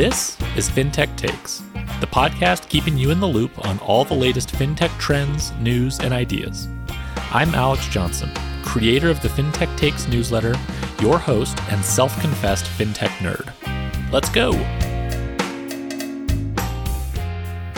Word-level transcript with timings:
This 0.00 0.38
is 0.56 0.70
FinTech 0.70 1.14
Takes, 1.18 1.58
the 2.00 2.06
podcast 2.06 2.70
keeping 2.70 2.96
you 2.96 3.10
in 3.10 3.20
the 3.20 3.26
loop 3.26 3.66
on 3.68 3.78
all 3.80 4.02
the 4.02 4.14
latest 4.14 4.48
FinTech 4.48 4.98
trends, 4.98 5.52
news, 5.60 5.98
and 5.98 6.14
ideas. 6.14 6.68
I'm 7.32 7.54
Alex 7.54 7.86
Johnson, 7.88 8.30
creator 8.64 9.10
of 9.10 9.20
the 9.20 9.28
FinTech 9.28 9.76
Takes 9.76 10.08
newsletter, 10.08 10.54
your 11.02 11.18
host, 11.18 11.58
and 11.70 11.84
self 11.84 12.18
confessed 12.18 12.64
FinTech 12.64 13.10
nerd. 13.18 13.52
Let's 14.10 14.30
go! 14.30 14.52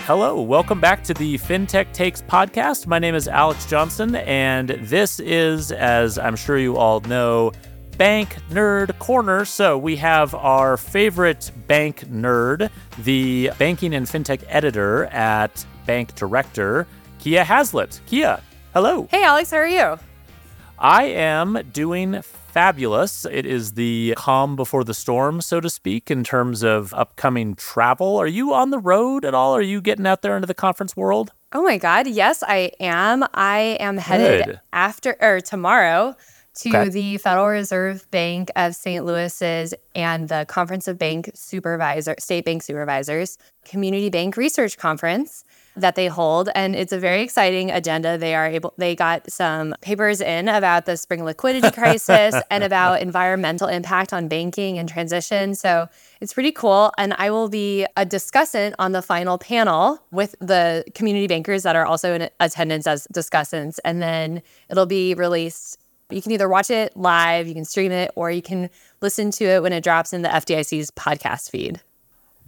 Hello, 0.05 0.41
welcome 0.41 0.81
back 0.81 1.03
to 1.03 1.15
the 1.15 1.39
FinTech 1.39 1.93
Takes 1.93 2.23
podcast. 2.23 2.87
My 2.87 3.01
name 3.01 3.17
is 3.17 3.27
Alex 3.27 3.67
Johnson, 3.67 4.15
and 4.15 4.69
this 4.69 5.19
is, 5.19 5.73
as 5.73 6.19
I'm 6.19 6.37
sure 6.37 6.57
you 6.57 6.77
all 6.77 7.01
know, 7.01 7.51
Bank 7.99 8.37
Nerd 8.51 8.99
Corner. 8.99 9.45
So 9.45 9.79
we 9.79 9.97
have 9.97 10.35
our 10.35 10.77
favorite 10.77 11.51
bank 11.67 12.01
nerd, 12.07 12.71
the 12.99 13.51
banking 13.59 13.95
and 13.95 14.07
fintech 14.07 14.43
editor 14.49 15.07
at 15.07 15.65
Bank 15.87 16.15
Director, 16.15 16.87
Kiah 17.21 17.45
Haslett. 17.45 18.01
Kiah, 18.09 18.41
hello. 18.73 19.07
Hey, 19.11 19.25
Alex, 19.25 19.51
how 19.51 19.59
are 19.59 19.69
you? 19.69 19.99
I 20.79 21.05
am 21.05 21.61
doing 21.73 22.23
fabulous. 22.23 23.25
It 23.25 23.47
is 23.47 23.73
the 23.73 24.15
calm 24.17 24.57
before 24.57 24.85
the 24.85 24.95
storm, 24.95 25.41
so 25.41 25.61
to 25.61 25.71
speak, 25.71 26.11
in 26.11 26.25
terms 26.25 26.63
of 26.63 26.93
upcoming 26.95 27.55
travel. 27.55 28.17
Are 28.17 28.27
you 28.27 28.53
on 28.53 28.71
the 28.71 28.79
road 28.79 29.25
at 29.25 29.35
all? 29.35 29.55
Are 29.55 29.63
you 29.63 29.81
getting 29.81 30.07
out 30.07 30.23
there 30.23 30.37
into 30.37 30.47
the 30.47 30.55
conference 30.55 30.97
world? 30.97 31.33
Oh 31.53 31.63
my 31.63 31.79
God, 31.79 32.07
yes, 32.07 32.43
I 32.43 32.73
am. 32.81 33.25
I 33.35 33.77
am 33.79 33.99
headed 33.99 34.47
Good. 34.47 34.61
after 34.73 35.17
or 35.21 35.41
tomorrow 35.41 36.17
to 36.55 36.69
okay. 36.69 36.89
the 36.89 37.17
Federal 37.19 37.47
Reserve 37.47 38.11
Bank 38.11 38.51
of 38.57 38.75
St. 38.75 39.05
Louis's 39.05 39.75
and 39.95 40.29
the 40.29 40.45
Conference 40.49 40.89
of 40.89 40.99
Bank 40.99 41.31
Supervisor, 41.35 42.15
State 42.19 42.45
Bank 42.45 42.63
Supervisors 42.63 43.39
Community 43.65 44.11
Bank 44.11 44.37
Research 44.37 44.77
Conference 44.77 45.45
that 45.75 45.95
they 45.95 46.07
hold 46.07 46.51
and 46.55 46.77
it's 46.77 46.93
a 46.93 46.99
very 46.99 47.23
exciting 47.23 47.71
agenda 47.71 48.19
they 48.19 48.35
are 48.35 48.47
able 48.47 48.75
they 48.77 48.95
got 48.95 49.31
some 49.31 49.75
papers 49.81 50.21
in 50.21 50.49
about 50.49 50.85
the 50.85 50.97
spring 50.97 51.25
liquidity 51.25 51.71
crisis 51.75 52.35
and 52.51 52.63
about 52.63 53.01
environmental 53.01 53.69
impact 53.69 54.13
on 54.13 54.29
banking 54.29 54.79
and 54.79 54.89
transition 54.89 55.55
so 55.55 55.89
it's 56.21 56.35
pretty 56.35 56.53
cool 56.53 56.93
and 56.99 57.15
i 57.15 57.31
will 57.31 57.49
be 57.49 57.87
a 57.97 58.05
discussant 58.05 58.75
on 58.79 58.93
the 58.93 59.01
final 59.01 59.39
panel 59.39 59.99
with 60.11 60.35
the 60.41 60.85
community 60.95 61.27
bankers 61.27 61.63
that 61.63 61.75
are 61.75 61.87
also 61.87 62.15
in 62.15 62.29
attendance 62.39 62.87
as 62.87 63.07
discussants 63.13 63.79
and 63.85 64.03
then 64.03 64.43
it'll 64.69 64.85
be 64.85 65.15
released 65.15 65.79
you 66.13 66.23
can 66.23 66.33
either 66.33 66.49
watch 66.49 66.71
it 66.71 66.97
live 66.97 67.47
you 67.47 67.55
can 67.55 67.65
stream 67.65 67.93
it 67.93 68.11
or 68.15 68.31
you 68.31 68.43
can 68.43 68.71
listen 69.01 69.31
to 69.31 69.45
it 69.45 69.63
when 69.63 69.73
it 69.73 69.83
drops 69.83 70.13
in 70.13 70.23
the 70.23 70.29
fdic's 70.29 70.91
podcast 70.91 71.51
feed 71.51 71.81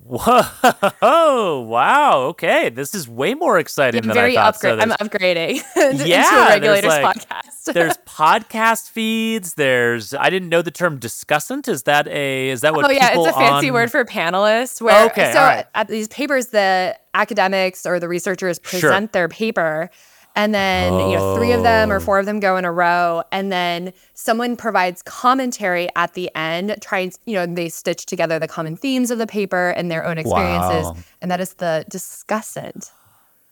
Whoa! 0.05 1.61
Wow. 1.65 2.23
Okay, 2.29 2.69
this 2.69 2.95
is 2.95 3.09
way 3.09 3.35
more 3.35 3.59
exciting 3.59 4.03
I'm 4.03 4.09
than 4.09 4.19
I 4.19 4.35
thought. 4.35 4.55
Upgrade. 4.55 4.81
So 4.81 4.83
I'm 4.83 5.09
upgrading 5.09 5.63
yeah, 6.07 6.49
regulator's 6.49 6.89
like, 6.89 7.17
podcast. 7.17 7.65
there's 7.73 7.97
podcast 8.07 8.91
feeds. 8.91 9.55
There's 9.55 10.13
I 10.13 10.29
didn't 10.29 10.51
know 10.51 10.63
the 10.63 10.71
term 10.71 11.01
discussant. 11.01 11.69
Is 11.69 11.85
that 11.85 12.07
a 12.09 12.51
is 12.51 12.61
that 12.61 12.75
what? 12.75 12.85
Oh 12.87 12.91
yeah, 12.91 13.13
it's 13.15 13.27
a 13.27 13.33
fancy 13.33 13.69
on... 13.69 13.75
word 13.75 13.91
for 13.91 14.05
panelists. 14.05 14.81
Where 14.83 15.07
okay, 15.07 15.33
so 15.33 15.41
right. 15.41 15.67
at 15.75 15.89
these 15.89 16.09
papers, 16.09 16.49
the 16.49 16.97
academics 17.15 17.87
or 17.87 17.99
the 17.99 18.09
researchers 18.09 18.59
present 18.59 18.83
sure. 18.83 19.09
their 19.13 19.29
paper, 19.29 19.91
and 20.37 20.55
then 20.55 20.93
oh. 20.93 21.11
you 21.11 21.17
know 21.17 21.37
three 21.37 21.53
of 21.53 21.63
them 21.63 21.93
or 21.93 21.97
oh. 21.97 22.01
four 22.01 22.19
of 22.19 22.27
them 22.27 22.41
go 22.41 22.57
in 22.57 22.65
a 22.65 22.73
row. 22.73 23.23
And 23.33 23.53
then 23.53 23.93
someone 24.15 24.57
provides 24.57 25.03
commentary 25.03 25.89
at 25.97 26.15
the 26.15 26.31
end 26.35 26.77
tries 26.81 27.19
you 27.25 27.35
know 27.35 27.47
they 27.47 27.69
stitch 27.69 28.07
together 28.07 28.39
the 28.39 28.49
common 28.49 28.77
themes 28.77 29.11
of 29.11 29.19
the 29.19 29.27
paper 29.27 29.71
and 29.71 29.91
their 29.91 30.05
own 30.05 30.19
experiences. 30.19 30.85
Wow. 30.85 30.97
and 31.23 31.31
that 31.31 31.41
is 31.41 31.55
the 31.55 31.85
discussant. 31.91 32.91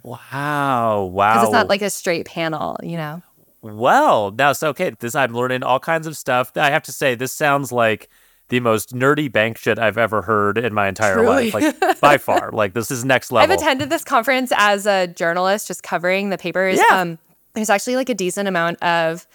Wow 0.02 1.04
wow 1.04 1.34
because 1.34 1.44
it's 1.48 1.52
not 1.52 1.68
like 1.68 1.82
a 1.82 1.90
straight 1.90 2.26
panel 2.26 2.76
you 2.82 2.96
know? 2.96 3.22
Well 3.60 4.32
now 4.32 4.52
so 4.52 4.70
okay 4.70 4.90
this 4.98 5.14
i'm 5.14 5.32
learning 5.32 5.62
all 5.62 5.78
kinds 5.78 6.06
of 6.06 6.16
stuff. 6.16 6.52
I 6.56 6.70
have 6.70 6.82
to 6.84 6.92
say 6.92 7.14
this 7.14 7.32
sounds 7.32 7.70
like 7.70 8.08
the 8.52 8.60
most 8.60 8.94
nerdy 8.94 9.32
bank 9.32 9.56
shit 9.56 9.78
I've 9.78 9.96
ever 9.96 10.20
heard 10.20 10.58
in 10.58 10.74
my 10.74 10.86
entire 10.86 11.14
Truly. 11.14 11.50
life. 11.50 11.80
Like 11.80 12.00
by 12.00 12.18
far. 12.18 12.50
Like 12.52 12.74
this 12.74 12.90
is 12.90 13.02
next 13.02 13.32
level. 13.32 13.50
I've 13.50 13.58
attended 13.58 13.88
this 13.88 14.04
conference 14.04 14.52
as 14.54 14.86
a 14.86 15.06
journalist, 15.06 15.68
just 15.68 15.82
covering 15.82 16.28
the 16.28 16.36
papers. 16.36 16.78
Yeah. 16.78 17.00
Um, 17.00 17.18
there's 17.54 17.70
actually 17.70 17.96
like 17.96 18.10
a 18.10 18.14
decent 18.14 18.46
amount 18.46 18.82
of 18.82 19.26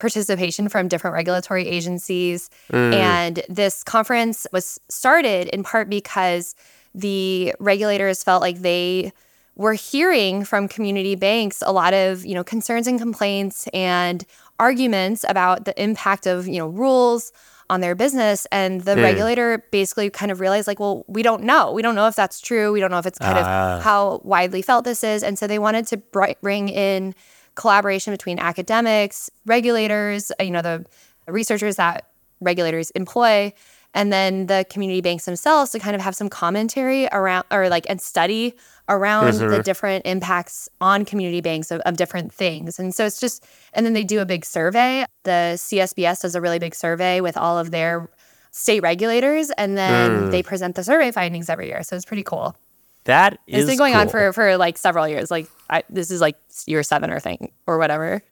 participation 0.00 0.68
from 0.68 0.88
different 0.88 1.14
regulatory 1.14 1.68
agencies. 1.68 2.50
Mm. 2.72 2.94
And 2.94 3.42
this 3.48 3.84
conference 3.84 4.44
was 4.52 4.80
started 4.88 5.46
in 5.48 5.62
part 5.62 5.88
because 5.88 6.56
the 6.96 7.54
regulators 7.60 8.24
felt 8.24 8.42
like 8.42 8.58
they 8.58 9.12
were 9.54 9.74
hearing 9.74 10.44
from 10.44 10.66
community 10.66 11.14
banks 11.14 11.62
a 11.64 11.72
lot 11.72 11.94
of, 11.94 12.26
you 12.26 12.34
know, 12.34 12.42
concerns 12.42 12.88
and 12.88 12.98
complaints 12.98 13.68
and 13.72 14.24
arguments 14.58 15.24
about 15.28 15.64
the 15.64 15.80
impact 15.80 16.26
of, 16.26 16.48
you 16.48 16.58
know, 16.58 16.66
rules 16.66 17.32
on 17.70 17.80
their 17.80 17.94
business. 17.94 18.46
And 18.52 18.82
the 18.82 18.94
mm. 18.94 19.02
regulator 19.02 19.64
basically 19.70 20.10
kind 20.10 20.30
of 20.30 20.40
realized, 20.40 20.66
like, 20.66 20.80
well, 20.80 21.04
we 21.08 21.22
don't 21.22 21.42
know. 21.42 21.72
We 21.72 21.82
don't 21.82 21.94
know 21.94 22.06
if 22.06 22.16
that's 22.16 22.40
true. 22.40 22.72
We 22.72 22.80
don't 22.80 22.90
know 22.90 22.98
if 22.98 23.06
it's 23.06 23.18
kind 23.18 23.38
of 23.38 23.44
ah. 23.44 23.80
how 23.82 24.20
widely 24.24 24.62
felt 24.62 24.84
this 24.84 25.02
is. 25.02 25.22
And 25.22 25.38
so 25.38 25.46
they 25.46 25.58
wanted 25.58 25.86
to 25.88 25.96
bring 26.42 26.68
in 26.68 27.14
collaboration 27.54 28.12
between 28.12 28.38
academics, 28.38 29.30
regulators, 29.46 30.32
you 30.40 30.50
know, 30.50 30.62
the 30.62 30.84
researchers 31.26 31.76
that 31.76 32.08
regulators 32.40 32.90
employ 32.90 33.52
and 33.94 34.12
then 34.12 34.46
the 34.46 34.66
community 34.68 35.00
banks 35.00 35.24
themselves 35.24 35.70
to 35.70 35.78
kind 35.78 35.94
of 35.94 36.02
have 36.02 36.14
some 36.14 36.28
commentary 36.28 37.06
around 37.12 37.44
or 37.50 37.68
like 37.68 37.86
and 37.88 38.00
study 38.00 38.54
around 38.88 39.32
mm-hmm. 39.32 39.50
the 39.50 39.62
different 39.62 40.04
impacts 40.04 40.68
on 40.80 41.04
community 41.04 41.40
banks 41.40 41.70
of, 41.70 41.80
of, 41.82 41.96
different 41.96 42.32
things 42.32 42.78
and 42.78 42.94
so 42.94 43.06
it's 43.06 43.20
just 43.20 43.46
and 43.72 43.86
then 43.86 43.92
they 43.92 44.04
do 44.04 44.20
a 44.20 44.26
big 44.26 44.44
survey 44.44 45.06
the 45.22 45.52
csbs 45.56 46.20
does 46.20 46.34
a 46.34 46.40
really 46.40 46.58
big 46.58 46.74
survey 46.74 47.20
with 47.20 47.36
all 47.36 47.56
of 47.58 47.70
their 47.70 48.10
state 48.50 48.80
regulators 48.80 49.50
and 49.52 49.78
then 49.78 50.10
mm. 50.10 50.30
they 50.30 50.42
present 50.42 50.74
the 50.74 50.84
survey 50.84 51.10
findings 51.10 51.48
every 51.48 51.68
year 51.68 51.82
so 51.82 51.96
it's 51.96 52.04
pretty 52.04 52.22
cool 52.22 52.56
that 53.04 53.38
is 53.46 53.60
it's 53.60 53.70
been 53.70 53.78
going 53.78 53.92
cool. 53.92 54.02
on 54.02 54.08
for 54.08 54.32
for 54.32 54.56
like 54.56 54.76
several 54.76 55.06
years 55.06 55.30
like 55.30 55.48
I, 55.70 55.82
this 55.88 56.10
is 56.10 56.20
like 56.20 56.36
year 56.66 56.82
seven 56.82 57.10
or 57.10 57.20
thing 57.20 57.52
or 57.66 57.78
whatever 57.78 58.22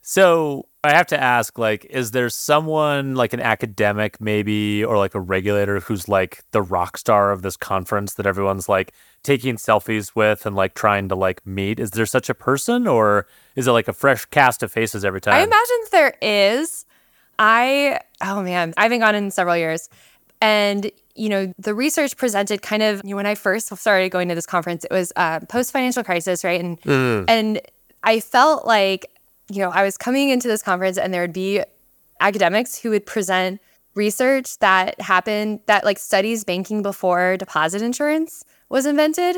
So, 0.00 0.66
I 0.82 0.94
have 0.94 1.06
to 1.08 1.22
ask 1.22 1.58
like 1.58 1.84
is 1.90 2.12
there 2.12 2.30
someone 2.30 3.14
like 3.14 3.34
an 3.34 3.40
academic 3.40 4.18
maybe 4.20 4.82
or 4.82 4.96
like 4.96 5.14
a 5.14 5.20
regulator 5.20 5.78
who's 5.80 6.08
like 6.08 6.42
the 6.52 6.62
rock 6.62 6.96
star 6.96 7.32
of 7.32 7.42
this 7.42 7.56
conference 7.56 8.14
that 8.14 8.24
everyone's 8.24 8.68
like 8.68 8.92
taking 9.22 9.56
selfies 9.56 10.14
with 10.14 10.46
and 10.46 10.56
like 10.56 10.74
trying 10.74 11.08
to 11.08 11.14
like 11.14 11.44
meet? 11.46 11.80
Is 11.80 11.90
there 11.90 12.06
such 12.06 12.30
a 12.30 12.34
person 12.34 12.86
or 12.86 13.26
is 13.56 13.66
it 13.66 13.72
like 13.72 13.88
a 13.88 13.92
fresh 13.92 14.24
cast 14.26 14.62
of 14.62 14.72
faces 14.72 15.04
every 15.04 15.20
time? 15.20 15.34
I 15.34 15.42
imagine 15.42 15.76
there 15.92 16.16
is. 16.22 16.86
I 17.38 18.00
oh 18.22 18.42
man, 18.42 18.72
I 18.78 18.84
haven't 18.84 19.00
gone 19.00 19.14
in 19.14 19.30
several 19.30 19.58
years. 19.58 19.90
And 20.40 20.90
you 21.14 21.28
know, 21.28 21.52
the 21.58 21.74
research 21.74 22.16
presented 22.16 22.62
kind 22.62 22.82
of 22.82 23.02
you 23.04 23.10
know, 23.10 23.16
when 23.16 23.26
I 23.26 23.34
first 23.34 23.76
started 23.76 24.10
going 24.10 24.28
to 24.30 24.34
this 24.34 24.46
conference, 24.46 24.84
it 24.84 24.90
was 24.90 25.12
uh, 25.16 25.40
post 25.40 25.72
financial 25.72 26.02
crisis, 26.04 26.42
right? 26.42 26.58
And 26.58 26.80
mm. 26.80 27.26
and 27.28 27.60
I 28.02 28.20
felt 28.20 28.66
like 28.66 29.10
you 29.50 29.58
know, 29.58 29.70
I 29.70 29.82
was 29.82 29.96
coming 29.96 30.30
into 30.30 30.48
this 30.48 30.62
conference 30.62 30.98
and 30.98 31.12
there 31.12 31.22
would 31.22 31.32
be 31.32 31.62
academics 32.20 32.78
who 32.78 32.90
would 32.90 33.06
present 33.06 33.60
research 33.94 34.58
that 34.58 35.00
happened 35.00 35.60
that 35.66 35.84
like 35.84 35.98
studies 35.98 36.44
banking 36.44 36.82
before 36.82 37.36
deposit 37.36 37.82
insurance 37.82 38.44
was 38.68 38.86
invented. 38.86 39.36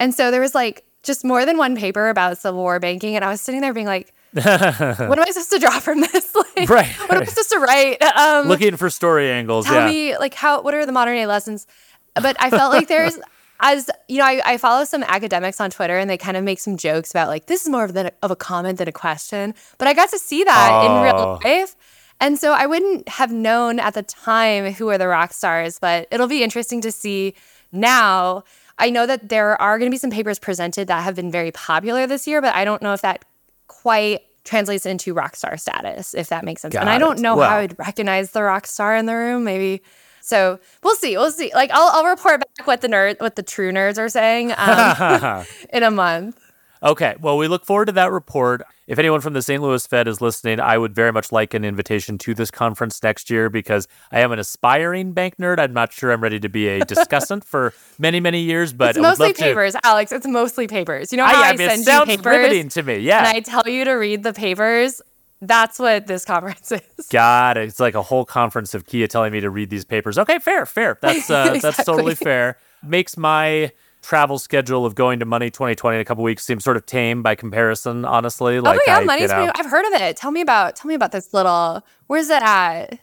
And 0.00 0.14
so 0.14 0.30
there 0.30 0.40
was 0.40 0.54
like 0.54 0.84
just 1.02 1.24
more 1.24 1.46
than 1.46 1.56
one 1.56 1.76
paper 1.76 2.08
about 2.08 2.38
Civil 2.38 2.60
War 2.60 2.80
banking. 2.80 3.14
And 3.14 3.24
I 3.24 3.30
was 3.30 3.40
sitting 3.40 3.60
there 3.60 3.72
being 3.72 3.86
like, 3.86 4.12
what 4.32 4.46
am 4.46 5.20
I 5.20 5.26
supposed 5.30 5.52
to 5.52 5.58
draw 5.60 5.78
from 5.78 6.00
this? 6.00 6.34
like, 6.56 6.68
right. 6.68 6.86
What 6.86 7.12
am 7.12 7.22
I 7.22 7.24
supposed 7.26 7.50
to 7.50 7.58
write? 7.60 8.02
Um, 8.02 8.48
Looking 8.48 8.76
for 8.76 8.90
story 8.90 9.30
angles. 9.30 9.66
Tell 9.66 9.76
yeah. 9.76 9.86
me, 9.86 10.18
like, 10.18 10.34
how? 10.34 10.60
What 10.62 10.74
are 10.74 10.84
the 10.84 10.90
modern 10.90 11.14
day 11.14 11.26
lessons? 11.26 11.68
But 12.14 12.36
I 12.40 12.50
felt 12.50 12.72
like 12.72 12.88
there's 12.88 13.16
as 13.60 13.88
you 14.08 14.18
know, 14.18 14.24
I, 14.24 14.40
I, 14.44 14.56
follow 14.58 14.84
some 14.84 15.02
academics 15.04 15.60
on 15.60 15.70
Twitter 15.70 15.96
and 15.96 16.10
they 16.10 16.18
kind 16.18 16.36
of 16.36 16.44
make 16.44 16.58
some 16.58 16.76
jokes 16.76 17.10
about 17.10 17.28
like 17.28 17.46
this 17.46 17.62
is 17.62 17.68
more 17.68 17.84
of, 17.84 17.94
the, 17.94 18.12
of 18.22 18.30
a 18.30 18.36
comment 18.36 18.78
than 18.78 18.88
a 18.88 18.92
question. 18.92 19.54
But 19.78 19.88
I 19.88 19.94
got 19.94 20.10
to 20.10 20.18
see 20.18 20.44
that 20.44 20.70
oh. 20.72 20.86
in 20.86 21.02
real 21.02 21.40
life. 21.44 21.76
And 22.20 22.38
so 22.38 22.52
I 22.52 22.66
wouldn't 22.66 23.08
have 23.08 23.32
known 23.32 23.80
at 23.80 23.94
the 23.94 24.02
time 24.02 24.72
who 24.72 24.86
were 24.86 24.98
the 24.98 25.08
rock 25.08 25.32
stars, 25.32 25.78
but 25.78 26.08
it'll 26.10 26.28
be 26.28 26.42
interesting 26.42 26.80
to 26.82 26.92
see 26.92 27.34
now. 27.72 28.44
I 28.78 28.90
know 28.90 29.06
that 29.06 29.28
there 29.28 29.60
are 29.60 29.78
going 29.78 29.90
to 29.90 29.94
be 29.94 29.98
some 29.98 30.10
papers 30.10 30.38
presented 30.38 30.88
that 30.88 31.04
have 31.04 31.14
been 31.14 31.30
very 31.30 31.52
popular 31.52 32.06
this 32.06 32.26
year, 32.26 32.40
but 32.40 32.54
I 32.54 32.64
don't 32.64 32.82
know 32.82 32.92
if 32.92 33.02
that 33.02 33.24
quite 33.66 34.22
translates 34.44 34.84
into 34.84 35.14
rock 35.14 35.36
star 35.36 35.56
status, 35.56 36.14
if 36.14 36.28
that 36.28 36.44
makes 36.44 36.62
sense. 36.62 36.72
Got 36.72 36.82
and 36.82 36.90
I 36.90 36.98
don't 36.98 37.20
know 37.20 37.36
Well- 37.36 37.48
how 37.48 37.56
I'd 37.58 37.78
recognize 37.78 38.32
the 38.32 38.42
rock 38.42 38.66
star 38.66 38.96
in 38.96 39.06
the 39.06 39.14
room. 39.14 39.44
Maybe. 39.44 39.82
So 40.24 40.58
we'll 40.82 40.96
see. 40.96 41.16
We'll 41.16 41.30
see. 41.30 41.52
Like 41.54 41.70
I'll, 41.72 41.90
I'll 41.92 42.06
report 42.10 42.40
back 42.40 42.66
what 42.66 42.80
the 42.80 42.88
nerd, 42.88 43.20
what 43.20 43.36
the 43.36 43.42
true 43.42 43.70
nerds 43.72 43.98
are 43.98 44.08
saying 44.08 44.52
um, 44.56 45.44
in 45.72 45.82
a 45.82 45.90
month. 45.90 46.40
Okay. 46.82 47.14
Well, 47.20 47.36
we 47.38 47.48
look 47.48 47.64
forward 47.64 47.86
to 47.86 47.92
that 47.92 48.10
report. 48.10 48.62
If 48.86 48.98
anyone 48.98 49.22
from 49.22 49.32
the 49.32 49.40
St. 49.40 49.62
Louis 49.62 49.86
Fed 49.86 50.06
is 50.06 50.20
listening, 50.20 50.60
I 50.60 50.76
would 50.76 50.94
very 50.94 51.10
much 51.12 51.32
like 51.32 51.54
an 51.54 51.64
invitation 51.64 52.18
to 52.18 52.34
this 52.34 52.50
conference 52.50 53.02
next 53.02 53.30
year 53.30 53.48
because 53.48 53.88
I 54.12 54.20
am 54.20 54.32
an 54.32 54.38
aspiring 54.38 55.12
bank 55.12 55.36
nerd. 55.38 55.58
I'm 55.58 55.72
not 55.72 55.94
sure 55.94 56.12
I'm 56.12 56.22
ready 56.22 56.38
to 56.40 56.48
be 56.50 56.68
a 56.68 56.80
discussant 56.80 57.44
for 57.44 57.72
many, 57.98 58.20
many 58.20 58.40
years, 58.40 58.74
but 58.74 58.90
It's 58.90 58.98
mostly 58.98 59.28
love 59.28 59.36
to- 59.36 59.42
papers, 59.42 59.76
Alex. 59.82 60.12
It's 60.12 60.26
mostly 60.26 60.66
papers. 60.66 61.12
You 61.12 61.18
know 61.18 61.24
how 61.24 61.42
I, 61.42 61.46
I, 61.46 61.48
I 61.48 61.56
mean, 61.56 61.70
it 61.70 61.84
send 61.84 62.08
you 62.10 62.16
papers 62.18 62.74
to 62.74 62.82
me. 62.82 62.98
Yeah. 62.98 63.20
and 63.20 63.28
I 63.28 63.40
tell 63.40 63.66
you 63.66 63.84
to 63.86 63.92
read 63.92 64.22
the 64.22 64.34
papers. 64.34 65.00
That's 65.40 65.78
what 65.78 66.06
this 66.06 66.24
conference 66.24 66.72
is. 66.72 67.06
God, 67.10 67.56
it's 67.56 67.80
like 67.80 67.94
a 67.94 68.02
whole 68.02 68.24
conference 68.24 68.74
of 68.74 68.86
Kiah 68.86 69.08
telling 69.08 69.32
me 69.32 69.40
to 69.40 69.50
read 69.50 69.70
these 69.70 69.84
papers. 69.84 70.18
Okay, 70.18 70.38
fair, 70.38 70.66
fair. 70.66 70.98
That's 71.00 71.30
uh, 71.30 71.58
that's 71.62 71.84
totally 71.84 72.14
fair. 72.14 72.58
Makes 72.82 73.16
my 73.16 73.72
travel 74.02 74.38
schedule 74.38 74.84
of 74.84 74.94
going 74.94 75.18
to 75.18 75.24
Money 75.24 75.50
2020 75.50 75.96
in 75.96 76.00
a 76.00 76.04
couple 76.04 76.22
weeks 76.22 76.44
seem 76.44 76.60
sort 76.60 76.76
of 76.76 76.84
tame 76.86 77.22
by 77.22 77.34
comparison. 77.34 78.04
Honestly, 78.04 78.60
like 78.60 78.78
oh 78.78 78.82
yeah, 78.86 78.98
I, 78.98 79.04
Money's. 79.04 79.30
You 79.30 79.36
know, 79.36 79.52
I've 79.54 79.66
heard 79.66 79.86
of 79.86 80.00
it. 80.00 80.16
Tell 80.16 80.30
me 80.30 80.40
about 80.40 80.76
tell 80.76 80.88
me 80.88 80.94
about 80.94 81.12
this 81.12 81.32
little. 81.34 81.84
Where's 82.06 82.30
it 82.30 82.42
at? 82.42 82.98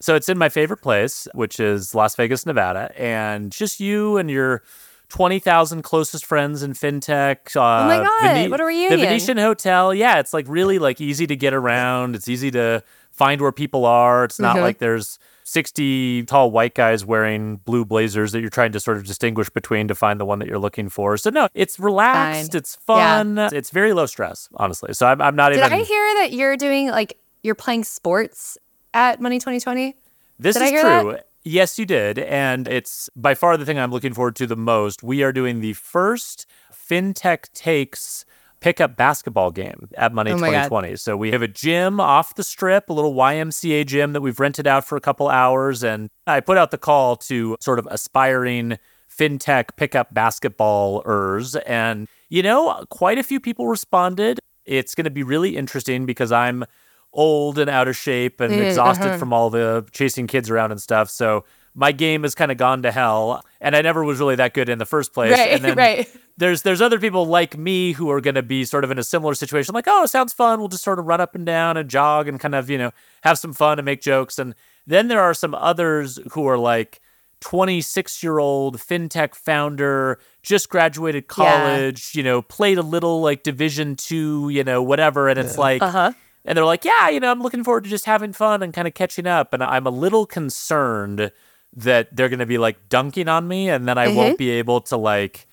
So 0.00 0.14
it's 0.14 0.28
in 0.28 0.36
my 0.36 0.48
favorite 0.48 0.82
place, 0.82 1.26
which 1.32 1.58
is 1.58 1.94
Las 1.94 2.14
Vegas, 2.16 2.44
Nevada, 2.44 2.92
and 3.00 3.50
just 3.50 3.80
you 3.80 4.18
and 4.18 4.30
your 4.30 4.62
20,000 5.08 5.82
closest 5.82 6.24
friends 6.24 6.62
in 6.62 6.72
fintech. 6.72 7.54
Uh, 7.56 7.60
Oh 7.60 7.86
my 7.88 7.98
God, 7.98 8.50
what 8.50 8.60
a 8.60 8.64
The. 8.66 8.96
Venetian 8.96 9.38
Hotel. 9.38 9.94
Yeah, 9.94 10.18
it's 10.18 10.32
like 10.32 10.46
really 10.48 10.78
like 10.78 11.00
easy 11.00 11.26
to 11.26 11.36
get 11.36 11.54
around. 11.54 12.14
It's 12.16 12.28
easy 12.28 12.50
to 12.52 12.82
find 13.10 13.40
where 13.40 13.52
people 13.52 13.84
are. 13.86 14.24
It's 14.24 14.38
not 14.40 14.56
Mhm. 14.56 14.62
like 14.62 14.78
there's 14.78 15.18
60 15.44 16.24
tall 16.24 16.50
white 16.50 16.74
guys 16.74 17.04
wearing 17.04 17.56
blue 17.64 17.84
blazers 17.84 18.32
that 18.32 18.40
you're 18.40 18.50
trying 18.50 18.72
to 18.72 18.80
sort 18.80 18.96
of 18.96 19.04
distinguish 19.06 19.48
between 19.48 19.86
to 19.88 19.94
find 19.94 20.18
the 20.20 20.24
one 20.24 20.38
that 20.40 20.48
you're 20.48 20.58
looking 20.58 20.88
for. 20.88 21.16
So 21.16 21.30
no, 21.30 21.48
it's 21.54 21.78
relaxed. 21.78 22.50
Fine. 22.52 22.58
It's 22.58 22.74
fun. 22.76 23.38
It's 23.38 23.70
very 23.70 23.92
low 23.92 24.06
stress, 24.06 24.48
honestly. 24.56 24.92
So 24.92 25.06
I'm, 25.06 25.22
I'm 25.22 25.36
not 25.36 25.50
Did 25.50 25.58
even. 25.58 25.70
Did 25.70 25.80
I 25.80 25.84
hear 25.84 26.14
that 26.22 26.32
you're 26.32 26.56
doing 26.56 26.88
like 26.90 27.16
you're 27.42 27.54
playing 27.54 27.84
sports 27.84 28.58
at 28.92 29.20
Money 29.20 29.38
2020? 29.38 29.94
This 30.38 30.56
Did 30.56 30.64
is 30.64 30.70
true. 30.72 31.12
that? 31.12 31.25
Yes, 31.48 31.78
you 31.78 31.86
did. 31.86 32.18
And 32.18 32.66
it's 32.66 33.08
by 33.14 33.36
far 33.36 33.56
the 33.56 33.64
thing 33.64 33.78
I'm 33.78 33.92
looking 33.92 34.12
forward 34.12 34.34
to 34.34 34.48
the 34.48 34.56
most. 34.56 35.04
We 35.04 35.22
are 35.22 35.32
doing 35.32 35.60
the 35.60 35.74
first 35.74 36.44
FinTech 36.72 37.52
Takes 37.52 38.24
pickup 38.58 38.96
basketball 38.96 39.52
game 39.52 39.88
at 39.96 40.12
Money 40.12 40.32
Oh 40.32 40.38
my 40.38 40.48
God. 40.48 40.64
2020. 40.64 40.96
So 40.96 41.16
we 41.16 41.30
have 41.30 41.42
a 41.42 41.48
gym 41.48 42.00
off 42.00 42.34
the 42.34 42.42
strip, 42.42 42.90
a 42.90 42.92
little 42.92 43.14
YMCA 43.14 43.86
gym 43.86 44.12
that 44.12 44.22
we've 44.22 44.40
rented 44.40 44.66
out 44.66 44.84
for 44.84 44.96
a 44.96 45.00
couple 45.00 45.28
hours. 45.28 45.84
And 45.84 46.10
I 46.26 46.40
put 46.40 46.58
out 46.58 46.72
the 46.72 46.78
call 46.78 47.14
to 47.16 47.56
sort 47.60 47.78
of 47.78 47.86
aspiring 47.92 48.78
FinTech 49.08 49.76
pickup 49.76 50.12
basketballers. 50.12 51.56
And, 51.64 52.08
you 52.28 52.42
know, 52.42 52.84
quite 52.90 53.18
a 53.18 53.22
few 53.22 53.38
people 53.38 53.68
responded. 53.68 54.40
It's 54.64 54.96
going 54.96 55.04
to 55.04 55.10
be 55.10 55.22
really 55.22 55.56
interesting 55.56 56.06
because 56.06 56.32
I'm 56.32 56.64
old 57.12 57.58
and 57.58 57.70
out 57.70 57.88
of 57.88 57.96
shape 57.96 58.40
and 58.40 58.52
exhausted 58.52 59.06
uh-huh. 59.06 59.18
from 59.18 59.32
all 59.32 59.50
the 59.50 59.86
chasing 59.92 60.26
kids 60.26 60.50
around 60.50 60.70
and 60.70 60.80
stuff. 60.80 61.10
So 61.10 61.44
my 61.76 61.92
game 61.92 62.22
has 62.22 62.34
kind 62.34 62.50
of 62.50 62.56
gone 62.56 62.82
to 62.82 62.90
hell, 62.90 63.44
and 63.60 63.76
I 63.76 63.82
never 63.82 64.02
was 64.02 64.18
really 64.18 64.36
that 64.36 64.54
good 64.54 64.70
in 64.70 64.78
the 64.78 64.86
first 64.86 65.12
place. 65.12 65.32
Right, 65.32 65.50
and 65.50 65.62
then 65.62 65.76
right. 65.76 66.08
there's 66.38 66.62
there's 66.62 66.80
other 66.80 66.98
people 66.98 67.26
like 67.26 67.56
me 67.56 67.92
who 67.92 68.10
are 68.10 68.22
going 68.22 68.34
to 68.34 68.42
be 68.42 68.64
sort 68.64 68.82
of 68.82 68.90
in 68.90 68.98
a 68.98 69.04
similar 69.04 69.34
situation, 69.34 69.74
like, 69.74 69.84
oh, 69.86 70.06
sounds 70.06 70.32
fun. 70.32 70.58
We'll 70.58 70.68
just 70.68 70.82
sort 70.82 70.98
of 70.98 71.04
run 71.04 71.20
up 71.20 71.34
and 71.34 71.44
down 71.44 71.76
and 71.76 71.88
jog 71.88 72.28
and 72.28 72.40
kind 72.40 72.54
of 72.54 72.70
you 72.70 72.78
know 72.78 72.92
have 73.22 73.38
some 73.38 73.52
fun 73.52 73.78
and 73.78 73.84
make 73.84 74.00
jokes. 74.00 74.38
And 74.38 74.54
then 74.86 75.08
there 75.08 75.20
are 75.20 75.34
some 75.34 75.54
others 75.54 76.18
who 76.32 76.46
are 76.48 76.58
like. 76.58 77.00
26 77.42 78.22
year 78.22 78.38
old 78.38 78.78
fintech 78.78 79.34
founder 79.34 80.18
just 80.42 80.70
graduated 80.70 81.28
college 81.28 82.14
you 82.14 82.22
know 82.22 82.40
played 82.40 82.78
a 82.78 82.82
little 82.82 83.20
like 83.20 83.42
division 83.42 83.94
two 83.94 84.48
you 84.48 84.64
know 84.64 84.82
whatever 84.82 85.28
and 85.28 85.38
it's 85.38 85.58
like 85.58 85.82
Uh 85.82 85.90
huh. 85.90 86.12
And 86.46 86.56
they're 86.56 86.64
like, 86.64 86.84
yeah, 86.84 87.08
you 87.08 87.20
know, 87.20 87.30
I'm 87.30 87.42
looking 87.42 87.64
forward 87.64 87.84
to 87.84 87.90
just 87.90 88.04
having 88.04 88.32
fun 88.32 88.62
and 88.62 88.72
kind 88.72 88.86
of 88.86 88.94
catching 88.94 89.26
up. 89.26 89.52
And 89.52 89.62
I'm 89.62 89.86
a 89.86 89.90
little 89.90 90.26
concerned 90.26 91.32
that 91.74 92.14
they're 92.14 92.28
going 92.28 92.38
to 92.38 92.46
be 92.46 92.58
like 92.58 92.88
dunking 92.88 93.28
on 93.28 93.48
me 93.48 93.68
and 93.68 93.86
then 93.86 93.98
I 93.98 94.08
won't 94.08 94.30
mm-hmm. 94.30 94.36
be 94.36 94.50
able 94.50 94.80
to 94.82 94.96
like, 94.96 95.46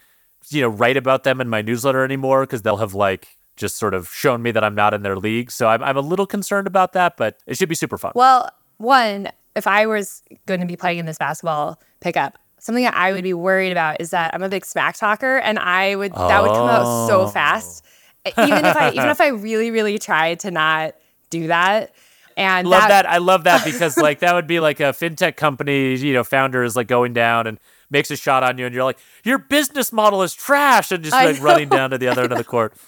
you 0.50 0.62
know, 0.62 0.70
write 0.70 0.96
about 0.96 1.24
them 1.24 1.42
in 1.42 1.50
my 1.50 1.62
newsletter 1.62 2.04
anymore 2.04 2.42
because 2.42 2.62
they'll 2.62 2.78
have 2.78 2.94
like 2.94 3.28
just 3.58 3.78
sort 3.78 3.94
of 3.94 4.08
shown 4.10 4.42
me 4.42 4.52
that 4.52 4.64
I'm 4.64 4.76
not 4.76 4.94
in 4.94 5.02
their 5.02 5.18
league. 5.18 5.52
So 5.52 5.68
I'm, 5.68 5.84
I'm 5.84 5.98
a 5.98 6.02
little 6.02 6.26
concerned 6.26 6.68
about 6.68 6.94
that, 6.94 7.18
but 7.18 7.40
it 7.48 7.58
should 7.58 7.70
be 7.70 7.76
super 7.76 7.98
fun. 7.98 8.14
Well, 8.16 8.50
one, 8.78 9.30
if 9.56 9.68
I 9.68 9.86
was 9.86 10.22
going 10.46 10.60
to 10.60 10.66
be 10.66 10.76
playing 10.76 11.00
in 11.00 11.06
this 11.06 11.18
basketball 11.18 11.82
pickup, 12.00 12.38
something 12.60 12.84
that 12.84 12.96
I 12.96 13.12
would 13.12 13.24
be 13.24 13.34
worried 13.34 13.72
about 13.72 14.00
is 14.00 14.12
that 14.12 14.34
I'm 14.34 14.44
a 14.44 14.50
big 14.50 14.66
smack 14.66 14.96
talker, 14.96 15.38
and 15.38 15.60
I 15.60 15.96
would 15.96 16.14
that 16.14 16.42
would 16.42 16.52
come 16.52 16.70
out 16.70 17.08
so 17.08 17.22
Oh. 17.22 17.28
fast. 17.28 17.86
Even 18.26 18.66
if 18.66 18.76
I 18.76 18.92
even 18.92 19.10
if 19.10 19.20
I 19.28 19.28
really 19.28 19.72
really 19.72 20.00
tried 20.00 20.40
to 20.42 20.52
not 20.52 20.96
do 21.30 21.48
that, 21.48 21.94
and 22.38 22.68
love 22.68 22.88
that. 22.88 23.06
I 23.06 23.18
love 23.18 23.44
that 23.46 23.66
because 23.66 23.98
like 23.98 24.20
that 24.20 24.34
would 24.34 24.48
be 24.48 24.60
like 24.60 24.80
a 24.80 24.94
fintech 24.94 25.36
company, 25.36 25.96
you 25.96 26.14
know, 26.14 26.24
founder 26.24 26.64
is 26.64 26.76
like 26.76 26.88
going 26.88 27.14
down 27.14 27.48
and 27.48 27.60
makes 27.90 28.10
a 28.12 28.16
shot 28.16 28.44
on 28.44 28.58
you, 28.58 28.66
and 28.66 28.74
you're 28.74 28.84
like, 28.84 28.98
your 29.24 29.38
business 29.38 29.92
model 29.92 30.24
is 30.24 30.34
trash, 30.34 30.92
and 30.92 31.04
just 31.04 31.16
like 31.16 31.42
running 31.42 31.70
down 31.70 31.90
to 31.92 31.98
the 31.98 32.08
other 32.08 32.24
end 32.24 32.32
of 32.32 32.38
the 32.38 32.44
court. 32.44 32.74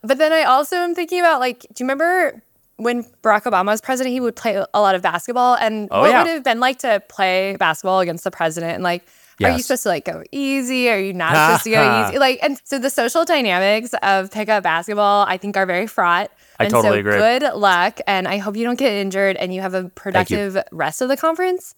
But 0.00 0.18
then 0.18 0.32
I 0.32 0.44
also 0.44 0.76
am 0.76 0.94
thinking 0.94 1.18
about 1.18 1.40
like, 1.40 1.62
do 1.62 1.66
you 1.78 1.84
remember 1.84 2.40
when 2.76 3.02
Barack 3.24 3.42
Obama 3.42 3.66
was 3.66 3.80
president? 3.80 4.12
He 4.12 4.20
would 4.20 4.36
play 4.36 4.64
a 4.72 4.80
lot 4.80 4.94
of 4.94 5.02
basketball, 5.02 5.56
and 5.56 5.88
Oh, 5.90 6.02
what 6.02 6.10
yeah. 6.10 6.22
would 6.22 6.30
it 6.30 6.34
have 6.34 6.44
been 6.44 6.60
like 6.60 6.78
to 6.80 7.02
play 7.08 7.56
basketball 7.56 7.98
against 7.98 8.22
the 8.22 8.30
president? 8.30 8.74
And 8.74 8.84
like, 8.84 9.04
are 9.42 9.50
you 9.52 9.62
supposed 9.62 9.84
to 9.84 9.88
like 9.88 10.04
go 10.04 10.22
easy? 10.32 10.88
Are 10.90 10.98
you 10.98 11.12
not 11.12 11.34
supposed 11.34 11.64
to 11.64 11.70
go 11.70 12.06
easy? 12.08 12.18
Like, 12.18 12.38
and 12.42 12.60
so 12.64 12.78
the 12.78 12.90
social 12.90 13.24
dynamics 13.24 13.94
of 14.02 14.30
pickup 14.30 14.62
basketball, 14.62 15.24
I 15.28 15.36
think, 15.36 15.56
are 15.56 15.66
very 15.66 15.86
fraught. 15.86 16.30
I 16.58 16.64
and 16.64 16.72
totally 16.72 16.96
so 16.96 17.00
agree. 17.00 17.16
Good 17.16 17.54
luck, 17.54 18.00
and 18.06 18.26
I 18.26 18.38
hope 18.38 18.56
you 18.56 18.64
don't 18.64 18.78
get 18.78 18.92
injured, 18.92 19.36
and 19.36 19.54
you 19.54 19.60
have 19.60 19.74
a 19.74 19.88
productive 19.90 20.56
rest 20.72 21.00
of 21.00 21.08
the 21.08 21.16
conference. 21.16 21.74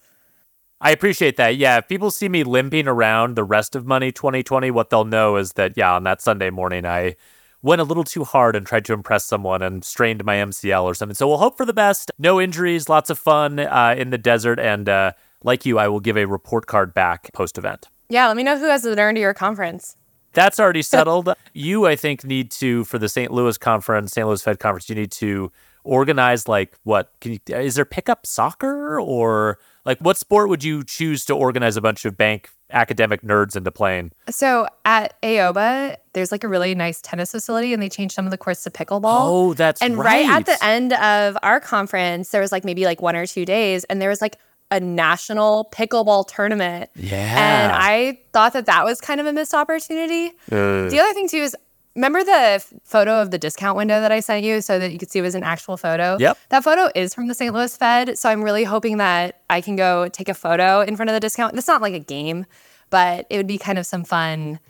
I 0.80 0.92
appreciate 0.92 1.36
that. 1.36 1.56
Yeah, 1.56 1.78
if 1.78 1.88
people 1.88 2.10
see 2.10 2.28
me 2.28 2.42
limping 2.42 2.88
around 2.88 3.36
the 3.36 3.44
rest 3.44 3.76
of 3.76 3.84
Money 3.84 4.12
2020, 4.12 4.70
what 4.70 4.88
they'll 4.88 5.04
know 5.04 5.36
is 5.36 5.52
that, 5.52 5.76
yeah, 5.76 5.94
on 5.94 6.04
that 6.04 6.22
Sunday 6.22 6.48
morning, 6.48 6.86
I 6.86 7.16
went 7.62 7.82
a 7.82 7.84
little 7.84 8.04
too 8.04 8.24
hard 8.24 8.56
and 8.56 8.66
tried 8.66 8.86
to 8.86 8.94
impress 8.94 9.26
someone 9.26 9.60
and 9.60 9.84
strained 9.84 10.24
my 10.24 10.36
MCL 10.36 10.82
or 10.84 10.94
something. 10.94 11.14
So 11.14 11.28
we'll 11.28 11.36
hope 11.36 11.58
for 11.58 11.66
the 11.66 11.74
best. 11.74 12.10
No 12.18 12.40
injuries, 12.40 12.88
lots 12.88 13.10
of 13.10 13.18
fun 13.18 13.58
uh, 13.58 13.94
in 13.98 14.08
the 14.08 14.16
desert. 14.16 14.58
And 14.58 14.88
uh, 14.88 15.12
like 15.42 15.66
you, 15.66 15.78
I 15.78 15.88
will 15.88 16.00
give 16.00 16.16
a 16.16 16.26
report 16.26 16.66
card 16.66 16.94
back 16.94 17.32
post 17.32 17.58
event. 17.58 17.88
Yeah, 18.08 18.26
let 18.26 18.36
me 18.36 18.42
know 18.42 18.58
who 18.58 18.66
has 18.66 18.84
learned 18.84 19.16
to 19.16 19.20
your 19.20 19.34
conference. 19.34 19.96
That's 20.32 20.60
already 20.60 20.82
settled. 20.96 21.32
you, 21.52 21.86
I 21.86 21.96
think, 21.96 22.24
need 22.24 22.50
to, 22.52 22.84
for 22.84 22.98
the 22.98 23.08
St. 23.08 23.32
Louis 23.32 23.56
conference, 23.58 24.12
St. 24.12 24.26
Louis 24.26 24.42
Fed 24.42 24.58
conference, 24.58 24.88
you 24.88 24.94
need 24.94 25.12
to 25.12 25.52
organize 25.84 26.46
like 26.46 26.76
what? 26.82 27.12
Can 27.20 27.32
you, 27.32 27.38
is 27.48 27.76
there 27.76 27.84
pickup 27.84 28.26
soccer 28.26 29.00
or 29.00 29.58
like 29.84 29.98
what 29.98 30.16
sport 30.18 30.48
would 30.48 30.62
you 30.62 30.84
choose 30.84 31.24
to 31.26 31.34
organize 31.34 31.76
a 31.76 31.80
bunch 31.80 32.04
of 32.04 32.16
bank 32.16 32.50
academic 32.70 33.22
nerds 33.22 33.56
into 33.56 33.70
playing? 33.70 34.12
So 34.28 34.66
at 34.84 35.20
AOBA, 35.22 35.96
there's 36.12 36.30
like 36.30 36.44
a 36.44 36.48
really 36.48 36.74
nice 36.74 37.00
tennis 37.00 37.30
facility, 37.30 37.72
and 37.72 37.82
they 37.82 37.88
changed 37.88 38.14
some 38.14 38.24
of 38.24 38.30
the 38.30 38.38
courts 38.38 38.62
to 38.64 38.70
pickleball. 38.70 39.04
Oh, 39.04 39.54
that's 39.54 39.80
and 39.80 39.96
right. 39.96 40.28
at 40.28 40.46
the 40.46 40.62
end 40.64 40.92
of 40.94 41.36
our 41.42 41.60
conference, 41.60 42.30
there 42.30 42.40
was 42.40 42.52
like 42.52 42.64
maybe 42.64 42.84
like 42.84 43.00
one 43.00 43.16
or 43.16 43.26
two 43.26 43.44
days, 43.44 43.84
and 43.84 44.02
there 44.02 44.10
was 44.10 44.20
like 44.20 44.36
a 44.70 44.78
national 44.80 45.68
pickleball 45.72 46.26
tournament. 46.28 46.90
Yeah. 46.94 47.16
And 47.16 47.72
I 47.72 48.20
thought 48.32 48.52
that 48.52 48.66
that 48.66 48.84
was 48.84 49.00
kind 49.00 49.20
of 49.20 49.26
a 49.26 49.32
missed 49.32 49.54
opportunity. 49.54 50.28
Uh, 50.50 50.88
The 50.88 50.98
other 51.00 51.12
thing 51.12 51.28
too 51.28 51.38
is 51.38 51.56
remember 51.96 52.22
the 52.22 52.30
f- 52.32 52.72
photo 52.84 53.20
of 53.20 53.30
the 53.32 53.38
discount 53.38 53.76
window 53.76 54.00
that 54.00 54.12
I 54.12 54.20
sent 54.20 54.44
you 54.44 54.60
so 54.60 54.78
that 54.78 54.92
you 54.92 54.98
could 54.98 55.10
see 55.10 55.18
it 55.18 55.22
was 55.22 55.34
an 55.34 55.42
actual 55.42 55.76
photo? 55.76 56.16
Yep. 56.20 56.38
That 56.50 56.62
photo 56.64 56.88
is 56.94 57.14
from 57.14 57.26
the 57.26 57.34
St. 57.34 57.52
Louis 57.52 57.76
Fed. 57.76 58.16
So 58.16 58.28
I'm 58.28 58.42
really 58.42 58.62
hoping 58.64 58.98
that 58.98 59.40
I 59.50 59.60
can 59.60 59.74
go 59.76 60.08
take 60.08 60.28
a 60.28 60.34
photo 60.34 60.80
in 60.82 60.94
front 60.96 61.10
of 61.10 61.14
the 61.14 61.20
discount. 61.20 61.56
It's 61.56 61.66
not 61.66 61.82
like 61.82 61.94
a 61.94 61.98
game, 61.98 62.46
but 62.90 63.26
it 63.28 63.36
would 63.36 63.48
be 63.48 63.58
kind 63.58 63.76
of 63.78 63.86
some 63.86 64.04
fun. 64.04 64.60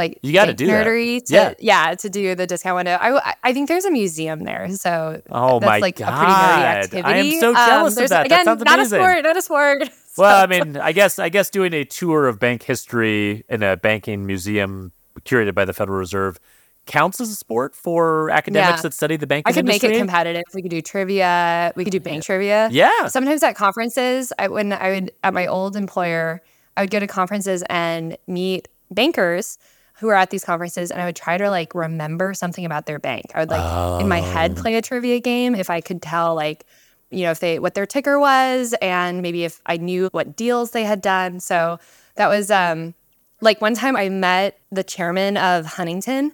Like 0.00 0.18
You 0.22 0.32
gotta 0.32 0.48
bank 0.52 0.58
do 0.58 0.66
that. 0.68 0.86
nerdery 0.86 1.22
to, 1.26 1.34
Yeah. 1.34 1.54
yeah, 1.58 1.94
to 1.94 2.08
do 2.08 2.34
the 2.34 2.46
discount 2.46 2.76
window. 2.76 2.96
I, 2.98 3.34
I 3.44 3.52
think 3.52 3.68
there's 3.68 3.84
a 3.84 3.90
museum 3.90 4.44
there, 4.44 4.68
so 4.70 5.20
Oh 5.30 5.60
that's 5.60 5.68
my 5.70 5.78
like 5.78 6.00
a 6.00 6.04
pretty 6.04 6.16
nerdy 6.16 6.26
God. 6.26 6.64
activity. 6.64 7.00
Um, 7.02 7.06
I 7.06 7.16
am 7.18 7.40
so 7.40 7.54
jealous 7.54 7.92
of 7.92 7.96
there's- 7.96 8.10
that. 8.10 8.28
That 8.30 8.42
Again, 8.42 8.44
sounds 8.46 8.64
not 8.64 8.78
a 8.78 8.84
sport, 8.86 9.22
not 9.24 9.36
a 9.36 9.42
sport. 9.42 9.90
well, 10.16 10.42
I 10.42 10.46
mean, 10.46 10.78
I 10.78 10.92
guess 10.92 11.18
I 11.18 11.28
guess 11.28 11.50
doing 11.50 11.74
a 11.74 11.84
tour 11.84 12.26
of 12.28 12.38
bank 12.38 12.62
history 12.62 13.44
in 13.48 13.62
a 13.62 13.76
banking 13.76 14.24
museum 14.26 14.92
curated 15.20 15.54
by 15.54 15.66
the 15.66 15.72
Federal 15.74 15.98
Reserve 15.98 16.40
counts 16.86 17.20
as 17.20 17.28
a 17.30 17.34
sport 17.36 17.76
for 17.76 18.30
academics 18.30 18.78
Yeah. 18.78 18.82
that 18.82 18.94
study 18.94 19.16
the 19.16 19.26
banking 19.26 19.50
I 19.50 19.54
could 19.54 19.66
make 19.66 19.84
it 19.84 19.96
competitive. 19.98 20.44
We 20.54 20.62
could 20.62 20.70
do 20.70 20.80
trivia. 20.80 21.72
We 21.76 21.84
could 21.84 21.92
do 21.92 22.00
bank 22.00 22.24
trivia. 22.24 22.68
Yeah. 22.72 23.06
Sometimes 23.08 23.42
at 23.42 23.54
conferences, 23.54 24.32
I, 24.38 24.48
when 24.48 24.72
I 24.72 24.90
would 24.92 25.12
at 25.22 25.34
my 25.34 25.46
old 25.46 25.76
employer, 25.76 26.40
I 26.76 26.80
would 26.82 26.90
go 26.90 26.98
to 26.98 27.06
conferences 27.06 27.62
and 27.68 28.16
meet 28.26 28.66
bankers 28.90 29.58
who 30.00 30.06
were 30.06 30.14
at 30.14 30.30
these 30.30 30.44
conferences 30.44 30.90
and 30.90 31.00
I 31.00 31.04
would 31.04 31.16
try 31.16 31.36
to 31.36 31.50
like 31.50 31.74
remember 31.74 32.32
something 32.32 32.64
about 32.64 32.86
their 32.86 32.98
bank. 32.98 33.26
I 33.34 33.40
would 33.40 33.50
like 33.50 33.60
oh. 33.62 33.98
in 33.98 34.08
my 34.08 34.20
head 34.20 34.54
oh. 34.56 34.62
play 34.62 34.76
a 34.76 34.82
trivia 34.82 35.20
game 35.20 35.54
if 35.54 35.68
I 35.68 35.82
could 35.82 36.00
tell 36.00 36.34
like 36.34 36.64
you 37.10 37.24
know 37.24 37.30
if 37.30 37.40
they 37.40 37.58
what 37.58 37.74
their 37.74 37.86
ticker 37.86 38.18
was 38.18 38.74
and 38.80 39.20
maybe 39.20 39.44
if 39.44 39.60
I 39.66 39.76
knew 39.76 40.08
what 40.12 40.36
deals 40.36 40.70
they 40.70 40.84
had 40.84 41.02
done. 41.02 41.38
So 41.38 41.78
that 42.14 42.28
was 42.28 42.50
um 42.50 42.94
like 43.40 43.60
one 43.60 43.74
time 43.74 43.96
I 43.96 44.08
met 44.08 44.58
the 44.70 44.84
chairman 44.84 45.36
of 45.36 45.66
Huntington 45.66 46.32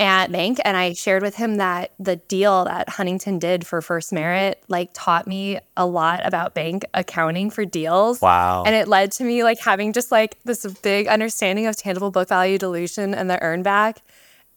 at 0.00 0.32
bank 0.32 0.58
and 0.64 0.76
I 0.76 0.92
shared 0.92 1.22
with 1.22 1.36
him 1.36 1.56
that 1.56 1.92
the 1.98 2.16
deal 2.16 2.64
that 2.64 2.88
Huntington 2.88 3.38
did 3.38 3.66
for 3.66 3.80
FirstMerit 3.80 4.54
like 4.68 4.90
taught 4.92 5.26
me 5.26 5.60
a 5.76 5.86
lot 5.86 6.24
about 6.24 6.54
bank 6.54 6.84
accounting 6.94 7.50
for 7.50 7.64
deals. 7.64 8.20
Wow. 8.20 8.64
And 8.64 8.74
it 8.74 8.88
led 8.88 9.12
to 9.12 9.24
me 9.24 9.44
like 9.44 9.58
having 9.60 9.92
just 9.92 10.10
like 10.10 10.36
this 10.44 10.66
big 10.82 11.06
understanding 11.08 11.66
of 11.66 11.76
tangible 11.76 12.10
book 12.10 12.28
value 12.28 12.58
dilution 12.58 13.14
and 13.14 13.30
the 13.30 13.40
earn 13.42 13.62
back. 13.62 14.02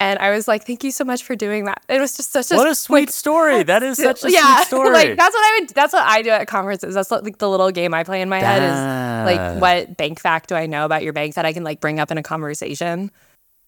And 0.01 0.17
I 0.19 0.31
was 0.31 0.47
like, 0.47 0.65
"Thank 0.65 0.83
you 0.85 0.91
so 0.91 1.03
much 1.03 1.23
for 1.23 1.35
doing 1.35 1.65
that." 1.65 1.83
It 1.89 1.99
was 1.99 2.15
just 2.15 2.31
such 2.31 2.51
a 2.51 2.55
what 2.55 2.69
a 2.69 2.75
sweet 2.75 3.01
like, 3.01 3.09
story. 3.11 3.63
That 3.69 3.83
is 3.83 3.97
such 3.97 4.23
a 4.23 4.31
yeah, 4.31 4.57
sweet 4.57 4.67
story. 4.67 4.91
like 4.91 5.17
that's 5.17 5.33
what 5.33 5.43
I 5.43 5.59
would. 5.59 5.69
That's 5.69 5.93
what 5.93 6.05
I 6.05 6.21
do 6.21 6.29
at 6.29 6.47
conferences. 6.47 6.95
That's 6.95 7.11
like 7.11 7.37
the 7.37 7.49
little 7.49 7.71
game 7.71 7.93
I 7.93 8.03
play 8.03 8.21
in 8.21 8.29
my 8.29 8.39
head 8.39 8.63
is 8.63 9.37
like, 9.37 9.61
what 9.61 9.97
bank 9.97 10.19
fact 10.19 10.49
do 10.49 10.55
I 10.55 10.67
know 10.67 10.85
about 10.85 11.03
your 11.03 11.13
bank 11.13 11.35
that 11.35 11.45
I 11.45 11.51
can 11.51 11.63
like 11.63 11.81
bring 11.81 11.99
up 11.99 12.11
in 12.11 12.17
a 12.17 12.23
conversation? 12.23 13.11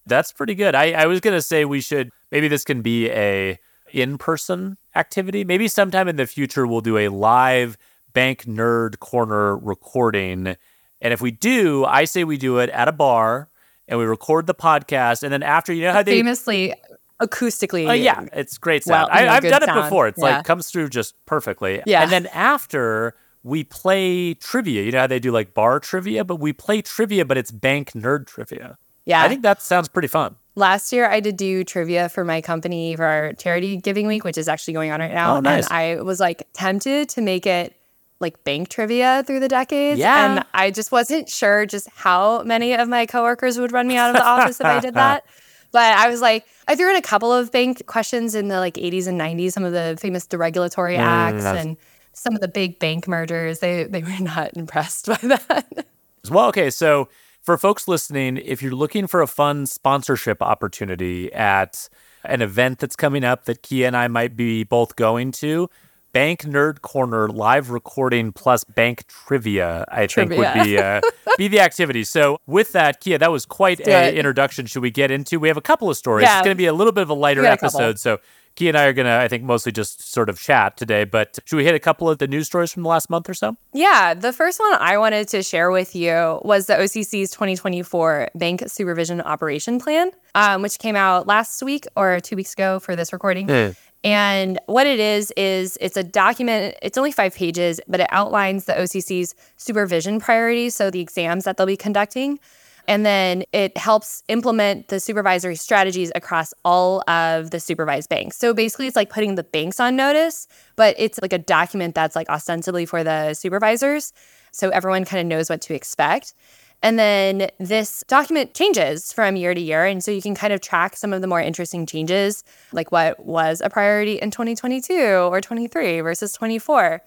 That's 0.06 0.32
pretty 0.32 0.56
good. 0.56 0.74
I, 0.74 0.92
I 0.92 1.06
was 1.06 1.20
gonna 1.20 1.42
say 1.42 1.66
we 1.66 1.82
should 1.82 2.12
maybe 2.32 2.48
this 2.48 2.64
can 2.64 2.82
be 2.82 3.10
a 3.10 3.60
in 3.92 4.18
person 4.18 4.78
activity. 4.96 5.44
Maybe 5.44 5.68
sometime 5.68 6.08
in 6.08 6.16
the 6.16 6.28
future 6.28 6.66
we'll 6.66 6.82
do 6.82 6.98
a 6.98 7.10
live 7.10 7.78
bank 8.14 8.46
nerd 8.46 9.00
corner 9.00 9.58
recording. 9.58 10.56
And 11.02 11.14
if 11.14 11.22
we 11.22 11.32
do, 11.32 11.84
I 11.86 12.06
say 12.06 12.24
we 12.24 12.38
do 12.38 12.60
it 12.60 12.70
at 12.70 12.88
a 12.88 12.92
bar 12.92 13.50
and 13.88 14.00
we 14.00 14.06
record 14.06 14.48
the 14.48 14.56
podcast. 14.56 15.24
And 15.24 15.32
then 15.32 15.44
after, 15.44 15.74
you 15.74 15.84
know 15.84 15.94
how 15.94 16.04
they 16.04 16.18
famously 16.18 16.74
acoustically. 17.22 17.88
Uh, 17.88 17.94
yeah, 17.94 18.26
it's 18.34 18.58
great 18.58 18.84
sound. 18.84 19.10
Well, 19.12 19.18
I, 19.30 19.34
have 19.34 19.44
done 19.44 19.62
sound. 19.62 19.80
it 19.80 19.84
before. 19.84 20.08
It's 20.08 20.20
yeah. 20.20 20.38
like 20.38 20.46
comes 20.46 20.70
through 20.70 20.90
just 20.90 21.16
perfectly. 21.26 21.82
Yeah. 21.86 22.04
And 22.04 22.12
then 22.12 22.28
after 22.28 23.16
we 23.44 23.64
play 23.64 24.34
trivia. 24.36 24.84
You 24.84 24.92
know 24.92 25.00
how 25.00 25.08
they 25.08 25.20
do 25.20 25.32
like 25.32 25.54
bar 25.54 25.80
trivia, 25.80 26.24
but 26.24 26.38
we 26.38 26.54
play 26.54 26.82
trivia, 26.82 27.26
but 27.26 27.38
it's 27.38 27.52
bank 27.52 27.92
nerd 27.94 28.28
trivia. 28.28 28.78
Yeah. 29.06 29.24
I 29.24 29.30
think 29.30 29.42
that 29.42 29.62
sounds 29.62 29.88
pretty 29.88 30.08
fun. 30.08 30.36
Last 30.56 30.92
year, 30.92 31.10
I 31.10 31.22
did 31.22 31.38
do 31.38 31.64
trivia 31.64 32.10
for 32.10 32.26
my 32.26 32.42
company 32.42 32.96
for 32.96 33.06
our 33.06 33.34
charity 33.34 33.78
giving 33.78 34.06
week, 34.06 34.24
which 34.24 34.38
is 34.38 34.48
actually 34.48 34.74
going 34.74 34.92
on 34.92 35.00
right 35.00 35.14
now. 35.14 35.38
Oh, 35.38 35.40
nice. 35.40 35.66
And 35.68 35.74
I 35.74 36.02
was 36.02 36.20
like 36.20 36.48
tempted 36.54 37.10
to 37.10 37.22
make 37.22 37.48
it 37.48 37.76
like 38.22 38.44
bank 38.44 38.70
trivia 38.70 39.24
through 39.26 39.40
the 39.40 39.48
decades. 39.48 40.00
Yeah. 40.00 40.38
And 40.38 40.46
I 40.54 40.72
just 40.72 40.92
wasn't 40.92 41.30
sure 41.30 41.66
just 41.66 41.90
how 41.96 42.44
many 42.44 42.74
of 42.74 42.88
my 42.88 43.06
coworkers 43.06 43.58
would 43.58 43.72
run 43.72 43.88
me 43.88 43.98
out 43.98 44.12
of 44.12 44.16
the 44.16 44.26
office 44.26 44.60
if 44.60 44.66
I 44.66 44.80
did 44.80 44.94
that. 44.94 45.26
But 45.72 45.98
I 45.98 46.10
was 46.10 46.20
like, 46.20 46.46
I 46.68 46.76
threw 46.76 46.90
in 46.90 46.98
a 46.98 47.02
couple 47.02 47.32
of 47.32 47.50
bank 47.50 47.86
questions 47.86 48.36
in 48.36 48.50
the 48.50 48.60
like 48.60 48.74
80s 48.74 49.08
and 49.08 49.20
90s, 49.20 49.54
some 49.54 49.64
of 49.64 49.72
the 49.72 49.98
famous 50.02 50.28
deregulatory 50.28 50.98
mm, 50.98 51.00
acts 51.00 51.46
and 51.46 51.78
some 52.14 52.36
of 52.36 52.42
the 52.42 52.50
big 52.50 52.78
bank 52.78 53.08
mergers. 53.08 53.60
They 53.60 53.86
they 53.86 54.04
were 54.04 54.10
not 54.20 54.56
impressed 54.58 55.08
by 55.08 55.20
that. 55.24 55.88
Well, 56.30 56.50
okay, 56.50 56.70
so 56.70 57.10
for 57.42 57.58
folks 57.58 57.88
listening, 57.88 58.38
if 58.38 58.62
you're 58.62 58.76
looking 58.76 59.08
for 59.08 59.24
a 59.24 59.28
fun 59.28 59.66
sponsorship 59.66 60.40
opportunity 60.40 61.34
at 61.34 61.90
an 62.24 62.44
event 62.44 62.78
that's 62.78 62.96
coming 62.96 63.24
up 63.24 63.46
that 63.46 63.64
Kiah 63.64 63.88
and 63.88 63.98
I 63.98 64.08
might 64.08 64.36
be 64.36 64.64
both 64.64 64.96
going 64.96 65.32
to, 65.34 65.68
Bank 66.14 66.42
Nerd 66.42 66.82
Corner 66.82 67.30
live 67.30 67.70
recording 67.70 68.32
plus 68.34 68.64
bank 68.64 69.08
trivia, 69.08 69.86
I 69.88 70.08
trivia. 70.08 70.38
think 70.38 70.56
would 70.56 70.64
be 70.66 70.78
uh, 70.78 71.02
be 71.38 71.48
the 71.48 71.60
activity. 71.62 72.04
So 72.04 72.40
with 72.46 72.74
that, 72.74 73.02
Kiah, 73.02 73.20
that 73.20 73.32
was 73.32 73.46
quite 73.46 73.80
an 73.88 74.14
introduction. 74.16 74.66
Should 74.66 74.82
we 74.82 74.92
get 74.92 75.12
into? 75.12 75.40
We 75.40 75.48
have 75.48 75.58
a 75.58 75.62
couple 75.62 75.90
of 75.90 75.98
stories. 75.98 76.26
Yeah. 76.26 76.40
It's 76.40 76.46
going 76.46 76.56
to 76.56 76.58
be 76.58 76.66
a 76.66 76.74
little 76.74 76.94
bit 76.94 77.02
of 77.04 77.10
a 77.10 77.14
lighter 77.14 77.46
episode. 77.46 78.00
So 78.00 78.20
Kiah 78.58 78.70
and 78.70 78.78
I 78.78 78.86
are 78.86 78.94
going 78.94 79.06
to, 79.06 79.14
I 79.14 79.28
think, 79.30 79.44
mostly 79.44 79.72
just 79.72 80.12
sort 80.12 80.30
of 80.30 80.40
chat 80.40 80.76
today. 80.76 81.06
But 81.06 81.40
should 81.46 81.56
we 81.56 81.64
hit 81.64 81.76
a 81.76 81.80
couple 81.80 82.10
of 82.10 82.18
the 82.18 82.28
news 82.28 82.48
stories 82.48 82.74
from 82.74 82.84
the 82.84 82.90
last 82.90 83.10
month 83.10 83.30
or 83.30 83.34
so? 83.34 83.56
Yeah. 83.74 84.14
The 84.14 84.34
first 84.34 84.60
one 84.60 84.74
I 84.74 84.98
wanted 84.98 85.30
to 85.30 85.42
share 85.44 85.72
with 85.72 85.96
you 85.96 86.40
was 86.44 86.66
the 86.66 86.74
OCC's 86.74 87.32
2024 87.32 88.30
Bank 88.36 88.64
Supervision 88.68 89.22
Operation 89.22 89.80
Plan, 89.80 90.12
um, 90.36 90.62
which 90.62 90.80
came 90.80 90.98
out 90.98 91.28
last 91.28 91.64
week 91.64 91.86
or 91.96 92.20
two 92.20 92.36
weeks 92.36 92.54
ago 92.54 92.80
for 92.80 92.96
this 92.96 93.14
recording. 93.14 93.48
Mm. 93.48 93.76
And 94.04 94.60
what 94.66 94.88
it 94.88 95.00
is, 95.00 95.32
is 95.38 95.78
it's 95.80 95.96
a 95.96 96.04
document, 96.04 96.76
it's 96.82 96.98
only 96.98 97.12
five 97.12 97.36
pages, 97.36 97.80
but 97.88 98.00
it 98.00 98.08
outlines 98.10 98.66
the 98.66 98.74
OCC's 98.74 99.36
supervision 99.58 100.20
priorities, 100.20 100.74
so 100.74 100.90
the 100.90 101.02
exams 101.02 101.44
that 101.44 101.58
they'll 101.58 101.68
be 101.68 101.78
conducting. 101.78 102.40
And 102.88 103.06
then 103.06 103.44
it 103.54 103.78
helps 103.78 104.24
implement 104.28 104.88
the 104.88 105.00
supervisory 105.00 105.56
strategies 105.56 106.12
across 106.16 106.52
all 106.66 107.08
of 107.08 107.52
the 107.52 107.60
supervised 107.60 108.10
banks. 108.10 108.38
So 108.38 108.54
basically, 108.54 108.88
it's 108.88 108.96
like 108.96 109.10
putting 109.10 109.36
the 109.36 109.44
banks 109.44 109.80
on 109.80 109.96
notice, 109.96 110.48
but 110.76 110.96
it's 110.98 111.20
like 111.22 111.32
a 111.32 111.38
document 111.38 111.94
that's 111.94 112.16
like 112.16 112.28
ostensibly 112.28 112.88
for 112.88 113.04
the 113.04 113.36
supervisors. 113.36 114.14
So 114.52 114.70
everyone 114.70 115.06
kind 115.06 115.22
of 115.22 115.28
knows 115.28 115.50
what 115.50 115.62
to 115.62 115.76
expect. 115.76 116.34
And 116.84 116.98
then 116.98 117.50
this 117.60 118.04
document 118.08 118.56
changes 118.56 119.14
from 119.14 119.36
year 119.36 119.54
to 119.54 119.62
year. 119.62 119.86
And 119.86 120.04
so 120.04 120.10
you 120.10 120.22
can 120.22 120.34
kind 120.34 120.52
of 120.52 120.62
track 120.62 120.96
some 120.96 121.14
of 121.14 121.22
the 121.22 121.28
more 121.28 121.40
interesting 121.40 121.86
changes, 121.86 122.44
like 122.72 122.92
what 122.92 123.24
was 123.24 123.62
a 123.62 123.70
priority 123.70 124.16
in 124.16 124.32
2022 124.32 124.94
or 124.94 125.42
23 125.42 126.02
versus 126.02 126.34
24. 126.34 127.02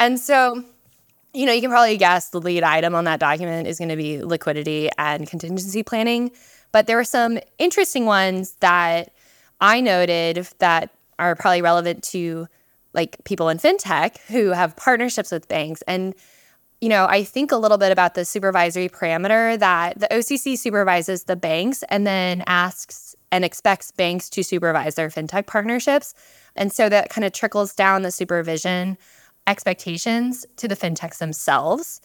And 0.00 0.18
so 0.18 0.64
you 1.34 1.46
know, 1.46 1.52
you 1.52 1.60
can 1.60 1.70
probably 1.70 1.96
guess 1.96 2.28
the 2.28 2.40
lead 2.40 2.62
item 2.62 2.94
on 2.94 3.04
that 3.04 3.18
document 3.20 3.66
is 3.66 3.78
going 3.78 3.88
to 3.88 3.96
be 3.96 4.22
liquidity 4.22 4.90
and 4.98 5.26
contingency 5.26 5.82
planning. 5.82 6.30
But 6.72 6.86
there 6.86 6.96
were 6.96 7.04
some 7.04 7.38
interesting 7.58 8.06
ones 8.06 8.56
that 8.60 9.12
I 9.60 9.80
noted 9.80 10.46
that 10.58 10.90
are 11.18 11.34
probably 11.34 11.62
relevant 11.62 12.02
to 12.04 12.48
like 12.92 13.22
people 13.24 13.48
in 13.48 13.58
fintech 13.58 14.18
who 14.28 14.50
have 14.50 14.76
partnerships 14.76 15.30
with 15.32 15.48
banks. 15.48 15.82
And, 15.86 16.14
you 16.82 16.88
know, 16.88 17.06
I 17.08 17.22
think 17.22 17.52
a 17.52 17.56
little 17.56 17.78
bit 17.78 17.92
about 17.92 18.14
the 18.14 18.24
supervisory 18.24 18.88
parameter 18.88 19.56
that 19.56 20.00
the 20.00 20.08
OCC 20.08 20.58
supervises 20.58 21.24
the 21.24 21.36
banks 21.36 21.84
and 21.88 22.04
then 22.04 22.42
asks 22.48 23.14
and 23.30 23.44
expects 23.44 23.92
banks 23.92 24.28
to 24.30 24.42
supervise 24.42 24.96
their 24.96 25.08
fintech 25.08 25.46
partnerships. 25.46 26.12
And 26.56 26.72
so 26.72 26.88
that 26.88 27.08
kind 27.08 27.24
of 27.24 27.32
trickles 27.32 27.72
down 27.72 28.02
the 28.02 28.10
supervision 28.10 28.98
expectations 29.46 30.44
to 30.56 30.66
the 30.66 30.74
fintechs 30.74 31.18
themselves. 31.18 32.00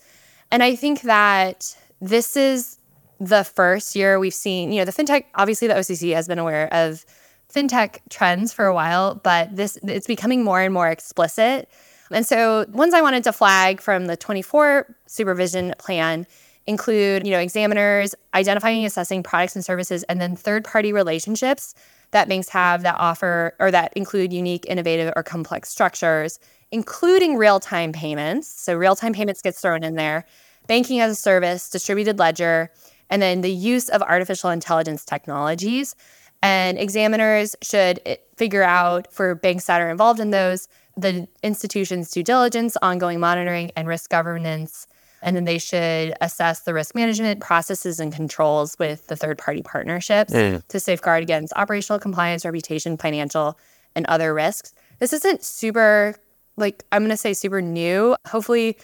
And 0.52 0.62
I 0.62 0.76
think 0.76 1.02
that 1.02 1.76
this 2.00 2.36
is 2.36 2.78
the 3.18 3.42
first 3.42 3.96
year 3.96 4.20
we've 4.20 4.32
seen, 4.32 4.70
you 4.70 4.78
know, 4.78 4.84
the 4.84 4.92
fintech, 4.92 5.24
obviously 5.34 5.66
the 5.66 5.74
OCC 5.74 6.14
has 6.14 6.28
been 6.28 6.38
aware 6.38 6.72
of 6.72 7.04
fintech 7.52 7.98
trends 8.10 8.52
for 8.52 8.66
a 8.66 8.74
while, 8.74 9.16
but 9.16 9.56
this 9.56 9.76
it's 9.82 10.06
becoming 10.06 10.44
more 10.44 10.60
and 10.60 10.72
more 10.72 10.88
explicit. 10.88 11.68
And 12.10 12.26
so 12.26 12.66
ones 12.70 12.94
I 12.94 13.02
wanted 13.02 13.24
to 13.24 13.32
flag 13.32 13.80
from 13.80 14.06
the 14.06 14.16
24 14.16 14.94
supervision 15.06 15.74
plan 15.78 16.26
include, 16.66 17.26
you 17.26 17.32
know, 17.32 17.38
examiners 17.38 18.14
identifying 18.34 18.78
and 18.78 18.86
assessing 18.86 19.22
products 19.22 19.56
and 19.56 19.64
services 19.64 20.02
and 20.04 20.20
then 20.20 20.36
third-party 20.36 20.92
relationships 20.92 21.74
that 22.10 22.28
banks 22.28 22.48
have 22.50 22.82
that 22.82 22.96
offer 22.98 23.54
or 23.58 23.70
that 23.70 23.92
include 23.94 24.32
unique, 24.32 24.64
innovative 24.66 25.12
or 25.16 25.22
complex 25.22 25.68
structures 25.68 26.38
including 26.70 27.36
real 27.36 27.60
time 27.60 27.92
payments. 27.92 28.48
So, 28.48 28.74
real 28.74 28.96
time 28.96 29.12
payments 29.12 29.42
gets 29.42 29.60
thrown 29.60 29.82
in 29.82 29.94
there, 29.94 30.24
banking 30.66 31.00
as 31.00 31.12
a 31.12 31.14
service, 31.14 31.70
distributed 31.70 32.18
ledger, 32.18 32.70
and 33.10 33.22
then 33.22 33.40
the 33.40 33.52
use 33.52 33.88
of 33.88 34.02
artificial 34.02 34.50
intelligence 34.50 35.04
technologies. 35.04 35.94
And 36.40 36.78
examiners 36.78 37.56
should 37.62 38.00
eh, 38.06 38.16
figure 38.36 38.62
out 38.62 39.12
for 39.12 39.34
banks 39.34 39.66
that 39.66 39.80
are 39.80 39.90
involved 39.90 40.20
in 40.20 40.30
those 40.30 40.68
the 40.98 41.28
institution's 41.42 42.10
due 42.10 42.22
diligence, 42.22 42.76
ongoing 42.82 43.20
monitoring, 43.20 43.70
and 43.76 43.86
risk 43.86 44.10
governance. 44.10 44.86
And 45.22 45.34
then 45.34 45.44
they 45.44 45.58
should 45.58 46.14
assess 46.20 46.60
the 46.60 46.74
risk 46.74 46.94
management 46.94 47.40
processes 47.40 47.98
and 47.98 48.12
controls 48.12 48.76
with 48.78 49.06
the 49.08 49.16
third 49.16 49.38
party 49.38 49.62
partnerships 49.62 50.32
mm. 50.32 50.66
to 50.68 50.80
safeguard 50.80 51.22
against 51.22 51.52
operational 51.56 51.98
compliance, 51.98 52.44
reputation, 52.44 52.96
financial, 52.96 53.58
and 53.94 54.06
other 54.06 54.32
risks. 54.32 54.74
This 54.98 55.12
isn't 55.12 55.42
super 55.42 56.14
like 56.56 56.84
I'm 56.92 57.02
going 57.02 57.10
to 57.10 57.16
say 57.16 57.34
super 57.34 57.62
new. 57.62 58.16
Hopefully 58.26 58.76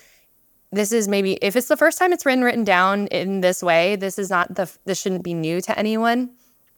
this 0.72 0.92
is 0.92 1.06
maybe 1.08 1.34
if 1.34 1.56
it's 1.56 1.68
the 1.68 1.76
first 1.76 1.98
time 1.98 2.12
it's 2.12 2.24
been 2.24 2.42
written 2.42 2.64
down 2.64 3.06
in 3.08 3.40
this 3.40 3.62
way, 3.62 3.96
this 3.96 4.18
is 4.18 4.30
not 4.30 4.54
the 4.54 4.70
this 4.86 5.00
shouldn't 5.00 5.24
be 5.24 5.34
new 5.34 5.60
to 5.60 5.78
anyone. 5.78 6.30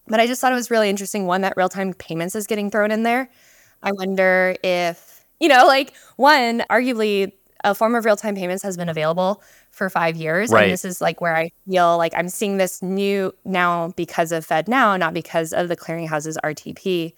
But 0.06 0.20
I 0.20 0.26
just 0.26 0.40
thought 0.40 0.52
it 0.52 0.56
was 0.56 0.70
really 0.70 0.88
interesting 0.88 1.26
one 1.26 1.40
that 1.40 1.54
real-time 1.56 1.92
payments 1.94 2.34
is 2.34 2.46
getting 2.46 2.70
thrown 2.70 2.90
in 2.90 3.02
there. 3.02 3.28
I 3.82 3.92
wonder 3.92 4.56
if, 4.62 5.15
you 5.40 5.48
know, 5.48 5.66
like 5.66 5.92
one, 6.16 6.64
arguably 6.70 7.32
a 7.64 7.74
form 7.74 7.94
of 7.94 8.04
real-time 8.04 8.36
payments 8.36 8.62
has 8.62 8.76
been 8.76 8.88
available 8.88 9.42
for 9.70 9.90
5 9.90 10.16
years 10.16 10.50
right. 10.50 10.64
and 10.64 10.72
this 10.72 10.84
is 10.84 11.00
like 11.00 11.20
where 11.20 11.34
I 11.34 11.50
feel 11.68 11.96
like 11.98 12.12
I'm 12.14 12.28
seeing 12.28 12.58
this 12.58 12.82
new 12.82 13.32
now 13.44 13.88
because 13.96 14.30
of 14.30 14.46
FedNow, 14.46 14.98
not 14.98 15.14
because 15.14 15.52
of 15.52 15.68
the 15.68 15.76
clearinghouse's 15.76 16.38
RTP 16.44 17.12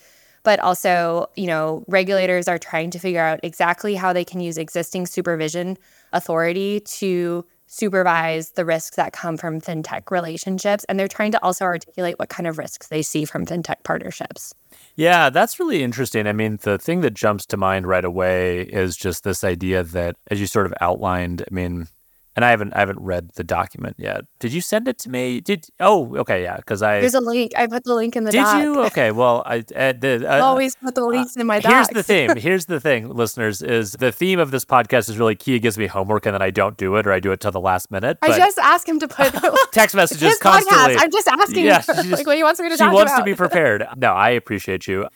but 0.48 0.60
also, 0.60 1.26
you 1.36 1.46
know, 1.46 1.84
regulators 1.88 2.48
are 2.48 2.58
trying 2.58 2.90
to 2.90 2.98
figure 2.98 3.20
out 3.20 3.40
exactly 3.42 3.94
how 3.94 4.14
they 4.14 4.24
can 4.24 4.40
use 4.40 4.56
existing 4.56 5.04
supervision 5.04 5.76
authority 6.12 6.80
to 6.80 7.44
supervise 7.68 8.50
the 8.52 8.64
risks 8.64 8.96
that 8.96 9.12
come 9.12 9.36
from 9.36 9.60
fintech 9.60 10.10
relationships. 10.10 10.84
And 10.88 10.98
they're 10.98 11.08
trying 11.08 11.32
to 11.32 11.42
also 11.44 11.64
articulate 11.64 12.18
what 12.18 12.28
kind 12.28 12.46
of 12.46 12.58
risks 12.58 12.88
they 12.88 13.02
see 13.02 13.24
from 13.24 13.46
fintech 13.46 13.82
partnerships. 13.84 14.54
Yeah, 14.96 15.30
that's 15.30 15.60
really 15.60 15.82
interesting. 15.82 16.26
I 16.26 16.32
mean, 16.32 16.58
the 16.62 16.78
thing 16.78 17.02
that 17.02 17.14
jumps 17.14 17.46
to 17.46 17.56
mind 17.56 17.86
right 17.86 18.04
away 18.04 18.62
is 18.62 18.96
just 18.96 19.22
this 19.22 19.44
idea 19.44 19.82
that, 19.84 20.16
as 20.30 20.40
you 20.40 20.46
sort 20.46 20.66
of 20.66 20.74
outlined, 20.80 21.42
I 21.42 21.54
mean, 21.54 21.86
and 22.38 22.44
I 22.44 22.50
haven't 22.50 22.72
I 22.72 22.78
haven't 22.78 23.00
read 23.00 23.30
the 23.34 23.42
document 23.42 23.96
yet. 23.98 24.24
Did 24.38 24.52
you 24.52 24.60
send 24.60 24.86
it 24.86 24.96
to 24.98 25.10
me? 25.10 25.40
Did 25.40 25.66
oh 25.80 26.14
okay 26.18 26.40
yeah 26.40 26.56
because 26.56 26.84
I 26.84 27.00
there's 27.00 27.14
a 27.14 27.20
link. 27.20 27.50
I 27.56 27.66
put 27.66 27.82
the 27.82 27.96
link 27.96 28.14
in 28.14 28.22
the. 28.22 28.30
Did 28.30 28.44
doc. 28.44 28.62
you? 28.62 28.80
Okay, 28.84 29.10
well 29.10 29.42
I 29.44 29.64
uh, 29.74 29.92
the, 29.92 30.24
uh, 30.28 30.44
always 30.44 30.76
put 30.76 30.94
the 30.94 31.04
links 31.04 31.36
uh, 31.36 31.40
in 31.40 31.48
my. 31.48 31.58
Docs. 31.58 31.74
Here's 31.74 31.88
the 31.88 32.02
thing. 32.04 32.36
Here's 32.36 32.66
the 32.66 32.78
thing, 32.78 33.08
listeners. 33.08 33.60
Is 33.60 33.90
the 33.94 34.12
theme 34.12 34.38
of 34.38 34.52
this 34.52 34.64
podcast 34.64 35.08
is 35.08 35.18
really 35.18 35.34
Kiah 35.34 35.60
gives 35.60 35.76
me 35.76 35.88
homework 35.88 36.26
and 36.26 36.34
then 36.34 36.40
I 36.40 36.50
don't 36.50 36.76
do 36.76 36.94
it 36.94 37.08
or 37.08 37.12
I 37.12 37.18
do 37.18 37.32
it 37.32 37.40
till 37.40 37.50
the 37.50 37.60
last 37.60 37.90
minute. 37.90 38.18
I 38.22 38.36
just 38.36 38.58
ask 38.58 38.88
him 38.88 39.00
to 39.00 39.08
put 39.08 39.34
text 39.72 39.96
messages 39.96 40.38
constantly. 40.38 40.94
Podcast. 40.94 41.02
I'm 41.02 41.10
just 41.10 41.26
asking. 41.26 41.64
Yeah, 41.64 41.80
just, 41.80 42.08
like 42.08 42.24
what 42.24 42.36
he 42.36 42.44
wants 42.44 42.60
me 42.60 42.68
to 42.68 42.76
she 42.76 42.78
talk 42.78 42.92
wants 42.92 43.10
about. 43.10 43.18
to 43.18 43.24
be 43.24 43.34
prepared. 43.34 43.84
No, 43.96 44.12
I 44.12 44.30
appreciate 44.30 44.86
you. 44.86 45.08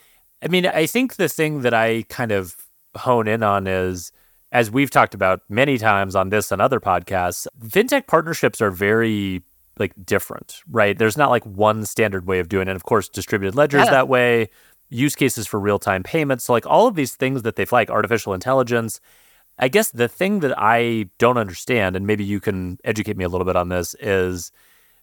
I 0.42 0.48
mean, 0.48 0.66
I 0.66 0.86
think 0.86 1.14
the 1.14 1.28
thing 1.28 1.60
that 1.60 1.72
I 1.72 2.02
kind 2.08 2.32
of 2.32 2.56
hone 2.96 3.28
in 3.28 3.44
on 3.44 3.68
is 3.68 4.10
as 4.52 4.70
we've 4.70 4.90
talked 4.90 5.14
about 5.14 5.40
many 5.48 5.78
times 5.78 6.14
on 6.14 6.28
this 6.28 6.52
and 6.52 6.62
other 6.62 6.78
podcasts, 6.78 7.46
fintech 7.64 8.06
partnerships 8.06 8.60
are 8.60 8.70
very 8.70 9.42
like 9.78 9.92
different, 10.04 10.60
right? 10.70 10.96
There's 10.98 11.16
not 11.16 11.30
like 11.30 11.44
one 11.44 11.86
standard 11.86 12.26
way 12.26 12.38
of 12.38 12.48
doing 12.48 12.68
it. 12.68 12.76
Of 12.76 12.84
course, 12.84 13.08
distributed 13.08 13.56
ledgers 13.56 13.86
yeah. 13.86 13.90
that 13.90 14.08
way, 14.08 14.50
use 14.90 15.16
cases 15.16 15.46
for 15.46 15.58
real-time 15.58 16.02
payments, 16.02 16.44
so 16.44 16.52
like 16.52 16.66
all 16.66 16.86
of 16.86 16.94
these 16.94 17.14
things 17.14 17.42
that 17.42 17.56
they 17.56 17.64
flag, 17.64 17.90
artificial 17.90 18.34
intelligence. 18.34 19.00
I 19.58 19.68
guess 19.68 19.90
the 19.90 20.08
thing 20.08 20.40
that 20.40 20.54
I 20.58 21.08
don't 21.18 21.38
understand, 21.38 21.96
and 21.96 22.06
maybe 22.06 22.24
you 22.24 22.38
can 22.38 22.78
educate 22.84 23.16
me 23.16 23.24
a 23.24 23.28
little 23.28 23.46
bit 23.46 23.56
on 23.56 23.70
this, 23.70 23.94
is 24.00 24.52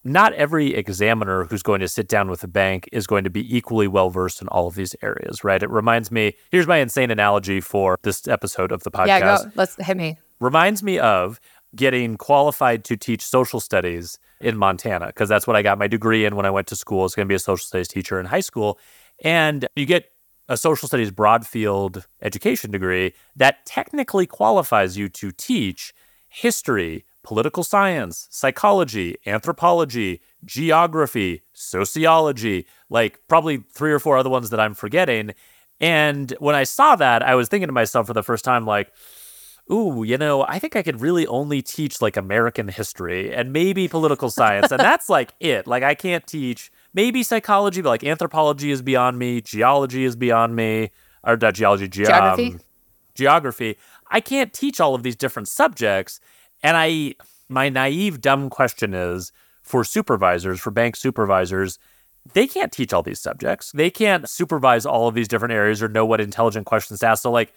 not 0.03 0.33
every 0.33 0.73
examiner 0.73 1.43
who's 1.45 1.61
going 1.61 1.81
to 1.81 1.87
sit 1.87 2.07
down 2.07 2.29
with 2.29 2.43
a 2.43 2.47
bank 2.47 2.87
is 2.91 3.05
going 3.05 3.23
to 3.25 3.29
be 3.29 3.55
equally 3.55 3.87
well 3.87 4.09
versed 4.09 4.41
in 4.41 4.47
all 4.47 4.67
of 4.67 4.75
these 4.75 4.95
areas, 5.01 5.43
right? 5.43 5.61
It 5.61 5.69
reminds 5.69 6.11
me, 6.11 6.35
here's 6.51 6.67
my 6.67 6.77
insane 6.77 7.11
analogy 7.11 7.59
for 7.59 7.97
this 8.03 8.27
episode 8.27 8.71
of 8.71 8.83
the 8.83 8.91
podcast. 8.91 9.07
Yeah, 9.07 9.37
go. 9.43 9.51
Let's 9.55 9.75
hit 9.75 9.97
me. 9.97 10.17
Reminds 10.39 10.81
me 10.83 10.99
of 10.99 11.39
getting 11.75 12.17
qualified 12.17 12.83
to 12.85 12.97
teach 12.97 13.23
social 13.23 13.59
studies 13.59 14.17
in 14.41 14.57
Montana, 14.57 15.07
because 15.07 15.27
that's 15.27 15.45
what 15.45 15.55
I 15.55 15.61
got 15.61 15.77
my 15.77 15.87
degree 15.87 16.23
in 16.25 16.35
when 16.35 16.45
I 16.45 16.49
went 16.49 16.67
to 16.67 16.75
school. 16.75 17.05
It's 17.05 17.13
going 17.13 17.27
to 17.27 17.29
be 17.29 17.35
a 17.35 17.39
social 17.39 17.65
studies 17.65 17.89
teacher 17.89 18.19
in 18.19 18.25
high 18.25 18.39
school. 18.39 18.79
And 19.23 19.67
you 19.75 19.85
get 19.85 20.11
a 20.47 20.55
social 20.55 20.87
studies 20.87 21.11
broad 21.11 21.45
field 21.45 22.07
education 22.21 22.71
degree 22.71 23.13
that 23.35 23.65
technically 23.65 24.25
qualifies 24.25 24.97
you 24.97 25.09
to 25.09 25.31
teach 25.31 25.93
history, 26.29 27.05
political 27.29 27.63
science, 27.63 28.27
psychology, 28.31 29.15
anthropology, 29.27 30.19
geography, 30.45 31.43
sociology, 31.53 32.65
like 32.89 33.19
probably 33.27 33.57
three 33.71 33.91
or 33.91 33.99
four 33.99 34.17
other 34.17 34.31
ones 34.31 34.49
that 34.49 34.59
I'm 34.59 34.73
forgetting. 34.73 35.35
And 35.79 36.31
when 36.39 36.55
I 36.55 36.63
saw 36.63 36.95
that, 36.95 37.21
I 37.21 37.35
was 37.35 37.47
thinking 37.47 37.67
to 37.67 37.71
myself 37.71 38.07
for 38.07 38.13
the 38.13 38.23
first 38.23 38.43
time, 38.43 38.65
like, 38.65 38.91
ooh, 39.71 40.01
you 40.03 40.17
know, 40.17 40.41
I 40.41 40.57
think 40.57 40.75
I 40.75 40.81
could 40.81 41.01
really 41.01 41.27
only 41.27 41.61
teach 41.61 42.01
like 42.01 42.17
American 42.17 42.67
history 42.67 43.31
and 43.31 43.53
maybe 43.53 43.87
political 43.87 44.31
science. 44.31 44.71
and 44.71 44.79
that's 44.79 45.07
like 45.07 45.35
it. 45.39 45.67
Like, 45.67 45.83
I 45.83 45.93
can't 45.93 46.25
teach 46.25 46.71
maybe 46.95 47.21
psychology, 47.21 47.83
but 47.83 47.89
like 47.89 48.03
anthropology 48.03 48.71
is 48.71 48.81
beyond 48.81 49.19
me, 49.19 49.39
geology 49.39 50.03
is 50.03 50.15
beyond 50.15 50.55
me, 50.55 50.89
or 51.23 51.37
not 51.37 51.53
geology, 51.53 51.87
ge- 51.87 52.07
geography. 52.07 52.53
Um, 52.53 52.61
geography. 53.13 53.77
I 54.09 54.19
can't 54.19 54.51
teach 54.51 54.79
all 54.79 54.95
of 54.95 55.03
these 55.03 55.15
different 55.15 55.47
subjects. 55.47 56.19
And 56.63 56.75
I, 56.77 57.15
my 57.47 57.69
naive, 57.69 58.21
dumb 58.21 58.49
question 58.49 58.93
is 58.93 59.31
for 59.61 59.83
supervisors, 59.83 60.59
for 60.59 60.71
bank 60.71 60.95
supervisors, 60.95 61.79
they 62.33 62.47
can't 62.47 62.71
teach 62.71 62.93
all 62.93 63.03
these 63.03 63.19
subjects. 63.19 63.71
They 63.71 63.89
can't 63.89 64.29
supervise 64.29 64.85
all 64.85 65.07
of 65.07 65.15
these 65.15 65.27
different 65.27 65.53
areas 65.53 65.81
or 65.81 65.87
know 65.87 66.05
what 66.05 66.21
intelligent 66.21 66.65
questions 66.65 66.99
to 66.99 67.07
ask. 67.07 67.23
So, 67.23 67.31
like, 67.31 67.53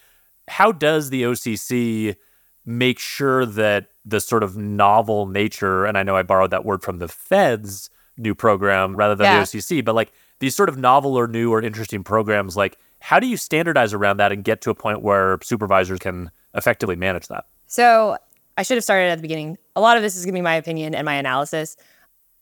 how 0.49 0.73
does 0.73 1.11
the 1.11 1.23
OCC 1.25 2.17
make 2.65 2.99
sure 2.99 3.45
that 3.45 3.89
the 4.05 4.21
sort 4.21 4.43
of 4.43 4.57
novel 4.57 5.27
nature, 5.27 5.85
and 5.85 5.99
I 5.99 6.03
know 6.03 6.17
I 6.17 6.23
borrowed 6.23 6.51
that 6.51 6.65
word 6.65 6.83
from 6.83 6.99
the 6.99 7.09
Fed's 7.09 7.91
new 8.17 8.35
program 8.35 8.95
rather 8.95 9.15
than 9.15 9.25
yeah. 9.25 9.41
the 9.41 9.45
OCC, 9.45 9.85
but 9.85 9.95
like 9.95 10.13
these 10.39 10.55
sort 10.55 10.69
of 10.69 10.77
novel 10.77 11.17
or 11.17 11.27
new 11.27 11.53
or 11.53 11.63
interesting 11.63 12.05
programs, 12.05 12.57
like, 12.57 12.79
how 13.01 13.19
do 13.19 13.27
you 13.27 13.37
standardize 13.37 13.93
around 13.93 14.19
that 14.19 14.31
and 14.31 14.45
get 14.45 14.61
to 14.63 14.71
a 14.71 14.75
point 14.75 15.03
where 15.03 15.39
supervisors 15.43 15.99
can 15.99 16.31
effectively 16.55 16.95
manage 16.97 17.27
that? 17.29 17.47
So, 17.67 18.17
I 18.57 18.63
should 18.63 18.77
have 18.77 18.85
started 18.85 19.11
at 19.11 19.17
the 19.17 19.23
beginning. 19.23 19.59
A 19.77 19.81
lot 19.81 19.97
of 19.97 20.03
this 20.03 20.17
is 20.17 20.25
going 20.25 20.35
to 20.35 20.39
be 20.39 20.43
my 20.43 20.55
opinion 20.55 20.95
and 20.95 21.05
my 21.05 21.15
analysis. 21.15 21.77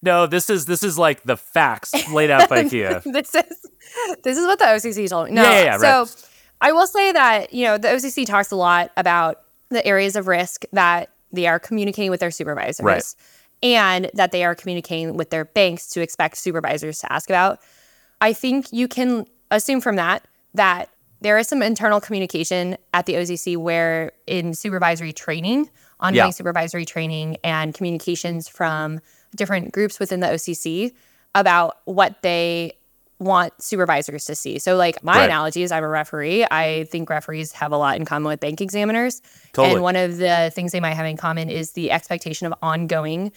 No, 0.02 0.26
this 0.26 0.48
is 0.48 0.66
this 0.66 0.82
is 0.82 0.98
like 0.98 1.22
the 1.24 1.36
facts 1.36 1.92
laid 2.10 2.30
out 2.30 2.48
by 2.48 2.64
Kiah. 2.64 3.02
this 3.12 3.34
is 3.34 3.66
this 4.22 4.38
is 4.38 4.46
what 4.46 4.58
the 4.58 4.64
OCC 4.64 5.08
told 5.08 5.28
me. 5.28 5.34
No, 5.34 5.42
yeah, 5.42 5.50
yeah, 5.50 5.64
yeah 5.64 5.76
so 5.76 5.98
right. 6.00 6.28
I 6.62 6.72
will 6.72 6.86
say 6.86 7.12
that 7.12 7.52
you 7.52 7.66
know 7.66 7.78
the 7.78 7.88
OCC 7.88 8.24
talks 8.26 8.50
a 8.50 8.56
lot 8.56 8.90
about 8.96 9.42
the 9.68 9.84
areas 9.86 10.16
of 10.16 10.26
risk 10.26 10.64
that 10.72 11.10
they 11.32 11.46
are 11.46 11.58
communicating 11.58 12.10
with 12.10 12.20
their 12.20 12.30
supervisors, 12.30 12.84
right. 12.84 13.04
and 13.62 14.10
that 14.14 14.32
they 14.32 14.44
are 14.44 14.54
communicating 14.54 15.16
with 15.16 15.30
their 15.30 15.44
banks 15.44 15.88
to 15.90 16.00
expect 16.00 16.38
supervisors 16.38 16.98
to 17.00 17.12
ask 17.12 17.28
about. 17.28 17.60
I 18.20 18.32
think 18.32 18.72
you 18.72 18.88
can 18.88 19.26
assume 19.50 19.80
from 19.80 19.96
that 19.96 20.26
that 20.54 20.88
there 21.20 21.38
is 21.38 21.48
some 21.48 21.62
internal 21.62 22.00
communication 22.00 22.76
at 22.94 23.06
the 23.06 23.14
OCC 23.14 23.56
where 23.56 24.12
in 24.26 24.54
supervisory 24.54 25.12
training 25.12 25.70
ongoing 26.00 26.26
yeah. 26.26 26.30
supervisory 26.30 26.84
training 26.84 27.36
and 27.44 27.74
communications 27.74 28.48
from 28.48 29.00
different 29.36 29.72
groups 29.72 30.00
within 30.00 30.20
the 30.20 30.26
OCC 30.26 30.92
about 31.34 31.78
what 31.84 32.22
they 32.22 32.72
want 33.18 33.52
supervisors 33.62 34.24
to 34.24 34.34
see. 34.34 34.58
So, 34.58 34.76
like 34.76 35.04
my 35.04 35.18
right. 35.18 35.24
analogy 35.24 35.62
is 35.62 35.70
I'm 35.70 35.84
a 35.84 35.88
referee. 35.88 36.46
I 36.50 36.84
think 36.90 37.08
referees 37.08 37.52
have 37.52 37.70
a 37.70 37.76
lot 37.76 37.96
in 37.96 38.04
common 38.04 38.28
with 38.28 38.40
bank 38.40 38.60
examiners. 38.60 39.20
Totally. 39.52 39.74
And 39.74 39.82
one 39.82 39.96
of 39.96 40.16
the 40.16 40.50
things 40.54 40.72
they 40.72 40.80
might 40.80 40.94
have 40.94 41.06
in 41.06 41.16
common 41.16 41.50
is 41.50 41.72
the 41.72 41.90
expectation 41.90 42.46
of 42.46 42.54
ongoing 42.62 43.32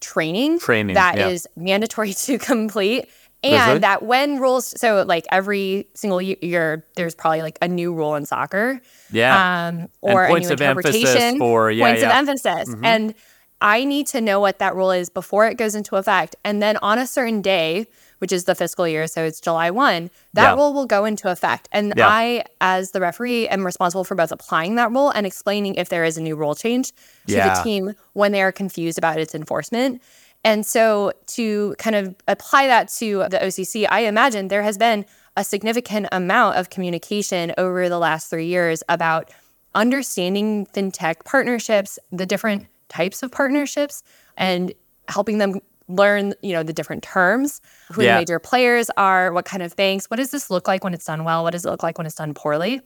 training, 0.00 0.58
training 0.58 0.94
that 0.94 1.16
yeah. 1.16 1.28
is 1.28 1.46
mandatory 1.56 2.12
to 2.24 2.38
complete 2.38 3.08
and 3.42 3.82
that 3.82 4.02
when 4.02 4.38
rules 4.38 4.78
so 4.78 5.04
like 5.06 5.24
every 5.30 5.86
single 5.94 6.20
year 6.20 6.84
there's 6.96 7.14
probably 7.14 7.42
like 7.42 7.58
a 7.62 7.68
new 7.68 7.92
rule 7.94 8.14
in 8.14 8.26
soccer 8.26 8.80
yeah 9.12 9.68
um 9.68 9.88
or 10.00 10.24
and 10.24 10.30
points 10.30 10.48
a 10.48 10.50
new 10.50 10.54
of 10.54 10.60
interpretation 10.60 11.38
for 11.38 11.70
yeah, 11.70 11.86
points 11.86 12.02
yeah. 12.02 12.08
of 12.08 12.28
emphasis 12.28 12.68
mm-hmm. 12.68 12.84
and 12.84 13.14
i 13.60 13.84
need 13.84 14.06
to 14.06 14.20
know 14.20 14.40
what 14.40 14.58
that 14.58 14.74
rule 14.74 14.90
is 14.90 15.08
before 15.08 15.46
it 15.46 15.56
goes 15.56 15.74
into 15.74 15.96
effect 15.96 16.34
and 16.44 16.62
then 16.62 16.76
on 16.78 16.98
a 16.98 17.06
certain 17.06 17.40
day 17.40 17.86
which 18.18 18.32
is 18.32 18.44
the 18.44 18.54
fiscal 18.54 18.88
year 18.88 19.06
so 19.06 19.22
it's 19.24 19.40
july 19.40 19.70
1 19.70 20.10
that 20.32 20.42
yeah. 20.42 20.54
rule 20.54 20.72
will 20.72 20.86
go 20.86 21.04
into 21.04 21.30
effect 21.30 21.68
and 21.70 21.94
yeah. 21.96 22.08
i 22.08 22.44
as 22.60 22.90
the 22.90 23.00
referee 23.00 23.46
am 23.48 23.64
responsible 23.64 24.04
for 24.04 24.16
both 24.16 24.32
applying 24.32 24.74
that 24.74 24.90
rule 24.90 25.10
and 25.10 25.26
explaining 25.26 25.76
if 25.76 25.88
there 25.88 26.04
is 26.04 26.16
a 26.16 26.22
new 26.22 26.34
rule 26.34 26.56
change 26.56 26.92
to 27.28 27.34
the 27.34 27.60
team 27.62 27.94
when 28.14 28.32
they 28.32 28.42
are 28.42 28.50
confused 28.50 28.98
about 28.98 29.18
its 29.20 29.34
enforcement 29.34 30.02
and 30.48 30.64
so, 30.64 31.12
to 31.26 31.74
kind 31.78 31.94
of 31.94 32.16
apply 32.26 32.68
that 32.68 32.88
to 32.96 33.26
the 33.28 33.36
OCC, 33.36 33.86
I 33.86 34.00
imagine 34.06 34.48
there 34.48 34.62
has 34.62 34.78
been 34.78 35.04
a 35.36 35.44
significant 35.44 36.06
amount 36.10 36.56
of 36.56 36.70
communication 36.70 37.52
over 37.58 37.90
the 37.90 37.98
last 37.98 38.30
three 38.30 38.46
years 38.46 38.82
about 38.88 39.30
understanding 39.74 40.64
fintech 40.64 41.26
partnerships, 41.26 41.98
the 42.10 42.24
different 42.24 42.66
types 42.88 43.22
of 43.22 43.30
partnerships, 43.30 44.02
and 44.38 44.72
helping 45.08 45.36
them 45.36 45.60
learn, 45.86 46.32
you 46.42 46.54
know, 46.54 46.62
the 46.62 46.72
different 46.72 47.02
terms, 47.02 47.60
who 47.92 48.02
yeah. 48.02 48.14
the 48.14 48.20
major 48.20 48.38
players 48.38 48.88
are, 48.96 49.34
what 49.34 49.44
kind 49.44 49.62
of 49.62 49.76
banks, 49.76 50.06
what 50.06 50.16
does 50.16 50.30
this 50.30 50.48
look 50.48 50.66
like 50.66 50.82
when 50.82 50.94
it's 50.94 51.04
done 51.04 51.24
well, 51.24 51.42
what 51.42 51.50
does 51.50 51.66
it 51.66 51.68
look 51.68 51.82
like 51.82 51.98
when 51.98 52.06
it's 52.06 52.16
done 52.16 52.32
poorly, 52.32 52.80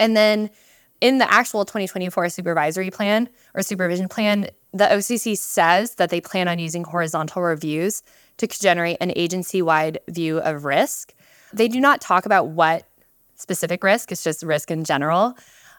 and 0.00 0.16
then 0.16 0.48
in 1.04 1.18
the 1.18 1.30
actual 1.30 1.66
2024 1.66 2.30
supervisory 2.30 2.90
plan 2.90 3.28
or 3.52 3.60
supervision 3.60 4.08
plan, 4.08 4.48
the 4.72 4.86
OCC 4.86 5.36
says 5.36 5.96
that 5.96 6.08
they 6.08 6.18
plan 6.18 6.48
on 6.48 6.58
using 6.58 6.82
horizontal 6.82 7.42
reviews 7.42 8.02
to 8.38 8.46
generate 8.46 8.96
an 9.02 9.12
agency 9.14 9.60
wide 9.60 9.98
view 10.08 10.38
of 10.38 10.64
risk. 10.64 11.12
They 11.52 11.68
do 11.68 11.78
not 11.78 12.00
talk 12.00 12.24
about 12.24 12.48
what 12.48 12.88
specific 13.34 13.84
risk, 13.84 14.12
it's 14.12 14.24
just 14.24 14.42
risk 14.42 14.70
in 14.70 14.82
general. 14.82 15.34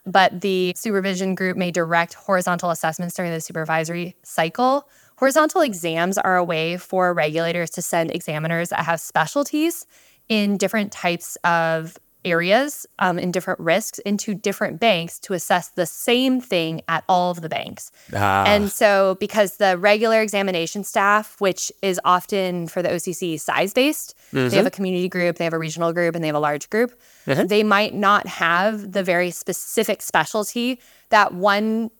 But 0.05 0.41
the 0.41 0.73
supervision 0.75 1.33
group 1.33 1.57
may 1.57 1.71
direct 1.71 2.13
horizontal 2.13 2.69
assessments 2.69 3.15
during 3.15 3.31
the 3.31 3.41
supervisory 3.41 4.15
cycle. 4.21 4.87
Horizontal 5.15 5.61
exams 5.61 6.19
are 6.19 6.37
a 6.37 6.43
way 6.43 6.77
for 6.77 7.15
regulators 7.15 7.71
to 7.71 7.81
send 7.81 8.11
examiners 8.11 8.69
that 8.69 8.85
have 8.85 8.99
specialties 8.99 9.87
in 10.29 10.57
different 10.57 10.91
types 10.91 11.35
of 11.43 11.97
areas 12.25 12.85
um, 12.99 13.17
in 13.17 13.31
different 13.31 13.59
risks 13.59 13.99
into 13.99 14.33
different 14.33 14.79
banks 14.79 15.19
to 15.19 15.33
assess 15.33 15.69
the 15.69 15.85
same 15.85 16.41
thing 16.41 16.81
at 16.87 17.03
all 17.07 17.31
of 17.31 17.41
the 17.41 17.49
banks. 17.49 17.91
Ah. 18.13 18.43
And 18.45 18.71
so, 18.71 19.15
because 19.19 19.57
the 19.57 19.77
regular 19.77 20.21
examination 20.21 20.83
staff, 20.83 21.39
which 21.39 21.71
is 21.81 21.99
often 22.03 22.67
for 22.67 22.81
the 22.81 22.89
OCC 22.89 23.39
size 23.39 23.73
based, 23.73 24.15
mm-hmm. 24.33 24.49
they 24.49 24.57
have 24.57 24.65
a 24.65 24.71
community 24.71 25.07
group, 25.07 25.37
they 25.37 25.43
have 25.45 25.53
a 25.53 25.59
regional 25.59 25.93
group, 25.93 26.15
and 26.15 26.23
they 26.23 26.27
have 26.27 26.35
a 26.35 26.39
large 26.39 26.69
group, 26.69 26.99
mm-hmm. 27.25 27.47
they 27.47 27.63
might 27.63 27.93
not 27.93 28.27
have 28.27 28.91
the 28.91 29.03
very 29.03 29.31
specific 29.31 30.01
specialty 30.01 30.79
that 31.09 31.33
one 31.33 31.91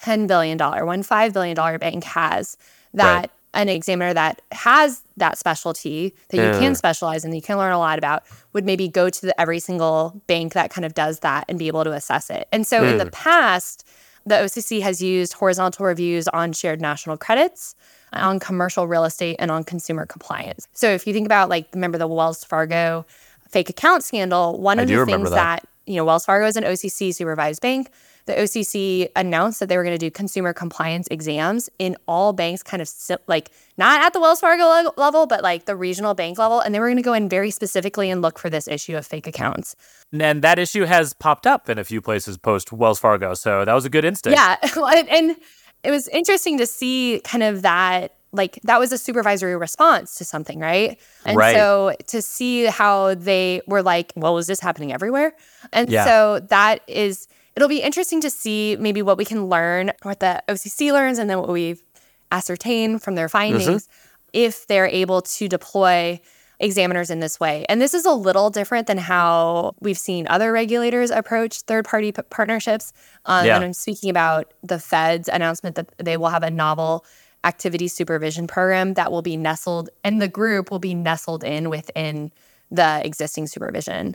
$10 0.00 0.28
billion, 0.28 0.58
one 0.58 1.02
$5 1.02 1.32
billion 1.32 1.78
bank 1.78 2.04
has 2.04 2.56
that 2.94 3.16
right. 3.16 3.30
An 3.54 3.68
examiner 3.68 4.12
that 4.12 4.42
has 4.52 5.02
that 5.16 5.38
specialty 5.38 6.14
that 6.28 6.36
you 6.36 6.60
can 6.60 6.74
specialize 6.74 7.24
in, 7.24 7.30
that 7.30 7.36
you 7.36 7.42
can 7.42 7.56
learn 7.56 7.72
a 7.72 7.78
lot 7.78 7.98
about, 7.98 8.24
would 8.52 8.64
maybe 8.64 8.88
go 8.88 9.08
to 9.08 9.26
the, 9.26 9.40
every 9.40 9.58
single 9.58 10.20
bank 10.26 10.52
that 10.52 10.70
kind 10.70 10.84
of 10.84 10.94
does 10.94 11.20
that 11.20 11.44
and 11.48 11.58
be 11.58 11.66
able 11.66 11.84
to 11.84 11.92
assess 11.92 12.30
it. 12.30 12.46
And 12.52 12.66
so 12.66 12.82
mm. 12.82 12.92
in 12.92 12.98
the 12.98 13.10
past, 13.10 13.86
the 14.26 14.34
OCC 14.34 14.82
has 14.82 15.02
used 15.02 15.32
horizontal 15.32 15.86
reviews 15.86 16.28
on 16.28 16.52
shared 16.52 16.80
national 16.80 17.16
credits, 17.16 17.74
on 18.12 18.38
commercial 18.38 18.86
real 18.86 19.04
estate, 19.04 19.36
and 19.38 19.50
on 19.50 19.64
consumer 19.64 20.04
compliance. 20.04 20.68
So 20.72 20.90
if 20.90 21.06
you 21.06 21.12
think 21.12 21.26
about, 21.26 21.48
like, 21.48 21.68
remember 21.74 21.98
the 21.98 22.06
Wells 22.06 22.44
Fargo 22.44 23.06
fake 23.48 23.70
account 23.70 24.04
scandal, 24.04 24.60
one 24.60 24.78
of 24.78 24.88
the 24.88 25.06
things 25.06 25.30
that. 25.30 25.62
that, 25.62 25.68
you 25.86 25.96
know, 25.96 26.04
Wells 26.04 26.26
Fargo 26.26 26.46
is 26.46 26.56
an 26.56 26.64
OCC 26.64 27.14
supervised 27.14 27.62
bank 27.62 27.90
the 28.28 28.34
OCC 28.34 29.08
announced 29.16 29.58
that 29.58 29.68
they 29.68 29.76
were 29.76 29.82
going 29.82 29.98
to 29.98 29.98
do 29.98 30.10
consumer 30.10 30.52
compliance 30.52 31.08
exams 31.10 31.68
in 31.78 31.96
all 32.06 32.32
banks, 32.32 32.62
kind 32.62 32.80
of 32.80 32.90
like 33.26 33.50
not 33.78 34.02
at 34.02 34.12
the 34.12 34.20
Wells 34.20 34.38
Fargo 34.38 34.92
level, 34.96 35.26
but 35.26 35.42
like 35.42 35.64
the 35.64 35.74
regional 35.74 36.14
bank 36.14 36.38
level. 36.38 36.60
And 36.60 36.74
they 36.74 36.78
were 36.78 36.86
going 36.86 36.98
to 36.98 37.02
go 37.02 37.14
in 37.14 37.28
very 37.28 37.50
specifically 37.50 38.10
and 38.10 38.22
look 38.22 38.38
for 38.38 38.50
this 38.50 38.68
issue 38.68 38.96
of 38.96 39.06
fake 39.06 39.26
accounts. 39.26 39.74
And 40.12 40.42
that 40.42 40.58
issue 40.58 40.84
has 40.84 41.14
popped 41.14 41.46
up 41.46 41.70
in 41.70 41.78
a 41.78 41.84
few 41.84 42.02
places 42.02 42.36
post 42.36 42.70
Wells 42.70 43.00
Fargo. 43.00 43.32
So 43.32 43.64
that 43.64 43.72
was 43.72 43.86
a 43.86 43.90
good 43.90 44.04
instinct. 44.04 44.38
Yeah. 44.38 44.56
and 45.10 45.36
it 45.82 45.90
was 45.90 46.06
interesting 46.08 46.58
to 46.58 46.66
see 46.66 47.22
kind 47.24 47.42
of 47.42 47.62
that 47.62 48.14
like 48.30 48.60
that 48.64 48.78
was 48.78 48.92
a 48.92 48.98
supervisory 48.98 49.56
response 49.56 50.16
to 50.16 50.24
something, 50.24 50.58
right? 50.58 51.00
And 51.24 51.36
right. 51.36 51.56
so 51.56 51.94
to 52.08 52.20
see 52.20 52.66
how 52.66 53.14
they 53.14 53.62
were 53.66 53.82
like, 53.82 54.12
well, 54.16 54.36
is 54.36 54.46
this 54.46 54.60
happening 54.60 54.92
everywhere? 54.92 55.34
And 55.72 55.88
yeah. 55.88 56.04
so 56.04 56.40
that 56.50 56.82
is 56.86 57.26
it'll 57.58 57.68
be 57.68 57.82
interesting 57.82 58.20
to 58.20 58.30
see 58.30 58.76
maybe 58.78 59.02
what 59.02 59.18
we 59.18 59.24
can 59.24 59.46
learn, 59.46 59.90
what 60.04 60.20
the 60.20 60.40
OCC 60.48 60.92
learns, 60.92 61.18
and 61.18 61.28
then 61.28 61.40
what 61.40 61.48
we've 61.48 61.82
ascertained 62.30 63.02
from 63.02 63.16
their 63.16 63.28
findings 63.28 63.88
mm-hmm. 63.88 64.28
if 64.32 64.68
they're 64.68 64.86
able 64.86 65.22
to 65.22 65.48
deploy 65.48 66.20
examiners 66.60 67.10
in 67.10 67.18
this 67.18 67.40
way. 67.40 67.66
And 67.68 67.80
this 67.82 67.94
is 67.94 68.04
a 68.04 68.12
little 68.12 68.48
different 68.48 68.86
than 68.86 68.96
how 68.96 69.74
we've 69.80 69.98
seen 69.98 70.28
other 70.28 70.52
regulators 70.52 71.10
approach 71.10 71.62
third 71.62 71.84
party 71.84 72.12
p- 72.12 72.22
partnerships. 72.30 72.92
Um, 73.24 73.44
yeah. 73.44 73.56
And 73.56 73.64
I'm 73.64 73.72
speaking 73.72 74.08
about 74.08 74.54
the 74.62 74.78
Fed's 74.78 75.28
announcement 75.28 75.74
that 75.74 75.92
they 75.98 76.16
will 76.16 76.28
have 76.28 76.44
a 76.44 76.50
novel 76.50 77.04
activity 77.42 77.88
supervision 77.88 78.46
program 78.46 78.94
that 78.94 79.10
will 79.10 79.22
be 79.22 79.36
nestled, 79.36 79.90
and 80.04 80.22
the 80.22 80.28
group 80.28 80.70
will 80.70 80.78
be 80.78 80.94
nestled 80.94 81.42
in 81.42 81.70
within 81.70 82.30
the 82.70 83.04
existing 83.04 83.48
supervision. 83.48 84.14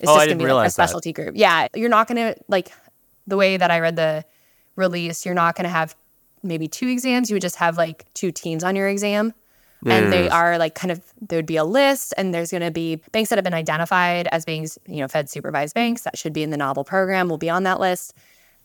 It's 0.00 0.10
oh, 0.10 0.14
just 0.14 0.26
going 0.26 0.38
to 0.38 0.44
be 0.44 0.52
like 0.52 0.68
a 0.68 0.70
specialty 0.70 1.12
that. 1.12 1.22
group. 1.22 1.34
Yeah, 1.36 1.68
you're 1.74 1.90
not 1.90 2.08
going 2.08 2.34
to 2.34 2.40
like 2.48 2.72
the 3.26 3.36
way 3.36 3.56
that 3.56 3.70
I 3.70 3.80
read 3.80 3.96
the 3.96 4.24
release. 4.76 5.24
You're 5.24 5.34
not 5.34 5.54
going 5.54 5.64
to 5.64 5.70
have 5.70 5.94
maybe 6.42 6.68
two 6.68 6.88
exams. 6.88 7.30
You 7.30 7.34
would 7.34 7.42
just 7.42 7.56
have 7.56 7.76
like 7.76 8.06
two 8.14 8.32
teams 8.32 8.64
on 8.64 8.76
your 8.76 8.88
exam. 8.88 9.34
And 9.86 10.12
they 10.12 10.28
are 10.28 10.58
like 10.58 10.74
kind 10.74 10.90
of 10.90 11.02
there 11.22 11.38
would 11.38 11.46
be 11.46 11.56
a 11.56 11.64
list, 11.64 12.12
and 12.18 12.34
there's 12.34 12.50
going 12.50 12.62
to 12.62 12.70
be 12.70 12.96
banks 13.12 13.30
that 13.30 13.38
have 13.38 13.44
been 13.44 13.54
identified 13.54 14.28
as 14.30 14.44
being 14.44 14.68
you 14.86 14.96
know 14.96 15.08
Fed 15.08 15.30
supervised 15.30 15.74
banks 15.74 16.02
that 16.02 16.18
should 16.18 16.34
be 16.34 16.42
in 16.42 16.50
the 16.50 16.58
novel 16.58 16.84
program 16.84 17.30
will 17.30 17.38
be 17.38 17.48
on 17.48 17.62
that 17.62 17.80
list, 17.80 18.12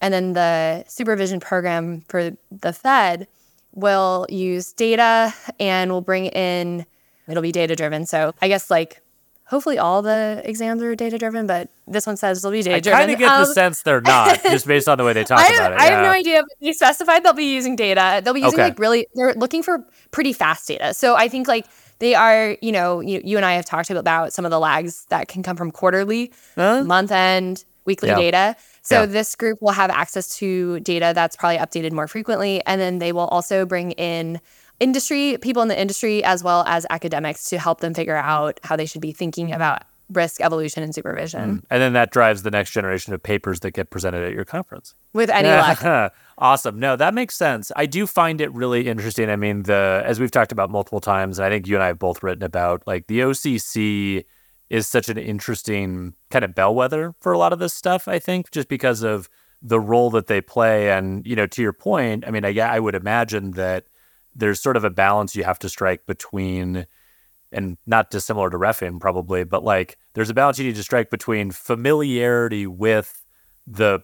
and 0.01 0.13
then 0.13 0.33
the 0.33 0.83
supervision 0.89 1.39
program 1.39 2.01
for 2.09 2.31
the 2.51 2.73
Fed 2.73 3.29
will 3.71 4.25
use 4.27 4.73
data 4.73 5.33
and 5.57 5.89
will 5.89 6.01
bring 6.01 6.25
in 6.25 6.85
it'll 7.29 7.43
be 7.43 7.53
data 7.53 7.77
driven. 7.77 8.05
So 8.05 8.33
I 8.41 8.49
guess 8.49 8.69
like 8.69 9.01
hopefully 9.45 9.77
all 9.77 10.01
the 10.01 10.41
exams 10.43 10.81
are 10.81 10.95
data 10.95 11.17
driven, 11.17 11.47
but 11.47 11.69
this 11.87 12.05
one 12.05 12.17
says 12.17 12.41
they'll 12.41 12.51
be 12.51 12.61
data 12.61 12.81
driven. 12.81 12.97
I 12.97 13.01
kind 13.01 13.11
of 13.11 13.19
get 13.19 13.29
um, 13.29 13.41
the 13.41 13.53
sense 13.53 13.83
they're 13.83 14.01
not, 14.01 14.41
just 14.43 14.67
based 14.67 14.89
on 14.89 14.97
the 14.97 15.03
way 15.03 15.13
they 15.13 15.23
talk 15.23 15.39
about 15.39 15.73
it. 15.73 15.79
I 15.79 15.85
yeah. 15.85 15.91
have 15.91 16.03
no 16.03 16.11
idea. 16.11 16.43
They 16.61 16.73
specified 16.73 17.23
they'll 17.23 17.33
be 17.33 17.53
using 17.53 17.75
data. 17.75 18.21
They'll 18.23 18.33
be 18.33 18.41
using 18.41 18.59
okay. 18.59 18.69
like 18.69 18.79
really, 18.79 19.07
they're 19.13 19.33
looking 19.35 19.63
for 19.63 19.85
pretty 20.11 20.33
fast 20.33 20.67
data. 20.67 20.93
So 20.93 21.15
I 21.15 21.27
think 21.27 21.47
like 21.47 21.67
they 21.99 22.15
are, 22.15 22.57
you 22.61 22.71
know, 22.71 22.99
you, 22.99 23.21
you 23.23 23.37
and 23.37 23.45
I 23.45 23.53
have 23.53 23.65
talked 23.65 23.89
about 23.89 24.33
some 24.33 24.45
of 24.45 24.51
the 24.51 24.59
lags 24.59 25.05
that 25.09 25.27
can 25.27 25.43
come 25.43 25.55
from 25.55 25.71
quarterly, 25.71 26.33
huh? 26.55 26.83
month 26.83 27.11
end, 27.11 27.65
weekly 27.85 28.09
yeah. 28.09 28.15
data. 28.15 28.55
So 28.81 29.01
yeah. 29.01 29.05
this 29.05 29.35
group 29.35 29.61
will 29.61 29.71
have 29.71 29.89
access 29.89 30.37
to 30.37 30.79
data 30.81 31.11
that's 31.15 31.35
probably 31.35 31.57
updated 31.57 31.91
more 31.91 32.07
frequently. 32.07 32.61
And 32.65 32.81
then 32.81 32.99
they 32.99 33.11
will 33.11 33.27
also 33.27 33.65
bring 33.65 33.91
in 33.91 34.41
industry, 34.79 35.37
people 35.41 35.61
in 35.61 35.67
the 35.67 35.79
industry, 35.79 36.23
as 36.23 36.43
well 36.43 36.63
as 36.67 36.85
academics 36.89 37.49
to 37.49 37.59
help 37.59 37.81
them 37.81 37.93
figure 37.93 38.15
out 38.15 38.59
how 38.63 38.75
they 38.75 38.85
should 38.85 39.01
be 39.01 39.11
thinking 39.11 39.51
about 39.51 39.83
risk 40.09 40.39
evolution 40.41 40.83
and 40.83 40.93
supervision. 40.93 41.57
Mm. 41.57 41.63
And 41.69 41.81
then 41.81 41.93
that 41.93 42.11
drives 42.11 42.43
the 42.43 42.51
next 42.51 42.71
generation 42.71 43.13
of 43.13 43.23
papers 43.23 43.61
that 43.61 43.71
get 43.71 43.89
presented 43.89 44.23
at 44.23 44.33
your 44.33 44.45
conference. 44.45 44.93
With 45.13 45.29
any 45.29 45.49
luck. 45.83 46.13
awesome. 46.37 46.79
No, 46.79 46.95
that 46.95 47.13
makes 47.13 47.35
sense. 47.35 47.71
I 47.75 47.85
do 47.85 48.05
find 48.05 48.41
it 48.41 48.53
really 48.53 48.87
interesting. 48.87 49.29
I 49.29 49.35
mean, 49.35 49.63
the 49.63 50.03
as 50.05 50.19
we've 50.19 50.31
talked 50.31 50.51
about 50.51 50.69
multiple 50.69 50.99
times, 50.99 51.39
and 51.39 51.45
I 51.45 51.49
think 51.49 51.67
you 51.67 51.75
and 51.75 51.83
I 51.83 51.87
have 51.87 51.99
both 51.99 52.21
written 52.21 52.43
about, 52.43 52.83
like 52.85 53.07
the 53.07 53.21
OCC 53.21 54.25
is 54.69 54.87
such 54.87 55.09
an 55.09 55.17
interesting 55.17 56.13
kind 56.31 56.43
of 56.43 56.55
bellwether 56.55 57.13
for 57.19 57.31
a 57.31 57.37
lot 57.37 57.53
of 57.53 57.59
this 57.59 57.73
stuff, 57.73 58.07
I 58.07 58.19
think, 58.19 58.51
just 58.51 58.67
because 58.67 59.03
of 59.03 59.29
the 59.61 59.79
role 59.79 60.09
that 60.11 60.27
they 60.27 60.41
play. 60.41 60.91
And, 60.91 61.25
you 61.25 61.35
know, 61.35 61.47
to 61.47 61.61
your 61.61 61.73
point, 61.73 62.25
I 62.27 62.31
mean, 62.31 62.45
I, 62.45 62.57
I 62.59 62.79
would 62.79 62.95
imagine 62.95 63.51
that 63.51 63.85
there's 64.35 64.61
sort 64.61 64.77
of 64.77 64.83
a 64.83 64.89
balance 64.89 65.35
you 65.35 65.43
have 65.43 65.59
to 65.59 65.69
strike 65.69 66.05
between 66.05 66.85
and 67.51 67.77
not 67.85 68.11
dissimilar 68.11 68.49
to 68.49 68.57
refing 68.57 68.99
probably 68.99 69.43
but 69.43 69.63
like 69.63 69.97
there's 70.13 70.29
a 70.29 70.33
balance 70.33 70.59
you 70.59 70.65
need 70.65 70.75
to 70.75 70.83
strike 70.83 71.09
between 71.09 71.51
familiarity 71.51 72.67
with 72.67 73.23
the 73.65 73.99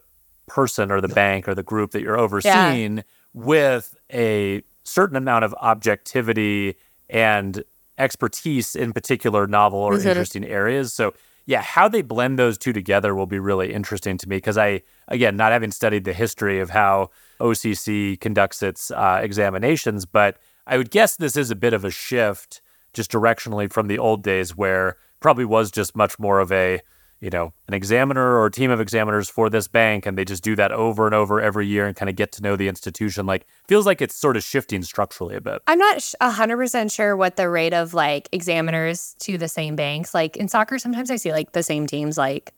person 0.47 0.91
or 0.91 0.99
the 1.01 1.07
bank 1.07 1.47
or 1.47 1.55
the 1.55 1.63
group 1.63 1.91
that 1.91 2.01
you're 2.01 2.19
overseeing 2.19 2.97
yeah. 2.97 3.03
with 3.33 3.95
a 4.11 4.61
certain 4.83 5.15
amount 5.15 5.45
of 5.45 5.53
objectivity 5.61 6.75
and 7.09 7.63
expertise 7.97 8.75
in 8.75 8.91
particular 8.93 9.47
novel 9.47 9.79
or 9.79 9.93
interesting 9.95 10.43
areas. 10.43 10.93
So 10.93 11.13
yeah 11.45 11.61
how 11.61 11.87
they 11.87 12.01
blend 12.01 12.37
those 12.37 12.57
two 12.57 12.73
together 12.73 13.13
will 13.15 13.25
be 13.25 13.39
really 13.39 13.73
interesting 13.73 14.17
to 14.17 14.27
me 14.29 14.37
because 14.37 14.57
i 14.57 14.81
again 15.07 15.35
not 15.35 15.51
having 15.51 15.71
studied 15.71 16.03
the 16.03 16.13
history 16.13 16.59
of 16.59 16.69
how 16.69 17.09
OCC 17.41 18.19
conducts 18.19 18.63
its 18.63 18.91
uh, 18.91 19.19
examinations. 19.21 20.05
But 20.05 20.37
I 20.65 20.77
would 20.77 20.91
guess 20.91 21.15
this 21.15 21.35
is 21.35 21.51
a 21.51 21.55
bit 21.55 21.73
of 21.73 21.83
a 21.83 21.91
shift 21.91 22.61
just 22.93 23.11
directionally 23.11 23.71
from 23.71 23.87
the 23.87 23.99
old 23.99 24.23
days 24.23 24.55
where 24.55 24.97
probably 25.19 25.45
was 25.45 25.71
just 25.71 25.95
much 25.95 26.17
more 26.19 26.39
of 26.39 26.51
a 26.51 26.81
you 27.21 27.29
know 27.29 27.53
an 27.67 27.73
examiner 27.73 28.37
or 28.37 28.47
a 28.47 28.51
team 28.51 28.71
of 28.71 28.81
examiners 28.81 29.29
for 29.29 29.49
this 29.49 29.67
bank 29.67 30.05
and 30.05 30.17
they 30.17 30.25
just 30.25 30.43
do 30.43 30.55
that 30.55 30.71
over 30.71 31.05
and 31.05 31.15
over 31.15 31.39
every 31.39 31.67
year 31.67 31.85
and 31.85 31.95
kind 31.95 32.09
of 32.09 32.15
get 32.15 32.31
to 32.33 32.41
know 32.41 32.55
the 32.55 32.67
institution 32.67 33.25
like 33.25 33.45
feels 33.67 33.85
like 33.85 34.01
it's 34.01 34.15
sort 34.15 34.35
of 34.35 34.43
shifting 34.43 34.83
structurally 34.83 35.35
a 35.35 35.41
bit 35.41 35.61
i'm 35.67 35.79
not 35.79 35.97
100% 35.97 36.91
sure 36.91 37.15
what 37.15 37.37
the 37.37 37.47
rate 37.47 37.73
of 37.73 37.93
like 37.93 38.27
examiners 38.31 39.15
to 39.19 39.37
the 39.37 39.47
same 39.47 39.75
banks 39.75 40.13
like 40.13 40.35
in 40.35 40.47
soccer 40.49 40.77
sometimes 40.77 41.09
i 41.09 41.15
see 41.15 41.31
like 41.31 41.53
the 41.53 41.63
same 41.63 41.87
teams 41.87 42.17
like 42.17 42.53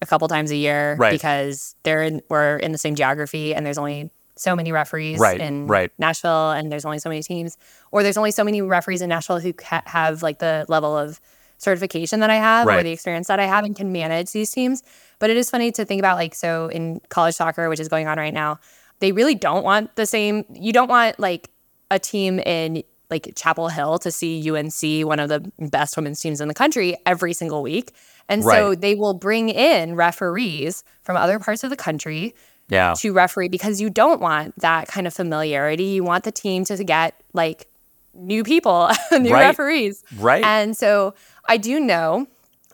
a 0.00 0.06
couple 0.06 0.26
times 0.28 0.50
a 0.50 0.56
year 0.56 0.96
right. 0.98 1.12
because 1.12 1.76
they're 1.82 2.02
in, 2.02 2.22
we're 2.28 2.56
in 2.56 2.72
the 2.72 2.78
same 2.78 2.94
geography 2.94 3.54
and 3.54 3.66
there's 3.66 3.78
only 3.78 4.10
so 4.34 4.56
many 4.56 4.72
referees 4.72 5.18
right, 5.18 5.40
in 5.40 5.66
right. 5.66 5.92
Nashville 5.98 6.50
and 6.50 6.72
there's 6.72 6.84
only 6.84 6.98
so 6.98 7.08
many 7.08 7.22
teams 7.22 7.56
or 7.92 8.02
there's 8.02 8.16
only 8.16 8.30
so 8.30 8.42
many 8.42 8.62
referees 8.62 9.02
in 9.02 9.08
Nashville 9.08 9.38
who 9.38 9.52
ha- 9.62 9.82
have 9.86 10.22
like 10.22 10.38
the 10.38 10.64
level 10.68 10.96
of 10.96 11.20
certification 11.62 12.20
that 12.20 12.30
I 12.30 12.36
have 12.36 12.66
right. 12.66 12.80
or 12.80 12.82
the 12.82 12.90
experience 12.90 13.28
that 13.28 13.38
I 13.38 13.46
have 13.46 13.64
and 13.64 13.76
can 13.76 13.92
manage 13.92 14.32
these 14.32 14.50
teams. 14.50 14.82
But 15.18 15.30
it 15.30 15.36
is 15.36 15.48
funny 15.48 15.70
to 15.72 15.84
think 15.84 16.00
about 16.00 16.16
like 16.16 16.34
so 16.34 16.68
in 16.68 17.00
college 17.08 17.34
soccer 17.34 17.68
which 17.68 17.80
is 17.80 17.88
going 17.88 18.08
on 18.08 18.18
right 18.18 18.34
now, 18.34 18.58
they 18.98 19.12
really 19.12 19.34
don't 19.34 19.64
want 19.64 19.94
the 19.96 20.06
same 20.06 20.44
you 20.52 20.72
don't 20.72 20.88
want 20.88 21.18
like 21.20 21.48
a 21.90 21.98
team 21.98 22.38
in 22.40 22.82
like 23.10 23.32
Chapel 23.36 23.68
Hill 23.68 23.98
to 23.98 24.10
see 24.10 24.50
UNC, 24.50 25.06
one 25.06 25.20
of 25.20 25.28
the 25.28 25.52
best 25.58 25.96
women's 25.96 26.18
teams 26.18 26.40
in 26.40 26.48
the 26.48 26.54
country, 26.54 26.96
every 27.04 27.34
single 27.34 27.62
week. 27.62 27.92
And 28.28 28.42
right. 28.42 28.56
so 28.56 28.74
they 28.74 28.94
will 28.94 29.12
bring 29.12 29.50
in 29.50 29.94
referees 29.96 30.82
from 31.02 31.16
other 31.16 31.38
parts 31.38 31.62
of 31.62 31.68
the 31.68 31.76
country 31.76 32.34
yeah. 32.70 32.94
to 32.96 33.12
referee 33.12 33.48
because 33.48 33.82
you 33.82 33.90
don't 33.90 34.20
want 34.20 34.58
that 34.60 34.88
kind 34.88 35.06
of 35.06 35.12
familiarity. 35.12 35.84
You 35.84 36.04
want 36.04 36.24
the 36.24 36.32
team 36.32 36.64
to 36.64 36.82
get 36.82 37.22
like 37.34 37.68
new 38.14 38.44
people, 38.44 38.90
new 39.12 39.32
right. 39.32 39.46
referees. 39.46 40.02
Right. 40.16 40.44
And 40.44 40.76
so 40.76 41.14
I 41.48 41.56
do 41.56 41.80
know 41.80 42.26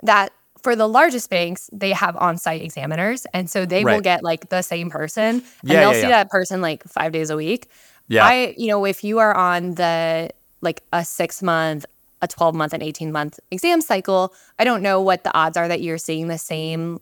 that 0.03 0.33
for 0.63 0.75
the 0.75 0.89
largest 0.89 1.31
banks, 1.31 1.71
they 1.73 1.93
have 1.93 2.17
on-site 2.17 2.63
examiners, 2.63 3.27
and 3.33 3.49
so 3.49 3.65
they 3.65 3.85
right. 3.85 3.95
will 3.95 4.01
get 4.01 4.23
like 4.23 4.49
the 4.49 4.63
same 4.63 4.91
person, 4.91 5.23
and 5.23 5.43
yeah, 5.63 5.81
they'll 5.81 5.93
yeah, 5.93 6.01
see 6.01 6.03
yeah. 6.03 6.09
that 6.09 6.31
person 6.31 6.61
like 6.61 6.85
five 6.85 7.13
days 7.13 7.31
a 7.31 7.37
week. 7.37 7.69
Yeah. 8.09 8.25
I, 8.25 8.55
you 8.57 8.69
know, 8.69 8.85
if 8.85 9.05
you 9.05 9.19
are 9.19 9.35
on 9.35 9.75
the 9.75 10.31
like 10.61 10.83
a 10.93 11.05
six 11.05 11.43
month, 11.43 11.87
a 12.21 12.27
12 12.27 12.55
month, 12.55 12.73
and 12.73 12.83
18 12.83 13.13
month 13.13 13.39
exam 13.51 13.81
cycle, 13.81 14.35
I 14.59 14.65
don't 14.65 14.83
know 14.83 15.01
what 15.01 15.25
the 15.25 15.35
odds 15.37 15.57
are 15.57 15.69
that 15.69 15.81
you're 15.81 15.99
seeing 15.99 16.29
the 16.29 16.39
same, 16.39 17.01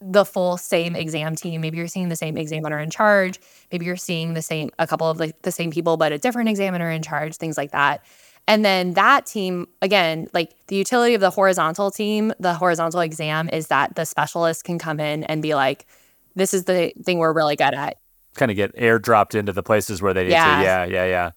the 0.00 0.24
full 0.24 0.56
same 0.56 0.94
exam 0.94 1.34
team. 1.34 1.60
Maybe 1.60 1.78
you're 1.78 1.88
seeing 1.88 2.08
the 2.08 2.16
same 2.16 2.36
examiner 2.36 2.78
in 2.78 2.90
charge. 2.90 3.40
Maybe 3.72 3.84
you're 3.86 3.96
seeing 3.96 4.34
the 4.34 4.42
same, 4.42 4.70
a 4.78 4.86
couple 4.86 5.08
of 5.08 5.18
like 5.18 5.42
the 5.42 5.52
same 5.52 5.70
people, 5.70 5.96
but 5.96 6.12
a 6.12 6.18
different 6.18 6.48
examiner 6.48 6.90
in 6.90 7.02
charge, 7.02 7.36
things 7.36 7.56
like 7.56 7.72
that. 7.72 8.04
And 8.46 8.64
then 8.64 8.94
that 8.94 9.26
team, 9.26 9.66
again, 9.82 10.28
like 10.32 10.54
the 10.68 10.76
utility 10.76 11.14
of 11.14 11.20
the 11.20 11.30
horizontal 11.30 11.90
team, 11.90 12.32
the 12.40 12.54
horizontal 12.54 13.00
exam 13.00 13.48
is 13.50 13.66
that 13.66 13.94
the 13.96 14.06
specialist 14.06 14.64
can 14.64 14.78
come 14.78 15.00
in 15.00 15.24
and 15.24 15.42
be 15.42 15.54
like, 15.54 15.86
this 16.34 16.54
is 16.54 16.64
the 16.64 16.92
thing 17.02 17.18
we're 17.18 17.32
really 17.32 17.56
good 17.56 17.74
at 17.74 17.98
kind 18.38 18.50
of 18.50 18.56
get 18.56 18.74
airdropped 18.76 19.34
into 19.34 19.52
the 19.52 19.62
places 19.62 20.00
where 20.00 20.14
they 20.14 20.24
need 20.24 20.30
Yeah. 20.30 20.56
to. 20.56 20.62
Yeah, 20.62 20.84
yeah, 20.84 21.04
yeah. 21.06 21.30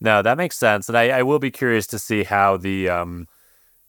No, 0.00 0.22
that 0.22 0.36
makes 0.36 0.56
sense. 0.56 0.88
And 0.88 0.96
I, 0.96 1.08
I 1.08 1.22
will 1.22 1.38
be 1.38 1.50
curious 1.50 1.86
to 1.88 1.98
see 1.98 2.22
how 2.22 2.58
the 2.58 2.88
um, 2.88 3.26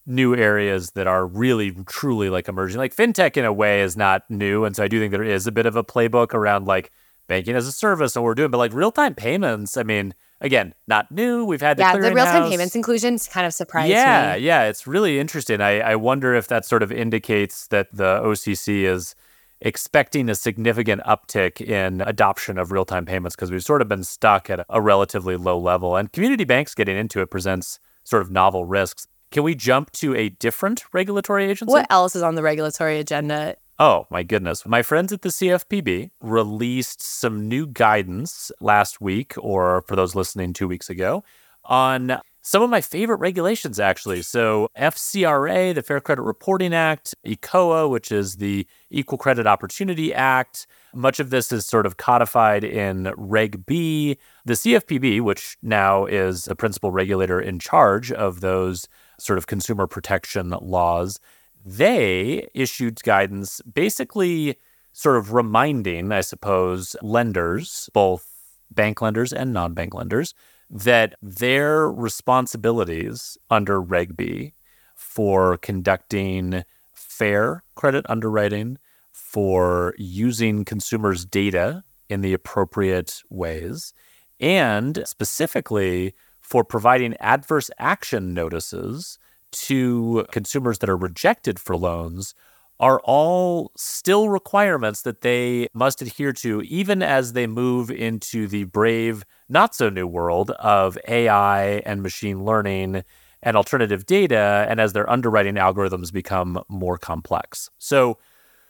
new 0.07 0.33
areas 0.35 0.91
that 0.91 1.05
are 1.05 1.25
really 1.27 1.71
truly 1.85 2.29
like 2.29 2.47
emerging, 2.47 2.77
like 2.79 2.95
fintech 2.95 3.37
in 3.37 3.45
a 3.45 3.53
way 3.53 3.81
is 3.81 3.97
not 3.97 4.23
new. 4.29 4.63
And 4.63 4.75
so 4.75 4.83
I 4.83 4.87
do 4.87 4.99
think 4.99 5.11
there 5.11 5.23
is 5.23 5.45
a 5.45 5.51
bit 5.51 5.65
of 5.65 5.75
a 5.75 5.83
playbook 5.83 6.33
around 6.33 6.65
like 6.65 6.91
banking 7.27 7.55
as 7.55 7.67
a 7.67 7.71
service 7.71 8.15
and 8.15 8.23
what 8.23 8.29
we're 8.29 8.35
doing. 8.35 8.49
But 8.49 8.57
like 8.57 8.73
real 8.73 8.91
time 8.91 9.13
payments, 9.13 9.75
I 9.75 9.83
mean, 9.83 10.13
again, 10.39 10.73
not 10.87 11.11
new. 11.11 11.43
We've 11.43 11.61
had 11.61 11.77
the 11.77 11.83
yeah, 11.83 11.97
the 11.97 12.13
real 12.13 12.25
time 12.25 12.49
payments 12.49 12.73
inclusions 12.75 13.27
kind 13.27 13.45
of 13.45 13.53
surprised 13.53 13.89
Yeah, 13.91 14.35
me. 14.37 14.43
yeah, 14.45 14.63
it's 14.63 14.87
really 14.87 15.19
interesting. 15.19 15.59
I, 15.59 15.81
I 15.81 15.95
wonder 15.97 16.33
if 16.33 16.47
that 16.47 16.65
sort 16.65 16.83
of 16.83 16.91
indicates 16.91 17.67
that 17.67 17.89
the 17.91 18.21
OCC 18.23 18.83
is 18.83 19.13
expecting 19.59 20.29
a 20.29 20.35
significant 20.35 21.01
uptick 21.01 21.59
in 21.59 21.99
adoption 22.01 22.57
of 22.57 22.71
real 22.71 22.85
time 22.85 23.05
payments 23.05 23.35
because 23.35 23.51
we've 23.51 23.63
sort 23.63 23.81
of 23.81 23.87
been 23.87 24.03
stuck 24.03 24.49
at 24.49 24.65
a 24.69 24.81
relatively 24.81 25.35
low 25.35 25.59
level. 25.59 25.95
And 25.95 26.11
community 26.13 26.45
banks 26.45 26.73
getting 26.75 26.95
into 26.95 27.21
it 27.21 27.29
presents 27.29 27.79
sort 28.03 28.21
of 28.21 28.31
novel 28.31 28.65
risks. 28.65 29.07
Can 29.31 29.43
we 29.43 29.55
jump 29.55 29.91
to 29.93 30.15
a 30.15 30.29
different 30.29 30.83
regulatory 30.93 31.45
agency? 31.45 31.71
What 31.71 31.87
else 31.89 32.15
is 32.15 32.23
on 32.23 32.35
the 32.35 32.43
regulatory 32.43 32.99
agenda? 32.99 33.55
Oh, 33.79 34.07
my 34.09 34.23
goodness. 34.23 34.65
My 34.65 34.81
friends 34.81 35.13
at 35.13 35.21
the 35.21 35.29
CFPB 35.29 36.11
released 36.21 37.01
some 37.01 37.47
new 37.47 37.67
guidance 37.67 38.51
last 38.59 39.01
week, 39.01 39.33
or 39.37 39.83
for 39.87 39.95
those 39.95 40.15
listening, 40.15 40.53
two 40.53 40.67
weeks 40.67 40.89
ago, 40.89 41.23
on 41.65 42.19
some 42.41 42.63
of 42.63 42.69
my 42.69 42.79
favorite 42.79 43.17
regulations, 43.17 43.79
actually. 43.79 44.21
So, 44.21 44.69
FCRA, 44.79 45.75
the 45.75 45.83
Fair 45.83 45.99
Credit 45.99 46.21
Reporting 46.21 46.73
Act, 46.73 47.13
ECOA, 47.25 47.89
which 47.89 48.11
is 48.11 48.37
the 48.37 48.65
Equal 48.89 49.17
Credit 49.17 49.45
Opportunity 49.45 50.13
Act. 50.13 50.65
Much 50.95 51.19
of 51.19 51.29
this 51.29 51.51
is 51.51 51.65
sort 51.65 51.85
of 51.85 51.97
codified 51.97 52.63
in 52.63 53.11
Reg 53.17 53.65
B. 53.65 54.17
The 54.45 54.53
CFPB, 54.53 55.21
which 55.21 55.57
now 55.61 56.05
is 56.05 56.45
the 56.45 56.55
principal 56.55 56.91
regulator 56.91 57.39
in 57.39 57.59
charge 57.59 58.11
of 58.13 58.39
those 58.39 58.87
sort 59.19 59.37
of 59.37 59.47
consumer 59.47 59.87
protection 59.87 60.53
laws, 60.61 61.19
they 61.65 62.47
issued 62.53 63.01
guidance 63.03 63.61
basically 63.61 64.57
sort 64.93 65.17
of 65.17 65.33
reminding, 65.33 66.11
I 66.11 66.21
suppose, 66.21 66.95
lenders, 67.01 67.89
both 67.93 68.27
bank 68.71 69.01
lenders 69.01 69.33
and 69.33 69.53
non 69.53 69.73
bank 69.73 69.93
lenders, 69.93 70.33
that 70.69 71.15
their 71.21 71.89
responsibilities 71.89 73.37
under 73.49 73.81
Reg 73.81 74.17
B 74.17 74.53
for 74.95 75.57
conducting 75.57 76.63
fair 76.93 77.63
credit 77.75 78.05
underwriting, 78.09 78.77
for 79.11 79.93
using 79.97 80.63
consumers' 80.63 81.25
data 81.25 81.83
in 82.09 82.21
the 82.21 82.33
appropriate 82.33 83.23
ways, 83.29 83.93
and 84.39 85.03
specifically 85.05 86.13
for 86.47 86.63
providing 86.63 87.15
adverse 87.19 87.69
action 87.77 88.33
notices 88.33 89.19
to 89.51 90.25
consumers 90.31 90.79
that 90.79 90.89
are 90.89 90.97
rejected 90.97 91.59
for 91.59 91.75
loans 91.75 92.33
are 92.79 93.01
all 93.03 93.71
still 93.75 94.29
requirements 94.29 95.01
that 95.01 95.21
they 95.21 95.67
must 95.73 96.01
adhere 96.01 96.31
to, 96.31 96.61
even 96.61 97.01
as 97.01 97.33
they 97.33 97.47
move 97.47 97.89
into 97.91 98.47
the 98.47 98.63
brave, 98.65 99.23
not 99.49 99.75
so 99.75 99.89
new 99.89 100.07
world 100.07 100.51
of 100.51 100.97
AI 101.07 101.81
and 101.85 102.01
machine 102.03 102.45
learning 102.45 103.03
and 103.41 103.57
alternative 103.57 104.05
data, 104.05 104.65
and 104.69 104.79
as 104.79 104.93
their 104.93 105.09
underwriting 105.09 105.55
algorithms 105.55 106.13
become 106.13 106.61
more 106.69 106.97
complex. 106.97 107.69
So, 107.77 108.17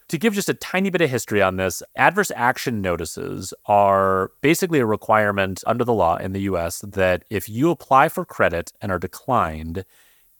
to 0.09 0.17
give 0.17 0.33
just 0.33 0.49
a 0.49 0.53
tiny 0.53 0.89
bit 0.89 1.01
of 1.01 1.09
history 1.09 1.41
on 1.41 1.57
this, 1.57 1.83
adverse 1.95 2.31
action 2.35 2.81
notices 2.81 3.53
are 3.65 4.31
basically 4.41 4.79
a 4.79 4.85
requirement 4.85 5.63
under 5.67 5.83
the 5.83 5.93
law 5.93 6.15
in 6.15 6.31
the 6.31 6.41
US 6.41 6.79
that 6.79 7.25
if 7.29 7.49
you 7.49 7.69
apply 7.71 8.09
for 8.09 8.23
credit 8.23 8.71
and 8.81 8.91
are 8.91 8.99
declined, 8.99 9.83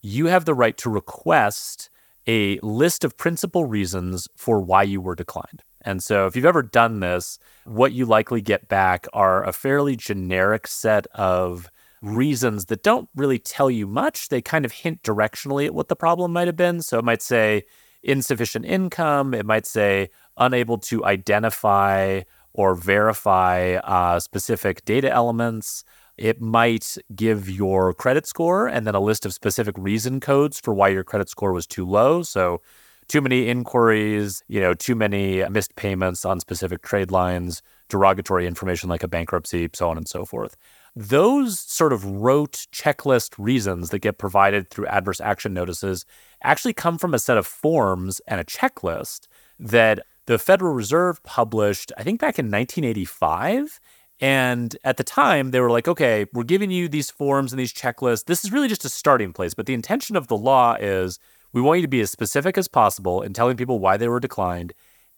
you 0.02 0.28
have 0.28 0.46
the 0.46 0.54
right 0.54 0.78
to 0.78 0.90
request 0.90 1.90
a 2.28 2.60
list 2.62 3.04
of 3.04 3.18
principal 3.18 3.66
reasons 3.66 4.28
for 4.36 4.60
why 4.60 4.84
you 4.84 5.02
were 5.02 5.16
declined. 5.16 5.64
And 5.82 6.04
so, 6.04 6.28
if 6.28 6.36
you've 6.36 6.46
ever 6.46 6.64
done 6.64 7.00
this, 7.00 7.40
what 7.66 7.94
you 7.94 8.06
likely 8.06 8.42
get 8.42 8.68
back 8.68 9.08
are 9.14 9.44
a 9.44 9.54
fairly 9.54 9.96
generic 9.96 10.68
set 10.68 11.08
of 11.14 11.70
reasons 12.02 12.66
that 12.66 12.84
don't 12.84 13.08
really 13.16 13.40
tell 13.40 13.72
you 13.72 13.88
much. 13.88 14.28
They 14.28 14.42
kind 14.42 14.66
of 14.66 14.72
hint 14.72 15.02
directionally 15.04 15.66
at 15.66 15.74
what 15.74 15.88
the 15.88 15.96
problem 15.96 16.34
might 16.34 16.48
have 16.48 16.58
been. 16.58 16.82
So, 16.82 17.00
it 17.00 17.06
might 17.06 17.22
say 17.22 17.64
insufficient 18.08 18.66
income, 18.66 19.34
it 19.34 19.46
might 19.46 19.66
say 19.66 20.10
unable 20.38 20.78
to 20.78 21.06
identify 21.06 22.22
or 22.54 22.74
verify 22.74 23.76
uh, 23.84 24.20
specific 24.20 24.84
data 24.86 25.12
elements. 25.12 25.84
It 26.18 26.42
might 26.42 26.98
give 27.16 27.48
your 27.50 27.94
credit 27.94 28.26
score 28.26 28.68
and 28.68 28.88
then 28.88 28.96
a 28.96 29.00
list 29.00 29.26
of 29.26 29.34
specific 29.34 29.76
reason 29.78 30.20
codes 30.20 30.60
for 30.60 30.74
why 30.74 30.88
your 30.88 31.04
credit 31.04 31.30
score 31.30 31.54
was 31.54 31.68
too 31.68 31.86
low. 31.86 32.24
So, 32.24 32.62
too 33.08 33.22
many 33.22 33.48
inquiries, 33.48 34.44
you 34.48 34.60
know, 34.60 34.74
too 34.74 34.96
many 34.96 35.48
missed 35.50 35.76
payments 35.76 36.26
on 36.26 36.40
specific 36.40 36.82
trade 36.82 37.12
lines, 37.12 37.62
derogatory 37.90 38.46
information 38.46 38.90
like 38.90 39.04
a 39.04 39.08
bankruptcy, 39.08 39.70
so 39.74 39.90
on 39.90 39.98
and 39.98 40.08
so 40.08 40.26
forth. 40.26 40.58
Those 40.96 41.60
sort 41.60 41.94
of 41.94 42.04
rote 42.06 42.66
checklist 42.74 43.36
reasons 43.38 43.92
that 43.92 44.00
get 44.00 44.18
provided 44.18 44.70
through 44.70 44.88
adverse 44.88 45.22
action 45.22 45.54
notices 45.54 46.06
actually 46.44 46.74
come 46.74 46.98
from 46.98 47.14
a 47.14 47.20
set 47.20 47.38
of 47.38 47.48
forms 47.48 48.20
and 48.28 48.42
a 48.42 48.44
checklist 48.44 49.28
that 49.60 50.00
the 50.26 50.38
Federal 50.38 50.74
Reserve 50.74 51.22
published, 51.24 51.92
I 51.98 52.04
think 52.04 52.20
back 52.20 52.38
in 52.40 52.48
1985. 52.48 53.80
And 54.20 54.76
at 54.84 54.98
the 54.98 55.04
time, 55.04 55.52
they 55.52 55.60
were 55.60 55.70
like, 55.70 55.88
okay, 55.88 56.26
we're 56.34 56.44
giving 56.44 56.72
you 56.72 56.90
these 56.90 57.12
forms 57.12 57.54
and 57.54 57.60
these 57.60 57.74
checklists. 57.74 58.26
This 58.26 58.44
is 58.44 58.52
really 58.52 58.68
just 58.68 58.84
a 58.84 58.90
starting 58.90 59.32
place. 59.32 59.54
But 59.54 59.68
the 59.68 59.76
intention 59.76 60.16
of 60.16 60.28
the 60.28 60.38
law 60.38 60.76
is 60.80 61.20
we 61.54 61.62
want 61.62 61.80
you 61.80 61.82
to 61.84 61.88
be 61.88 62.02
as 62.02 62.12
specific 62.12 62.58
as 62.58 62.68
possible 62.68 63.22
in 63.22 63.34
telling 63.34 63.58
people 63.58 63.80
why 63.80 63.98
they 63.98 64.08
were 64.08 64.20
declined. 64.20 64.74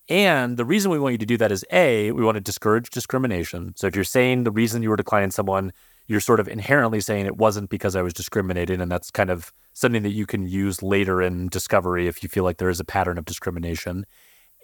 And 0.10 0.58
the 0.58 0.66
reason 0.66 0.92
we 0.92 1.00
want 1.00 1.14
you 1.14 1.18
to 1.20 1.26
do 1.26 1.38
that 1.38 1.52
is 1.52 1.64
A, 1.72 2.12
we 2.12 2.24
want 2.24 2.36
to 2.36 2.42
discourage 2.42 2.90
discrimination. 2.90 3.74
So 3.76 3.88
if 3.88 3.96
you're 3.96 4.04
saying 4.04 4.44
the 4.44 4.52
reason 4.52 4.82
you 4.82 4.90
were 4.90 4.96
declining 4.96 5.32
someone, 5.32 5.72
you're 6.08 6.20
sort 6.20 6.40
of 6.40 6.48
inherently 6.48 7.00
saying 7.00 7.28
it 7.28 7.38
wasn't 7.38 7.70
because 7.70 7.96
I 7.96 8.02
was 8.02 8.14
discriminated. 8.14 8.82
And 8.82 8.92
that's 8.92 9.12
kind 9.12 9.30
of 9.30 9.54
something 9.74 10.02
that 10.02 10.10
you 10.10 10.26
can 10.26 10.48
use 10.48 10.82
later 10.82 11.22
in 11.22 11.48
discovery 11.50 12.08
if 12.08 12.24
you 12.24 12.30
feel 12.30 12.44
like 12.44 12.58
there 12.58 12.70
is 12.70 12.80
a 12.80 12.86
pattern 12.86 13.20
of 13.20 13.26
discrimination. 13.26 14.08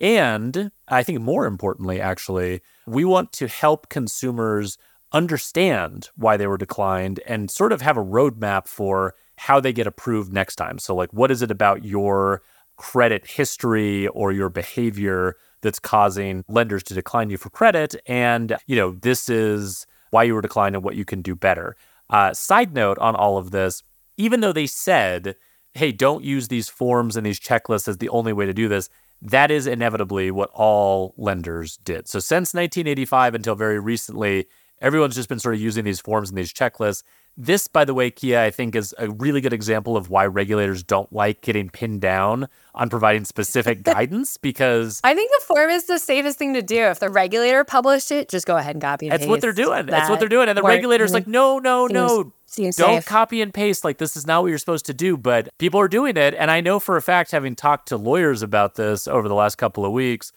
And 0.02 0.72
I 0.88 1.04
think 1.04 1.22
more 1.22 1.46
importantly, 1.46 2.02
actually, 2.02 2.62
we 2.88 3.06
want 3.06 3.32
to 3.34 3.48
help 3.48 3.90
consumers 3.90 4.78
understand 5.12 6.10
why 6.16 6.36
they 6.36 6.48
were 6.48 6.58
declined 6.58 7.22
and 7.28 7.50
sort 7.50 7.72
of 7.72 7.82
have 7.82 7.98
a 7.98 8.04
roadmap 8.04 8.68
for 8.68 9.14
how 9.38 9.60
they 9.60 9.74
get 9.74 9.88
approved 9.88 10.34
next 10.34 10.56
time. 10.56 10.80
So, 10.80 10.96
like, 10.96 11.12
what 11.14 11.32
is 11.32 11.42
it 11.42 11.52
about 11.52 11.84
your 11.84 12.42
credit 12.78 13.26
history 13.26 14.08
or 14.08 14.32
your 14.32 14.50
behavior 14.50 15.36
that's 15.62 15.80
causing 15.80 16.44
lenders 16.48 16.84
to 16.84 16.94
decline 16.94 17.30
you 17.30 17.38
for 17.38 17.50
credit? 17.50 17.96
And, 18.06 18.58
you 18.68 18.76
know, 18.76 18.92
this 18.92 19.30
is 19.30 19.86
why 20.12 20.24
you 20.24 20.34
were 20.34 20.42
declined 20.42 20.76
and 20.76 20.84
what 20.84 20.96
you 20.96 21.06
can 21.06 21.22
do 21.22 21.36
better. 21.36 21.76
Uh, 22.10 22.34
side 22.34 22.74
note 22.74 22.98
on 23.00 23.16
all 23.16 23.38
of 23.38 23.52
this, 23.52 23.84
even 24.18 24.42
though 24.42 24.54
they 24.54 24.68
said, 24.68 25.36
hey, 25.74 25.92
don't 25.92 26.24
use 26.24 26.48
these 26.48 26.70
forms 26.70 27.18
and 27.18 27.26
these 27.26 27.40
checklists 27.40 27.88
as 27.88 27.98
the 27.98 28.10
only 28.10 28.32
way 28.32 28.46
to 28.46 28.54
do 28.54 28.68
this, 28.68 28.90
that 29.22 29.52
is 29.52 29.68
inevitably 29.68 30.32
what 30.32 30.50
all 30.54 31.14
lenders 31.18 31.78
did. 31.78 32.08
So 32.08 32.20
since 32.20 32.54
1985 32.54 33.36
until 33.36 33.56
very 33.56 33.80
recently, 33.80 34.46
everyone's 34.82 35.16
just 35.16 35.30
been 35.30 35.40
sort 35.40 35.56
of 35.56 35.62
using 35.62 35.84
these 35.84 36.00
forms 36.00 36.30
and 36.30 36.38
these 36.38 36.54
checklists. 36.54 37.04
This, 37.38 37.68
by 37.68 37.84
the 37.84 37.94
way, 37.94 38.10
Kiah, 38.12 38.38
I 38.40 38.50
think 38.52 38.76
is 38.76 38.96
a 38.98 39.10
really 39.10 39.42
good 39.42 39.52
example 39.52 39.98
of 39.98 40.10
why 40.10 40.26
regulators 40.26 40.84
don't 40.84 41.12
like 41.12 41.42
getting 41.42 41.70
pinned 41.70 42.00
down 42.00 42.48
on 42.74 42.90
providing 42.90 43.26
specific 43.26 43.84
guidance 43.84 44.38
because 44.38 45.02
I 45.04 45.14
think 45.16 45.32
the 45.32 45.46
form 45.46 45.70
is 45.70 45.86
the 45.86 46.00
safest 46.00 46.38
thing 46.40 46.54
to 46.54 46.62
do. 46.62 46.78
If 46.84 47.00
the 47.00 47.10
regulator 47.10 47.66
published 47.66 48.10
it, 48.12 48.30
just 48.30 48.46
go 48.48 48.56
ahead 48.56 48.76
and 48.76 48.82
copy 48.82 49.08
and 49.08 49.12
that's 49.12 49.22
paste. 49.24 49.30
what 49.30 49.42
they're 49.42 49.52
doing. 49.52 49.86
That's 49.86 50.10
what 50.10 50.20
they're 50.20 50.30
doing. 50.30 50.48
And 50.48 50.58
the 50.58 50.64
regulator's 50.64 51.14
like, 51.14 51.28
no, 51.28 51.60
no, 51.60 51.88
no, 51.88 52.08
Seems- 52.08 52.32
seems 52.46 52.76
don't 52.78 52.96
safe. 52.96 53.06
copy 53.06 53.42
and 53.42 53.54
paste. 53.54 53.84
Like, 53.84 53.98
this 53.98 54.16
is 54.16 54.26
not 54.26 54.42
what 54.44 54.48
you're 54.48 54.58
supposed 54.58 54.86
to 54.86 54.94
do. 54.94 55.18
But 55.18 55.50
people 55.58 55.80
are 55.82 55.90
doing 55.90 56.16
it. 56.16 56.34
And 56.36 56.50
I 56.50 56.62
know 56.62 56.80
for 56.80 56.96
a 56.96 57.02
fact, 57.02 57.32
having 57.32 57.54
talked 57.56 57.90
to 57.90 57.98
lawyers 57.98 58.44
about 58.44 58.76
this 58.76 59.10
over 59.10 59.28
the 59.28 59.36
last 59.36 59.56
couple 59.58 59.86
of 59.86 59.92
weeks, 59.92 60.32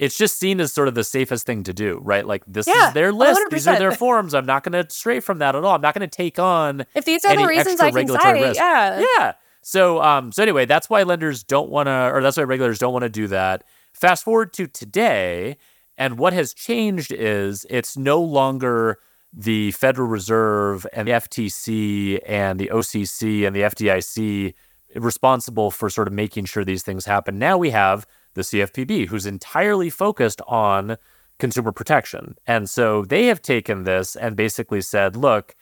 it's 0.00 0.16
just 0.16 0.38
seen 0.38 0.60
as 0.60 0.72
sort 0.72 0.88
of 0.88 0.94
the 0.94 1.04
safest 1.04 1.44
thing 1.46 1.62
to 1.64 1.72
do, 1.74 2.00
right? 2.02 2.26
Like, 2.26 2.42
this 2.46 2.66
Yeah, 2.66 2.88
is 2.88 2.94
their 2.94 3.12
list. 3.12 3.40
These 3.50 3.68
are 3.68 3.78
their 3.78 3.92
forms. 3.92 4.34
I'm 4.34 4.46
not 4.46 4.64
going 4.64 4.82
to 4.84 4.90
stray 4.92 5.20
from 5.20 5.38
that 5.38 5.54
at 5.54 5.62
all. 5.62 5.74
I'm 5.74 5.80
not 5.82 5.94
going 5.94 6.08
to 6.08 6.16
take 6.16 6.38
on 6.38 6.86
If 6.94 7.04
these 7.04 7.24
are 7.24 7.28
any 7.32 7.42
the 7.42 7.48
reasons 7.48 7.80
I 7.80 7.90
can 7.90 8.08
cite, 8.08 8.40
risk. 8.40 8.56
yeah. 8.58 9.04
Yeah. 9.16 9.32
So 9.62 10.00
um 10.02 10.32
so 10.32 10.42
anyway, 10.42 10.64
that's 10.64 10.88
why 10.88 11.02
lenders 11.02 11.44
don't 11.44 11.68
want 11.68 11.86
to 11.88 12.10
or 12.14 12.22
that's 12.22 12.38
why 12.38 12.44
regulators 12.44 12.78
don't 12.78 12.94
want 12.94 13.02
to 13.02 13.10
do 13.10 13.26
that. 13.28 13.62
Fast 13.92 14.24
forward 14.24 14.54
to 14.54 14.66
today 14.66 15.58
and 15.98 16.16
what 16.18 16.32
has 16.32 16.54
changed 16.54 17.12
is 17.12 17.66
it's 17.68 17.94
no 17.94 18.22
longer 18.22 18.98
the 19.34 19.70
Federal 19.72 20.08
Reserve 20.08 20.86
and 20.94 21.06
the 21.06 21.12
FTC 21.12 22.20
and 22.26 22.58
the 22.58 22.70
OCC 22.72 23.46
and 23.46 23.54
the 23.54 23.60
FDIC 23.60 24.54
responsible 24.94 25.70
for 25.70 25.90
sort 25.90 26.08
of 26.08 26.14
making 26.14 26.46
sure 26.46 26.64
these 26.64 26.82
things 26.82 27.04
happen. 27.04 27.38
Now 27.38 27.58
we 27.58 27.70
have 27.70 28.06
the 28.34 28.42
CFPB 28.42 29.08
who's 29.08 29.26
entirely 29.26 29.90
focused 29.90 30.40
on 30.46 30.96
consumer 31.38 31.72
protection. 31.72 32.36
And 32.46 32.68
so 32.68 33.04
they 33.04 33.26
have 33.26 33.42
taken 33.42 33.84
this 33.84 34.14
and 34.14 34.36
basically 34.36 34.80
said, 34.82 35.16
look, 35.16 35.56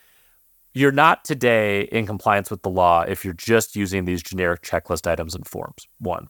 you're 0.75 0.93
not 0.93 1.25
today 1.25 1.83
in 1.83 2.07
compliance 2.07 2.51
with 2.51 2.63
the 2.63 2.71
law 2.71 3.03
if 3.03 3.25
you're 3.25 3.35
just 3.35 3.75
using 3.75 4.05
these 4.05 4.23
generic 4.23 4.63
checklist 4.63 5.11
items 5.11 5.35
and 5.35 5.47
forms. 5.47 5.87
One. 5.99 6.29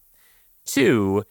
Two, 0.65 1.25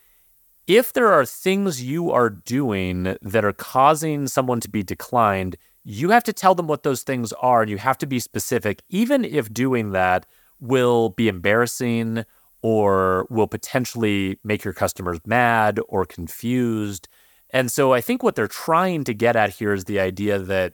if 0.67 0.91
there 0.91 1.13
are 1.13 1.25
things 1.25 1.81
you 1.81 2.11
are 2.11 2.29
doing 2.29 3.15
that 3.21 3.45
are 3.45 3.53
causing 3.53 4.27
someone 4.27 4.59
to 4.59 4.69
be 4.69 4.83
declined, 4.83 5.55
you 5.83 6.09
have 6.09 6.25
to 6.25 6.33
tell 6.33 6.53
them 6.53 6.67
what 6.67 6.83
those 6.83 7.03
things 7.03 7.31
are 7.33 7.61
and 7.61 7.71
you 7.71 7.77
have 7.77 7.97
to 7.99 8.05
be 8.05 8.19
specific, 8.19 8.83
even 8.89 9.23
if 9.23 9.53
doing 9.53 9.91
that 9.91 10.25
will 10.59 11.09
be 11.09 11.29
embarrassing 11.29 12.25
or 12.67 13.25
will 13.29 13.47
potentially 13.47 14.37
make 14.43 14.65
your 14.65 14.73
customers 14.73 15.19
mad 15.25 15.79
or 15.87 16.03
confused. 16.03 17.07
And 17.51 17.71
so 17.71 17.93
I 17.93 18.01
think 18.01 18.23
what 18.23 18.35
they're 18.35 18.45
trying 18.45 19.05
to 19.05 19.13
get 19.13 19.37
at 19.37 19.51
here 19.51 19.71
is 19.71 19.85
the 19.85 20.01
idea 20.01 20.37
that 20.37 20.73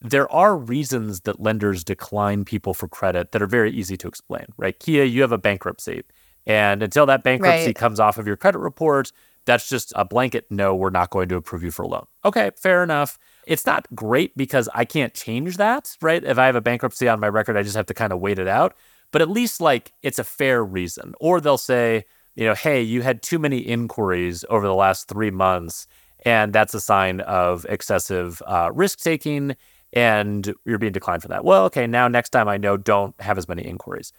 there 0.00 0.26
are 0.32 0.56
reasons 0.56 1.20
that 1.20 1.38
lenders 1.38 1.84
decline 1.84 2.46
people 2.46 2.72
for 2.72 2.88
credit 2.88 3.32
that 3.32 3.42
are 3.42 3.46
very 3.46 3.70
easy 3.70 3.98
to 3.98 4.08
explain, 4.08 4.46
right? 4.56 4.80
Kiah, 4.80 5.10
you 5.10 5.20
have 5.20 5.32
a 5.32 5.38
bankruptcy. 5.38 6.02
And 6.46 6.82
until 6.82 7.04
that 7.04 7.22
bankruptcy 7.22 7.66
right. 7.66 7.76
comes 7.76 8.00
off 8.00 8.16
of 8.16 8.26
your 8.26 8.38
credit 8.38 8.60
report, 8.60 9.12
that's 9.44 9.68
just 9.68 9.92
a 9.94 10.06
blanket 10.06 10.46
no, 10.48 10.74
we're 10.74 10.88
not 10.88 11.10
going 11.10 11.28
to 11.28 11.36
approve 11.36 11.62
you 11.62 11.70
for 11.70 11.82
a 11.82 11.88
loan. 11.88 12.06
Okay, 12.24 12.52
fair 12.56 12.82
enough. 12.82 13.18
It's 13.46 13.66
not 13.66 13.86
great 13.94 14.34
because 14.34 14.66
I 14.74 14.86
can't 14.86 15.12
change 15.12 15.58
that, 15.58 15.94
right? 16.00 16.24
If 16.24 16.38
I 16.38 16.46
have 16.46 16.56
a 16.56 16.62
bankruptcy 16.62 17.06
on 17.06 17.20
my 17.20 17.28
record, 17.28 17.58
I 17.58 17.62
just 17.62 17.76
have 17.76 17.86
to 17.86 17.94
kind 17.94 18.14
of 18.14 18.20
wait 18.20 18.38
it 18.38 18.48
out. 18.48 18.74
But 19.12 19.22
at 19.22 19.30
least 19.30 19.60
like 19.60 19.92
it's 20.02 20.18
a 20.18 20.24
fair 20.24 20.64
reason. 20.64 21.14
Or 21.20 21.40
they'll 21.40 21.58
say, 21.58 22.04
you 22.34 22.46
know, 22.46 22.54
hey, 22.54 22.82
you 22.82 23.02
had 23.02 23.22
too 23.22 23.38
many 23.38 23.58
inquiries 23.58 24.44
over 24.50 24.66
the 24.66 24.74
last 24.74 25.08
three 25.08 25.30
months, 25.30 25.86
and 26.24 26.52
that's 26.52 26.74
a 26.74 26.80
sign 26.80 27.20
of 27.20 27.66
excessive 27.68 28.42
uh, 28.46 28.70
risk 28.72 29.00
taking, 29.00 29.54
and 29.92 30.52
you're 30.64 30.78
being 30.78 30.92
declined 30.92 31.22
for 31.22 31.28
that. 31.28 31.44
Well, 31.44 31.64
okay, 31.66 31.86
now 31.86 32.08
next 32.08 32.30
time 32.30 32.48
I 32.48 32.56
know 32.56 32.76
don't 32.76 33.14
have 33.20 33.38
as 33.38 33.48
many 33.48 33.62
inquiries. 33.62 34.12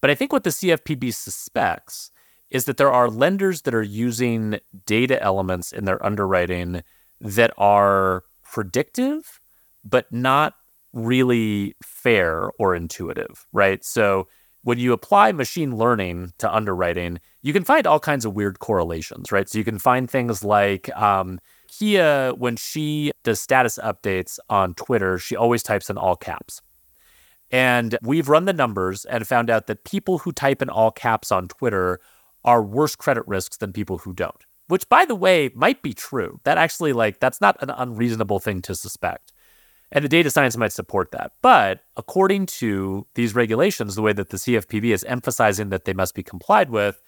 But 0.00 0.10
I 0.10 0.14
think 0.14 0.32
what 0.32 0.44
the 0.44 0.50
CFPB 0.50 1.14
suspects 1.14 2.10
is 2.50 2.64
that 2.64 2.76
there 2.76 2.90
are 2.90 3.08
lenders 3.08 3.62
that 3.62 3.74
are 3.74 3.82
using 3.82 4.58
data 4.86 5.22
elements 5.22 5.72
in 5.72 5.84
their 5.84 6.04
underwriting 6.04 6.82
that 7.20 7.52
are 7.56 8.24
predictive, 8.42 9.40
but 9.84 10.10
not 10.12 10.54
really 10.92 11.76
fair 11.82 12.50
or 12.58 12.74
intuitive, 12.74 13.46
right? 13.52 13.84
So 13.84 14.26
when 14.62 14.78
you 14.78 14.92
apply 14.92 15.32
machine 15.32 15.76
learning 15.76 16.32
to 16.38 16.54
underwriting, 16.54 17.18
you 17.42 17.52
can 17.52 17.64
find 17.64 17.86
all 17.86 18.00
kinds 18.00 18.24
of 18.24 18.34
weird 18.34 18.58
correlations, 18.58 19.32
right? 19.32 19.48
So 19.48 19.58
you 19.58 19.64
can 19.64 19.78
find 19.78 20.10
things 20.10 20.44
like 20.44 20.94
um, 20.96 21.40
Kiah, 21.70 22.36
when 22.36 22.56
she 22.56 23.12
does 23.22 23.40
status 23.40 23.78
updates 23.82 24.38
on 24.48 24.74
Twitter, 24.74 25.18
she 25.18 25.36
always 25.36 25.62
types 25.62 25.88
in 25.88 25.96
all 25.96 26.16
caps. 26.16 26.60
And 27.50 27.96
we've 28.02 28.28
run 28.28 28.44
the 28.44 28.52
numbers 28.52 29.04
and 29.04 29.26
found 29.26 29.50
out 29.50 29.66
that 29.66 29.84
people 29.84 30.18
who 30.18 30.32
type 30.32 30.62
in 30.62 30.68
all 30.68 30.90
caps 30.90 31.32
on 31.32 31.48
Twitter 31.48 32.00
are 32.44 32.62
worse 32.62 32.94
credit 32.94 33.26
risks 33.26 33.56
than 33.56 33.72
people 33.72 33.98
who 33.98 34.12
don't, 34.12 34.44
which, 34.68 34.88
by 34.88 35.04
the 35.04 35.14
way, 35.14 35.50
might 35.54 35.82
be 35.82 35.92
true. 35.92 36.40
That 36.44 36.58
actually, 36.58 36.92
like, 36.92 37.18
that's 37.18 37.40
not 37.40 37.56
an 37.62 37.70
unreasonable 37.70 38.38
thing 38.38 38.62
to 38.62 38.74
suspect. 38.74 39.32
And 39.92 40.04
the 40.04 40.08
data 40.08 40.30
science 40.30 40.56
might 40.56 40.72
support 40.72 41.10
that. 41.12 41.32
But 41.42 41.80
according 41.96 42.46
to 42.46 43.06
these 43.14 43.34
regulations, 43.34 43.94
the 43.94 44.02
way 44.02 44.12
that 44.12 44.30
the 44.30 44.36
CFPB 44.36 44.94
is 44.94 45.04
emphasizing 45.04 45.70
that 45.70 45.84
they 45.84 45.94
must 45.94 46.14
be 46.14 46.22
complied 46.22 46.70
with, 46.70 47.02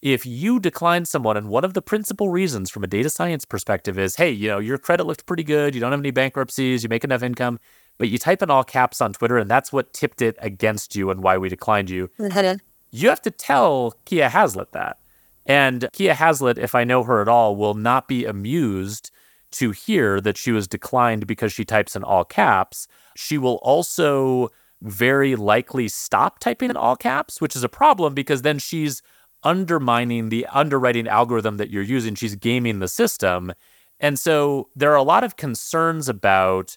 if 0.00 0.24
you 0.24 0.60
decline 0.60 1.04
someone, 1.04 1.36
and 1.36 1.48
one 1.48 1.64
of 1.64 1.74
the 1.74 1.82
principal 1.82 2.28
reasons 2.28 2.70
from 2.70 2.84
a 2.84 2.86
data 2.86 3.10
science 3.10 3.44
perspective 3.44 3.98
is, 3.98 4.14
hey, 4.14 4.30
you 4.30 4.48
know, 4.48 4.60
your 4.60 4.78
credit 4.78 5.04
looked 5.04 5.26
pretty 5.26 5.42
good, 5.42 5.74
you 5.74 5.80
don't 5.80 5.90
have 5.90 6.00
any 6.00 6.12
bankruptcies, 6.12 6.84
you 6.84 6.88
make 6.88 7.02
enough 7.02 7.22
income, 7.22 7.58
but 7.98 8.08
you 8.08 8.16
type 8.16 8.40
in 8.40 8.50
all 8.50 8.62
caps 8.62 9.00
on 9.00 9.12
Twitter, 9.12 9.38
and 9.38 9.50
that's 9.50 9.72
what 9.72 9.92
tipped 9.92 10.22
it 10.22 10.36
against 10.38 10.94
you 10.94 11.10
and 11.10 11.20
why 11.22 11.36
we 11.36 11.48
declined 11.48 11.90
you. 11.90 12.10
you 12.92 13.08
have 13.08 13.22
to 13.22 13.30
tell 13.32 13.94
Kiah 14.06 14.30
Haslett 14.30 14.70
that. 14.72 14.98
And 15.44 15.88
Kiah 15.92 16.14
Haslett, 16.14 16.58
if 16.58 16.74
I 16.74 16.84
know 16.84 17.02
her 17.02 17.20
at 17.20 17.28
all, 17.28 17.56
will 17.56 17.74
not 17.74 18.06
be 18.06 18.24
amused 18.24 19.10
to 19.52 19.70
hear 19.70 20.20
that 20.20 20.36
she 20.36 20.52
was 20.52 20.68
declined 20.68 21.26
because 21.26 21.52
she 21.52 21.64
types 21.64 21.96
in 21.96 22.04
all 22.04 22.24
caps. 22.24 22.86
She 23.16 23.38
will 23.38 23.56
also 23.62 24.50
very 24.82 25.36
likely 25.36 25.88
stop 25.88 26.38
typing 26.38 26.70
in 26.70 26.76
all 26.76 26.96
caps, 26.96 27.40
which 27.40 27.56
is 27.56 27.64
a 27.64 27.68
problem 27.68 28.14
because 28.14 28.42
then 28.42 28.58
she's 28.58 29.02
undermining 29.42 30.28
the 30.28 30.46
underwriting 30.46 31.08
algorithm 31.08 31.56
that 31.56 31.70
you're 31.70 31.82
using. 31.82 32.14
She's 32.14 32.36
gaming 32.36 32.78
the 32.78 32.88
system. 32.88 33.52
And 34.00 34.18
so 34.18 34.68
there 34.76 34.92
are 34.92 34.96
a 34.96 35.02
lot 35.02 35.24
of 35.24 35.36
concerns 35.36 36.08
about 36.08 36.76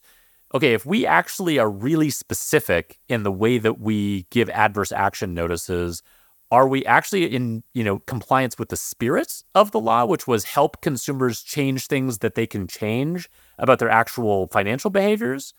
okay, 0.53 0.73
if 0.73 0.85
we 0.85 1.05
actually 1.05 1.57
are 1.57 1.69
really 1.69 2.09
specific 2.09 2.99
in 3.07 3.23
the 3.23 3.31
way 3.31 3.57
that 3.57 3.79
we 3.79 4.27
give 4.31 4.49
adverse 4.49 4.91
action 4.91 5.33
notices, 5.33 6.03
are 6.51 6.67
we 6.67 6.85
actually 6.85 7.33
in, 7.33 7.63
you 7.73 7.83
know, 7.83 7.99
compliance 7.99 8.59
with 8.59 8.69
the 8.69 8.75
spirit 8.77 9.43
of 9.55 9.71
the 9.71 9.79
law, 9.79 10.05
which 10.05 10.27
was 10.27 10.43
help 10.43 10.81
consumers 10.81 11.41
change 11.41 11.87
things 11.87 12.17
that 12.19 12.35
they 12.35 12.45
can 12.45 12.67
change 12.67 13.29
about 13.57 13.79
their 13.79 13.89
actual 13.89 14.47
financial 14.47 14.89
behaviors? 14.89 15.53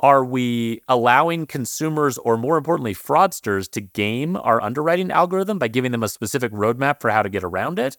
Are 0.00 0.24
we 0.24 0.82
allowing 0.88 1.46
consumers, 1.46 2.18
or 2.18 2.36
more 2.36 2.58
importantly, 2.58 2.92
fraudsters, 2.92 3.70
to 3.70 3.80
game 3.80 4.36
our 4.36 4.60
underwriting 4.60 5.12
algorithm 5.12 5.60
by 5.60 5.68
giving 5.68 5.92
them 5.92 6.02
a 6.02 6.08
specific 6.08 6.50
roadmap 6.50 7.00
for 7.00 7.10
how 7.10 7.22
to 7.22 7.28
get 7.28 7.44
around 7.44 7.78
it? 7.78 7.96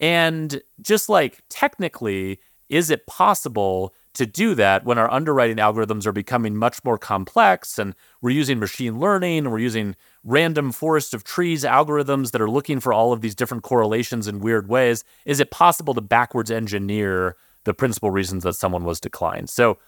And 0.00 0.60
just 0.80 1.08
like 1.08 1.42
technically, 1.48 2.40
is 2.68 2.90
it 2.90 3.06
possible 3.06 3.94
to 4.16 4.26
do 4.26 4.54
that 4.54 4.84
when 4.84 4.98
our 4.98 5.10
underwriting 5.10 5.56
algorithms 5.56 6.06
are 6.06 6.12
becoming 6.12 6.56
much 6.56 6.82
more 6.84 6.98
complex 6.98 7.78
and 7.78 7.94
we're 8.20 8.30
using 8.30 8.58
machine 8.58 8.98
learning 8.98 9.38
and 9.38 9.52
we're 9.52 9.58
using 9.58 9.94
random 10.24 10.72
forest 10.72 11.14
of 11.14 11.22
trees 11.24 11.64
algorithms 11.64 12.32
that 12.32 12.40
are 12.40 12.50
looking 12.50 12.80
for 12.80 12.92
all 12.92 13.12
of 13.12 13.20
these 13.20 13.34
different 13.34 13.62
correlations 13.62 14.26
in 14.26 14.40
weird 14.40 14.68
ways 14.68 15.04
is 15.24 15.40
it 15.40 15.50
possible 15.50 15.94
to 15.94 16.00
backwards 16.00 16.50
engineer 16.50 17.36
the 17.64 17.74
principal 17.74 18.10
reasons 18.10 18.42
that 18.42 18.54
someone 18.54 18.84
was 18.84 19.00
declined 19.00 19.48
so 19.48 19.78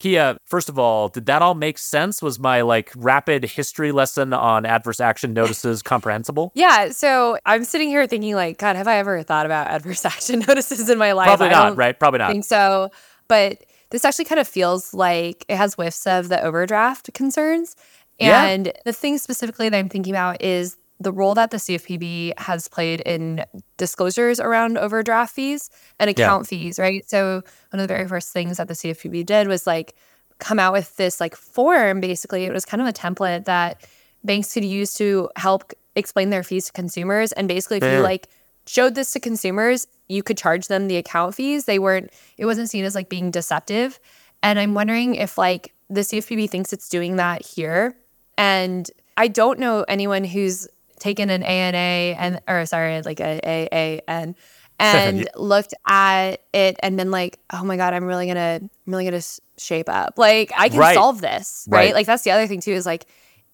Kiah, 0.00 0.36
first 0.44 0.68
of 0.68 0.78
all, 0.78 1.08
did 1.08 1.26
that 1.26 1.42
all 1.42 1.54
make 1.54 1.76
sense? 1.76 2.22
Was 2.22 2.38
my 2.38 2.60
like 2.62 2.92
rapid 2.94 3.44
history 3.44 3.90
lesson 3.90 4.32
on 4.32 4.64
adverse 4.64 5.00
action 5.00 5.32
notices 5.32 5.82
comprehensible? 5.82 6.52
Yeah. 6.54 6.90
So 6.90 7.36
I'm 7.44 7.64
sitting 7.64 7.88
here 7.88 8.06
thinking, 8.06 8.34
like, 8.36 8.58
God, 8.58 8.76
have 8.76 8.86
I 8.86 8.98
ever 8.98 9.22
thought 9.24 9.44
about 9.44 9.66
adverse 9.66 10.04
action 10.04 10.44
notices 10.46 10.88
in 10.88 10.98
my 10.98 11.12
life? 11.12 11.26
Probably 11.26 11.48
not, 11.48 11.76
right? 11.76 11.98
Probably 11.98 12.18
not. 12.18 12.30
think 12.30 12.44
so. 12.44 12.90
But 13.26 13.64
this 13.90 14.04
actually 14.04 14.26
kind 14.26 14.40
of 14.40 14.48
feels 14.48 14.92
like 14.92 15.44
it 15.48 15.56
has 15.56 15.74
whiffs 15.74 16.06
of 16.06 16.28
the 16.28 16.42
overdraft 16.42 17.12
concerns. 17.14 17.76
And 18.20 18.66
yeah. 18.66 18.72
the 18.84 18.92
thing 18.92 19.18
specifically 19.18 19.68
that 19.68 19.76
I'm 19.76 19.88
thinking 19.88 20.12
about 20.12 20.42
is 20.42 20.76
the 21.00 21.12
role 21.12 21.34
that 21.34 21.50
the 21.50 21.58
CFPB 21.58 22.38
has 22.38 22.68
played 22.68 23.00
in 23.02 23.44
disclosures 23.76 24.40
around 24.40 24.76
overdraft 24.76 25.34
fees 25.34 25.70
and 26.00 26.10
account 26.10 26.50
yeah. 26.50 26.58
fees, 26.58 26.78
right? 26.78 27.08
So 27.08 27.42
one 27.70 27.80
of 27.80 27.86
the 27.86 27.86
very 27.86 28.08
first 28.08 28.32
things 28.32 28.56
that 28.56 28.68
the 28.68 28.74
CFPB 28.74 29.24
did 29.24 29.46
was 29.46 29.66
like 29.66 29.94
come 30.38 30.58
out 30.58 30.72
with 30.72 30.96
this 30.96 31.20
like 31.20 31.36
form 31.36 32.00
basically. 32.00 32.44
It 32.44 32.52
was 32.52 32.64
kind 32.64 32.80
of 32.80 32.88
a 32.88 32.92
template 32.92 33.44
that 33.44 33.86
banks 34.24 34.52
could 34.52 34.64
use 34.64 34.94
to 34.94 35.30
help 35.36 35.72
explain 35.94 36.30
their 36.30 36.42
fees 36.42 36.66
to 36.66 36.72
consumers 36.72 37.32
and 37.32 37.48
basically 37.48 37.78
if 37.78 37.84
you 37.84 38.00
like 38.00 38.28
showed 38.66 38.94
this 38.94 39.12
to 39.12 39.20
consumers, 39.20 39.86
you 40.08 40.22
could 40.22 40.38
charge 40.38 40.68
them 40.68 40.88
the 40.88 40.96
account 40.96 41.34
fees. 41.34 41.64
They 41.64 41.78
weren't, 41.78 42.10
it 42.36 42.46
wasn't 42.46 42.70
seen 42.70 42.84
as 42.84 42.94
like 42.94 43.08
being 43.08 43.30
deceptive. 43.30 44.00
And 44.42 44.58
I'm 44.58 44.74
wondering 44.74 45.14
if 45.14 45.38
like 45.38 45.74
the 45.90 46.00
CFPB 46.00 46.50
thinks 46.50 46.72
it's 46.72 46.88
doing 46.88 47.16
that 47.16 47.44
here. 47.44 47.96
And 48.36 48.90
I 49.16 49.28
don't 49.28 49.58
know 49.58 49.84
anyone 49.88 50.24
who's 50.24 50.68
taken 50.98 51.30
an 51.30 51.42
ANA 51.42 52.16
and, 52.18 52.40
or 52.48 52.64
sorry, 52.66 53.00
like 53.02 53.20
a 53.20 54.00
AAN 54.10 54.34
and 54.80 55.28
looked 55.34 55.74
at 55.86 56.40
it 56.52 56.76
and 56.82 56.96
been 56.96 57.10
like, 57.10 57.38
oh 57.52 57.64
my 57.64 57.76
God, 57.76 57.94
I'm 57.94 58.04
really 58.04 58.26
gonna, 58.26 58.60
I'm 58.62 58.70
really 58.86 59.04
gonna 59.04 59.22
shape 59.56 59.88
up. 59.88 60.14
Like 60.18 60.52
I 60.56 60.68
can 60.68 60.78
right. 60.78 60.94
solve 60.94 61.20
this, 61.20 61.66
right? 61.68 61.86
right? 61.86 61.94
Like 61.94 62.06
that's 62.06 62.22
the 62.22 62.30
other 62.30 62.46
thing 62.46 62.60
too 62.60 62.72
is 62.72 62.86
like, 62.86 63.06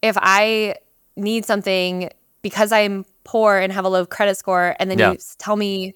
if 0.02 0.18
I 0.20 0.76
need 1.16 1.46
something 1.46 2.10
because 2.42 2.72
I'm 2.72 3.06
poor 3.24 3.56
and 3.56 3.72
have 3.72 3.86
a 3.86 3.88
low 3.88 4.04
credit 4.04 4.36
score, 4.36 4.76
and 4.78 4.90
then 4.90 4.98
yeah. 4.98 5.12
you 5.12 5.18
tell 5.38 5.56
me 5.56 5.94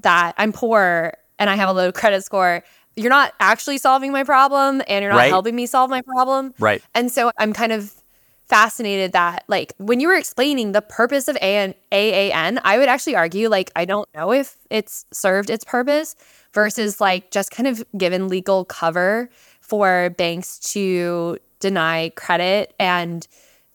that 0.00 0.34
I'm 0.38 0.52
poor 0.52 1.12
and 1.38 1.50
I 1.50 1.56
have 1.56 1.68
a 1.68 1.72
low 1.72 1.92
credit 1.92 2.24
score, 2.24 2.62
you're 2.96 3.10
not 3.10 3.34
actually 3.40 3.78
solving 3.78 4.12
my 4.12 4.24
problem 4.24 4.82
and 4.88 5.02
you're 5.02 5.12
not 5.12 5.18
right. 5.18 5.28
helping 5.28 5.54
me 5.54 5.66
solve 5.66 5.90
my 5.90 6.02
problem. 6.02 6.54
Right. 6.58 6.82
And 6.94 7.10
so 7.10 7.30
I'm 7.38 7.52
kind 7.52 7.72
of 7.72 7.92
fascinated 8.46 9.12
that 9.12 9.44
like 9.48 9.72
when 9.78 9.98
you 9.98 10.08
were 10.08 10.14
explaining 10.14 10.72
the 10.72 10.80
purpose 10.80 11.28
of 11.28 11.36
AAN, 11.36 11.74
AAN, 11.92 12.60
I 12.64 12.78
would 12.78 12.88
actually 12.88 13.16
argue 13.16 13.48
like 13.48 13.70
I 13.74 13.84
don't 13.84 14.08
know 14.14 14.32
if 14.32 14.56
it's 14.70 15.04
served 15.12 15.50
its 15.50 15.64
purpose 15.64 16.14
versus 16.52 17.00
like 17.00 17.30
just 17.30 17.50
kind 17.50 17.66
of 17.66 17.84
given 17.98 18.28
legal 18.28 18.64
cover 18.64 19.28
for 19.60 20.10
banks 20.16 20.58
to 20.72 21.38
deny 21.58 22.12
credit 22.14 22.72
and 22.78 23.26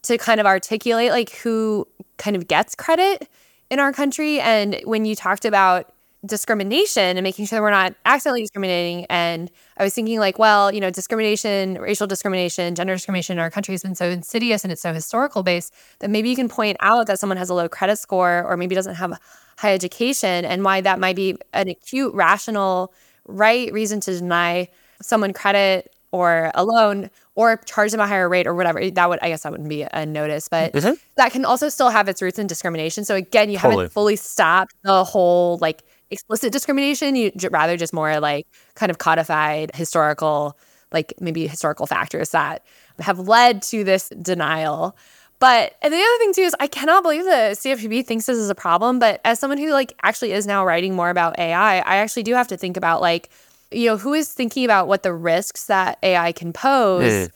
to 0.03 0.17
kind 0.17 0.39
of 0.39 0.45
articulate 0.45 1.11
like 1.11 1.31
who 1.31 1.87
kind 2.17 2.35
of 2.35 2.47
gets 2.47 2.73
credit 2.73 3.27
in 3.69 3.79
our 3.79 3.91
country. 3.91 4.39
And 4.39 4.79
when 4.85 5.05
you 5.05 5.15
talked 5.15 5.45
about 5.45 5.91
discrimination 6.25 7.17
and 7.17 7.23
making 7.23 7.45
sure 7.45 7.61
we're 7.61 7.71
not 7.71 7.95
accidentally 8.05 8.41
discriminating. 8.41 9.05
And 9.09 9.49
I 9.77 9.83
was 9.83 9.93
thinking, 9.93 10.19
like, 10.19 10.37
well, 10.37 10.71
you 10.71 10.79
know, 10.79 10.89
discrimination, 10.91 11.75
racial 11.75 12.07
discrimination, 12.07 12.75
gender 12.75 12.93
discrimination 12.93 13.37
in 13.37 13.39
our 13.39 13.49
country 13.49 13.73
has 13.73 13.81
been 13.81 13.95
so 13.95 14.05
insidious 14.05 14.63
and 14.63 14.71
it's 14.71 14.81
so 14.81 14.93
historical 14.93 15.41
based 15.41 15.73
that 15.99 16.09
maybe 16.09 16.29
you 16.29 16.35
can 16.35 16.47
point 16.47 16.77
out 16.79 17.07
that 17.07 17.19
someone 17.19 17.37
has 17.37 17.49
a 17.49 17.53
low 17.53 17.67
credit 17.67 17.97
score 17.97 18.43
or 18.43 18.55
maybe 18.55 18.75
doesn't 18.75 18.95
have 18.95 19.19
high 19.57 19.73
education 19.73 20.45
and 20.45 20.63
why 20.63 20.81
that 20.81 20.99
might 20.99 21.15
be 21.15 21.37
an 21.53 21.69
acute, 21.69 22.13
rational, 22.13 22.93
right 23.25 23.71
reason 23.73 23.99
to 24.01 24.11
deny 24.17 24.67
someone 25.01 25.33
credit 25.33 25.93
or 26.11 26.51
a 26.55 26.63
loan 26.63 27.09
or 27.35 27.57
charge 27.57 27.91
them 27.91 27.99
a 27.99 28.07
higher 28.07 28.27
rate 28.27 28.45
or 28.45 28.53
whatever. 28.53 28.89
That 28.91 29.09
would, 29.09 29.19
I 29.21 29.29
guess, 29.29 29.43
that 29.43 29.51
wouldn't 29.51 29.69
be 29.69 29.83
a 29.83 30.05
notice, 30.05 30.49
but 30.49 30.73
mm-hmm. 30.73 30.93
that 31.15 31.31
can 31.31 31.45
also 31.45 31.69
still 31.69 31.89
have 31.89 32.09
its 32.09 32.21
roots 32.21 32.37
in 32.37 32.47
discrimination. 32.47 33.05
So 33.05 33.15
again, 33.15 33.49
you 33.49 33.57
totally. 33.57 33.83
haven't 33.83 33.93
fully 33.93 34.17
stopped 34.17 34.75
the 34.83 35.03
whole 35.03 35.57
like 35.59 35.83
explicit 36.11 36.51
discrimination. 36.51 37.15
You 37.15 37.31
rather 37.49 37.77
just 37.77 37.93
more 37.93 38.19
like 38.19 38.47
kind 38.75 38.89
of 38.89 38.97
codified 38.97 39.71
historical, 39.75 40.57
like 40.91 41.13
maybe 41.19 41.47
historical 41.47 41.87
factors 41.87 42.29
that 42.31 42.63
have 42.99 43.19
led 43.19 43.61
to 43.63 43.83
this 43.83 44.09
denial. 44.21 44.95
But 45.39 45.75
and 45.81 45.91
the 45.91 45.97
other 45.97 46.17
thing 46.19 46.33
too 46.33 46.41
is 46.41 46.55
I 46.59 46.67
cannot 46.67 47.01
believe 47.01 47.23
the 47.23 47.55
CFPB 47.55 48.05
thinks 48.05 48.27
this 48.27 48.37
is 48.37 48.49
a 48.49 48.55
problem. 48.55 48.99
But 48.99 49.21
as 49.25 49.39
someone 49.39 49.57
who 49.57 49.71
like 49.71 49.93
actually 50.03 50.33
is 50.33 50.45
now 50.45 50.65
writing 50.65 50.95
more 50.95 51.09
about 51.09 51.39
AI, 51.39 51.77
I 51.77 51.95
actually 51.97 52.23
do 52.23 52.35
have 52.35 52.47
to 52.49 52.57
think 52.57 52.77
about 52.77 53.01
like 53.01 53.29
you 53.71 53.87
know, 53.87 53.97
who 53.97 54.13
is 54.13 54.31
thinking 54.31 54.65
about 54.65 54.87
what 54.87 55.03
the 55.03 55.13
risks 55.13 55.65
that 55.65 55.97
AI 56.03 56.31
can 56.33 56.53
pose? 56.53 57.11
Mm. 57.11 57.31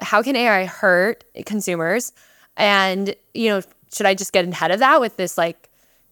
How 0.00 0.22
can 0.22 0.36
AI 0.36 0.64
hurt 0.64 1.24
consumers? 1.44 2.12
And, 2.56 3.14
you 3.34 3.50
know, 3.50 3.62
should 3.94 4.06
I 4.06 4.14
just 4.14 4.32
get 4.32 4.46
ahead 4.46 4.70
of 4.70 4.78
that 4.78 5.00
with 5.00 5.16
this 5.16 5.36
like 5.36 5.68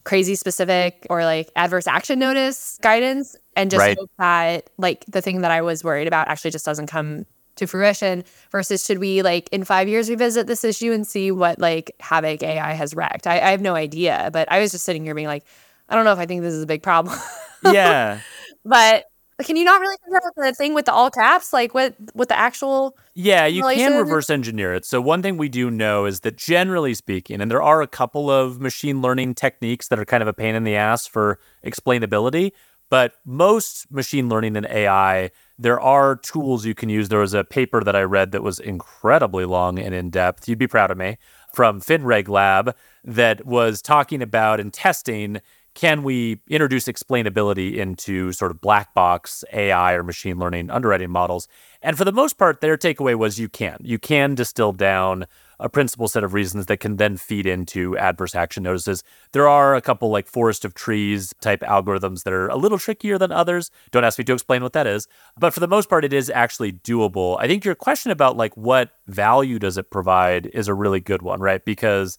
crazy 0.08 0.34
specific 0.34 1.06
or 1.10 1.22
like 1.22 1.50
adverse 1.54 1.86
action 1.86 2.18
notice 2.18 2.78
guidance 2.80 3.36
and 3.56 3.70
just 3.70 3.78
right. 3.78 3.98
hope 3.98 4.10
that 4.18 4.70
like 4.78 5.04
the 5.06 5.20
thing 5.20 5.42
that 5.42 5.50
I 5.50 5.60
was 5.60 5.84
worried 5.84 6.08
about 6.08 6.28
actually 6.28 6.50
just 6.50 6.64
doesn't 6.64 6.86
come 6.86 7.26
to 7.56 7.66
fruition 7.66 8.24
versus 8.50 8.86
should 8.86 9.00
we 9.00 9.20
like 9.20 9.50
in 9.52 9.64
five 9.64 9.86
years 9.86 10.08
revisit 10.08 10.46
this 10.46 10.64
issue 10.64 10.92
and 10.92 11.06
see 11.06 11.30
what 11.30 11.58
like 11.58 11.94
havoc 12.00 12.42
AI 12.42 12.72
has 12.72 12.94
wrecked? 12.94 13.26
I, 13.26 13.34
I 13.34 13.50
have 13.50 13.60
no 13.60 13.74
idea, 13.74 14.30
but 14.32 14.50
I 14.50 14.60
was 14.60 14.72
just 14.72 14.86
sitting 14.86 15.04
here 15.04 15.14
being 15.14 15.26
like, 15.26 15.44
I 15.90 15.94
don't 15.94 16.06
know 16.06 16.12
if 16.12 16.18
I 16.18 16.24
think 16.24 16.40
this 16.40 16.54
is 16.54 16.62
a 16.62 16.66
big 16.66 16.82
problem. 16.82 17.14
yeah. 17.70 18.20
but 18.64 19.04
can 19.44 19.56
you 19.56 19.64
not 19.64 19.80
really 19.80 19.96
the 20.36 20.54
thing 20.54 20.74
with 20.74 20.86
the 20.86 20.92
all 20.92 21.10
caps, 21.10 21.52
like 21.52 21.74
what 21.74 21.94
with 22.14 22.28
the 22.28 22.38
actual? 22.38 22.96
Yeah, 23.14 23.46
you 23.46 23.62
can 23.62 23.96
reverse 23.96 24.30
engineer 24.30 24.74
it. 24.74 24.84
So 24.84 25.00
one 25.00 25.22
thing 25.22 25.36
we 25.36 25.48
do 25.48 25.70
know 25.70 26.06
is 26.06 26.20
that 26.20 26.36
generally 26.36 26.94
speaking, 26.94 27.40
and 27.40 27.50
there 27.50 27.62
are 27.62 27.80
a 27.80 27.86
couple 27.86 28.30
of 28.30 28.60
machine 28.60 29.00
learning 29.00 29.34
techniques 29.34 29.88
that 29.88 29.98
are 29.98 30.04
kind 30.04 30.22
of 30.22 30.28
a 30.28 30.32
pain 30.32 30.54
in 30.54 30.64
the 30.64 30.74
ass 30.74 31.06
for 31.06 31.38
explainability, 31.64 32.52
but 32.90 33.14
most 33.24 33.90
machine 33.92 34.28
learning 34.28 34.56
and 34.56 34.66
AI, 34.66 35.30
there 35.58 35.80
are 35.80 36.16
tools 36.16 36.64
you 36.64 36.74
can 36.74 36.88
use. 36.88 37.08
There 37.08 37.18
was 37.18 37.34
a 37.34 37.44
paper 37.44 37.84
that 37.84 37.94
I 37.94 38.02
read 38.02 38.32
that 38.32 38.42
was 38.42 38.58
incredibly 38.58 39.44
long 39.44 39.78
and 39.78 39.94
in 39.94 40.10
depth. 40.10 40.48
You'd 40.48 40.58
be 40.58 40.66
proud 40.66 40.90
of 40.90 40.96
me 40.98 41.18
from 41.52 41.80
FinRegLab 41.80 42.74
that 43.04 43.46
was 43.46 43.82
talking 43.82 44.22
about 44.22 44.60
and 44.60 44.72
testing 44.72 45.40
can 45.74 46.02
we 46.02 46.40
introduce 46.48 46.86
explainability 46.86 47.76
into 47.76 48.32
sort 48.32 48.50
of 48.50 48.60
black 48.60 48.94
box 48.94 49.44
AI 49.52 49.94
or 49.94 50.02
machine 50.02 50.38
learning 50.38 50.70
underwriting 50.70 51.10
models? 51.10 51.48
And 51.82 51.96
for 51.96 52.04
the 52.04 52.12
most 52.12 52.36
part, 52.38 52.60
their 52.60 52.76
takeaway 52.76 53.14
was 53.14 53.38
you 53.38 53.48
can. 53.48 53.78
You 53.80 53.98
can 53.98 54.34
distill 54.34 54.72
down 54.72 55.26
a 55.60 55.68
principal 55.68 56.08
set 56.08 56.24
of 56.24 56.34
reasons 56.34 56.66
that 56.66 56.78
can 56.78 56.96
then 56.96 57.16
feed 57.16 57.46
into 57.46 57.96
adverse 57.98 58.34
action 58.34 58.62
notices. 58.62 59.02
There 59.32 59.48
are 59.48 59.74
a 59.74 59.80
couple 59.80 60.10
like 60.10 60.28
forest 60.28 60.64
of 60.64 60.74
trees 60.74 61.34
type 61.40 61.60
algorithms 61.60 62.22
that 62.24 62.32
are 62.32 62.48
a 62.48 62.56
little 62.56 62.78
trickier 62.78 63.18
than 63.18 63.32
others. 63.32 63.70
Don't 63.90 64.04
ask 64.04 64.18
me 64.18 64.24
to 64.24 64.32
explain 64.32 64.62
what 64.62 64.72
that 64.72 64.86
is. 64.86 65.08
But 65.38 65.52
for 65.52 65.60
the 65.60 65.68
most 65.68 65.88
part, 65.88 66.04
it 66.04 66.12
is 66.12 66.30
actually 66.30 66.72
doable. 66.72 67.36
I 67.40 67.46
think 67.46 67.64
your 67.64 67.74
question 67.74 68.12
about 68.12 68.36
like 68.36 68.56
what 68.56 68.90
value 69.06 69.58
does 69.58 69.78
it 69.78 69.90
provide 69.90 70.46
is 70.46 70.68
a 70.68 70.74
really 70.74 71.00
good 71.00 71.22
one, 71.22 71.40
right? 71.40 71.64
Because 71.64 72.18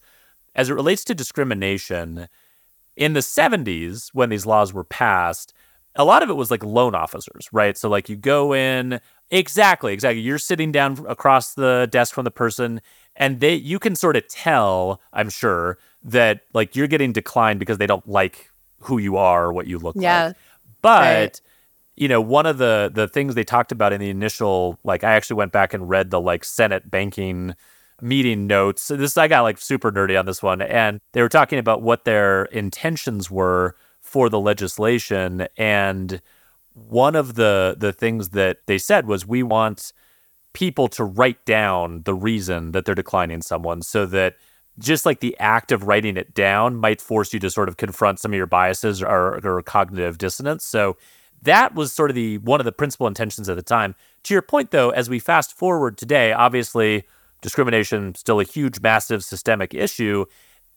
as 0.55 0.69
it 0.69 0.73
relates 0.73 1.03
to 1.05 1.15
discrimination, 1.15 2.27
in 2.99 3.13
the 3.13 3.21
70s, 3.21 4.09
when 4.13 4.29
these 4.29 4.45
laws 4.45 4.73
were 4.73 4.83
passed, 4.83 5.53
a 5.95 6.03
lot 6.03 6.21
of 6.21 6.29
it 6.29 6.33
was 6.33 6.51
like 6.51 6.63
loan 6.63 6.93
officers, 6.93 7.49
right? 7.51 7.77
So, 7.77 7.89
like, 7.89 8.09
you 8.09 8.17
go 8.17 8.53
in, 8.53 8.99
exactly, 9.31 9.93
exactly. 9.93 10.21
You're 10.21 10.37
sitting 10.37 10.71
down 10.71 11.03
across 11.07 11.53
the 11.53 11.87
desk 11.89 12.13
from 12.13 12.25
the 12.25 12.31
person, 12.31 12.81
and 13.15 13.39
they, 13.39 13.55
you 13.55 13.79
can 13.79 13.95
sort 13.95 14.17
of 14.17 14.27
tell, 14.27 15.01
I'm 15.13 15.29
sure, 15.29 15.79
that 16.03 16.41
like 16.53 16.75
you're 16.75 16.87
getting 16.87 17.13
declined 17.13 17.59
because 17.59 17.77
they 17.77 17.87
don't 17.87 18.07
like 18.07 18.49
who 18.81 18.97
you 18.97 19.17
are 19.17 19.45
or 19.45 19.53
what 19.53 19.65
you 19.65 19.79
look 19.79 19.95
yeah. 19.97 20.27
like. 20.27 20.35
But, 20.81 21.01
right. 21.01 21.41
you 21.95 22.09
know, 22.09 22.21
one 22.21 22.45
of 22.45 22.57
the 22.57 22.91
the 22.93 23.07
things 23.07 23.33
they 23.33 23.45
talked 23.45 23.71
about 23.71 23.93
in 23.93 24.01
the 24.01 24.09
initial, 24.09 24.77
like, 24.83 25.05
I 25.05 25.13
actually 25.13 25.37
went 25.37 25.53
back 25.53 25.73
and 25.73 25.87
read 25.89 26.11
the 26.11 26.19
like 26.19 26.43
Senate 26.43 26.91
banking 26.91 27.55
meeting 28.01 28.47
notes. 28.47 28.87
This 28.87 29.17
I 29.17 29.27
got 29.27 29.41
like 29.41 29.57
super 29.57 29.91
nerdy 29.91 30.17
on 30.19 30.25
this 30.25 30.43
one, 30.43 30.61
and 30.61 30.99
they 31.13 31.21
were 31.21 31.29
talking 31.29 31.59
about 31.59 31.81
what 31.81 32.05
their 32.05 32.45
intentions 32.45 33.29
were 33.29 33.75
for 34.01 34.29
the 34.29 34.39
legislation. 34.39 35.47
And 35.57 36.21
one 36.73 37.15
of 37.15 37.35
the 37.35 37.75
the 37.77 37.93
things 37.93 38.29
that 38.29 38.59
they 38.65 38.77
said 38.77 39.07
was, 39.07 39.27
we 39.27 39.43
want 39.43 39.93
people 40.53 40.87
to 40.89 41.03
write 41.03 41.45
down 41.45 42.03
the 42.03 42.13
reason 42.13 42.71
that 42.71 42.85
they're 42.85 42.95
declining 42.95 43.41
someone, 43.41 43.81
so 43.81 44.05
that 44.07 44.35
just 44.79 45.05
like 45.05 45.19
the 45.19 45.37
act 45.39 45.71
of 45.71 45.83
writing 45.83 46.17
it 46.17 46.33
down 46.33 46.75
might 46.75 47.01
force 47.01 47.33
you 47.33 47.39
to 47.39 47.49
sort 47.49 47.69
of 47.69 47.77
confront 47.77 48.19
some 48.19 48.31
of 48.31 48.37
your 48.37 48.45
biases 48.45 49.03
or, 49.03 49.45
or 49.45 49.61
cognitive 49.61 50.17
dissonance. 50.17 50.65
So 50.65 50.97
that 51.41 51.75
was 51.75 51.93
sort 51.93 52.09
of 52.09 52.15
the 52.15 52.37
one 52.39 52.59
of 52.59 52.65
the 52.65 52.71
principal 52.71 53.07
intentions 53.07 53.49
at 53.49 53.55
the 53.55 53.61
time. 53.61 53.95
To 54.23 54.33
your 54.33 54.41
point, 54.41 54.71
though, 54.71 54.89
as 54.89 55.09
we 55.09 55.19
fast 55.19 55.53
forward 55.53 55.97
today, 55.97 56.33
obviously 56.33 57.03
discrimination 57.41 58.15
still 58.15 58.39
a 58.39 58.43
huge, 58.43 58.81
massive 58.81 59.23
systemic 59.23 59.73
issue. 59.73 60.25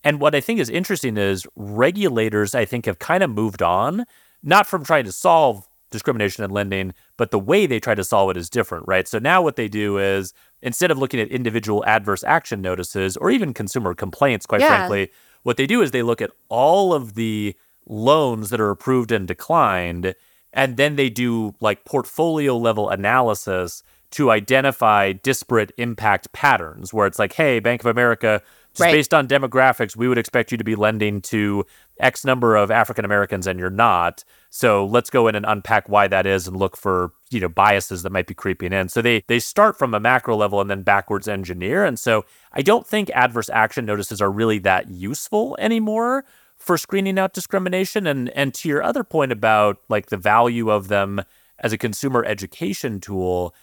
And 0.04 0.20
what 0.20 0.34
I 0.34 0.40
think 0.40 0.60
is 0.60 0.68
interesting 0.68 1.16
is 1.16 1.46
regulators, 1.56 2.54
I 2.54 2.64
think, 2.64 2.86
have 2.86 2.98
kind 2.98 3.22
of 3.22 3.30
moved 3.30 3.62
on, 3.62 4.04
not 4.42 4.66
from 4.66 4.84
trying 4.84 5.04
to 5.04 5.12
solve 5.12 5.68
discrimination 5.90 6.42
in 6.42 6.50
lending, 6.50 6.94
but 7.16 7.30
the 7.30 7.38
way 7.38 7.66
they 7.66 7.78
try 7.78 7.94
to 7.94 8.02
solve 8.02 8.30
it 8.30 8.36
is 8.36 8.50
different, 8.50 8.84
right? 8.88 9.06
So 9.06 9.18
now 9.18 9.42
what 9.42 9.56
they 9.56 9.68
do 9.68 9.98
is 9.98 10.32
instead 10.62 10.90
of 10.90 10.98
looking 10.98 11.20
at 11.20 11.28
individual 11.28 11.84
adverse 11.86 12.24
action 12.24 12.60
notices 12.60 13.16
or 13.16 13.30
even 13.30 13.54
consumer 13.54 13.94
complaints, 13.94 14.46
quite 14.46 14.62
yeah. 14.62 14.68
frankly, 14.68 15.10
what 15.42 15.56
they 15.56 15.66
do 15.66 15.82
is 15.82 15.90
they 15.90 16.02
look 16.02 16.22
at 16.22 16.30
all 16.48 16.92
of 16.94 17.14
the 17.14 17.54
loans 17.86 18.50
that 18.50 18.60
are 18.60 18.70
approved 18.70 19.12
and 19.12 19.28
declined, 19.28 20.14
and 20.52 20.76
then 20.76 20.96
they 20.96 21.10
do 21.10 21.54
like 21.60 21.84
portfolio 21.84 22.56
level 22.56 22.88
analysis 22.88 23.82
to 24.12 24.30
identify 24.30 25.12
disparate 25.12 25.72
impact 25.78 26.32
patterns 26.32 26.92
where 26.92 27.06
it's 27.06 27.18
like, 27.18 27.32
hey, 27.32 27.60
Bank 27.60 27.82
of 27.82 27.86
America, 27.86 28.42
just 28.72 28.80
right. 28.80 28.92
based 28.92 29.12
on 29.12 29.28
demographics, 29.28 29.96
we 29.96 30.08
would 30.08 30.18
expect 30.18 30.50
you 30.50 30.58
to 30.58 30.64
be 30.64 30.74
lending 30.74 31.20
to 31.22 31.66
X 32.00 32.24
number 32.24 32.56
of 32.56 32.70
African 32.70 33.04
Americans 33.04 33.46
and 33.46 33.58
you're 33.58 33.70
not. 33.70 34.24
So 34.50 34.86
let's 34.86 35.10
go 35.10 35.28
in 35.28 35.34
and 35.34 35.46
unpack 35.46 35.88
why 35.88 36.08
that 36.08 36.26
is 36.26 36.46
and 36.46 36.56
look 36.56 36.76
for, 36.76 37.12
you 37.30 37.40
know, 37.40 37.48
biases 37.48 38.02
that 38.02 38.12
might 38.12 38.26
be 38.26 38.34
creeping 38.34 38.72
in. 38.72 38.88
So 38.88 39.02
they 39.02 39.24
they 39.28 39.38
start 39.38 39.78
from 39.78 39.94
a 39.94 40.00
macro 40.00 40.36
level 40.36 40.60
and 40.60 40.70
then 40.70 40.82
backwards 40.82 41.28
engineer. 41.28 41.84
And 41.84 41.98
so 41.98 42.24
I 42.52 42.62
don't 42.62 42.86
think 42.86 43.10
adverse 43.10 43.50
action 43.50 43.84
notices 43.84 44.20
are 44.20 44.30
really 44.30 44.58
that 44.60 44.90
useful 44.90 45.56
anymore 45.58 46.24
for 46.56 46.78
screening 46.78 47.18
out 47.18 47.32
discrimination. 47.32 48.06
And 48.06 48.30
and 48.30 48.54
to 48.54 48.68
your 48.68 48.82
other 48.82 49.04
point 49.04 49.32
about 49.32 49.78
like 49.88 50.06
the 50.06 50.16
value 50.16 50.70
of 50.70 50.88
them 50.88 51.22
as 51.58 51.72
a 51.72 51.78
consumer 51.78 52.24
education 52.24 53.00
tool, 53.00 53.54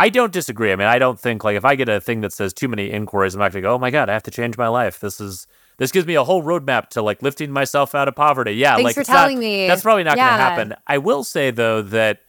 I 0.00 0.08
don't 0.08 0.32
disagree. 0.32 0.72
I 0.72 0.76
mean, 0.76 0.88
I 0.88 0.98
don't 0.98 1.20
think 1.20 1.44
like 1.44 1.56
if 1.56 1.64
I 1.66 1.74
get 1.74 1.90
a 1.90 2.00
thing 2.00 2.22
that 2.22 2.32
says 2.32 2.54
too 2.54 2.68
many 2.68 2.90
inquiries, 2.90 3.34
I'm 3.34 3.42
actually 3.42 3.60
go, 3.60 3.74
oh 3.74 3.78
my 3.78 3.90
god, 3.90 4.08
I 4.08 4.14
have 4.14 4.22
to 4.22 4.30
change 4.30 4.56
my 4.56 4.68
life. 4.68 4.98
This 4.98 5.20
is 5.20 5.46
this 5.76 5.92
gives 5.92 6.06
me 6.06 6.14
a 6.14 6.24
whole 6.24 6.42
roadmap 6.42 6.88
to 6.90 7.02
like 7.02 7.22
lifting 7.22 7.50
myself 7.50 7.94
out 7.94 8.08
of 8.08 8.16
poverty. 8.16 8.52
Yeah, 8.52 8.76
Thanks 8.76 8.84
like 8.84 8.94
for 8.94 9.04
telling 9.04 9.36
not, 9.36 9.40
me. 9.42 9.66
That's 9.66 9.82
probably 9.82 10.04
not 10.04 10.16
yeah. 10.16 10.30
gonna 10.30 10.42
happen. 10.42 10.74
I 10.86 10.96
will 10.96 11.22
say 11.22 11.50
though 11.50 11.82
that 11.82 12.20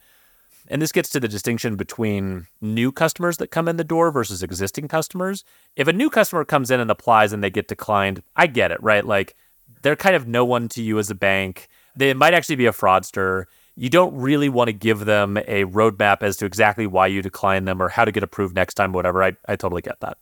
and 0.68 0.82
this 0.82 0.92
gets 0.92 1.08
to 1.10 1.20
the 1.20 1.28
distinction 1.28 1.76
between 1.76 2.46
new 2.60 2.92
customers 2.92 3.38
that 3.38 3.48
come 3.48 3.68
in 3.68 3.78
the 3.78 3.84
door 3.84 4.10
versus 4.10 4.42
existing 4.42 4.88
customers. 4.88 5.42
If 5.74 5.88
a 5.88 5.94
new 5.94 6.10
customer 6.10 6.44
comes 6.44 6.70
in 6.70 6.78
and 6.78 6.90
applies 6.90 7.32
and 7.32 7.42
they 7.42 7.50
get 7.50 7.68
declined, 7.68 8.22
I 8.36 8.48
get 8.48 8.70
it, 8.70 8.82
right? 8.82 9.04
Like 9.04 9.34
they're 9.80 9.96
kind 9.96 10.14
of 10.14 10.28
no 10.28 10.44
one 10.44 10.68
to 10.68 10.82
you 10.82 10.98
as 10.98 11.08
a 11.08 11.14
bank. 11.14 11.68
They 11.96 12.12
might 12.12 12.34
actually 12.34 12.56
be 12.56 12.66
a 12.66 12.72
fraudster 12.72 13.46
you 13.76 13.88
don't 13.88 14.14
really 14.14 14.48
want 14.48 14.68
to 14.68 14.72
give 14.72 15.04
them 15.04 15.36
a 15.38 15.64
roadmap 15.64 16.22
as 16.22 16.36
to 16.38 16.46
exactly 16.46 16.86
why 16.86 17.06
you 17.06 17.22
decline 17.22 17.64
them 17.64 17.80
or 17.80 17.88
how 17.88 18.04
to 18.04 18.12
get 18.12 18.22
approved 18.22 18.54
next 18.54 18.74
time, 18.74 18.92
whatever. 18.92 19.22
I, 19.22 19.32
I 19.48 19.56
totally 19.56 19.82
get 19.82 20.00
that. 20.00 20.18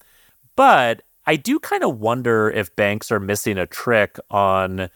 But 0.57 1.03
I 1.27 1.37
do 1.37 1.59
kind 1.59 1.83
of 1.83 1.99
wonder 1.99 2.51
if 2.51 2.75
banks 2.77 3.11
are 3.11 3.21
missing 3.21 3.59
a 3.59 3.67
trick 3.67 4.19
on 4.31 4.89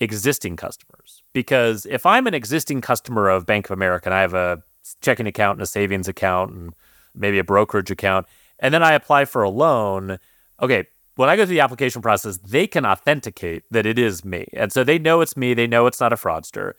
existing 0.00 0.56
customers. 0.56 1.22
Because 1.32 1.86
if 1.86 2.04
I'm 2.06 2.26
an 2.26 2.34
existing 2.34 2.80
customer 2.80 3.28
of 3.28 3.46
Bank 3.46 3.66
of 3.66 3.70
America 3.72 4.08
and 4.08 4.14
I 4.14 4.20
have 4.20 4.34
a 4.34 4.62
checking 5.00 5.26
account 5.26 5.56
and 5.56 5.62
a 5.62 5.66
savings 5.66 6.08
account 6.08 6.52
and 6.52 6.74
maybe 7.14 7.38
a 7.38 7.44
brokerage 7.44 7.90
account, 7.90 8.26
and 8.58 8.72
then 8.72 8.82
I 8.82 8.92
apply 8.92 9.24
for 9.24 9.42
a 9.42 9.50
loan, 9.50 10.18
okay, 10.60 10.84
when 11.16 11.28
I 11.28 11.36
go 11.36 11.44
through 11.44 11.54
the 11.54 11.60
application 11.60 12.02
process, 12.02 12.38
they 12.38 12.66
can 12.66 12.84
authenticate 12.84 13.64
that 13.70 13.86
it 13.86 13.98
is 13.98 14.24
me. 14.24 14.46
And 14.52 14.72
so 14.72 14.84
they 14.84 14.98
know 14.98 15.20
it's 15.20 15.36
me, 15.36 15.54
they 15.54 15.66
know 15.66 15.86
it's 15.86 16.00
not 16.00 16.12
a 16.12 16.16
fraudster. 16.16 16.74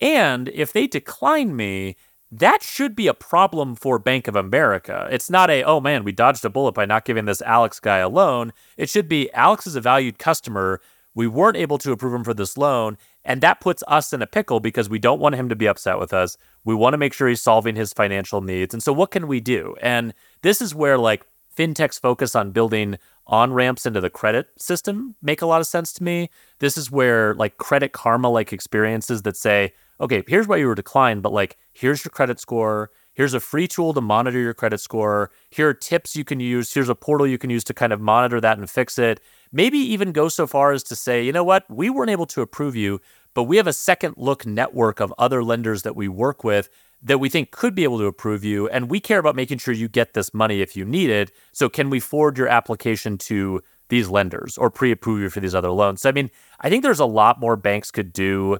And 0.00 0.48
if 0.50 0.72
they 0.72 0.86
decline 0.86 1.56
me, 1.56 1.96
that 2.30 2.62
should 2.62 2.94
be 2.94 3.06
a 3.06 3.14
problem 3.14 3.74
for 3.74 3.98
Bank 3.98 4.28
of 4.28 4.36
America. 4.36 5.08
It's 5.10 5.30
not 5.30 5.50
a, 5.50 5.62
oh 5.64 5.80
man, 5.80 6.04
we 6.04 6.12
dodged 6.12 6.44
a 6.44 6.50
bullet 6.50 6.72
by 6.72 6.84
not 6.84 7.04
giving 7.04 7.24
this 7.24 7.42
Alex 7.42 7.80
guy 7.80 7.98
a 7.98 8.08
loan. 8.08 8.52
It 8.76 8.90
should 8.90 9.08
be 9.08 9.32
Alex 9.32 9.66
is 9.66 9.76
a 9.76 9.80
valued 9.80 10.18
customer. 10.18 10.80
We 11.14 11.26
weren't 11.26 11.56
able 11.56 11.78
to 11.78 11.92
approve 11.92 12.14
him 12.14 12.24
for 12.24 12.34
this 12.34 12.58
loan. 12.58 12.98
And 13.24 13.40
that 13.40 13.60
puts 13.60 13.82
us 13.88 14.12
in 14.12 14.22
a 14.22 14.26
pickle 14.26 14.60
because 14.60 14.88
we 14.88 14.98
don't 14.98 15.20
want 15.20 15.34
him 15.34 15.48
to 15.48 15.56
be 15.56 15.66
upset 15.66 15.98
with 15.98 16.12
us. 16.12 16.36
We 16.64 16.74
want 16.74 16.94
to 16.94 16.98
make 16.98 17.12
sure 17.12 17.28
he's 17.28 17.42
solving 17.42 17.76
his 17.76 17.92
financial 17.92 18.40
needs. 18.40 18.74
And 18.74 18.82
so, 18.82 18.92
what 18.92 19.10
can 19.10 19.26
we 19.26 19.40
do? 19.40 19.74
And 19.82 20.14
this 20.42 20.62
is 20.62 20.74
where, 20.74 20.96
like, 20.96 21.26
fintech's 21.54 21.98
focus 21.98 22.36
on 22.36 22.52
building 22.52 22.98
on 23.26 23.52
ramps 23.52 23.84
into 23.84 24.00
the 24.00 24.08
credit 24.08 24.48
system 24.56 25.14
make 25.20 25.42
a 25.42 25.46
lot 25.46 25.60
of 25.60 25.66
sense 25.66 25.92
to 25.94 26.04
me. 26.04 26.30
This 26.60 26.78
is 26.78 26.90
where, 26.90 27.34
like, 27.34 27.58
credit 27.58 27.92
karma 27.92 28.30
like 28.30 28.52
experiences 28.52 29.22
that 29.22 29.36
say, 29.36 29.72
okay, 30.00 30.22
here's 30.26 30.48
why 30.48 30.56
you 30.56 30.66
were 30.66 30.74
declined, 30.74 31.22
but 31.22 31.32
like, 31.32 31.56
here's 31.72 32.04
your 32.04 32.10
credit 32.10 32.40
score. 32.40 32.90
Here's 33.14 33.34
a 33.34 33.40
free 33.40 33.66
tool 33.66 33.94
to 33.94 34.00
monitor 34.00 34.38
your 34.38 34.54
credit 34.54 34.78
score. 34.78 35.32
Here 35.50 35.68
are 35.68 35.74
tips 35.74 36.14
you 36.14 36.24
can 36.24 36.38
use. 36.38 36.72
Here's 36.72 36.88
a 36.88 36.94
portal 36.94 37.26
you 37.26 37.36
can 37.36 37.50
use 37.50 37.64
to 37.64 37.74
kind 37.74 37.92
of 37.92 38.00
monitor 38.00 38.40
that 38.40 38.58
and 38.58 38.70
fix 38.70 38.96
it. 38.96 39.20
Maybe 39.50 39.78
even 39.78 40.12
go 40.12 40.28
so 40.28 40.46
far 40.46 40.70
as 40.70 40.84
to 40.84 40.94
say, 40.94 41.24
you 41.24 41.32
know 41.32 41.42
what, 41.42 41.64
we 41.68 41.90
weren't 41.90 42.10
able 42.10 42.26
to 42.26 42.42
approve 42.42 42.76
you, 42.76 43.00
but 43.34 43.44
we 43.44 43.56
have 43.56 43.66
a 43.66 43.72
second 43.72 44.14
look 44.16 44.46
network 44.46 45.00
of 45.00 45.12
other 45.18 45.42
lenders 45.42 45.82
that 45.82 45.96
we 45.96 46.06
work 46.06 46.44
with 46.44 46.68
that 47.02 47.18
we 47.18 47.28
think 47.28 47.50
could 47.50 47.74
be 47.74 47.84
able 47.84 47.98
to 47.98 48.06
approve 48.06 48.44
you. 48.44 48.68
And 48.68 48.90
we 48.90 49.00
care 49.00 49.18
about 49.18 49.36
making 49.36 49.58
sure 49.58 49.74
you 49.74 49.88
get 49.88 50.14
this 50.14 50.32
money 50.32 50.60
if 50.60 50.76
you 50.76 50.84
need 50.84 51.10
it. 51.10 51.32
So, 51.52 51.68
can 51.68 51.90
we 51.90 52.00
forward 52.00 52.38
your 52.38 52.48
application 52.48 53.18
to 53.18 53.62
these 53.88 54.08
lenders 54.08 54.58
or 54.58 54.70
pre 54.70 54.92
approve 54.92 55.20
you 55.20 55.30
for 55.30 55.40
these 55.40 55.54
other 55.54 55.70
loans? 55.70 56.02
So, 56.02 56.08
I 56.08 56.12
mean, 56.12 56.30
I 56.60 56.68
think 56.68 56.82
there's 56.82 57.00
a 57.00 57.06
lot 57.06 57.40
more 57.40 57.56
banks 57.56 57.90
could 57.90 58.12
do 58.12 58.58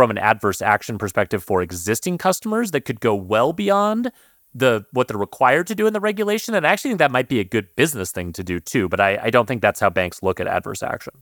from 0.00 0.10
an 0.10 0.16
adverse 0.16 0.62
action 0.62 0.96
perspective 0.96 1.44
for 1.44 1.60
existing 1.60 2.16
customers 2.16 2.70
that 2.70 2.86
could 2.86 3.00
go 3.00 3.14
well 3.14 3.52
beyond 3.52 4.10
the 4.54 4.82
what 4.92 5.08
they're 5.08 5.18
required 5.18 5.66
to 5.66 5.74
do 5.74 5.86
in 5.86 5.92
the 5.92 6.00
regulation. 6.00 6.54
And 6.54 6.66
I 6.66 6.70
actually 6.70 6.92
think 6.92 7.00
that 7.00 7.10
might 7.10 7.28
be 7.28 7.38
a 7.38 7.44
good 7.44 7.68
business 7.76 8.10
thing 8.10 8.32
to 8.32 8.42
do 8.42 8.60
too. 8.60 8.88
But 8.88 8.98
I, 8.98 9.18
I 9.24 9.28
don't 9.28 9.44
think 9.44 9.60
that's 9.60 9.78
how 9.78 9.90
banks 9.90 10.22
look 10.22 10.40
at 10.40 10.46
adverse 10.46 10.82
action. 10.82 11.12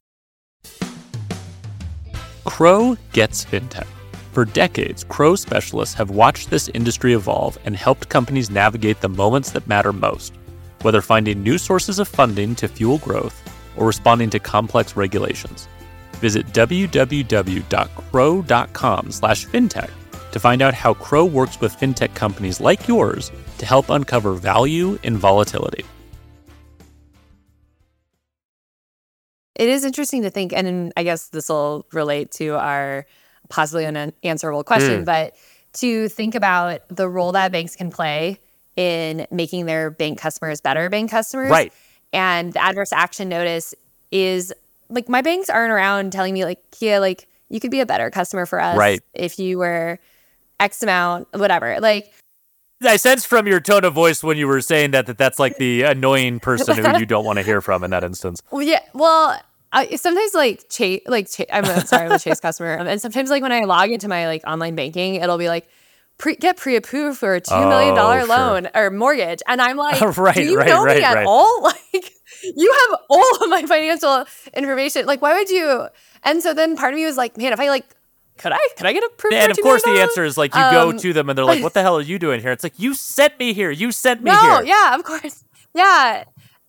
Crowe 2.44 2.96
gets 3.12 3.44
fintech. 3.44 3.88
For 4.30 4.44
decades, 4.44 5.02
Crowe 5.02 5.34
specialists 5.34 5.96
have 5.96 6.10
watched 6.10 6.48
this 6.48 6.68
industry 6.68 7.14
evolve 7.14 7.58
and 7.64 7.74
helped 7.74 8.08
companies 8.08 8.48
navigate 8.48 9.00
the 9.00 9.08
moments 9.08 9.50
that 9.50 9.66
matter 9.66 9.92
most, 9.92 10.34
whether 10.82 11.02
finding 11.02 11.42
new 11.42 11.58
sources 11.58 11.98
of 11.98 12.06
funding 12.06 12.54
to 12.54 12.68
fuel 12.68 12.98
growth 12.98 13.42
or 13.76 13.88
responding 13.88 14.30
to 14.30 14.38
complex 14.38 14.94
regulations. 14.94 15.66
Visit 16.18 16.46
www.crowe.com 16.48 17.12
slash 19.10 19.46
fintech 19.46 19.90
to 20.30 20.38
find 20.38 20.62
out 20.62 20.74
how 20.74 20.94
Crowe 20.94 21.24
works 21.24 21.60
with 21.60 21.76
fintech 21.76 22.14
companies 22.14 22.60
like 22.60 22.86
yours 22.86 23.32
to 23.58 23.66
help 23.66 23.90
uncover 23.90 24.34
value 24.34 24.98
in 25.02 25.16
volatility. 25.16 25.84
It 29.54 29.68
is 29.68 29.84
interesting 29.84 30.22
to 30.22 30.30
think, 30.30 30.52
and 30.52 30.92
I 30.96 31.02
guess 31.02 31.28
this 31.28 31.48
will 31.48 31.84
relate 31.92 32.30
to 32.32 32.50
our 32.56 33.06
possibly 33.48 33.84
an 33.84 33.96
unanswerable 33.96 34.62
question, 34.62 35.02
mm. 35.02 35.04
but 35.04 35.34
to 35.74 36.08
think 36.08 36.34
about 36.34 36.82
the 36.88 37.08
role 37.08 37.32
that 37.32 37.50
banks 37.50 37.74
can 37.74 37.90
play 37.90 38.38
in 38.76 39.26
making 39.32 39.66
their 39.66 39.90
bank 39.90 40.18
customers 40.20 40.60
better 40.60 40.88
bank 40.88 41.10
customers. 41.10 41.50
Right. 41.50 41.72
And 42.12 42.52
the 42.52 42.62
adverse 42.62 42.92
action 42.92 43.28
notice 43.28 43.74
is 44.12 44.54
like 44.88 45.08
my 45.08 45.22
banks 45.22 45.50
aren't 45.50 45.72
around 45.72 46.12
telling 46.12 46.34
me 46.34 46.44
like, 46.44 46.62
yeah, 46.80 46.98
like 46.98 47.28
you 47.48 47.60
could 47.60 47.70
be 47.70 47.80
a 47.80 47.86
better 47.86 48.10
customer 48.10 48.46
for 48.46 48.60
us 48.60 48.76
right. 48.76 49.00
if 49.14 49.38
you 49.38 49.58
were 49.58 49.98
X 50.60 50.82
amount, 50.82 51.28
whatever. 51.32 51.80
Like 51.80 52.12
I 52.82 52.96
sense 52.96 53.24
from 53.24 53.46
your 53.46 53.60
tone 53.60 53.84
of 53.84 53.94
voice 53.94 54.22
when 54.22 54.36
you 54.36 54.46
were 54.46 54.60
saying 54.60 54.92
that 54.92 55.06
that 55.06 55.18
that's 55.18 55.38
like 55.38 55.56
the 55.56 55.82
annoying 55.84 56.40
person 56.40 56.76
who 56.76 56.98
you 56.98 57.06
don't 57.06 57.24
want 57.24 57.38
to 57.38 57.42
hear 57.42 57.60
from 57.60 57.84
in 57.84 57.90
that 57.90 58.04
instance. 58.04 58.42
Well, 58.50 58.62
yeah. 58.62 58.80
Well, 58.94 59.40
I, 59.72 59.96
sometimes 59.96 60.34
like 60.34 60.68
chase 60.70 61.02
like 61.06 61.28
I'm 61.52 61.64
sorry, 61.86 62.06
I'm 62.06 62.12
a 62.12 62.18
Chase 62.18 62.40
customer, 62.40 62.78
um, 62.78 62.86
and 62.86 63.00
sometimes 63.00 63.30
like 63.30 63.42
when 63.42 63.52
I 63.52 63.64
log 63.64 63.90
into 63.90 64.08
my 64.08 64.26
like 64.26 64.42
online 64.46 64.74
banking, 64.74 65.16
it'll 65.16 65.38
be 65.38 65.48
like 65.48 65.68
pre- 66.16 66.36
get 66.36 66.56
pre-approved 66.56 67.18
for 67.18 67.34
a 67.34 67.40
two 67.40 67.54
million 67.54 67.94
dollar 67.94 68.20
oh, 68.20 68.26
loan 68.26 68.68
or 68.74 68.90
mortgage, 68.90 69.42
and 69.46 69.60
I'm 69.60 69.76
like, 69.76 70.00
right, 70.18 70.34
do 70.34 70.42
you 70.42 70.56
right, 70.56 70.68
know 70.68 70.84
right, 70.84 70.98
me 70.98 71.04
at 71.04 71.24
all? 71.24 71.62
Like, 71.92 72.12
you 72.42 72.72
have 72.72 73.00
all 73.08 73.42
of 73.42 73.48
my 73.48 73.64
financial 73.66 74.24
information. 74.54 75.06
Like, 75.06 75.22
why 75.22 75.34
would 75.34 75.50
you? 75.50 75.88
And 76.24 76.42
so 76.42 76.54
then 76.54 76.76
part 76.76 76.94
of 76.94 76.98
me 76.98 77.04
was 77.04 77.16
like, 77.16 77.36
man, 77.36 77.52
if 77.52 77.60
I 77.60 77.68
like 77.68 77.84
could 78.38 78.52
I 78.52 78.58
could 78.76 78.86
I 78.86 78.92
get 78.92 79.02
a 79.02 79.06
approved? 79.06 79.34
And 79.34 79.50
of 79.50 79.60
course, 79.60 79.82
the 79.82 80.00
answer 80.00 80.24
is 80.24 80.38
like 80.38 80.54
you 80.54 80.60
um, 80.60 80.72
go 80.72 80.92
to 80.96 81.12
them 81.12 81.28
and 81.28 81.36
they're 81.36 81.44
like, 81.44 81.62
"What 81.64 81.74
the 81.74 81.82
hell 81.82 81.96
are 81.96 82.02
you 82.02 82.18
doing 82.18 82.40
here?" 82.40 82.52
It's 82.52 82.62
like 82.62 82.78
you 82.78 82.94
sent 82.94 83.38
me 83.38 83.52
here. 83.52 83.70
You 83.70 83.90
sent 83.90 84.22
me 84.22 84.30
no, 84.30 84.40
here. 84.40 84.66
Yeah, 84.66 84.94
of 84.94 85.02
course. 85.02 85.44
Yeah, 85.74 86.24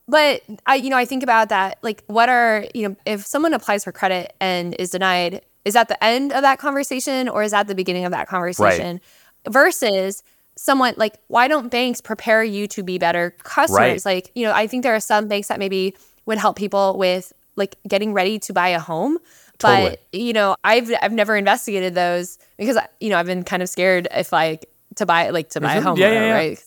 but 0.10 0.42
I, 0.66 0.76
you 0.76 0.90
know, 0.90 0.98
I 0.98 1.06
think 1.06 1.22
about 1.22 1.50
that. 1.50 1.78
Like, 1.84 2.04
what 2.08 2.30
are, 2.30 2.66
you 2.74 2.90
know, 2.90 2.96
if 3.06 3.26
someone 3.26 3.54
applies 3.54 3.84
for 3.84 3.92
credit 3.92 4.36
and 4.42 4.76
is 4.80 4.90
denied, 4.90 5.42
is 5.66 5.76
that 5.76 5.88
the 5.88 6.04
end 6.04 6.34
of 6.34 6.42
that 6.42 6.58
conversation 6.58 7.30
or 7.30 7.44
is 7.44 7.52
that 7.52 7.68
the 7.68 7.76
beginning 7.76 8.06
of 8.06 8.12
that 8.12 8.28
conversation? 8.28 9.00
Right. 9.46 9.54
Versus 9.54 10.24
someone 10.62 10.94
like, 10.98 11.18
why 11.28 11.48
don't 11.48 11.70
banks 11.70 12.02
prepare 12.02 12.44
you 12.44 12.68
to 12.68 12.84
be 12.84 12.98
better 12.98 13.32
customers? 13.44 14.06
Right. 14.06 14.16
Like, 14.16 14.32
you 14.36 14.44
know, 14.44 14.52
I 14.52 14.68
think 14.68 14.84
there 14.84 14.94
are 14.94 15.00
some 15.00 15.28
banks 15.30 15.48
that 15.48 15.58
maybe 15.58 15.96
would 16.26 16.38
help 16.38 16.58
people 16.58 16.98
with 16.98 17.32
like 17.56 17.78
getting 17.88 18.14
ready 18.14 18.40
to 18.40 18.54
buy 18.54 18.70
a 18.70 18.80
home. 18.80 19.20
Totally. 19.58 19.98
But 20.12 20.20
you 20.20 20.34
know, 20.34 20.56
I've 20.64 20.92
I've 21.02 21.12
never 21.12 21.36
investigated 21.36 21.96
those 21.96 22.38
because 22.58 22.78
you 23.00 23.10
know 23.10 23.18
I've 23.18 23.26
been 23.26 23.44
kind 23.44 23.62
of 23.62 23.68
scared 23.68 24.08
if 24.12 24.32
like 24.32 24.70
to 24.96 25.06
buy 25.06 25.30
like 25.32 25.50
to 25.50 25.62
buy 25.62 25.76
mm-hmm. 25.76 25.80
a 25.80 25.82
home, 25.82 25.98
yeah, 25.98 26.12
yeah, 26.12 26.28
yeah. 26.28 26.34
right? 26.34 26.64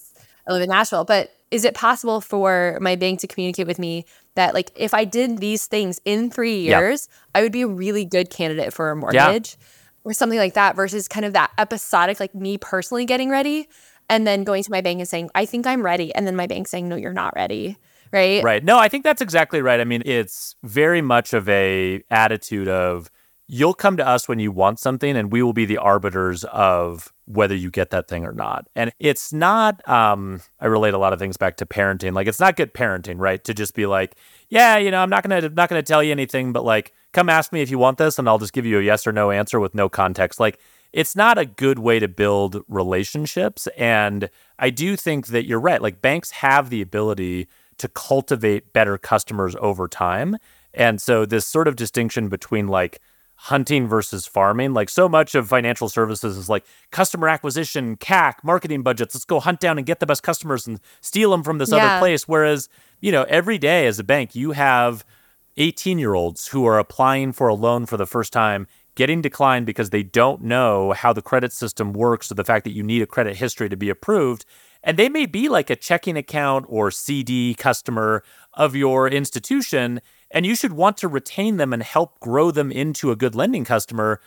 I 0.47 0.53
live 0.53 0.63
in 0.63 0.69
Nashville, 0.69 1.05
but 1.05 1.31
is 1.51 1.65
it 1.65 1.75
possible 1.75 2.21
for 2.21 2.79
my 2.81 2.97
bank 2.97 3.21
to 3.21 3.27
communicate 3.27 3.67
with 3.67 3.79
me 3.79 4.05
that 4.35 4.53
like 4.53 4.73
if 4.75 4.93
I 4.93 5.05
did 5.05 5.39
these 5.39 5.67
things 5.67 6.01
in 6.05 6.31
three 6.31 6.61
years, 6.61 7.09
yep. 7.11 7.19
I 7.35 7.43
would 7.43 7.53
be 7.53 7.63
a 7.63 7.69
really 7.69 8.05
good 8.05 8.29
candidate 8.29 8.75
for 8.75 8.91
a 8.91 8.97
mortgage. 8.97 9.57
Or 10.05 10.13
something 10.13 10.39
like 10.39 10.55
that 10.55 10.77
versus 10.77 11.09
kind 11.09 11.25
of 11.25 11.33
that 11.33 11.51
episodic, 11.59 12.21
like 12.21 12.35
me 12.35 12.59
personally 12.59 13.05
getting 13.05 13.31
ready 13.31 13.69
and 14.09 14.27
then 14.27 14.45
going 14.45 14.63
to 14.63 14.71
my 14.71 14.81
bank 14.81 14.99
and 14.99 15.09
saying, 15.09 15.31
I 15.35 15.47
think 15.47 15.67
I'm 15.67 15.83
ready. 15.83 16.15
And 16.15 16.27
then 16.27 16.37
my 16.37 16.47
bank 16.47 16.69
saying, 16.69 16.89
no, 16.89 16.97
you're 16.97 17.13
not 17.13 17.35
ready. 17.35 17.79
Right. 18.13 18.43
Right. 18.43 18.63
No, 18.63 18.79
I 18.79 18.89
think 18.89 19.05
that's 19.05 19.23
exactly 19.23 19.63
right. 19.63 19.81
I 19.81 19.85
mean, 19.85 20.03
it's 20.05 20.55
very 20.63 21.01
much 21.01 21.33
of 21.33 21.49
a 21.49 22.03
attitude 22.11 22.69
of 22.69 23.11
you'll 23.53 23.75
come 23.75 23.99
to 23.99 24.09
us 24.09 24.27
when 24.27 24.39
you 24.39 24.51
want 24.51 24.79
something 24.79 25.15
and 25.15 25.31
we 25.31 25.43
will 25.43 25.53
be 25.53 25.67
the 25.67 25.77
arbiters 25.77 26.43
of 26.45 27.13
whether 27.27 27.55
you 27.55 27.71
get 27.71 27.91
that 27.91 28.09
thing 28.09 28.25
or 28.25 28.33
not. 28.33 28.67
And 28.75 28.91
it's 28.99 29.31
not 29.31 29.87
um 29.87 30.41
I 30.59 30.67
relate 30.67 30.95
a 30.95 30.99
lot 30.99 31.13
of 31.13 31.19
things 31.19 31.37
back 31.37 31.59
to 31.59 31.67
parenting. 31.67 32.15
Like 32.15 32.27
it's 32.27 32.41
not 32.41 32.57
good 32.57 32.73
parenting, 32.73 33.19
right? 33.19 33.45
To 33.45 33.53
just 33.53 33.75
be 33.75 33.85
like, 33.85 34.17
yeah, 34.49 34.79
you 34.79 34.91
know, 34.91 35.03
I'm 35.03 35.11
not 35.11 35.23
going 35.23 35.43
to 35.43 35.51
not 35.51 35.69
to 35.69 35.83
tell 35.83 36.03
you 36.03 36.13
anything, 36.13 36.55
but 36.55 36.65
like 36.65 36.95
come 37.13 37.29
ask 37.29 37.53
me 37.53 37.61
if 37.61 37.71
you 37.71 37.77
want 37.77 37.99
this 37.99 38.19
and 38.19 38.27
I'll 38.27 38.39
just 38.39 38.55
give 38.55 38.65
you 38.65 38.79
a 38.79 38.83
yes 38.83 39.07
or 39.07 39.13
no 39.13 39.31
answer 39.31 39.61
with 39.61 39.75
no 39.75 39.91
context. 39.91 40.41
Like 40.41 40.59
it's 40.95 41.15
not 41.15 41.37
a 41.37 41.45
good 41.45 41.79
way 41.79 41.99
to 41.99 42.09
build 42.09 42.63
relationships 42.69 43.67
and 43.77 44.31
I 44.59 44.71
do 44.71 44.97
think 44.97 45.27
that 45.27 45.45
you're 45.45 45.61
right. 45.61 45.83
Like 45.83 46.01
banks 46.01 46.31
have 46.31 46.71
the 46.71 46.81
ability 46.81 47.49
to 47.77 47.89
cultivate 47.89 48.73
better 48.73 48.97
customers 48.97 49.55
over 49.61 49.89
time. 49.89 50.39
And 50.73 51.03
so 51.03 51.27
this 51.27 51.47
sort 51.47 51.69
of 51.69 51.77
distinction 51.77 52.31
between 52.31 52.69
like 52.69 52.99
hunting 53.47 53.89
versus 53.89 54.25
farming. 54.25 54.73
Like 54.73 54.89
so 54.89 55.09
much 55.09 55.35
of 55.35 55.49
financial 55.49 55.89
services 55.89 56.37
is 56.37 56.49
like 56.49 56.65
customer 56.93 57.29
acquisition, 57.29 57.97
CAC, 57.97 58.35
marketing 58.45 58.83
budgets. 58.83 59.17
Let's 59.17 59.25
go 59.25 59.41
hunt 59.41 59.59
down 59.59 59.79
and 59.79 59.87
get 59.87 59.99
the 59.99 60.07
best 60.07 60.23
customers 60.23 60.69
and 60.69 60.79
steal 61.01 61.33
them 61.33 61.43
from 61.43 61.59
this 61.59 61.73
yeah. 61.73 61.79
other 61.79 61.99
place. 61.99 62.29
Whereas, 62.29 62.69
you 63.01 63.11
know, 63.11 63.25
every 63.25 63.59
day 63.59 63.89
as 63.89 63.99
a 63.99 64.05
bank, 64.05 64.37
you 64.37 64.53
have 64.53 65.05
18 65.57 65.99
year 65.99 66.15
olds 66.15 66.49
who 66.49 66.65
are 66.67 66.79
applying 66.79 67.33
for 67.33 67.49
a 67.49 67.55
loan 67.55 67.85
for 67.85 67.97
the 67.97 68.07
first 68.07 68.33
time, 68.33 68.69
getting 68.95 69.21
declined 69.21 69.67
because 69.67 69.91
they 69.91 70.05
don't 70.05 70.43
know 70.43 70.93
how 70.93 71.13
the 71.13 71.21
credit 71.21 71.53
system 71.53 71.93
works 71.93 72.31
or 72.31 72.35
the 72.35 72.45
fact 72.45 72.63
that 72.63 72.75
you 72.75 72.85
need 72.85 73.03
a 73.03 73.07
credit 73.07 73.37
history 73.37 73.69
to 73.69 73.77
be 73.77 73.91
approved. 73.91 74.45
And 74.85 74.97
they 74.97 75.09
may 75.09 75.27
be 75.27 75.49
like 75.49 75.69
a 75.69 75.75
checking 75.75 76.17
account 76.17 76.67
or 76.69 76.93
CD 76.93 77.55
customer 77.55 78.23
of 78.55 78.77
your 78.77 79.09
institution 79.09 80.01
and 80.33 80.47
you 80.47 80.55
should 80.57 80.73
want 80.73 80.97
to 80.99 81.09
retain 81.09 81.59
them 81.59 81.73
and 81.73 81.83
help 81.83 82.19
grow 82.21 82.51
them 82.51 82.73
into 82.73 83.11
a 83.11 83.17
good 83.17 83.35
lending 83.35 83.65
customer. 83.65 84.21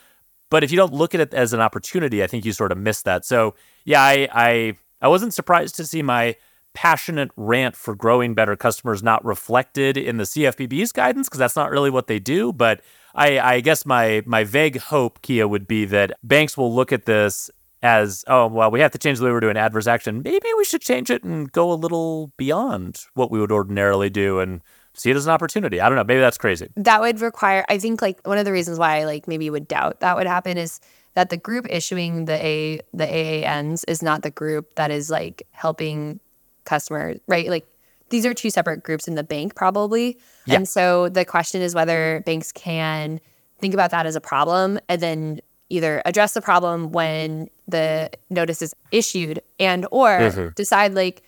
But 0.49 0.63
if 0.63 0.71
you 0.71 0.77
don't 0.77 0.93
look 0.93 1.13
at 1.15 1.21
it 1.21 1.33
as 1.33 1.51
an 1.53 1.59
opportunity, 1.59 2.23
I 2.23 2.27
think 2.27 2.45
you 2.45 2.53
sort 2.53 2.71
of 2.71 2.77
miss 2.77 3.01
that. 3.01 3.25
So 3.25 3.55
yeah, 3.83 4.01
I 4.01 4.29
I, 4.31 4.73
I 5.01 5.07
wasn't 5.07 5.33
surprised 5.33 5.75
to 5.75 5.85
see 5.85 6.01
my 6.01 6.35
passionate 6.73 7.31
rant 7.37 7.75
for 7.75 7.95
growing 7.95 8.35
better 8.35 8.55
customers 8.55 9.01
not 9.01 9.23
reflected 9.25 9.97
in 9.97 10.17
the 10.17 10.25
CFPB's 10.25 10.91
guidance 10.91 11.27
because 11.27 11.39
that's 11.39 11.55
not 11.55 11.71
really 11.71 11.89
what 11.89 12.07
they 12.07 12.19
do. 12.19 12.53
But 12.53 12.81
I, 13.15 13.39
I 13.39 13.59
guess 13.61 13.85
my 13.85 14.21
my 14.25 14.43
vague 14.43 14.77
hope, 14.77 15.21
Kiah, 15.21 15.49
would 15.49 15.67
be 15.67 15.85
that 15.85 16.11
banks 16.21 16.57
will 16.57 16.73
look 16.73 16.91
at 16.91 17.05
this 17.05 17.49
as 17.81 18.23
oh 18.27 18.47
well 18.47 18.71
we 18.71 18.79
have 18.79 18.91
to 18.91 18.97
change 18.97 19.19
the 19.19 19.25
way 19.25 19.31
we're 19.31 19.39
doing 19.39 19.57
adverse 19.57 19.85
action 19.85 20.23
maybe 20.23 20.47
we 20.57 20.65
should 20.65 20.81
change 20.81 21.11
it 21.11 21.23
and 21.23 21.51
go 21.51 21.71
a 21.71 21.75
little 21.75 22.31
beyond 22.35 23.01
what 23.13 23.29
we 23.29 23.39
would 23.39 23.51
ordinarily 23.51 24.09
do 24.09 24.39
and 24.39 24.61
see 24.95 25.11
it 25.11 25.15
as 25.15 25.25
an 25.25 25.31
opportunity. 25.31 25.81
I 25.81 25.89
don't 25.89 25.97
know. 25.97 26.03
Maybe 26.03 26.19
that's 26.19 26.37
crazy. 26.37 26.69
That 26.75 27.01
would 27.01 27.21
require, 27.21 27.65
I 27.69 27.77
think, 27.77 28.01
like 28.01 28.25
one 28.25 28.37
of 28.37 28.45
the 28.45 28.51
reasons 28.51 28.79
why 28.79 29.01
I 29.01 29.05
like 29.05 29.27
maybe 29.27 29.45
you 29.45 29.51
would 29.51 29.67
doubt 29.67 29.99
that 29.99 30.15
would 30.15 30.27
happen 30.27 30.57
is 30.57 30.79
that 31.15 31.29
the 31.29 31.37
group 31.37 31.65
issuing 31.69 32.25
the 32.25 32.45
A 32.45 32.79
the 32.93 33.05
AANs 33.05 33.83
is 33.87 34.01
not 34.01 34.21
the 34.21 34.31
group 34.31 34.75
that 34.75 34.91
is 34.91 35.09
like 35.09 35.47
helping 35.51 36.19
customers, 36.65 37.19
right? 37.27 37.49
Like 37.49 37.65
these 38.09 38.25
are 38.25 38.33
two 38.33 38.49
separate 38.49 38.83
groups 38.83 39.07
in 39.07 39.15
the 39.15 39.23
bank 39.23 39.55
probably. 39.55 40.17
Yeah. 40.45 40.55
And 40.55 40.69
so 40.69 41.09
the 41.09 41.25
question 41.25 41.61
is 41.61 41.73
whether 41.73 42.21
banks 42.25 42.51
can 42.51 43.19
think 43.59 43.73
about 43.73 43.91
that 43.91 44.05
as 44.05 44.15
a 44.15 44.21
problem 44.21 44.79
and 44.87 45.01
then 45.01 45.39
either 45.69 46.01
address 46.05 46.33
the 46.33 46.41
problem 46.41 46.91
when 46.91 47.49
the 47.67 48.11
notice 48.29 48.61
is 48.61 48.75
issued 48.91 49.41
and 49.59 49.87
or 49.91 50.09
mm-hmm. 50.09 50.49
decide 50.55 50.93
like 50.93 51.23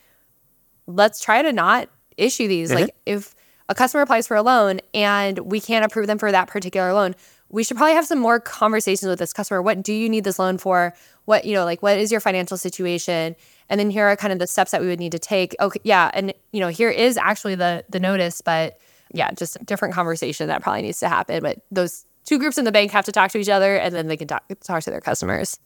let's 0.86 1.20
try 1.20 1.42
to 1.42 1.52
not 1.52 1.90
issue 2.18 2.48
these 2.48 2.70
mm-hmm. 2.70 2.82
like 2.82 2.96
if 3.06 3.36
a 3.70 3.76
customer 3.76 4.02
applies 4.02 4.28
for 4.28 4.38
a 4.38 4.42
loan 4.42 4.80
and 4.94 5.40
we 5.40 5.60
can't 5.60 5.86
approve 5.86 6.08
them 6.08 6.18
for 6.18 6.32
that 6.32 6.48
particular 6.48 6.94
loan 6.94 7.16
we 7.50 7.64
should 7.64 7.78
probably 7.78 7.94
have 7.94 8.06
some 8.06 8.20
more 8.20 8.40
conversations 8.40 9.08
with 9.08 9.20
this 9.20 9.32
customer. 9.32 9.62
What 9.62 9.82
do 9.82 9.94
you 9.94 10.10
need 10.10 10.24
this 10.24 10.40
loan 10.40 10.58
for? 10.58 10.94
What 11.26 11.46
you 11.46 11.54
know 11.54 11.66
like 11.66 11.82
what 11.82 11.98
is 11.98 12.12
your 12.12 12.22
financial 12.22 12.58
situation? 12.58 13.36
And 13.70 13.80
then 13.80 13.90
here 13.90 14.08
are 14.08 14.16
kind 14.16 14.34
of 14.34 14.40
the 14.40 14.48
steps 14.48 14.72
that 14.72 14.82
we 14.82 14.88
would 14.88 15.00
need 15.00 15.12
to 15.14 15.20
take. 15.20 15.56
Oh, 15.60 15.68
okay 15.68 15.80
yeah 15.84 16.12
and 16.14 16.34
you 16.52 16.60
know 16.60 16.70
here 16.70 16.90
is 16.90 17.18
actually 17.18 17.56
the 17.56 17.86
the 17.90 18.00
notice 18.00 18.42
but 18.42 18.80
yeah 19.14 19.32
just 19.32 19.64
different 19.66 19.94
conversation 19.94 20.48
that 20.48 20.62
probably 20.62 20.82
needs 20.82 21.00
to 21.00 21.10
happen 21.10 21.42
but 21.42 21.60
those 21.72 22.06
two 22.26 22.40
groups 22.40 22.58
in 22.58 22.66
the 22.66 22.72
bank 22.72 22.92
have 22.92 23.06
to 23.06 23.12
talk 23.12 23.32
to 23.32 23.38
each 23.38 23.50
other 23.50 23.78
and 23.78 23.96
then 23.96 24.08
they 24.08 24.18
can 24.18 24.28
talk, 24.28 24.44
talk 24.62 24.84
to 24.84 24.90
their 24.90 25.02
customers 25.02 25.60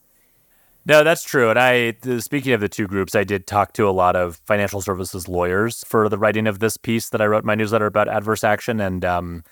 No, 0.86 1.04
that's 1.04 1.24
true. 1.24 1.50
And 1.50 1.60
I, 1.60 1.96
speaking 2.20 2.54
of 2.54 2.62
the 2.62 2.70
two 2.70 2.88
groups, 2.88 3.14
I 3.14 3.24
did 3.24 3.46
talk 3.46 3.74
to 3.74 3.88
a 3.88 3.92
lot 3.92 4.16
of 4.16 4.38
financial 4.46 4.82
services 4.82 5.28
lawyers 5.28 5.84
for 5.88 6.10
the 6.10 6.18
writing 6.18 6.48
of 6.48 6.60
this 6.60 6.78
piece 6.78 7.10
that 7.10 7.22
I 7.22 7.26
wrote 7.28 7.44
in 7.44 7.48
my 7.48 7.56
newsletter 7.56 7.86
about 7.86 8.08
adverse 8.08 8.44
action. 8.44 8.80
And 8.80 9.06
um, 9.06 9.44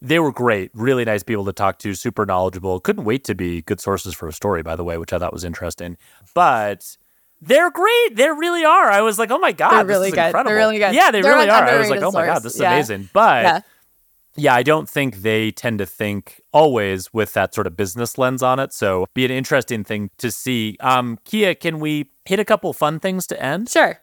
they 0.00 0.20
were 0.20 0.32
great, 0.32 0.70
really 0.72 1.04
nice 1.04 1.24
people 1.24 1.44
to 1.46 1.52
talk 1.52 1.78
to, 1.80 1.94
super 1.94 2.24
knowledgeable. 2.24 2.78
Couldn't 2.78 3.04
wait 3.04 3.24
to 3.24 3.34
be 3.34 3.62
good 3.62 3.80
sources 3.80 4.14
for 4.14 4.28
a 4.28 4.32
story, 4.32 4.62
by 4.62 4.76
the 4.76 4.84
way, 4.84 4.98
which 4.98 5.12
I 5.12 5.18
thought 5.18 5.32
was 5.32 5.44
interesting. 5.44 5.96
But 6.32 6.96
they're 7.40 7.72
great. 7.72 8.14
They 8.14 8.30
really 8.30 8.64
are. 8.64 8.88
I 8.88 9.00
was 9.00 9.18
like, 9.18 9.32
oh 9.32 9.38
my 9.38 9.50
God, 9.50 9.72
They're 9.72 9.84
really 9.84 10.12
good. 10.12 10.32
They're 10.32 10.44
really 10.44 10.78
good. 10.78 10.94
Yeah, 10.94 11.10
they 11.10 11.22
They're 11.22 11.32
really 11.34 11.50
are. 11.50 11.64
I 11.64 11.78
was 11.78 11.90
like, 11.90 12.02
oh 12.02 12.12
my 12.12 12.24
God, 12.24 12.44
this 12.44 12.54
is 12.54 12.60
Yeah. 12.60 12.74
amazing. 12.74 13.08
But 13.12 13.42
yeah 13.44 13.60
yeah, 14.36 14.54
I 14.54 14.62
don't 14.62 14.88
think 14.88 15.16
they 15.22 15.50
tend 15.50 15.78
to 15.78 15.86
think 15.86 16.40
always 16.52 17.12
with 17.12 17.34
that 17.34 17.54
sort 17.54 17.66
of 17.66 17.76
business 17.76 18.16
lens 18.18 18.42
on 18.42 18.58
it. 18.58 18.72
So 18.72 19.06
be 19.14 19.24
an 19.24 19.30
interesting 19.30 19.84
thing 19.84 20.10
to 20.18 20.30
see. 20.30 20.76
Um, 20.80 21.18
Kiah, 21.24 21.58
can 21.58 21.80
we 21.80 22.10
hit 22.24 22.38
a 22.40 22.44
couple 22.44 22.72
fun 22.72 22.98
things 23.00 23.26
to 23.28 23.42
end? 23.42 23.68
sure 23.68 24.00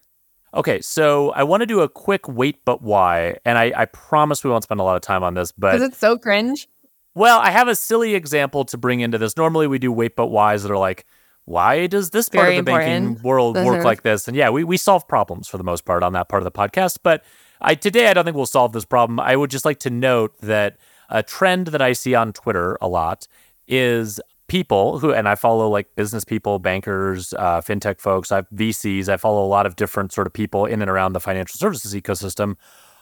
Okay, 0.51 0.81
so 0.81 1.29
I 1.33 1.43
want 1.43 1.61
to 1.61 1.67
do 1.67 1.81
a 1.81 1.87
quick 1.89 2.27
wait 2.27 2.65
but 2.65 2.81
why, 2.81 3.37
and 3.45 3.55
I, 3.57 3.71
I 3.75 3.85
promise 3.85 4.43
we 4.43 4.49
won't 4.49 4.63
spend 4.63 4.79
a 4.79 4.83
lot 4.83 4.95
of 4.95 5.03
time 5.03 5.23
on 5.23 5.35
this, 5.35 5.51
but 5.51 5.73
because 5.73 5.87
it's 5.89 5.97
so 5.99 6.17
cringe 6.17 6.67
well, 7.15 7.39
I 7.39 7.51
have 7.51 7.67
a 7.67 7.75
silly 7.75 8.15
example 8.15 8.63
to 8.65 8.77
bring 8.77 9.01
into 9.01 9.17
this. 9.17 9.35
Normally 9.35 9.67
we 9.67 9.77
do 9.77 9.91
wait 9.91 10.15
but 10.15 10.27
whys 10.27 10.63
that 10.63 10.71
are 10.71 10.77
like, 10.77 11.05
why 11.45 11.87
does 11.87 12.11
this 12.11 12.29
part 12.29 12.45
Very 12.45 12.57
of 12.57 12.65
the 12.65 12.71
banking 12.71 13.21
world 13.23 13.55
work 13.57 13.79
Mhm. 13.79 13.83
like 13.83 14.03
this? 14.03 14.27
And 14.27 14.37
yeah, 14.37 14.49
we, 14.49 14.63
we 14.63 14.77
solve 14.77 15.07
problems 15.07 15.47
for 15.47 15.57
the 15.57 15.63
most 15.63 15.85
part 15.85 16.01
on 16.03 16.13
that 16.13 16.29
part 16.29 16.41
of 16.41 16.45
the 16.45 16.51
podcast. 16.51 16.99
But 17.03 17.23
I 17.61 17.75
today 17.75 18.07
I 18.07 18.13
don't 18.13 18.25
think 18.25 18.35
we'll 18.35 18.45
solve 18.45 18.73
this 18.73 18.85
problem. 18.85 19.19
I 19.19 19.35
would 19.35 19.49
just 19.49 19.65
like 19.65 19.79
to 19.79 19.89
note 19.89 20.37
that 20.41 20.77
a 21.09 21.23
trend 21.23 21.67
that 21.67 21.81
I 21.81 21.93
see 21.93 22.15
on 22.15 22.33
Twitter 22.33 22.77
a 22.81 22.87
lot 22.87 23.27
is 23.67 24.19
people 24.47 24.99
who 24.99 25.13
and 25.13 25.27
I 25.29 25.35
follow 25.35 25.69
like 25.69 25.95
business 25.95 26.25
people, 26.25 26.59
bankers, 26.59 27.33
uh, 27.33 27.61
fintech 27.61 27.99
folks, 27.99 28.31
I've 28.31 28.49
VCs. 28.49 29.09
I 29.09 29.17
follow 29.17 29.45
a 29.45 29.47
lot 29.47 29.65
of 29.65 29.75
different 29.75 30.11
sort 30.11 30.27
of 30.27 30.33
people 30.33 30.65
in 30.65 30.81
and 30.81 30.89
around 30.89 31.13
the 31.13 31.19
financial 31.19 31.57
services 31.57 31.93
ecosystem 31.93 32.55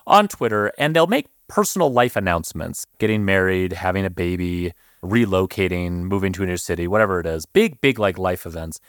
on 0.06 0.28
Twitter, 0.28 0.72
and 0.78 0.96
they'll 0.96 1.08
make 1.08 1.28
personal 1.48 1.92
life 1.92 2.16
announcements, 2.16 2.86
getting 2.98 3.26
married, 3.26 3.74
having 3.74 4.06
a 4.06 4.10
baby, 4.10 4.74
relocating, 5.04 6.04
moving 6.04 6.34
to 6.34 6.44
a 6.44 6.46
new 6.46 6.58
city, 6.58 6.88
whatever 6.88 7.20
it 7.20 7.26
is, 7.26 7.46
big, 7.46 7.80
big 7.82 8.00
like 8.00 8.18
life 8.18 8.46
events. 8.46 8.80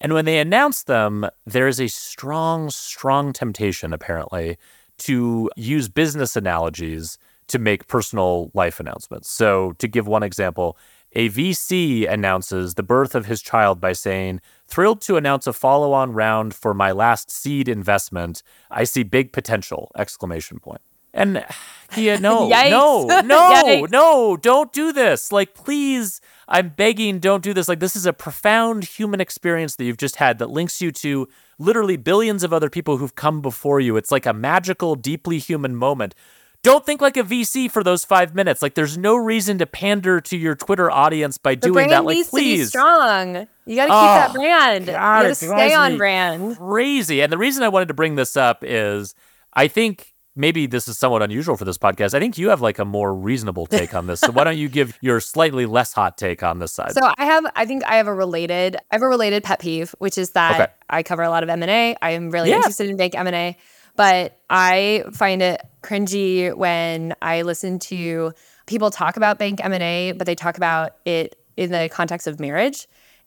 And 0.00 0.14
when 0.14 0.24
they 0.24 0.38
announce 0.38 0.84
them, 0.84 1.28
there 1.44 1.68
is 1.68 1.80
a 1.80 1.88
strong, 1.88 2.70
strong 2.70 3.32
temptation, 3.32 3.92
apparently, 3.92 4.56
to 5.00 5.50
use 5.56 5.88
business 5.88 6.36
analogies 6.36 7.18
to 7.48 7.58
make 7.58 7.88
personal 7.88 8.50
life 8.54 8.78
announcements. 8.80 9.28
So, 9.28 9.72
to 9.78 9.88
give 9.88 10.06
one 10.06 10.22
example, 10.22 10.78
a 11.12 11.28
VC 11.28 12.06
announces 12.06 12.74
the 12.74 12.84
birth 12.84 13.16
of 13.16 13.26
his 13.26 13.42
child 13.42 13.80
by 13.80 13.92
saying, 13.92 14.40
"Thrilled 14.68 15.00
to 15.02 15.16
announce 15.16 15.48
a 15.48 15.52
follow-on 15.52 16.12
round 16.12 16.54
for 16.54 16.72
my 16.72 16.92
last 16.92 17.30
seed 17.30 17.68
investment. 17.68 18.44
I 18.70 18.84
see 18.84 19.02
big 19.02 19.32
potential!" 19.32 19.90
exclamation 19.96 20.60
point. 20.60 20.82
And 21.12 21.44
yeah, 21.96 22.18
no, 22.18 22.48
no, 22.48 23.06
no, 23.24 23.64
Yikes. 23.64 23.90
no, 23.90 24.36
don't 24.36 24.72
do 24.72 24.92
this. 24.92 25.32
Like, 25.32 25.54
please, 25.54 26.20
I'm 26.48 26.70
begging, 26.70 27.18
don't 27.18 27.42
do 27.42 27.54
this. 27.54 27.68
Like, 27.68 27.80
this 27.80 27.96
is 27.96 28.06
a 28.06 28.12
profound 28.12 28.84
human 28.84 29.20
experience 29.20 29.76
that 29.76 29.84
you've 29.84 29.96
just 29.96 30.16
had 30.16 30.38
that 30.38 30.50
links 30.50 30.80
you 30.80 30.90
to 30.92 31.28
literally 31.58 31.96
billions 31.96 32.42
of 32.42 32.52
other 32.52 32.70
people 32.70 32.96
who've 32.96 33.14
come 33.14 33.40
before 33.40 33.80
you. 33.80 33.96
It's 33.96 34.10
like 34.10 34.26
a 34.26 34.32
magical, 34.32 34.94
deeply 34.94 35.38
human 35.38 35.76
moment. 35.76 36.14
Don't 36.62 36.84
think 36.84 37.00
like 37.00 37.16
a 37.16 37.22
VC 37.22 37.70
for 37.70 37.82
those 37.82 38.04
five 38.04 38.34
minutes. 38.34 38.60
Like, 38.60 38.74
there's 38.74 38.98
no 38.98 39.16
reason 39.16 39.56
to 39.58 39.66
pander 39.66 40.20
to 40.20 40.36
your 40.36 40.54
Twitter 40.54 40.90
audience 40.90 41.38
by 41.38 41.54
doing 41.54 41.88
that. 41.88 42.04
Like, 42.04 42.16
needs 42.16 42.28
to 42.28 42.36
be 42.36 42.42
please. 42.56 42.68
strong 42.68 43.48
you 43.64 43.76
got 43.76 43.86
to 43.86 43.92
keep 43.92 43.96
Oh, 43.96 44.04
that 44.04 44.30
ah, 44.30 44.32
brand 44.32 44.86
God, 44.86 44.92
you 44.92 45.22
got 45.22 45.22
to 45.22 45.34
stay 45.36 45.74
on 45.74 45.96
brand 45.96 46.56
crazy. 46.58 47.22
And 47.22 47.32
the 47.32 47.38
reason 47.38 47.62
I 47.62 47.68
wanted 47.68 47.88
to 47.88 47.94
bring 47.94 48.16
this 48.16 48.36
up 48.36 48.62
is 48.62 49.14
I 49.54 49.68
think 49.68 50.12
maybe 50.40 50.66
this 50.66 50.88
is 50.88 50.98
somewhat 50.98 51.22
unusual 51.22 51.56
for 51.56 51.64
this 51.64 51.78
podcast. 51.78 52.14
I 52.14 52.18
think 52.18 52.38
you 52.38 52.48
have 52.48 52.60
like 52.60 52.78
a 52.78 52.84
more 52.84 53.14
reasonable 53.14 53.66
take 53.66 53.94
on 53.94 54.06
this. 54.06 54.20
So 54.20 54.32
why 54.32 54.44
don't 54.44 54.56
you 54.56 54.68
give 54.68 54.98
your 55.00 55.20
slightly 55.20 55.66
less 55.66 55.92
hot 55.92 56.16
take 56.16 56.42
on 56.42 56.58
this 56.58 56.72
side? 56.72 56.92
So 56.92 57.12
I 57.18 57.24
have, 57.26 57.44
I 57.54 57.66
think 57.66 57.84
I 57.84 57.96
have 57.96 58.06
a 58.06 58.14
related, 58.14 58.76
I 58.76 58.94
have 58.94 59.02
a 59.02 59.08
related 59.08 59.44
pet 59.44 59.60
peeve, 59.60 59.94
which 59.98 60.16
is 60.18 60.30
that 60.30 60.60
Okay. 60.60 60.72
I 60.88 61.02
cover 61.02 61.22
a 61.22 61.30
lot 61.30 61.42
of 61.42 61.48
M 61.48 61.62
and 61.62 61.70
A. 61.70 61.96
I 62.00 62.10
am 62.12 62.30
really 62.30 62.48
Yeah. 62.50 62.56
interested 62.56 62.88
in 62.88 62.96
bank 62.96 63.14
M 63.14 63.26
and 63.26 63.36
A, 63.36 63.56
but 63.96 64.38
I 64.48 65.04
find 65.12 65.42
it 65.42 65.60
cringy 65.82 66.56
when 66.56 67.14
I 67.20 67.42
listen 67.42 67.78
to 67.80 68.32
people 68.66 68.90
talk 68.90 69.16
about 69.16 69.38
bank 69.38 69.62
M 69.62 69.72
and 69.72 69.82
A, 69.82 70.12
but 70.12 70.26
they 70.26 70.34
talk 70.34 70.56
about 70.56 70.96
it 71.04 71.36
in 71.56 71.70
the 71.70 71.88
context 71.92 72.26
of 72.26 72.40
marriage, 72.40 72.86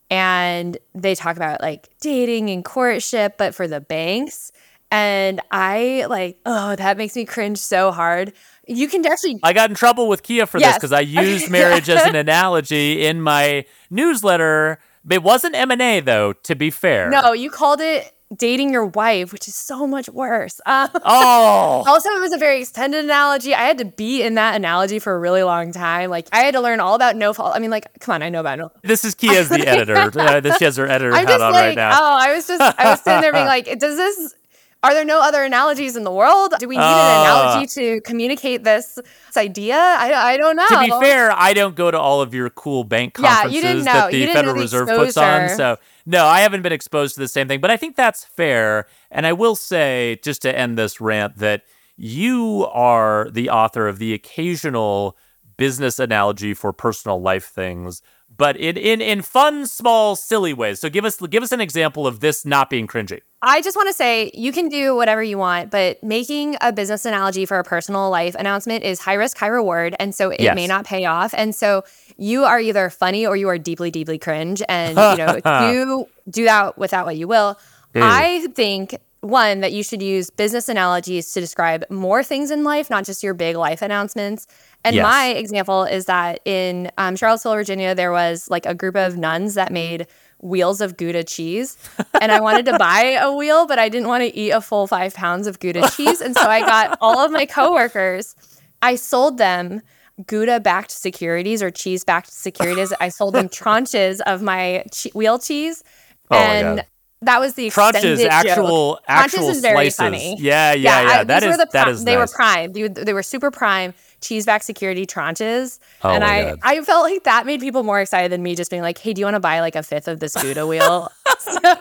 and 0.10 0.78
they 0.96 1.14
talk 1.16 1.36
about 1.36 1.62
like 1.62 1.90
dating 2.02 2.50
and 2.50 2.66
courtship, 2.66 3.38
but 3.38 3.54
for 3.54 3.68
the 3.68 3.82
banks. 3.82 4.52
And 4.94 5.42
I 5.50 6.06
like, 6.08 6.40
oh, 6.46 6.76
that 6.76 6.98
makes 6.98 7.16
me 7.16 7.26
cringe 7.26 7.58
so 7.58 7.92
hard. 7.92 8.32
You 8.68 8.88
can 8.88 9.04
actually 9.06 9.40
I 9.42 9.52
got 9.52 9.72
in 9.72 9.76
trouble 9.76 10.08
with 10.08 10.22
Kiah 10.22 10.48
for 10.48 10.60
this 10.60 10.76
because 10.76 10.94
I 10.94 11.00
used 11.26 11.50
marriage 11.50 11.90
as 11.90 12.06
an 12.06 12.16
analogy 12.16 13.04
in 13.06 13.20
my 13.20 13.66
newsletter. 13.90 14.78
It 15.10 15.24
wasn't 15.24 15.56
M 15.56 15.72
and 15.72 15.82
A 15.82 16.00
though. 16.00 16.34
To 16.34 16.56
be 16.56 16.70
fair, 16.70 17.10
No, 17.10 17.34
you 17.34 17.50
called 17.50 17.82
it 17.82 18.14
dating 18.38 18.72
your 18.72 18.86
wife, 18.86 19.32
which 19.34 19.48
is 19.48 19.56
so 19.56 19.88
much 19.88 20.10
worse. 20.10 20.62
Um, 20.68 20.90
Oh, 21.06 21.84
also, 21.88 22.10
it 22.12 22.22
was 22.22 22.32
a 22.34 22.38
very 22.38 22.62
extended 22.62 23.04
analogy. 23.04 23.54
I 23.54 23.64
had 23.64 23.80
to 23.80 23.86
be 23.86 24.22
in 24.24 24.36
that 24.36 24.56
analogy 24.56 25.00
for 25.00 25.14
a 25.14 25.20
really 25.20 25.44
long 25.44 25.72
time. 25.72 26.10
Like, 26.10 26.28
I 26.32 26.40
had 26.42 26.54
to 26.54 26.62
learn 26.62 26.80
all 26.80 26.96
about 26.96 27.16
no 27.16 27.34
fault. 27.34 27.56
I 27.56 27.60
mean, 27.60 27.70
like, 27.70 27.88
come 28.00 28.16
on, 28.16 28.24
I 28.24 28.30
know 28.30 28.40
about 28.40 28.60
no. 28.60 28.72
this 28.84 29.04
is 29.06 29.14
Kiah's 29.16 29.50
the 29.50 29.68
editor. 29.68 29.96
Uh, 30.20 30.40
this 30.40 30.58
she 30.58 30.66
has 30.66 30.78
her 30.78 30.88
editor 30.88 31.14
I'm 31.14 31.26
hat 31.26 31.34
just 31.34 31.44
on 31.44 31.52
like, 31.52 31.62
right 31.62 31.76
now. 31.76 31.92
oh, 31.94 32.18
I 32.22 32.34
was 32.34 32.48
just, 32.48 32.62
I 32.62 32.92
was 32.92 33.02
sitting 33.02 33.22
there 33.22 33.34
being 33.34 33.46
like, 33.46 33.66
does 33.80 33.98
this? 33.98 34.36
Are 34.84 34.94
there 34.94 35.06
no 35.06 35.22
other 35.22 35.44
analogies 35.44 35.96
in 35.96 36.04
the 36.04 36.12
world? 36.12 36.54
Do 36.60 36.68
we 36.68 36.76
need 36.76 36.84
Uh. 36.84 36.86
an 36.86 37.22
analogy 37.22 37.68
to 37.68 38.02
communicate 38.02 38.64
this, 38.66 38.96
this 38.96 39.38
idea? 39.38 39.76
I, 39.78 40.34
I 40.34 40.38
don't 40.38 40.58
know. 40.58 40.68
to 40.68 40.80
be 40.82 40.90
fair, 41.06 41.32
I 41.32 41.54
don't 41.54 41.76
go 41.76 41.90
to 41.90 41.98
all 41.98 42.22
of 42.22 42.34
your 42.34 42.50
cool 42.50 42.84
bank 42.84 43.16
Yeah, 43.18 43.30
conferences 43.44 43.56
you 43.56 43.62
didn't 43.62 43.86
know. 43.86 43.94
that 43.94 44.12
the 44.12 44.18
You 44.18 44.26
didn't 44.26 44.36
Federal 44.36 44.56
the 44.56 44.62
Reserve 44.62 44.90
puts 44.90 45.16
on. 45.18 45.50
So, 45.50 45.78
no, 46.06 46.26
I 46.26 46.42
haven't 46.42 46.64
been 46.64 46.74
exposed 46.74 47.16
to 47.16 47.22
the 47.22 47.30
same 47.30 47.48
thing, 47.48 47.62
but 47.62 47.72
I 47.72 47.78
think 47.78 47.96
that's 47.96 48.26
fair. 48.26 48.88
And 49.10 49.26
I 49.26 49.32
will 49.34 49.56
say, 49.56 50.20
just 50.22 50.42
to 50.42 50.56
end 50.58 50.78
this 50.78 51.00
rant, 51.00 51.38
that 51.38 51.64
you 51.96 52.68
are 52.74 53.30
the 53.32 53.50
author 53.50 53.88
of 53.88 54.00
the 54.00 54.14
occasional 54.14 55.16
business 55.56 55.98
analogy 56.00 56.54
for 56.54 56.74
personal 56.74 57.22
life 57.22 57.46
things, 57.46 58.02
but 58.36 58.58
in 58.58 58.78
in 58.78 59.02
in 59.02 59.22
fun, 59.22 59.66
small, 59.66 60.16
silly 60.16 60.54
ways. 60.54 60.80
So 60.80 60.90
give 60.90 61.06
us 61.06 61.18
give 61.18 61.44
us 61.44 61.52
an 61.52 61.62
example 61.62 62.08
of 62.08 62.20
this 62.20 62.46
not 62.46 62.70
being 62.70 62.88
cringy. 62.88 63.22
I 63.42 63.62
just 63.62 63.76
want 63.76 63.90
to 63.90 63.94
say 63.94 64.32
you 64.34 64.54
can 64.54 64.70
do 64.70 64.96
whatever 64.96 65.22
you 65.22 65.38
want, 65.38 65.70
but 65.70 66.02
making 66.02 66.56
a 66.62 66.72
business 66.72 67.04
analogy 67.06 67.46
for 67.46 67.60
a 67.60 67.64
personal 67.64 68.10
life 68.10 68.36
announcement 68.36 68.86
is 68.86 69.00
high 69.02 69.16
risk, 69.16 69.38
high 69.38 69.48
reward. 69.48 69.96
And 70.00 70.16
so 70.16 70.30
it 70.30 70.40
Yes. 70.40 70.56
may 70.56 70.66
not 70.66 70.86
pay 70.86 71.04
off. 71.06 71.34
And 71.34 71.54
so 71.54 71.84
you 72.18 72.46
are 72.46 72.60
either 72.60 72.90
funny 72.90 73.28
or 73.28 73.36
you 73.36 73.50
are 73.50 73.58
deeply, 73.58 73.92
deeply 73.92 74.18
cringe. 74.18 74.64
And, 74.70 74.98
you 74.98 75.18
know, 75.18 75.40
do, 75.70 76.06
do 76.30 76.46
that 76.46 76.78
without 76.78 77.06
what 77.06 77.18
you 77.18 77.28
will. 77.28 77.60
I 77.96 78.48
think 78.56 78.98
one 79.20 79.60
that 79.62 79.72
you 79.74 79.84
should 79.84 80.02
use 80.02 80.30
business 80.30 80.68
analogies 80.70 81.32
to 81.34 81.40
describe 81.40 81.84
more 81.90 82.24
things 82.24 82.50
in 82.52 82.64
life, 82.64 82.90
not 82.90 83.06
just 83.06 83.24
your 83.24 83.34
big 83.34 83.56
life 83.56 83.82
announcements. 83.82 84.48
And 84.86 84.96
Yes. 84.96 85.04
my 85.04 85.28
example 85.30 85.84
is 85.84 86.06
that 86.06 86.40
in 86.46 86.92
um, 86.98 87.16
Charlottesville, 87.16 87.54
Virginia, 87.56 87.96
there 87.96 88.12
was 88.12 88.50
like 88.50 88.66
a 88.66 88.74
group 88.76 88.96
of 88.96 89.18
nuns 89.18 89.54
that 89.56 89.72
made 89.72 90.08
wheels 90.40 90.82
of 90.82 90.98
Gouda 90.98 91.24
cheese. 91.24 91.78
And 92.20 92.32
I 92.32 92.42
wanted 92.42 92.66
to 92.66 92.78
buy 92.78 93.18
a 93.22 93.32
wheel, 93.32 93.66
but 93.66 93.80
I 93.80 93.88
didn't 93.88 94.10
want 94.10 94.24
to 94.24 94.36
eat 94.36 94.52
a 94.52 94.60
full 94.60 94.88
five 94.88 95.14
pounds 95.14 95.48
of 95.48 95.60
Gouda 95.60 95.90
cheese. 95.96 96.20
And 96.20 96.36
so 96.36 96.42
I 96.50 96.60
got 96.62 96.98
all 97.00 97.20
of 97.20 97.32
my 97.32 97.46
coworkers, 97.46 98.36
I 98.82 98.96
sold 98.96 99.38
them 99.38 99.82
Gouda 100.28 100.60
backed 100.60 100.92
securities 100.92 101.64
or 101.64 101.72
cheese 101.72 102.04
backed 102.04 102.32
securities. 102.32 102.92
I 103.00 103.08
sold 103.10 103.36
them 103.36 103.48
tranches 103.62 104.20
of 104.26 104.42
my 104.42 104.84
che- 104.92 105.12
wheel 105.16 105.40
cheese. 105.40 105.82
Oh 106.30 106.36
and 106.38 106.84
that 107.22 107.40
was 107.40 107.54
the 107.54 107.68
extended 107.68 108.04
Tranches, 108.04 108.18
joke. 108.22 108.32
actual, 108.32 109.00
actual 109.08 109.40
Tranches 109.44 109.50
is 109.52 109.62
very 109.62 109.90
slices. 109.90 109.96
funny. 109.96 110.36
Yeah, 110.40 110.74
yeah, 110.74 111.02
yeah. 111.02 111.08
I- 111.20 111.24
that 111.24 111.44
is 111.44 111.58
the 111.58 111.68
that 111.72 111.88
is 111.88 112.04
they 112.04 112.18
were 112.18 112.28
prime. 112.28 112.74
They, 112.74 112.90
they 112.90 113.14
were 113.14 113.24
super 113.24 113.50
prime 113.50 113.94
cheese 114.24 114.46
back 114.46 114.64
security 114.64 115.06
tranches. 115.06 115.80
Oh 116.04 116.10
and 116.10 116.24
I 116.24 116.52
God. 116.52 116.60
I 116.64 116.82
felt 116.82 117.04
like 117.04 117.24
that 117.26 117.46
made 117.46 117.60
people 117.60 117.84
more 117.84 118.02
excited 118.02 118.32
than 118.32 118.42
me 118.42 118.56
just 118.56 118.72
being 118.72 118.82
like, 118.82 118.98
hey, 118.98 119.14
do 119.14 119.20
you 119.20 119.26
want 119.26 119.36
to 119.36 119.40
buy 119.40 119.60
like 119.60 119.76
a 119.76 119.84
fifth 119.84 120.08
of 120.08 120.20
this 120.20 120.36
Gouda 120.36 120.66
wheel? 120.66 121.12
so, 121.40 121.72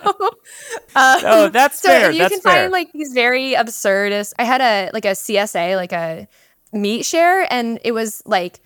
um, 0.95 1.19
Oh, 1.25 1.49
that's 1.51 1.79
so 1.81 1.89
fair. 1.89 2.11
You 2.11 2.19
That's 2.19 2.33
can 2.33 2.41
fair. 2.41 2.53
find 2.63 2.71
like 2.71 2.91
these 2.91 3.13
very 3.13 3.53
absurdist. 3.53 4.33
I 4.37 4.43
had 4.43 4.61
a 4.61 4.91
like 4.93 5.05
a 5.05 5.09
CSA, 5.11 5.75
like 5.75 5.91
a 5.93 6.27
meat 6.71 7.05
share, 7.05 7.51
and 7.51 7.79
it 7.83 7.91
was 7.93 8.21
like 8.25 8.59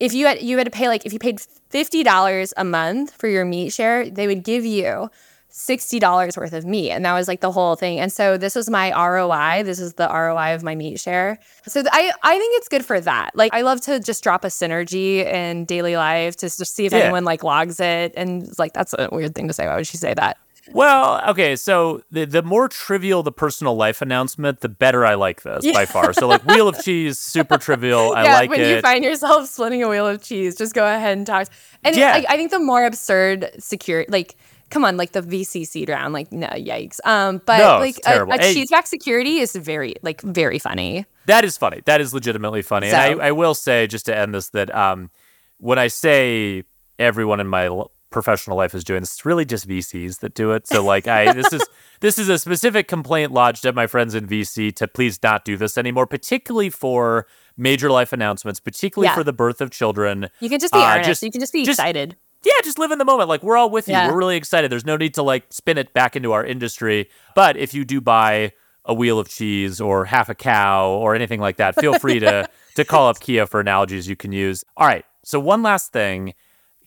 if 0.00 0.12
you 0.12 0.26
had 0.26 0.42
you 0.42 0.58
had 0.58 0.64
to 0.64 0.70
pay 0.70 0.88
like 0.88 1.06
if 1.06 1.12
you 1.12 1.18
paid 1.18 1.40
fifty 1.70 2.02
dollars 2.02 2.52
a 2.56 2.64
month 2.64 3.14
for 3.14 3.26
your 3.28 3.44
meat 3.44 3.72
share, 3.72 4.08
they 4.08 4.26
would 4.26 4.44
give 4.44 4.64
you 4.64 5.10
sixty 5.56 6.00
dollars 6.00 6.36
worth 6.36 6.52
of 6.52 6.64
meat, 6.64 6.90
and 6.90 7.04
that 7.04 7.12
was 7.14 7.28
like 7.28 7.40
the 7.40 7.52
whole 7.52 7.76
thing. 7.76 8.00
And 8.00 8.12
so 8.12 8.36
this 8.36 8.56
was 8.56 8.68
my 8.68 8.90
ROI. 8.92 9.62
This 9.62 9.78
is 9.78 9.94
the 9.94 10.08
ROI 10.08 10.52
of 10.56 10.64
my 10.64 10.74
meat 10.74 10.98
share. 10.98 11.38
So 11.66 11.80
th- 11.80 11.90
I 11.92 12.10
I 12.24 12.36
think 12.38 12.56
it's 12.58 12.68
good 12.68 12.84
for 12.84 13.00
that. 13.00 13.30
Like 13.36 13.54
I 13.54 13.62
love 13.62 13.80
to 13.82 14.00
just 14.00 14.24
drop 14.24 14.44
a 14.44 14.48
synergy 14.48 15.24
in 15.24 15.64
daily 15.64 15.96
life 15.96 16.34
to 16.38 16.46
just 16.46 16.74
see 16.74 16.86
if 16.86 16.92
Yeah. 16.92 16.98
anyone 17.00 17.24
like 17.24 17.44
logs 17.44 17.78
it, 17.78 18.12
and 18.16 18.42
it's 18.42 18.58
like 18.58 18.72
that's 18.72 18.94
a 18.98 19.08
weird 19.12 19.36
thing 19.36 19.46
to 19.46 19.54
say. 19.54 19.66
Why 19.68 19.76
would 19.76 19.86
she 19.86 19.96
say 19.96 20.12
that? 20.14 20.38
Well, 20.72 21.20
okay, 21.30 21.54
so 21.56 22.02
the 22.10 22.24
the 22.24 22.42
more 22.42 22.68
trivial 22.68 23.22
the 23.22 23.30
personal 23.30 23.76
life 23.76 24.02
announcement, 24.02 24.60
the 24.60 24.68
better 24.68 25.04
I 25.06 25.14
like 25.14 25.42
this 25.42 25.70
by 25.72 25.84
far. 25.86 26.12
So 26.14 26.26
like 26.26 26.44
Wheel 26.46 26.66
of 26.66 26.82
Cheese, 26.82 27.18
super 27.20 27.58
trivial. 27.58 28.12
I 28.14 28.24
yeah, 28.24 28.34
like 28.34 28.50
when 28.50 28.60
it. 28.60 28.74
you 28.74 28.80
find 28.80 29.04
yourself 29.04 29.46
splitting 29.48 29.82
a 29.84 29.88
wheel 29.88 30.08
of 30.08 30.20
cheese, 30.22 30.56
just 30.56 30.74
go 30.74 30.84
ahead 30.84 31.16
and 31.18 31.26
talk. 31.26 31.48
And 31.84 31.94
Yeah. 31.94 32.12
like, 32.12 32.24
I 32.30 32.36
think 32.36 32.50
the 32.50 32.58
more 32.58 32.84
absurd 32.86 33.50
security, 33.58 34.10
like, 34.10 34.36
come 34.70 34.84
on, 34.84 34.96
like 34.96 35.12
the 35.12 35.20
VC 35.22 35.66
seed 35.66 35.88
round, 35.88 36.12
like, 36.12 36.32
no, 36.32 36.48
yikes. 36.48 36.98
Um, 37.04 37.40
but 37.46 37.58
No, 37.58 37.78
like 37.78 37.96
a, 38.06 38.24
a 38.24 38.38
Hey. 38.38 38.54
cheese 38.54 38.70
back 38.70 38.86
security 38.86 39.38
is 39.38 39.54
very, 39.54 39.94
like, 40.02 40.20
very 40.22 40.58
funny. 40.58 41.06
That 41.26 41.44
is 41.44 41.56
funny. 41.56 41.80
That 41.86 42.00
is 42.00 42.12
legitimately 42.12 42.62
funny. 42.62 42.90
So- 42.90 42.96
And 42.96 43.20
I, 43.22 43.28
I 43.28 43.32
will 43.32 43.54
say, 43.54 43.86
just 43.86 44.06
to 44.06 44.16
end 44.16 44.34
this, 44.34 44.48
that 44.50 44.74
um, 44.74 45.10
when 45.58 45.78
I 45.78 45.86
say 45.88 46.64
everyone 46.98 47.40
in 47.40 47.46
my 47.46 47.66
l- 47.66 47.90
professional 48.10 48.56
life 48.56 48.74
is 48.74 48.84
doing 48.84 49.00
this, 49.00 49.12
it's 49.14 49.24
really 49.24 49.44
just 49.44 49.66
VCs 49.68 50.20
that 50.20 50.34
do 50.34 50.52
it. 50.52 50.66
So 50.68 50.84
like, 50.84 51.08
I 51.08 51.32
this 51.32 51.52
is 51.52 51.66
this 52.00 52.16
is 52.18 52.28
a 52.28 52.38
specific 52.38 52.86
complaint 52.86 53.32
lodged 53.32 53.66
at 53.66 53.74
my 53.74 53.86
friends 53.88 54.14
in 54.14 54.26
VC 54.28 54.72
to 54.76 54.86
please 54.86 55.18
not 55.22 55.44
do 55.44 55.56
this 55.56 55.76
anymore, 55.76 56.06
particularly 56.06 56.70
for 56.70 57.26
major 57.56 57.90
life 57.90 58.12
announcements, 58.12 58.60
particularly 58.60 59.06
Yeah. 59.08 59.14
for 59.16 59.24
the 59.24 59.32
birth 59.32 59.60
of 59.60 59.70
children. 59.70 60.28
You 60.40 60.48
can 60.48 60.60
just 60.60 60.72
be 60.72 60.78
Uh, 60.78 60.94
earnest. 60.94 61.08
just- 61.08 61.22
you 61.24 61.30
can 61.32 61.40
just 61.40 61.52
be 61.52 61.64
just- 61.64 61.78
excited. 61.80 62.16
Yeah, 62.44 62.52
just 62.62 62.78
live 62.78 62.90
in 62.90 62.98
the 62.98 63.04
moment. 63.04 63.28
Like 63.28 63.42
we're 63.42 63.56
all 63.56 63.70
with 63.70 63.88
you. 63.88 63.92
Yeah. 63.92 64.08
We're 64.08 64.18
really 64.18 64.36
excited. 64.36 64.70
There's 64.70 64.84
no 64.84 64.96
need 64.96 65.14
to 65.14 65.22
like 65.22 65.44
spin 65.50 65.78
it 65.78 65.92
back 65.92 66.16
into 66.16 66.32
our 66.32 66.44
industry. 66.44 67.08
But 67.34 67.56
if 67.56 67.74
you 67.74 67.84
do 67.84 68.00
buy 68.00 68.52
a 68.84 68.92
wheel 68.92 69.18
of 69.18 69.28
cheese 69.28 69.80
or 69.80 70.04
half 70.04 70.28
a 70.28 70.34
cow 70.34 70.90
or 70.90 71.14
anything 71.14 71.40
like 71.40 71.56
that, 71.56 71.74
feel 71.80 71.98
free 71.98 72.18
to 72.20 72.48
to 72.76 72.84
call 72.84 73.08
up 73.08 73.18
Kiah 73.18 73.48
for 73.48 73.60
analogies 73.60 74.08
you 74.08 74.16
can 74.16 74.32
use. 74.32 74.64
All 74.76 74.86
right. 74.86 75.04
So 75.24 75.40
one 75.40 75.62
last 75.62 75.92
thing, 75.92 76.34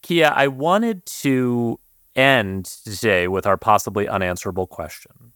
Kiah, 0.03 0.31
I 0.35 0.47
wanted 0.47 1.05
to 1.05 1.79
end 2.15 2.65
today 2.65 3.27
with 3.27 3.45
our 3.45 3.57
possibly 3.57 4.07
unanswerable 4.07 4.67
question. 4.67 5.33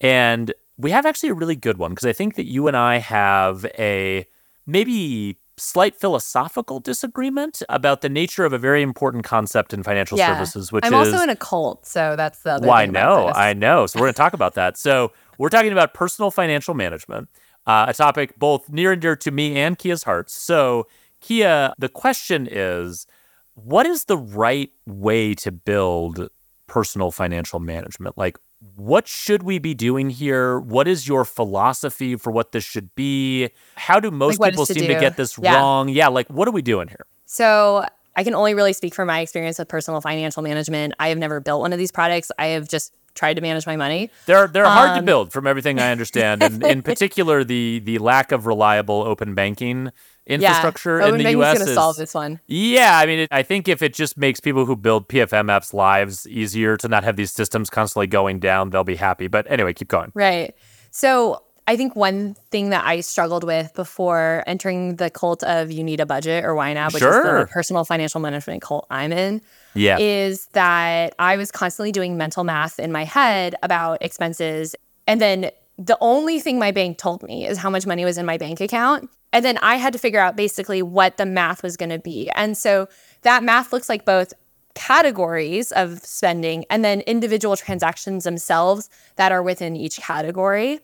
And 0.00 0.52
we 0.76 0.90
have 0.90 1.06
actually 1.06 1.30
a 1.30 1.34
really 1.34 1.56
good 1.56 1.78
one 1.78 1.92
because 1.92 2.06
I 2.06 2.12
think 2.12 2.34
that 2.34 2.46
you 2.46 2.66
and 2.66 2.76
I 2.76 2.98
have 2.98 3.64
a 3.78 4.26
maybe 4.66 5.38
slight 5.56 5.94
philosophical 5.94 6.80
disagreement 6.80 7.62
about 7.68 8.00
the 8.00 8.08
nature 8.08 8.44
of 8.44 8.52
a 8.52 8.58
very 8.58 8.82
important 8.82 9.24
concept 9.24 9.72
in 9.72 9.82
financial 9.82 10.18
Yeah. 10.18 10.34
services, 10.34 10.72
which 10.72 10.84
I'm 10.84 10.94
is 10.94 11.12
also 11.12 11.22
in 11.22 11.30
a 11.30 11.36
cult, 11.36 11.86
so 11.86 12.16
that's 12.16 12.40
the 12.40 12.52
other 12.52 12.66
well, 12.66 12.76
I 12.76 12.86
know. 12.86 13.30
I 13.34 13.52
know. 13.52 13.86
So 13.86 13.98
we're 13.98 14.06
going 14.06 14.14
to 14.14 14.18
talk 14.18 14.32
about 14.32 14.54
that. 14.54 14.76
So 14.76 15.12
we're 15.38 15.48
talking 15.48 15.72
about 15.72 15.94
personal 15.94 16.30
financial 16.30 16.74
management, 16.74 17.28
uh, 17.66 17.86
a 17.88 17.94
topic 17.94 18.38
both 18.38 18.68
near 18.68 18.92
and 18.92 19.00
dear 19.00 19.16
to 19.16 19.30
me 19.30 19.56
and 19.56 19.78
Kiah's 19.78 20.02
hearts. 20.04 20.34
So 20.34 20.86
Kiah, 21.22 21.72
the 21.78 21.88
question 21.88 22.48
is, 22.50 23.06
what 23.54 23.86
is 23.86 24.04
the 24.04 24.18
right 24.18 24.70
way 24.86 25.34
to 25.36 25.52
build 25.52 26.28
personal 26.66 27.10
financial 27.10 27.60
management? 27.60 28.18
Like, 28.18 28.38
what 28.76 29.06
should 29.06 29.42
we 29.42 29.58
be 29.58 29.74
doing 29.74 30.10
here? 30.10 30.58
What 30.58 30.88
is 30.88 31.06
your 31.06 31.24
philosophy 31.24 32.16
for 32.16 32.30
what 32.30 32.52
this 32.52 32.64
should 32.64 32.94
be? 32.94 33.50
How 33.76 34.00
do 34.00 34.10
most 34.10 34.34
is 34.34 34.38
people 34.38 34.66
to 34.66 34.74
seem 34.74 34.86
to 34.86 35.00
get 35.00 35.16
this 35.16 35.38
Yeah. 35.38 35.56
wrong? 35.56 35.88
Yeah, 35.88 36.08
like 36.08 36.28
what 36.28 36.48
are 36.48 36.52
we 36.52 36.62
doing 36.62 36.88
here? 36.88 37.06
So 37.26 37.84
I 38.16 38.24
can 38.24 38.34
only 38.34 38.54
really 38.54 38.72
speak 38.72 38.94
from 38.94 39.08
my 39.08 39.20
experience 39.20 39.58
with 39.58 39.68
personal 39.68 40.00
financial 40.00 40.42
management. 40.42 40.94
I 40.98 41.08
have 41.08 41.18
never 41.18 41.40
built 41.40 41.60
one 41.60 41.72
of 41.72 41.78
these 41.78 41.92
products. 41.92 42.30
I 42.38 42.46
have 42.48 42.68
just 42.68 42.92
tried 43.14 43.34
to 43.34 43.40
manage 43.42 43.66
my 43.66 43.76
money. 43.76 44.10
They're 44.26 44.46
they're 44.48 44.64
hard 44.66 44.90
to 44.94 44.98
Um, 44.98 45.04
build, 45.04 45.32
from 45.32 45.46
everything 45.46 45.78
I 45.78 45.90
understand, 45.90 46.42
and 46.42 46.62
in 46.64 46.82
particular, 46.90 47.44
the 47.44 47.80
the 47.80 47.98
lack 47.98 48.32
of 48.32 48.46
reliable 48.46 49.02
open 49.02 49.34
banking 49.34 49.90
infrastructure 50.26 51.00
yeah. 51.00 51.08
in 51.08 51.18
the 51.18 51.30
U.S. 51.32 51.58
gonna 51.58 51.74
solve 51.74 51.96
this 51.96 52.14
one. 52.14 52.40
yeah. 52.46 52.98
I 52.98 53.06
mean, 53.06 53.18
it, 53.20 53.28
I 53.30 53.42
think 53.42 53.68
if 53.68 53.82
it 53.82 53.92
just 53.94 54.16
makes 54.16 54.40
people 54.40 54.64
who 54.64 54.74
build 54.76 55.08
PFM 55.08 55.46
apps 55.46 55.74
lives 55.74 56.26
easier 56.26 56.76
to 56.78 56.88
not 56.88 57.04
have 57.04 57.16
these 57.16 57.30
systems 57.32 57.68
constantly 57.70 58.06
going 58.06 58.38
down, 58.40 58.70
they'll 58.70 58.84
be 58.84 58.96
happy. 58.96 59.26
But 59.28 59.50
anyway, 59.50 59.74
keep 59.74 59.88
going. 59.88 60.12
Right. 60.14 60.54
So 60.90 61.42
I 61.66 61.76
think 61.76 61.96
one 61.96 62.34
thing 62.50 62.70
that 62.70 62.84
I 62.84 63.00
struggled 63.00 63.42
with 63.42 63.72
before 63.74 64.44
entering 64.46 64.96
the 64.96 65.08
cult 65.08 65.42
of 65.44 65.72
you 65.72 65.82
need 65.82 65.98
a 65.98 66.06
budget 66.06 66.44
or 66.44 66.54
YNAB, 66.54 66.92
which 66.92 67.02
is 67.02 67.08
the 67.08 67.48
personal 67.50 67.84
financial 67.84 68.20
management 68.20 68.60
cult 68.60 68.86
I'm 68.90 69.12
in, 69.12 69.40
Yeah, 69.74 69.98
is 69.98 70.46
that 70.52 71.14
I 71.18 71.36
was 71.36 71.50
constantly 71.50 71.90
doing 71.90 72.18
mental 72.18 72.44
math 72.44 72.78
in 72.78 72.92
my 72.92 73.04
head 73.04 73.54
about 73.62 74.02
expenses. 74.02 74.76
And 75.06 75.20
then 75.20 75.50
the 75.78 75.96
only 76.00 76.38
thing 76.38 76.58
my 76.58 76.70
bank 76.70 76.98
told 76.98 77.22
me 77.22 77.46
is 77.46 77.58
how 77.58 77.70
much 77.70 77.86
money 77.86 78.04
was 78.04 78.18
in 78.18 78.26
my 78.26 78.36
bank 78.36 78.60
account. 78.60 79.08
And 79.32 79.44
then 79.44 79.58
I 79.58 79.76
had 79.76 79.92
to 79.94 79.98
figure 79.98 80.20
out 80.20 80.36
basically 80.36 80.82
what 80.82 81.16
the 81.16 81.26
math 81.26 81.62
was 81.62 81.76
going 81.76 81.90
to 81.90 81.98
be. 81.98 82.30
And 82.36 82.56
so 82.56 82.88
that 83.22 83.42
math 83.42 83.72
looks 83.72 83.88
like 83.88 84.04
both 84.04 84.32
categories 84.74 85.72
of 85.72 85.98
spending 86.00 86.64
and 86.68 86.84
then 86.84 87.00
individual 87.02 87.56
transactions 87.56 88.24
themselves 88.24 88.90
that 89.16 89.32
are 89.32 89.42
within 89.42 89.76
each 89.76 89.98
category. 89.98 90.80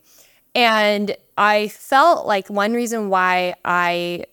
And 0.54 1.16
I 1.38 1.68
felt 1.68 2.26
like 2.26 2.48
one 2.48 2.72
reason 2.72 3.08
why 3.08 3.54
I, 3.64 4.24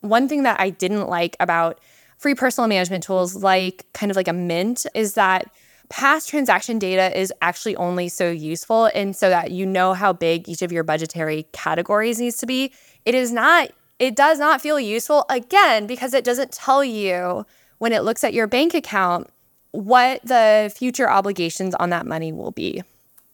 one 0.00 0.28
thing 0.28 0.44
that 0.44 0.60
I 0.60 0.70
didn't 0.70 1.08
like 1.08 1.36
about 1.38 1.80
free 2.18 2.34
personal 2.34 2.68
management 2.68 3.04
tools, 3.04 3.36
like 3.36 3.86
kind 3.92 4.10
of 4.10 4.16
like 4.16 4.28
a 4.28 4.32
Mint, 4.32 4.86
is 4.94 5.14
that 5.14 5.50
past 5.88 6.28
transaction 6.28 6.78
data 6.78 7.16
is 7.18 7.32
actually 7.42 7.76
only 7.76 8.08
so 8.08 8.30
useful 8.30 8.90
and 8.94 9.14
so 9.14 9.28
that 9.28 9.50
you 9.50 9.64
know 9.64 9.94
how 9.94 10.12
big 10.12 10.48
each 10.48 10.62
of 10.62 10.72
your 10.72 10.82
budgetary 10.82 11.46
categories 11.52 12.18
needs 12.18 12.38
to 12.38 12.46
be. 12.46 12.72
It 13.04 13.14
is 13.14 13.30
not, 13.32 13.70
it 13.98 14.16
does 14.16 14.38
not 14.38 14.60
feel 14.60 14.80
useful 14.80 15.24
again 15.28 15.86
because 15.86 16.14
it 16.14 16.24
doesn't 16.24 16.52
tell 16.52 16.82
you 16.82 17.46
when 17.78 17.92
it 17.92 18.02
looks 18.02 18.24
at 18.24 18.34
your 18.34 18.46
bank 18.46 18.74
account 18.74 19.28
what 19.72 20.22
the 20.24 20.72
future 20.74 21.08
obligations 21.08 21.74
on 21.74 21.90
that 21.90 22.06
money 22.06 22.32
will 22.32 22.50
be. 22.50 22.82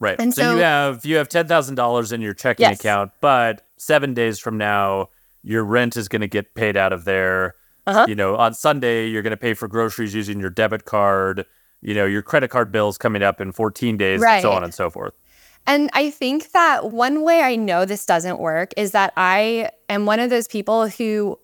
Right. 0.02 0.16
and 0.18 0.34
so, 0.34 0.42
so- 0.42 0.56
you 0.56 0.62
have 0.62 1.04
you 1.06 1.16
have 1.16 1.28
ten 1.28 1.46
thousand 1.46 1.76
dollars 1.76 2.12
in 2.12 2.20
your 2.20 2.34
checking 2.34 2.64
Yes. 2.64 2.80
account, 2.80 3.12
but 3.20 3.66
seven 3.78 4.12
days 4.14 4.38
from 4.38 4.58
now, 4.58 5.08
your 5.42 5.64
rent 5.64 5.96
is 5.96 6.08
going 6.08 6.20
to 6.20 6.28
get 6.28 6.54
paid 6.54 6.76
out 6.76 6.92
of 6.92 7.04
there. 7.04 7.54
Uh-huh. 7.86 8.06
You 8.08 8.14
know, 8.14 8.36
on 8.36 8.54
Sunday, 8.54 9.08
you're 9.08 9.22
going 9.22 9.32
to 9.32 9.36
pay 9.36 9.54
for 9.54 9.66
groceries 9.66 10.14
using 10.14 10.38
your 10.38 10.50
debit 10.50 10.84
card. 10.84 11.46
You 11.80 11.94
know, 11.94 12.04
your 12.06 12.22
credit 12.22 12.48
card 12.48 12.70
bill's 12.70 12.96
coming 12.96 13.22
up 13.24 13.40
in 13.40 13.50
14 13.50 13.96
days, 13.96 14.20
so 14.20 14.52
on 14.52 14.62
and 14.62 14.72
so 14.72 14.88
forth. 14.88 15.18
And 15.66 15.90
I 15.92 16.10
think 16.10 16.52
that 16.52 16.90
one 16.92 17.22
way 17.22 17.40
I 17.42 17.56
know 17.56 17.84
this 17.84 18.04
doesn't 18.06 18.38
work 18.38 18.72
is 18.76 18.92
that 18.92 19.12
I 19.16 19.70
am 19.88 20.06
one 20.06 20.20
of 20.20 20.30
those 20.30 20.46
people 20.46 20.88
who 20.88 21.38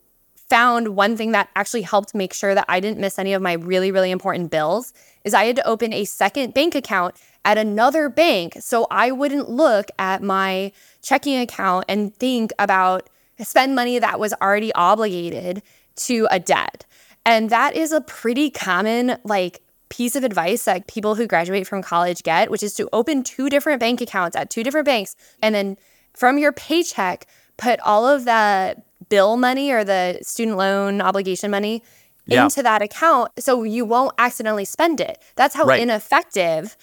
found 0.48 0.88
one 0.96 1.16
thing 1.16 1.32
that 1.32 1.48
actually 1.56 1.82
helped 1.82 2.14
make 2.14 2.32
sure 2.32 2.54
that 2.54 2.64
I 2.68 2.80
didn't 2.80 2.98
miss 2.98 3.18
any 3.18 3.32
of 3.34 3.42
my 3.42 3.52
really 3.52 3.90
really 3.90 4.10
important 4.10 4.50
bills 4.50 4.92
is 5.24 5.34
I 5.34 5.44
had 5.44 5.56
to 5.56 5.66
open 5.66 5.92
a 5.92 6.04
second 6.04 6.54
bank 6.54 6.74
account 6.74 7.16
at 7.44 7.56
another 7.58 8.08
bank 8.08 8.56
so 8.60 8.86
I 8.90 9.10
wouldn't 9.10 9.48
look 9.48 9.88
at 9.98 10.22
my 10.22 10.72
checking 11.02 11.38
account 11.38 11.84
and 11.88 12.14
think 12.14 12.52
about 12.58 13.08
spend 13.40 13.74
money 13.74 13.98
that 13.98 14.18
was 14.20 14.34
already 14.42 14.72
obligated 14.74 15.62
to 15.96 16.26
a 16.30 16.38
debt. 16.40 16.84
And 17.24 17.50
that 17.50 17.76
is 17.76 17.92
a 17.92 18.00
pretty 18.00 18.50
common 18.50 19.16
like 19.24 19.62
piece 19.88 20.16
of 20.16 20.24
advice 20.24 20.64
that 20.64 20.86
people 20.86 21.14
who 21.14 21.26
graduate 21.26 21.66
from 21.66 21.82
college 21.82 22.22
get, 22.22 22.50
which 22.50 22.62
is 22.62 22.74
to 22.74 22.88
open 22.92 23.22
two 23.22 23.48
different 23.48 23.80
bank 23.80 24.00
accounts 24.00 24.36
at 24.36 24.50
two 24.50 24.62
different 24.62 24.84
banks 24.86 25.16
and 25.42 25.54
then 25.54 25.76
from 26.14 26.36
your 26.38 26.52
paycheck 26.52 27.26
put 27.56 27.78
all 27.80 28.06
of 28.06 28.24
the 28.24 28.76
bill 29.08 29.36
money 29.36 29.70
or 29.70 29.84
the 29.84 30.18
student 30.22 30.56
loan 30.58 31.00
obligation 31.00 31.50
money 31.50 31.82
Yeah. 32.26 32.44
into 32.44 32.62
that 32.62 32.82
account 32.82 33.30
so 33.38 33.62
you 33.62 33.84
won't 33.84 34.14
accidentally 34.18 34.64
spend 34.66 35.00
it. 35.00 35.22
That's 35.36 35.54
how 35.54 35.64
Right. 35.64 35.80
ineffective 35.80 36.76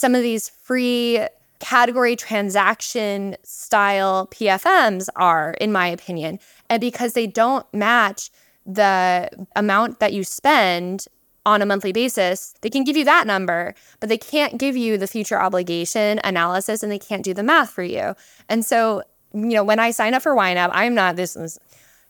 some 0.00 0.14
of 0.14 0.22
these 0.22 0.48
free 0.48 1.20
category 1.58 2.16
transaction 2.16 3.36
style 3.42 4.28
PFMs 4.28 5.08
are, 5.14 5.52
in 5.60 5.70
my 5.72 5.86
opinion. 5.88 6.38
And 6.70 6.80
because 6.80 7.12
they 7.12 7.26
don't 7.26 7.66
match 7.74 8.30
the 8.64 9.28
amount 9.54 10.00
that 10.00 10.14
you 10.14 10.24
spend 10.24 11.04
on 11.44 11.60
a 11.60 11.66
monthly 11.66 11.92
basis, 11.92 12.54
they 12.62 12.70
can 12.70 12.82
give 12.82 12.96
you 12.96 13.04
that 13.04 13.26
number, 13.26 13.74
but 14.00 14.08
they 14.08 14.16
can't 14.16 14.58
give 14.58 14.74
you 14.74 14.96
the 14.96 15.06
future 15.06 15.38
obligation 15.38 16.18
analysis 16.24 16.82
and 16.82 16.90
they 16.90 16.98
can't 16.98 17.22
do 17.22 17.34
the 17.34 17.42
math 17.42 17.68
for 17.68 17.82
you. 17.82 18.14
And 18.48 18.64
so, 18.64 19.02
you 19.34 19.50
know, 19.50 19.64
when 19.64 19.78
I 19.78 19.90
sign 19.90 20.14
up 20.14 20.22
for 20.22 20.34
YNAB, 20.34 20.70
I'm 20.72 20.94
not 20.94 21.16
this 21.16 21.36
is, 21.36 21.60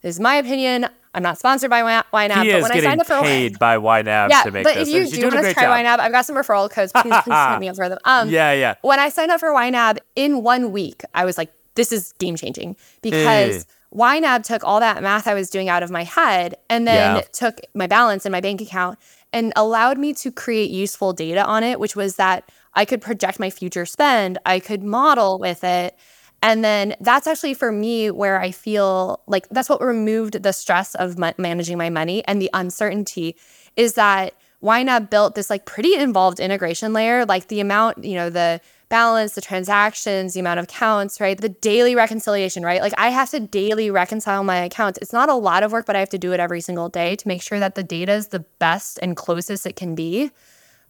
this 0.03 0.15
is 0.15 0.21
my 0.21 0.37
opinion. 0.37 0.87
I'm 1.13 1.23
not 1.23 1.39
sponsored 1.39 1.71
by 1.71 1.83
YNAB, 1.83 2.05
but 2.13 2.63
when 2.63 2.73
I 2.73 2.81
signed 2.81 3.01
up 3.01 3.07
for 3.07 3.21
paid 3.21 3.59
by 3.59 3.77
YNAB 3.77 4.31
yeah, 4.31 4.43
to 4.43 4.51
make 4.53 4.65
but 4.65 4.75
this. 4.75 4.89
if 4.89 4.95
you 4.95 5.07
do 5.09 5.35
want 5.35 5.45
to 5.45 5.53
try 5.55 5.83
YNAB, 5.83 5.99
I've 5.99 6.13
got 6.13 6.25
some 6.25 6.37
referral 6.37 6.71
codes. 6.71 6.93
Please, 6.93 7.15
please 7.25 7.35
send 7.35 7.61
me 7.61 7.69
up 7.69 7.77
for 7.77 7.89
them. 7.89 7.99
Um, 8.05 8.29
yeah, 8.29 8.53
yeah. 8.53 8.77
When 8.83 9.01
I 9.01 9.09
signed 9.09 9.31
up 9.31 9.41
for 9.41 9.49
YNAB 9.49 9.99
in 10.15 10.43
one 10.43 10.71
week, 10.71 11.03
I 11.15 11.25
was 11.25 11.37
like, 11.37 11.51
this 11.75 11.93
is 11.93 12.13
game 12.19 12.37
changing 12.37 12.77
because. 13.03 13.57
Hey. 13.57 13.63
YNAB 13.93 14.45
took 14.45 14.63
all 14.63 14.79
that 14.79 15.03
math 15.03 15.27
I 15.27 15.35
was 15.35 15.51
doing 15.51 15.69
out 15.69 15.83
of 15.83 15.91
my 15.91 16.05
head 16.05 16.55
and 16.69 16.87
then 16.87 17.17
Yeah. 17.17 17.23
took 17.33 17.59
my 17.75 17.89
balance 17.89 18.25
in 18.25 18.31
my 18.31 18.41
bank 18.41 18.61
account 18.61 19.01
and 19.33 19.53
allowed 19.57 19.99
me 19.99 20.15
to 20.15 20.31
create 20.31 20.71
useful 20.71 21.13
data 21.13 21.45
on 21.45 21.65
it, 21.65 21.81
which 21.81 21.97
was 21.97 22.15
that 22.15 22.49
I 22.75 22.85
could 22.85 23.01
project 23.01 23.41
my 23.41 23.51
future 23.51 23.85
spend, 23.85 24.39
I 24.47 24.61
could 24.61 24.85
model 24.85 25.41
with 25.41 25.65
it. 25.65 25.97
And 26.43 26.65
then 26.65 26.95
that's 27.01 27.27
actually 27.27 27.55
for 27.55 27.71
me 27.71 28.11
where 28.11 28.41
I 28.41 28.51
feel 28.51 29.21
like 29.27 29.49
that's 29.51 29.69
what 29.69 29.83
removed 29.83 30.43
the 30.43 30.53
stress 30.53 30.95
of 30.95 31.19
ma- 31.19 31.33
managing 31.37 31.77
my 31.77 31.91
money 31.91 32.25
and 32.27 32.41
the 32.41 32.51
uncertainty 32.55 33.37
is 33.77 33.95
that 33.95 34.35
YNAB 34.63 35.11
built 35.11 35.35
this 35.35 35.51
like 35.51 35.65
pretty 35.65 35.95
involved 35.95 36.41
integration 36.41 36.93
layer, 36.93 37.25
like 37.25 37.49
the 37.49 37.61
amount, 37.61 38.05
you 38.05 38.15
know, 38.15 38.31
the 38.31 38.61
balance, 38.91 39.35
the 39.35 39.41
transactions, 39.41 40.35
the 40.35 40.41
amount 40.41 40.59
of 40.59 40.65
accounts, 40.65 41.21
right? 41.21 41.41
The 41.41 41.49
daily 41.49 41.95
reconciliation, 41.95 42.63
right? 42.63 42.81
Like 42.81 42.93
I 42.99 43.11
have 43.11 43.31
to 43.31 43.41
daily 43.41 43.91
reconcile 43.91 44.43
my 44.43 44.57
accounts. 44.57 44.99
It's 45.01 45.13
not 45.13 45.29
a 45.29 45.35
lot 45.35 45.63
of 45.63 45.73
work, 45.73 45.87
but 45.87 45.97
I 45.97 46.01
have 46.01 46.11
to 46.11 46.19
do 46.19 46.33
it 46.33 46.41
every 46.41 46.61
single 46.61 46.89
day 46.89 47.17
to 47.17 47.29
make 47.29 47.41
sure 47.41 47.59
that 47.59 47.75
the 47.75 47.83
data 47.83 48.13
is 48.13 48.29
the 48.29 48.41
best 48.59 48.99
and 49.01 49.17
closest 49.17 49.65
it 49.65 49.77
can 49.77 49.95
be. 49.95 50.31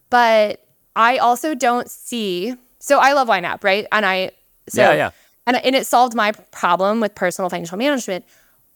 But 0.08 0.64
I 0.96 1.18
also 1.18 1.54
don't 1.54 1.88
see, 1.88 2.54
so 2.80 2.98
I 2.98 3.12
love 3.12 3.28
YNAB, 3.28 3.62
right? 3.62 3.86
And 3.92 4.04
I, 4.04 4.32
so, 4.68 4.82
Yeah, 4.82 4.94
yeah. 4.94 5.10
And, 5.50 5.64
and 5.64 5.74
it 5.74 5.84
solved 5.84 6.14
my 6.14 6.30
problem 6.52 7.00
with 7.00 7.16
personal 7.16 7.50
financial 7.50 7.76
management. 7.76 8.24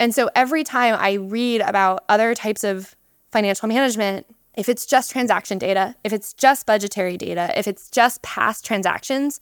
And 0.00 0.12
so 0.12 0.28
every 0.34 0.64
time 0.64 0.96
I 0.98 1.12
read 1.12 1.60
about 1.60 2.02
other 2.08 2.34
types 2.34 2.64
of 2.64 2.96
financial 3.30 3.68
management, 3.68 4.26
if 4.56 4.68
it's 4.68 4.84
just 4.84 5.12
transaction 5.12 5.58
data, 5.58 5.94
if 6.02 6.12
it's 6.12 6.32
just 6.32 6.66
budgetary 6.66 7.16
data, 7.16 7.56
if 7.56 7.68
it's 7.68 7.88
just 7.90 8.22
past 8.22 8.64
transactions, 8.66 9.40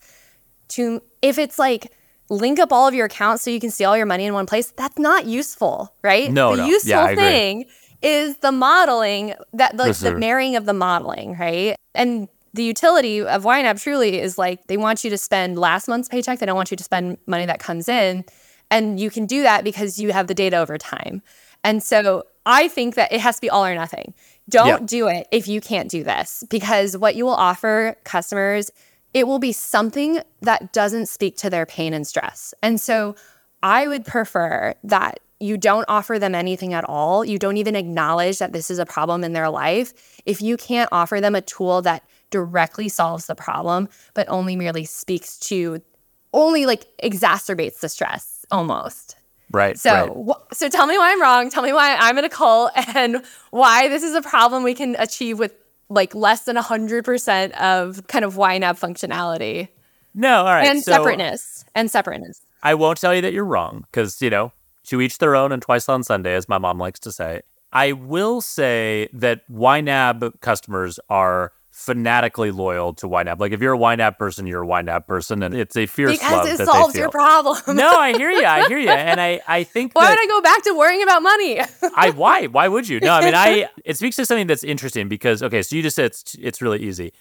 to 0.68 1.02
if 1.22 1.38
it's 1.38 1.58
like 1.58 1.90
link 2.28 2.58
up 2.58 2.70
all 2.70 2.86
of 2.86 2.92
your 2.92 3.06
accounts 3.06 3.42
so 3.42 3.50
you 3.50 3.60
can 3.60 3.70
see 3.70 3.84
all 3.84 3.96
your 3.96 4.04
money 4.04 4.26
in 4.26 4.34
one 4.34 4.44
place, 4.44 4.70
that's 4.70 4.98
not 4.98 5.24
useful, 5.24 5.94
right? 6.02 6.30
No, 6.30 6.54
the 6.54 6.62
no. 6.62 6.68
Useful 6.68 7.04
agree. 7.04 7.16
thing 7.16 7.64
is 8.02 8.36
the 8.38 8.52
modeling 8.52 9.34
that 9.54 9.74
like 9.74 9.96
the 9.96 10.18
marrying 10.18 10.56
of 10.56 10.66
the 10.66 10.74
modeling, 10.74 11.38
right? 11.38 11.76
And 11.94 12.28
the 12.54 12.62
utility 12.64 13.20
of 13.20 13.44
YNAB 13.44 13.80
truly 13.82 14.20
is 14.20 14.36
like 14.36 14.66
they 14.66 14.76
want 14.76 15.04
you 15.04 15.10
to 15.10 15.18
spend 15.18 15.58
last 15.58 15.88
month's 15.88 16.08
paycheck. 16.08 16.38
They 16.38 16.46
don't 16.46 16.56
want 16.56 16.70
you 16.70 16.76
to 16.76 16.84
spend 16.84 17.18
money 17.26 17.46
that 17.46 17.58
comes 17.58 17.88
in. 17.88 18.24
And 18.70 18.98
you 18.98 19.10
can 19.10 19.26
do 19.26 19.42
that 19.42 19.64
because 19.64 19.98
you 19.98 20.12
have 20.12 20.26
the 20.26 20.34
data 20.34 20.56
over 20.56 20.78
time. 20.78 21.22
And 21.64 21.82
so 21.82 22.24
I 22.44 22.68
think 22.68 22.94
that 22.96 23.12
it 23.12 23.20
has 23.20 23.36
to 23.36 23.40
be 23.40 23.50
all 23.50 23.64
or 23.64 23.74
nothing. 23.74 24.14
Don't 24.48 24.66
Yeah. 24.66 24.78
do 24.84 25.08
it 25.08 25.28
if 25.30 25.46
you 25.46 25.60
can't 25.60 25.88
do 25.90 26.02
this 26.02 26.44
because 26.50 26.96
what 26.96 27.14
you 27.14 27.24
will 27.24 27.34
offer 27.34 27.96
customers, 28.04 28.70
it 29.14 29.26
will 29.26 29.38
be 29.38 29.52
something 29.52 30.20
that 30.40 30.72
doesn't 30.72 31.06
speak 31.06 31.36
to 31.38 31.50
their 31.50 31.66
pain 31.66 31.94
and 31.94 32.06
stress. 32.06 32.54
And 32.62 32.80
so 32.80 33.14
I 33.62 33.86
would 33.86 34.04
prefer 34.04 34.74
that 34.84 35.20
you 35.38 35.56
don't 35.56 35.84
offer 35.88 36.18
them 36.18 36.34
anything 36.34 36.72
at 36.72 36.84
all. 36.84 37.24
You 37.24 37.38
don't 37.38 37.56
even 37.56 37.76
acknowledge 37.76 38.38
that 38.38 38.52
this 38.52 38.70
is 38.70 38.78
a 38.78 38.86
problem 38.86 39.24
in 39.24 39.32
their 39.32 39.50
life. 39.50 39.92
If 40.24 40.40
you 40.40 40.56
can't 40.56 40.88
offer 40.92 41.20
them 41.20 41.34
a 41.34 41.40
tool 41.40 41.82
that 41.82 42.04
directly 42.32 42.88
solves 42.88 43.26
the 43.26 43.36
problem, 43.36 43.88
but 44.14 44.28
only 44.28 44.56
merely 44.56 44.84
speaks 44.84 45.38
to, 45.38 45.80
only 46.32 46.66
like 46.66 46.86
exacerbates 47.00 47.78
the 47.78 47.88
stress 47.88 48.44
almost. 48.50 49.14
Right. 49.52 49.78
So, 49.78 50.24
right. 50.26 50.36
so 50.52 50.68
tell 50.68 50.86
me 50.86 50.98
why 50.98 51.12
I'm 51.12 51.22
wrong. 51.22 51.50
Tell 51.50 51.62
me 51.62 51.72
why 51.72 51.94
I'm 51.94 52.18
in 52.18 52.24
a 52.24 52.28
cult, 52.28 52.72
and 52.96 53.22
why 53.50 53.86
this 53.88 54.02
is 54.02 54.14
a 54.16 54.22
problem 54.22 54.64
we 54.64 54.74
can 54.74 54.96
achieve 54.98 55.38
with 55.38 55.54
like 55.88 56.14
less 56.14 56.46
than 56.46 56.56
hundred 56.56 57.04
percent 57.04 57.54
of 57.60 58.06
kind 58.08 58.24
of 58.24 58.34
YNAB 58.34 58.80
functionality 58.80 59.68
No, 60.14 60.38
all 60.38 60.44
right. 60.46 60.66
and 60.66 60.82
so 60.82 60.92
separateness 60.92 61.66
and 61.74 61.90
separateness. 61.90 62.40
I 62.62 62.74
won't 62.74 62.98
tell 62.98 63.14
you 63.14 63.20
that 63.20 63.34
you're 63.34 63.44
wrong 63.44 63.84
because, 63.92 64.22
you 64.22 64.30
know, 64.30 64.52
to 64.84 65.00
each 65.00 65.18
their 65.18 65.36
own 65.36 65.52
and 65.52 65.60
twice 65.60 65.88
on 65.88 66.02
Sunday, 66.02 66.34
as 66.34 66.48
my 66.48 66.58
mom 66.58 66.78
likes 66.78 66.98
to 67.00 67.12
say. 67.12 67.42
I 67.72 67.92
will 67.92 68.40
say 68.40 69.08
that 69.12 69.48
YNAB 69.50 70.40
customers 70.40 71.00
are 71.08 71.52
fanatically 71.72 72.50
loyal 72.50 72.92
to 72.92 73.08
YNAB. 73.08 73.40
Like 73.40 73.52
if 73.52 73.60
you're 73.60 73.74
a 73.74 73.78
YNAB 73.78 74.18
person, 74.18 74.46
you're 74.46 74.62
a 74.62 74.66
YNAB 74.66 75.06
person, 75.06 75.42
and 75.42 75.54
it's 75.54 75.76
a 75.76 75.86
fierce 75.86 76.22
love 76.22 76.42
Because 76.44 76.54
it 76.54 76.58
that 76.58 76.66
solves 76.66 76.94
your 76.94 77.08
problem. 77.08 77.58
no, 77.76 77.90
I 77.90 78.12
hear 78.12 78.30
you. 78.30 78.44
I 78.44 78.68
hear 78.68 78.78
you, 78.78 78.90
and 78.90 79.20
I 79.20 79.40
I 79.48 79.64
think 79.64 79.92
Why 79.94 80.10
would 80.10 80.20
I 80.20 80.26
go 80.26 80.40
back 80.40 80.62
to 80.64 80.74
worrying 80.74 81.02
about 81.02 81.22
money? 81.22 81.60
I 81.96 82.10
why 82.10 82.46
why 82.46 82.68
would 82.68 82.88
you? 82.88 83.00
No, 83.00 83.12
I 83.12 83.24
mean 83.24 83.34
I 83.34 83.68
it 83.84 83.96
speaks 83.96 84.16
to 84.16 84.26
something 84.26 84.46
that's 84.46 84.62
interesting 84.62 85.08
because 85.08 85.42
okay, 85.42 85.62
so 85.62 85.74
you 85.74 85.82
just 85.82 85.96
said 85.96 86.06
it's 86.06 86.36
it's 86.38 86.62
really 86.62 86.82
easy. 86.82 87.12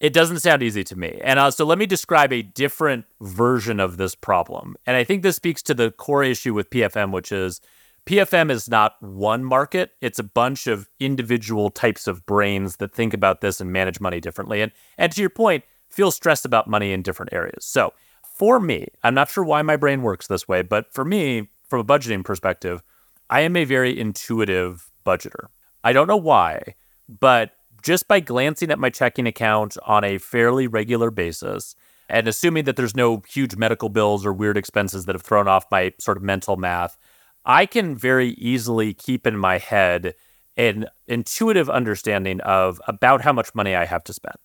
It 0.00 0.12
doesn't 0.12 0.40
sound 0.40 0.62
easy 0.62 0.84
to 0.84 0.96
me. 0.96 1.18
And 1.24 1.38
uh, 1.38 1.50
so 1.50 1.64
let 1.64 1.78
me 1.78 1.86
describe 1.86 2.32
a 2.32 2.42
different 2.42 3.06
version 3.22 3.80
of 3.80 3.96
this 3.96 4.14
problem. 4.14 4.76
And 4.86 4.96
I 4.96 5.04
think 5.04 5.22
this 5.22 5.36
speaks 5.36 5.62
to 5.62 5.72
the 5.72 5.92
core 5.92 6.22
issue 6.24 6.52
with 6.52 6.68
PFM, 6.68 7.10
which 7.10 7.32
is 7.32 7.60
PFM 8.06 8.50
is 8.50 8.68
not 8.68 9.02
one 9.02 9.44
market. 9.44 9.92
It's 10.02 10.18
a 10.18 10.24
bunch 10.24 10.66
of 10.66 10.90
individual 11.00 11.70
types 11.70 12.06
of 12.06 12.26
brains 12.26 12.76
that 12.76 12.94
think 12.94 13.14
about 13.14 13.40
this 13.40 13.60
and 13.60 13.72
manage 13.72 13.98
money 14.00 14.20
differently. 14.20 14.60
And 14.60 14.72
and 14.98 15.10
to 15.12 15.20
your 15.20 15.30
point, 15.30 15.64
feel 15.88 16.10
stressed 16.10 16.44
about 16.44 16.68
money 16.68 16.92
in 16.92 17.02
different 17.02 17.32
areas. 17.32 17.64
So 17.64 17.94
for 18.22 18.60
me, 18.60 18.88
I'm 19.02 19.14
not 19.14 19.30
sure 19.30 19.44
why 19.44 19.62
my 19.62 19.76
brain 19.76 20.02
works 20.02 20.26
this 20.26 20.46
way, 20.46 20.62
but 20.62 20.92
for 20.92 21.04
me, 21.04 21.48
from 21.68 21.80
a 21.80 21.84
budgeting 21.84 22.24
perspective, 22.24 22.82
I 23.30 23.40
am 23.40 23.56
a 23.56 23.64
very 23.64 23.98
intuitive 23.98 24.90
budgeter. 25.06 25.46
I 25.82 25.92
don't 25.92 26.08
know 26.08 26.16
why, 26.16 26.74
but 27.08 27.52
just 27.82 28.08
by 28.08 28.20
glancing 28.20 28.70
at 28.70 28.78
my 28.78 28.90
checking 28.90 29.26
account 29.26 29.76
on 29.86 30.04
a 30.04 30.18
fairly 30.18 30.66
regular 30.66 31.10
basis 31.10 31.74
and 32.08 32.28
assuming 32.28 32.64
that 32.64 32.76
there's 32.76 32.96
no 32.96 33.22
huge 33.28 33.56
medical 33.56 33.88
bills 33.88 34.26
or 34.26 34.32
weird 34.32 34.56
expenses 34.56 35.04
that 35.06 35.14
have 35.14 35.22
thrown 35.22 35.48
off 35.48 35.66
my 35.70 35.92
sort 35.98 36.16
of 36.16 36.22
mental 36.22 36.56
math, 36.56 36.98
I 37.44 37.66
can 37.66 37.96
very 37.96 38.30
easily 38.30 38.94
keep 38.94 39.26
in 39.26 39.36
my 39.36 39.58
head 39.58 40.14
an 40.56 40.86
intuitive 41.06 41.68
understanding 41.68 42.40
of 42.42 42.80
about 42.86 43.22
how 43.22 43.32
much 43.32 43.54
money 43.54 43.74
I 43.74 43.84
have 43.84 44.04
to 44.04 44.12
spend. 44.12 44.36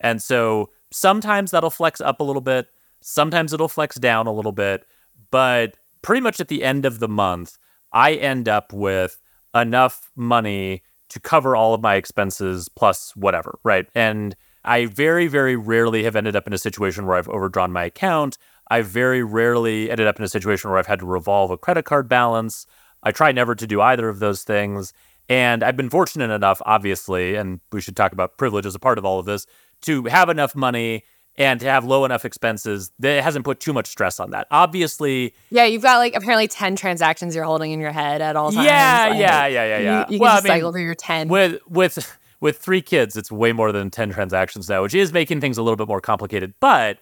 And 0.00 0.22
so 0.22 0.70
sometimes 0.90 1.50
that'll 1.50 1.70
flex 1.70 2.00
up 2.00 2.20
a 2.20 2.24
little 2.24 2.40
bit, 2.42 2.68
sometimes 3.00 3.52
it'll 3.52 3.68
flex 3.68 3.96
down 3.96 4.26
a 4.26 4.32
little 4.32 4.52
bit, 4.52 4.86
but 5.30 5.76
pretty 6.02 6.20
much 6.20 6.40
at 6.40 6.48
the 6.48 6.64
end 6.64 6.86
of 6.86 6.98
the 6.98 7.08
month, 7.08 7.58
I 7.92 8.14
end 8.14 8.48
up 8.48 8.72
with 8.72 9.20
enough 9.54 10.10
money 10.16 10.82
to 11.10 11.20
cover 11.20 11.56
all 11.56 11.74
of 11.74 11.82
my 11.82 11.96
expenses 11.96 12.68
plus 12.68 13.14
whatever, 13.16 13.58
right? 13.64 13.86
And 13.94 14.36
I 14.64 14.86
very, 14.86 15.26
very 15.26 15.56
rarely 15.56 16.04
have 16.04 16.16
ended 16.16 16.36
up 16.36 16.46
in 16.46 16.52
a 16.52 16.58
situation 16.58 17.06
where 17.06 17.16
I've 17.16 17.28
overdrawn 17.28 17.72
my 17.72 17.84
account. 17.84 18.38
I 18.70 18.82
very 18.82 19.22
rarely 19.22 19.90
ended 19.90 20.06
up 20.06 20.18
in 20.18 20.24
a 20.24 20.28
situation 20.28 20.70
where 20.70 20.78
I've 20.78 20.86
had 20.86 21.00
to 21.00 21.06
revolve 21.06 21.50
a 21.50 21.58
credit 21.58 21.84
card 21.84 22.08
balance. 22.08 22.66
I 23.02 23.10
try 23.12 23.32
never 23.32 23.54
to 23.54 23.66
do 23.66 23.80
either 23.80 24.08
of 24.08 24.20
those 24.20 24.44
things. 24.44 24.92
And 25.28 25.62
I've 25.62 25.76
been 25.76 25.90
fortunate 25.90 26.30
enough, 26.30 26.60
obviously, 26.64 27.34
and 27.36 27.60
we 27.72 27.80
should 27.80 27.96
talk 27.96 28.12
about 28.12 28.36
privilege 28.38 28.66
as 28.66 28.74
a 28.74 28.78
part 28.78 28.98
of 28.98 29.04
all 29.04 29.18
of 29.18 29.26
this, 29.26 29.46
to 29.82 30.04
have 30.04 30.28
enough 30.28 30.54
money 30.54 31.04
and 31.36 31.60
to 31.60 31.66
have 31.66 31.84
low 31.84 32.04
enough 32.04 32.24
expenses 32.24 32.90
that 32.98 33.18
it 33.18 33.22
hasn't 33.24 33.44
put 33.44 33.60
too 33.60 33.72
much 33.72 33.86
stress 33.86 34.18
on 34.20 34.30
that. 34.30 34.46
Obviously, 34.50 35.34
yeah, 35.50 35.64
you've 35.64 35.82
got 35.82 35.98
like 35.98 36.14
apparently 36.14 36.48
10 36.48 36.76
transactions 36.76 37.34
you're 37.34 37.44
holding 37.44 37.70
in 37.70 37.80
your 37.80 37.92
head 37.92 38.20
at 38.20 38.36
all 38.36 38.50
times. 38.52 38.66
Yeah, 38.66 39.08
Like, 39.10 39.20
yeah, 39.20 39.46
yeah, 39.46 39.64
yeah, 39.64 39.78
yeah. 39.78 40.06
You, 40.08 40.18
Well, 40.18 40.30
can 40.30 40.32
I 40.32 40.36
just 40.36 40.44
mean, 40.44 40.52
cycle 40.52 40.72
through 40.72 40.82
your 40.82 40.94
10. 40.94 41.28
with 41.28 41.60
with 41.68 42.18
with 42.40 42.58
three 42.58 42.82
kids, 42.82 43.16
it's 43.16 43.30
way 43.30 43.52
more 43.52 43.70
than 43.70 43.90
ten 43.90 44.10
transactions 44.10 44.68
now, 44.68 44.82
which 44.82 44.94
is 44.94 45.12
making 45.12 45.40
things 45.40 45.58
a 45.58 45.62
little 45.62 45.76
bit 45.76 45.88
more 45.88 46.00
complicated. 46.00 46.54
But 46.60 46.98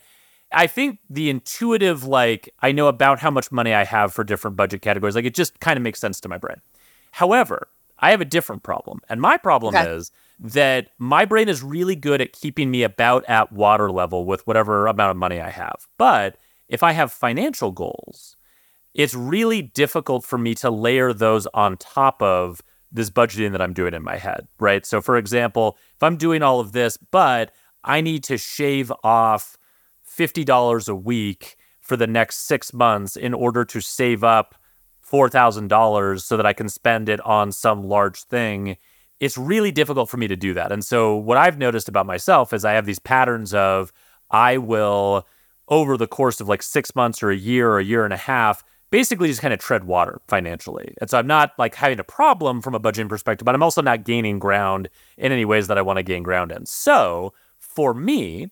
I 0.53 0.67
think 0.67 0.99
the 1.11 1.29
intuitive, 1.31 2.05
like 2.05 2.53
I 2.61 2.73
know 2.73 2.89
about 2.89 3.19
how 3.19 3.31
much 3.31 3.53
money 3.53 3.75
I 3.75 3.85
have 3.85 4.13
for 4.13 4.25
different 4.25 4.57
budget 4.57 4.83
categories, 4.83 5.15
like 5.15 5.25
it 5.27 5.35
just 5.35 5.61
kind 5.61 5.77
of 5.77 5.83
makes 5.83 6.01
sense 6.01 6.21
to 6.21 6.29
my 6.29 6.39
brain. 6.39 6.57
However, 7.13 7.69
I 7.99 8.11
have 8.13 8.21
a 8.21 8.27
different 8.27 8.63
problem, 8.63 9.01
and 9.09 9.21
my 9.21 9.37
problem 9.37 9.75
Okay. 9.75 9.83
is 9.83 10.11
that 10.41 10.91
my 10.99 11.25
brain 11.25 11.49
is 11.49 11.63
really 11.63 11.97
good 11.97 12.21
at 12.21 12.33
keeping 12.33 12.71
me 12.71 12.83
about 12.85 13.25
at 13.29 13.53
water 13.53 13.91
level 13.91 14.25
with 14.25 14.47
whatever 14.47 14.87
amount 14.87 15.11
of 15.11 15.17
money 15.17 15.41
I 15.41 15.51
have. 15.51 15.89
But 15.99 16.37
if 16.69 16.83
I 16.83 16.93
have 16.93 17.13
financial 17.13 17.73
goals, 17.73 18.37
it's 18.95 19.15
really 19.15 19.63
difficult 19.63 20.25
for 20.25 20.39
me 20.39 20.55
to 20.57 20.71
layer 20.71 21.13
those 21.13 21.47
on 21.49 21.77
top 21.77 22.23
of 22.23 22.63
this 22.91 23.11
budgeting 23.11 23.53
that 23.53 23.61
I'm 23.61 23.75
doing 23.75 23.95
in 23.95 24.03
my 24.03 24.17
head, 24.17 24.49
right? 24.59 24.87
So, 24.87 25.01
for 25.03 25.17
example, 25.17 25.77
if 25.97 26.03
I'm 26.03 26.17
doing 26.17 26.43
all 26.43 26.61
of 26.61 26.73
this, 26.73 26.97
but 26.97 27.53
I 27.85 28.01
need 28.01 28.25
to 28.25 28.39
shave 28.39 28.93
off 29.05 29.58
$50 30.19 30.89
a 30.89 30.95
week 30.95 31.57
for 31.81 31.97
the 31.97 32.07
next 32.07 32.47
six 32.47 32.73
months 32.73 33.17
in 33.17 33.33
order 33.33 33.65
to 33.65 33.81
save 33.81 34.25
up 34.25 34.55
$4,000 35.11 36.21
so 36.21 36.37
that 36.37 36.47
I 36.47 36.53
can 36.53 36.69
spend 36.69 37.09
it 37.09 37.21
on 37.21 37.53
some 37.53 37.85
large 37.85 38.23
thing, 38.25 38.77
it's 39.21 39.39
really 39.39 39.73
difficult 39.73 40.11
for 40.11 40.17
me 40.17 40.29
to 40.29 40.37
do 40.37 40.55
that. 40.55 40.71
And 40.71 40.85
so, 40.85 41.17
what 41.17 41.39
I've 41.39 41.59
noticed 41.59 41.89
about 41.89 42.07
myself 42.07 42.53
is 42.53 42.65
I 42.65 42.73
have 42.73 42.87
these 42.87 42.99
patterns 42.99 43.55
of 43.55 43.93
I 44.31 44.59
will, 44.59 45.27
over 45.69 45.97
the 45.97 46.07
course 46.07 46.41
of 46.41 46.49
like 46.49 46.63
six 46.63 46.95
months 46.95 47.23
or 47.23 47.31
a 47.31 47.37
year 47.37 47.71
or 47.71 47.79
a 47.79 47.85
year 47.85 48.05
and 48.05 48.13
a 48.13 48.19
half, 48.19 48.63
basically 48.91 49.29
just 49.29 49.41
kind 49.41 49.55
of 49.55 49.61
tread 49.61 49.85
water 49.85 50.21
financially. 50.29 50.95
And 51.01 51.11
so 51.11 51.19
I'm 51.19 51.27
not 51.27 51.53
like 51.59 51.75
having 51.75 51.99
a 51.99 52.05
problem 52.05 52.61
from 52.63 52.75
a 52.75 52.81
budgeting 52.81 53.09
perspective, 53.09 53.45
but 53.45 53.55
I'm 53.55 53.63
also 53.63 53.83
not 53.83 54.05
gaining 54.05 54.39
ground 54.39 54.89
in 55.17 55.33
any 55.33 55.45
ways 55.45 55.69
that 55.69 55.79
I 55.79 55.83
want 55.83 55.99
to 55.99 56.03
gain 56.03 56.23
ground 56.23 56.53
in. 56.53 56.67
So 56.67 57.33
for 57.59 57.95
me, 57.95 58.51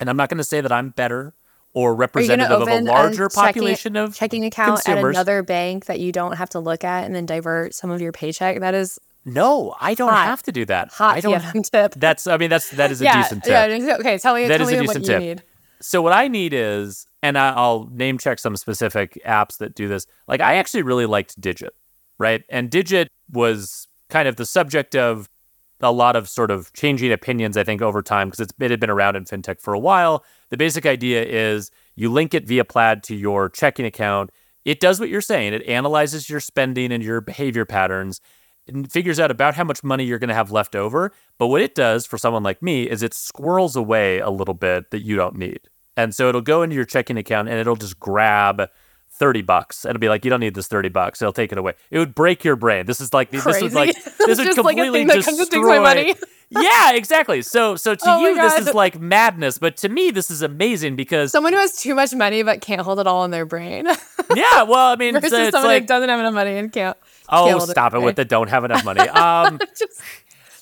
and 0.00 0.08
I'm 0.10 0.16
not 0.16 0.28
going 0.28 0.38
to 0.38 0.44
say 0.44 0.60
that 0.60 0.72
I'm 0.72 0.90
better 0.90 1.34
or 1.74 1.94
representative 1.94 2.50
of 2.50 2.68
a 2.68 2.80
larger 2.82 3.28
population 3.28 3.94
checking, 3.94 4.04
of 4.08 4.14
checking 4.14 4.44
account 4.44 4.82
consumers. 4.84 5.16
at 5.16 5.20
another 5.20 5.42
bank 5.42 5.86
that 5.86 6.00
you 6.00 6.12
don't 6.12 6.36
have 6.36 6.50
to 6.50 6.60
look 6.60 6.84
at 6.84 7.04
and 7.04 7.14
then 7.14 7.24
divert 7.24 7.74
some 7.74 7.90
of 7.90 8.00
your 8.02 8.12
paycheck. 8.12 8.60
That 8.60 8.74
is 8.74 8.98
no, 9.24 9.74
I 9.80 9.94
don't 9.94 10.10
Hot. 10.10 10.26
have 10.26 10.42
to 10.44 10.52
do 10.52 10.64
that. 10.66 10.88
hot 10.92 11.16
I 11.16 11.20
don't. 11.20 11.40
TM 11.40 11.70
tip. 11.70 11.94
That's. 11.94 12.26
I 12.26 12.36
mean, 12.36 12.50
that's 12.50 12.70
that 12.70 12.90
is 12.90 13.00
a 13.00 13.04
yeah, 13.04 13.22
decent 13.22 13.44
tip. 13.44 13.52
yeah. 13.80 13.96
Okay, 14.00 14.18
tell 14.18 14.34
me, 14.34 14.48
That 14.48 14.58
tell 14.58 14.66
is 14.68 14.72
a 14.74 14.80
me 14.80 14.86
what 14.86 14.96
decent 14.96 15.04
you 15.06 15.12
tip. 15.12 15.20
need. 15.22 15.42
So 15.80 16.02
what 16.02 16.12
I 16.12 16.26
need 16.28 16.52
is, 16.52 17.06
and 17.22 17.38
I- 17.38 17.52
I'll 17.54 17.88
name 17.92 18.18
check 18.18 18.38
some 18.40 18.56
specific 18.56 19.20
apps 19.24 19.58
that 19.58 19.74
do 19.74 19.86
this. 19.88 20.06
Like 20.26 20.40
I 20.40 20.56
actually 20.56 20.82
really 20.82 21.06
liked 21.06 21.40
Digit, 21.40 21.72
right? 22.18 22.42
And 22.48 22.68
Digit 22.68 23.08
was 23.30 23.86
kind 24.10 24.26
of 24.28 24.36
the 24.36 24.44
subject 24.44 24.94
of 24.96 25.28
a 25.82 25.90
lot 25.90 26.16
of 26.16 26.28
sort 26.28 26.50
of 26.50 26.72
changing 26.72 27.12
opinions, 27.12 27.56
I 27.56 27.64
think, 27.64 27.82
over 27.82 28.02
time 28.02 28.28
because 28.28 28.40
it's 28.40 28.54
it 28.60 28.70
had 28.70 28.80
been 28.80 28.90
around 28.90 29.16
in 29.16 29.24
fintech 29.24 29.60
for 29.60 29.74
a 29.74 29.78
while. 29.78 30.24
The 30.50 30.56
basic 30.56 30.86
idea 30.86 31.24
is 31.24 31.70
you 31.96 32.10
link 32.10 32.34
it 32.34 32.46
via 32.46 32.64
Plaid 32.64 33.02
to 33.04 33.16
your 33.16 33.48
checking 33.48 33.84
account. 33.86 34.30
It 34.64 34.80
does 34.80 35.00
what 35.00 35.08
you're 35.08 35.20
saying. 35.20 35.54
It 35.54 35.66
analyzes 35.66 36.30
your 36.30 36.40
spending 36.40 36.92
and 36.92 37.02
your 37.02 37.20
behavior 37.20 37.64
patterns 37.64 38.20
and 38.68 38.90
figures 38.90 39.18
out 39.18 39.30
about 39.30 39.54
how 39.54 39.64
much 39.64 39.82
money 39.82 40.04
you're 40.04 40.20
going 40.20 40.28
to 40.28 40.34
have 40.34 40.52
left 40.52 40.76
over. 40.76 41.12
But 41.38 41.48
what 41.48 41.62
it 41.62 41.74
does 41.74 42.06
for 42.06 42.16
someone 42.16 42.44
like 42.44 42.62
me 42.62 42.88
is 42.88 43.02
it 43.02 43.12
squirrels 43.12 43.74
away 43.74 44.20
a 44.20 44.30
little 44.30 44.54
bit 44.54 44.90
that 44.92 45.04
you 45.04 45.16
don't 45.16 45.36
need. 45.36 45.60
And 45.96 46.14
so 46.14 46.28
it'll 46.28 46.40
go 46.40 46.62
into 46.62 46.76
your 46.76 46.84
checking 46.84 47.18
account 47.18 47.48
and 47.48 47.58
it'll 47.58 47.76
just 47.76 47.98
grab 47.98 48.68
30 49.22 49.42
bucks. 49.42 49.84
And 49.84 49.90
It'll 49.90 50.00
be 50.00 50.08
like, 50.08 50.24
you 50.24 50.30
don't 50.30 50.40
need 50.40 50.56
this 50.56 50.66
30 50.66 50.88
bucks. 50.88 51.22
It'll 51.22 51.32
take 51.32 51.52
it 51.52 51.58
away. 51.58 51.74
It 51.92 52.00
would 52.00 52.12
break 52.12 52.42
your 52.42 52.56
brain. 52.56 52.86
This 52.86 53.00
is 53.00 53.14
like, 53.14 53.30
this 53.30 53.44
Crazy. 53.44 53.62
would 53.62 53.72
like, 53.72 53.94
this 54.18 54.36
would 54.36 54.46
Just 54.46 54.58
like 54.58 54.76
a 54.76 54.82
completely 54.82 55.06
thing 55.06 55.16
destroy. 55.16 55.30
comes 55.30 55.38
and 55.38 55.50
takes 55.52 55.64
my 55.64 55.78
money. 55.78 56.16
yeah, 56.50 56.94
exactly. 56.94 57.40
So, 57.42 57.76
so 57.76 57.94
to 57.94 58.04
Oh 58.04 58.18
you, 58.18 58.34
this 58.34 58.66
is 58.66 58.74
like 58.74 58.98
madness. 58.98 59.58
But 59.58 59.76
to 59.76 59.88
me, 59.88 60.10
this 60.10 60.28
is 60.28 60.42
amazing 60.42 60.96
because, 60.96 61.30
Someone 61.30 61.52
who 61.52 61.60
has 61.60 61.76
too 61.76 61.94
much 61.94 62.12
money 62.12 62.42
but 62.42 62.62
can't 62.62 62.80
hold 62.80 62.98
it 62.98 63.06
all 63.06 63.24
in 63.24 63.30
their 63.30 63.46
brain 63.46 63.86
yeah, 64.34 64.64
well, 64.64 64.90
I 64.90 64.96
mean, 64.96 65.14
versus 65.14 65.32
it's 65.32 65.50
someone 65.52 65.70
like, 65.70 65.84
who 65.84 65.86
doesn't 65.86 66.08
have 66.08 66.18
enough 66.18 66.34
money 66.34 66.58
and 66.58 66.72
can't. 66.72 66.96
oh, 67.28 67.46
can't 67.46 67.62
stop 67.62 67.94
it 67.94 67.98
okay. 67.98 68.04
with 68.04 68.16
the 68.16 68.24
don't 68.24 68.48
have 68.48 68.64
enough 68.64 68.84
money. 68.84 69.02
Um, 69.08 69.60
Just, 69.78 70.02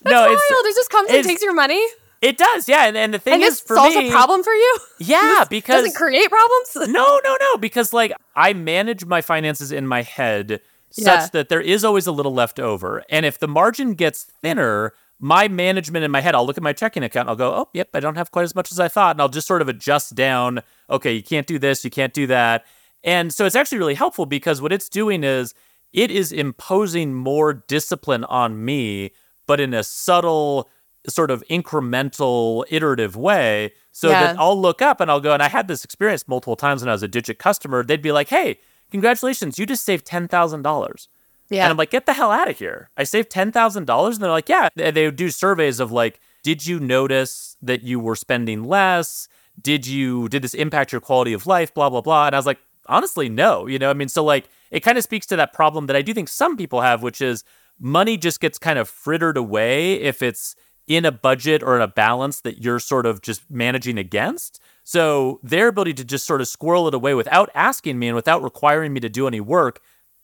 no, 0.04 0.30
it's, 0.30 0.42
it 0.50 0.74
just 0.74 0.90
comes 0.90 1.10
and 1.10 1.24
takes 1.24 1.42
your 1.42 1.54
money, 1.54 1.82
it 2.22 2.36
does. 2.38 2.68
Yeah. 2.68 2.86
And, 2.86 2.96
and 2.96 3.14
the 3.14 3.18
thing 3.18 3.34
and 3.34 3.42
is, 3.42 3.60
for 3.60 3.76
solves 3.76 3.96
me, 3.96 4.08
a 4.08 4.10
problem 4.10 4.42
for 4.42 4.52
you. 4.52 4.78
yeah, 4.98 5.44
because 5.48 5.82
Doesn't 5.84 5.96
create 5.96 6.28
problems. 6.30 6.76
no, 6.92 7.20
no, 7.24 7.36
no, 7.40 7.56
because 7.56 7.92
like 7.92 8.12
I 8.36 8.52
manage 8.52 9.04
my 9.04 9.20
finances 9.20 9.72
in 9.72 9.86
my 9.86 10.02
head 10.02 10.60
Yeah. 10.96 11.20
such 11.20 11.32
that 11.32 11.48
there 11.48 11.60
is 11.60 11.84
always 11.84 12.06
a 12.06 12.12
little 12.12 12.34
left 12.34 12.60
over. 12.60 13.02
And 13.08 13.24
if 13.24 13.38
the 13.38 13.48
margin 13.48 13.94
gets 13.94 14.24
thinner, 14.24 14.92
my 15.18 15.48
management 15.48 16.04
in 16.04 16.10
my 16.10 16.20
head, 16.20 16.34
I'll 16.34 16.46
look 16.46 16.56
at 16.56 16.62
my 16.62 16.72
checking 16.72 17.02
account 17.02 17.28
and 17.28 17.30
I'll 17.30 17.36
go, 17.36 17.54
oh, 17.54 17.68
yep, 17.74 17.90
I 17.94 18.00
don't 18.00 18.16
have 18.16 18.30
quite 18.30 18.44
as 18.44 18.54
much 18.54 18.72
as 18.72 18.80
I 18.80 18.88
thought. 18.88 19.16
And 19.16 19.20
I'll 19.20 19.28
just 19.28 19.46
sort 19.46 19.62
of 19.62 19.68
adjust 19.68 20.14
down, 20.14 20.62
okay, 20.88 21.12
you 21.12 21.22
can't 21.22 21.46
do 21.46 21.58
this, 21.58 21.84
you 21.84 21.90
can't 21.90 22.14
do 22.14 22.26
that. 22.28 22.64
And 23.04 23.32
so 23.32 23.46
it's 23.46 23.56
actually 23.56 23.78
really 23.78 23.94
helpful 23.94 24.26
because 24.26 24.60
what 24.60 24.72
it's 24.72 24.88
doing 24.88 25.24
is 25.24 25.54
it 25.92 26.10
is 26.10 26.32
imposing 26.32 27.14
more 27.14 27.52
discipline 27.52 28.24
on 28.24 28.64
me, 28.64 29.12
but 29.46 29.60
in 29.60 29.74
a 29.74 29.82
subtle, 29.82 30.70
sort 31.08 31.30
of 31.30 31.42
incremental, 31.50 32.64
iterative 32.68 33.16
way. 33.16 33.72
So 33.92 34.08
that 34.08 34.38
I'll 34.38 34.60
look 34.60 34.82
up 34.82 35.00
and 35.00 35.10
I'll 35.10 35.20
go, 35.20 35.32
and 35.32 35.42
I 35.42 35.48
had 35.48 35.68
this 35.68 35.84
experience 35.84 36.28
multiple 36.28 36.56
times 36.56 36.82
when 36.82 36.88
I 36.88 36.92
was 36.92 37.02
a 37.02 37.08
Digit 37.08 37.38
customer. 37.38 37.82
They'd 37.82 38.02
be 38.02 38.12
like, 38.12 38.28
hey, 38.28 38.58
congratulations, 38.90 39.58
you 39.58 39.66
just 39.66 39.84
saved 39.84 40.06
$10,000. 40.06 41.08
Yeah. 41.48 41.64
And 41.64 41.70
I'm 41.72 41.76
like, 41.76 41.90
get 41.90 42.06
the 42.06 42.12
hell 42.12 42.30
out 42.30 42.48
of 42.48 42.58
here. 42.58 42.90
I 42.96 43.02
saved 43.04 43.30
$10,000. 43.30 43.76
And 43.76 44.16
they're 44.22 44.30
like, 44.30 44.48
yeah. 44.48 44.68
They 44.76 44.90
they 44.92 45.06
would 45.06 45.16
do 45.16 45.30
surveys 45.30 45.80
of 45.80 45.90
like, 45.90 46.20
did 46.42 46.66
you 46.66 46.78
notice 46.78 47.56
that 47.60 47.82
you 47.82 47.98
were 47.98 48.14
spending 48.14 48.64
less? 48.64 49.28
Did 49.60 49.86
you, 49.86 50.28
did 50.28 50.42
this 50.42 50.54
impact 50.54 50.92
your 50.92 51.00
quality 51.00 51.32
of 51.32 51.46
life? 51.46 51.74
Blah, 51.74 51.90
blah, 51.90 52.00
blah. 52.00 52.26
And 52.26 52.36
I 52.36 52.38
was 52.38 52.46
like, 52.46 52.60
honestly, 52.86 53.28
no. 53.28 53.66
You 53.66 53.78
know, 53.78 53.90
I 53.90 53.94
mean, 53.94 54.08
so 54.08 54.22
like, 54.22 54.48
it 54.70 54.80
kind 54.80 54.96
of 54.96 55.02
speaks 55.02 55.26
to 55.26 55.36
that 55.36 55.52
problem 55.52 55.86
that 55.88 55.96
I 55.96 56.02
do 56.02 56.14
think 56.14 56.28
some 56.28 56.56
people 56.56 56.80
have, 56.82 57.02
which 57.02 57.20
is 57.20 57.42
money 57.80 58.16
just 58.16 58.40
gets 58.40 58.58
kind 58.58 58.78
of 58.78 58.88
frittered 58.88 59.36
away 59.36 59.94
if 59.94 60.22
it's 60.22 60.54
in 60.90 61.04
a 61.04 61.12
budget 61.12 61.62
or 61.62 61.76
in 61.76 61.82
a 61.82 61.86
balance 61.86 62.40
that 62.40 62.60
you're 62.64 62.80
sort 62.80 63.06
of 63.06 63.22
just 63.22 63.48
managing 63.48 63.96
against. 63.96 64.60
So 64.82 65.38
their 65.40 65.68
ability 65.68 65.94
to 65.94 66.04
just 66.04 66.26
sort 66.26 66.40
of 66.40 66.48
squirrel 66.48 66.88
it 66.88 66.94
away 66.94 67.14
without 67.14 67.48
asking 67.54 67.96
me 68.00 68.08
and 68.08 68.16
without 68.16 68.42
requiring 68.42 68.92
me 68.92 68.98
to 68.98 69.08
do 69.08 69.28
any 69.28 69.40
work 69.40 69.80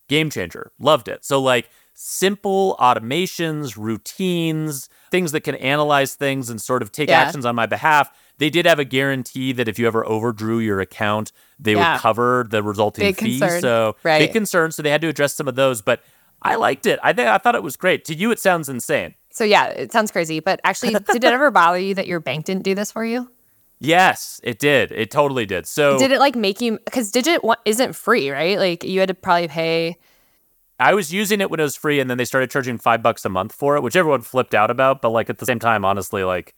game 0.09 0.29
changer. 0.29 0.73
Loved 0.81 1.07
it. 1.07 1.25
So 1.25 1.41
like 1.41 1.71
simple 1.95 2.75
automations, 2.81 3.77
routines, 3.77 4.89
things 5.13 5.31
that 5.31 5.43
can 5.43 5.55
analyze 5.55 6.15
things 6.17 6.51
and 6.51 6.61
sort 6.61 6.83
of 6.83 6.91
take 6.91 7.09
Yeah. 7.11 7.21
actions 7.21 7.47
on 7.47 7.55
my 7.55 7.67
behalf. 7.67 8.11
They 8.39 8.51
did 8.51 8.67
have 8.67 8.81
a 8.81 8.85
guarantee 8.85 9.53
that 9.53 9.69
if 9.69 9.79
you 9.79 9.87
ever 9.87 10.05
overdrew 10.05 10.59
your 10.59 10.81
account, 10.81 11.31
they 11.61 11.75
Yeah. 11.75 11.93
would 11.93 12.01
cover 12.01 12.45
the 12.51 12.61
resulting 12.63 13.05
Big 13.05 13.17
fee. 13.17 13.39
concern. 13.39 13.61
So 13.61 13.97
Right. 14.03 14.19
big 14.19 14.33
concern. 14.33 14.73
So 14.73 14.83
they 14.83 14.91
had 14.91 15.01
to 15.03 15.09
address 15.09 15.33
some 15.35 15.47
of 15.47 15.55
those, 15.55 15.81
but 15.81 16.03
I 16.43 16.57
liked 16.57 16.87
it. 16.87 16.99
I 17.05 17.13
think 17.13 17.29
I 17.29 17.39
thought 17.39 17.55
it 17.55 17.63
was 17.63 17.77
great. 17.77 18.05
To 18.07 18.15
you, 18.15 18.31
it 18.31 18.39
sounds 18.41 18.69
insane. 18.69 19.15
So 19.37 19.45
yeah, 19.45 19.67
it 19.67 19.93
sounds 19.93 20.11
crazy, 20.11 20.41
but 20.41 20.61
actually, 20.65 20.95
did 21.13 21.23
it 21.23 21.25
ever 21.25 21.51
bother 21.51 21.79
you 21.79 21.95
that 21.95 22.07
your 22.07 22.21
bank 22.21 22.47
didn't 22.47 22.63
do 22.63 22.75
this 22.75 22.91
for 22.91 23.05
you? 23.05 23.31
Yes, 23.79 24.41
it 24.43 24.59
did. 24.59 24.91
It 24.93 25.11
totally 25.11 25.45
did. 25.45 25.67
So 25.67 25.99
Did 25.99 26.11
it 26.11 26.21
like 26.21 26.35
make 26.35 26.63
you? 26.63 26.79
Because 26.87 27.11
Digit 27.11 27.43
isn't 27.67 27.95
free, 27.95 28.31
right? 28.31 28.59
Like 28.59 28.83
you 28.83 28.99
had 28.99 29.09
to 29.09 29.15
probably 29.15 29.49
pay. 29.49 29.99
I 30.81 30.95
was 30.95 31.13
using 31.13 31.43
it 31.43 31.51
when 31.51 31.61
it 31.61 31.65
was 31.65 31.77
free, 31.77 32.01
and 32.01 32.09
then 32.09 32.17
they 32.17 32.25
started 32.25 32.51
charging 32.51 32.79
five 32.79 33.03
bucks 33.03 33.27
a 33.27 33.29
month 33.29 33.53
for 33.53 33.77
it, 33.77 33.83
which 33.83 33.95
everyone 33.95 34.23
flipped 34.23 34.55
out 34.55 34.71
about. 34.71 35.03
But 35.03 35.11
like 35.11 35.29
at 35.29 35.37
the 35.37 35.45
same 35.45 35.59
time, 35.59 35.85
honestly, 35.85 36.25
like 36.25 36.55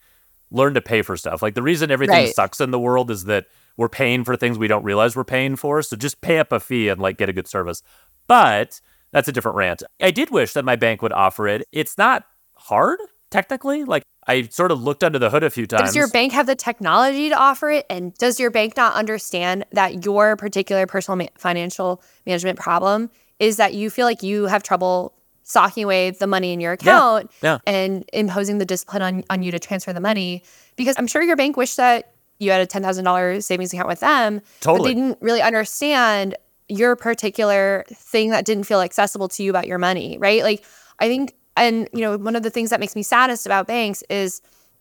learn 0.52 0.74
to 0.74 0.80
pay 0.80 1.02
for 1.02 1.16
stuff. 1.16 1.42
Like 1.42 1.56
the 1.56 1.62
reason 1.62 1.90
everything 1.90 2.14
Right. 2.14 2.32
sucks 2.32 2.60
in 2.60 2.70
the 2.70 2.78
world 2.78 3.10
is 3.10 3.24
that 3.24 3.46
we're 3.76 3.88
paying 3.88 4.22
for 4.22 4.36
things 4.36 4.56
we 4.56 4.68
don't 4.68 4.84
realize 4.84 5.16
we're 5.16 5.24
paying 5.24 5.56
for. 5.56 5.82
So 5.82 5.96
just 5.96 6.20
pay 6.20 6.38
up 6.38 6.52
a 6.52 6.60
fee 6.60 6.88
and 6.88 7.00
like 7.00 7.18
get 7.18 7.28
a 7.28 7.32
good 7.32 7.48
service. 7.48 7.82
But 8.28 8.80
that's 9.10 9.26
a 9.26 9.32
different 9.32 9.56
rant. 9.56 9.82
I 10.00 10.12
did 10.12 10.30
wish 10.30 10.52
that 10.52 10.64
my 10.64 10.76
bank 10.76 11.02
would 11.02 11.12
offer 11.12 11.48
it. 11.48 11.66
It's 11.72 11.98
not 11.98 12.24
hard 12.68 13.00
technically. 13.30 13.84
Like 13.84 14.02
I 14.26 14.42
sort 14.42 14.70
of 14.70 14.82
looked 14.82 15.02
under 15.02 15.18
the 15.18 15.30
hood 15.30 15.42
a 15.42 15.50
few 15.50 15.66
times. 15.66 15.88
Does 15.88 15.96
your 15.96 16.08
bank 16.08 16.32
have 16.32 16.46
the 16.46 16.54
technology 16.54 17.30
to 17.30 17.34
offer 17.34 17.70
it? 17.70 17.86
And 17.88 18.14
does 18.14 18.38
your 18.38 18.50
bank 18.50 18.76
not 18.76 18.94
understand 18.94 19.64
that 19.72 20.04
your 20.04 20.36
particular 20.36 20.86
personal 20.86 21.16
ma- 21.16 21.28
financial 21.36 22.02
management 22.26 22.58
problem 22.58 23.10
is 23.38 23.56
that 23.56 23.74
you 23.74 23.90
feel 23.90 24.06
like 24.06 24.22
you 24.22 24.46
have 24.46 24.62
trouble 24.62 25.14
socking 25.44 25.84
away 25.84 26.10
the 26.10 26.26
money 26.26 26.52
in 26.52 26.60
your 26.60 26.72
account 26.72 27.30
yeah. 27.42 27.58
and 27.66 28.04
imposing 28.12 28.58
the 28.58 28.66
discipline 28.66 29.00
on, 29.00 29.24
on 29.30 29.42
you 29.42 29.50
to 29.50 29.58
transfer 29.58 29.92
the 29.92 30.00
money? 30.00 30.42
Because 30.76 30.94
I'm 30.98 31.06
sure 31.06 31.22
your 31.22 31.36
bank 31.36 31.56
wished 31.56 31.78
that 31.78 32.12
you 32.38 32.50
had 32.50 32.60
a 32.60 32.66
$10,000 32.66 33.42
savings 33.42 33.72
account 33.72 33.88
with 33.88 34.00
them, 34.00 34.42
but 34.62 34.82
they 34.82 34.94
didn't 34.94 35.18
really 35.20 35.42
understand 35.42 36.36
your 36.68 36.96
particular 36.96 37.84
thing 37.88 38.30
that 38.30 38.44
didn't 38.44 38.64
feel 38.64 38.82
accessible 38.82 39.26
to 39.28 39.42
you 39.42 39.50
about 39.50 39.66
your 39.66 39.78
money, 39.78 40.18
right? 40.18 40.42
Like, 40.42 40.64
I 40.98 41.08
think, 41.08 41.34
and 41.62 41.88
you 41.92 42.00
know, 42.00 42.16
one 42.16 42.36
of 42.36 42.42
the 42.42 42.50
things 42.50 42.70
that 42.70 42.80
makes 42.80 42.96
me 42.96 43.02
saddest 43.02 43.46
about 43.46 43.66
banks 43.66 44.02
is 44.08 44.40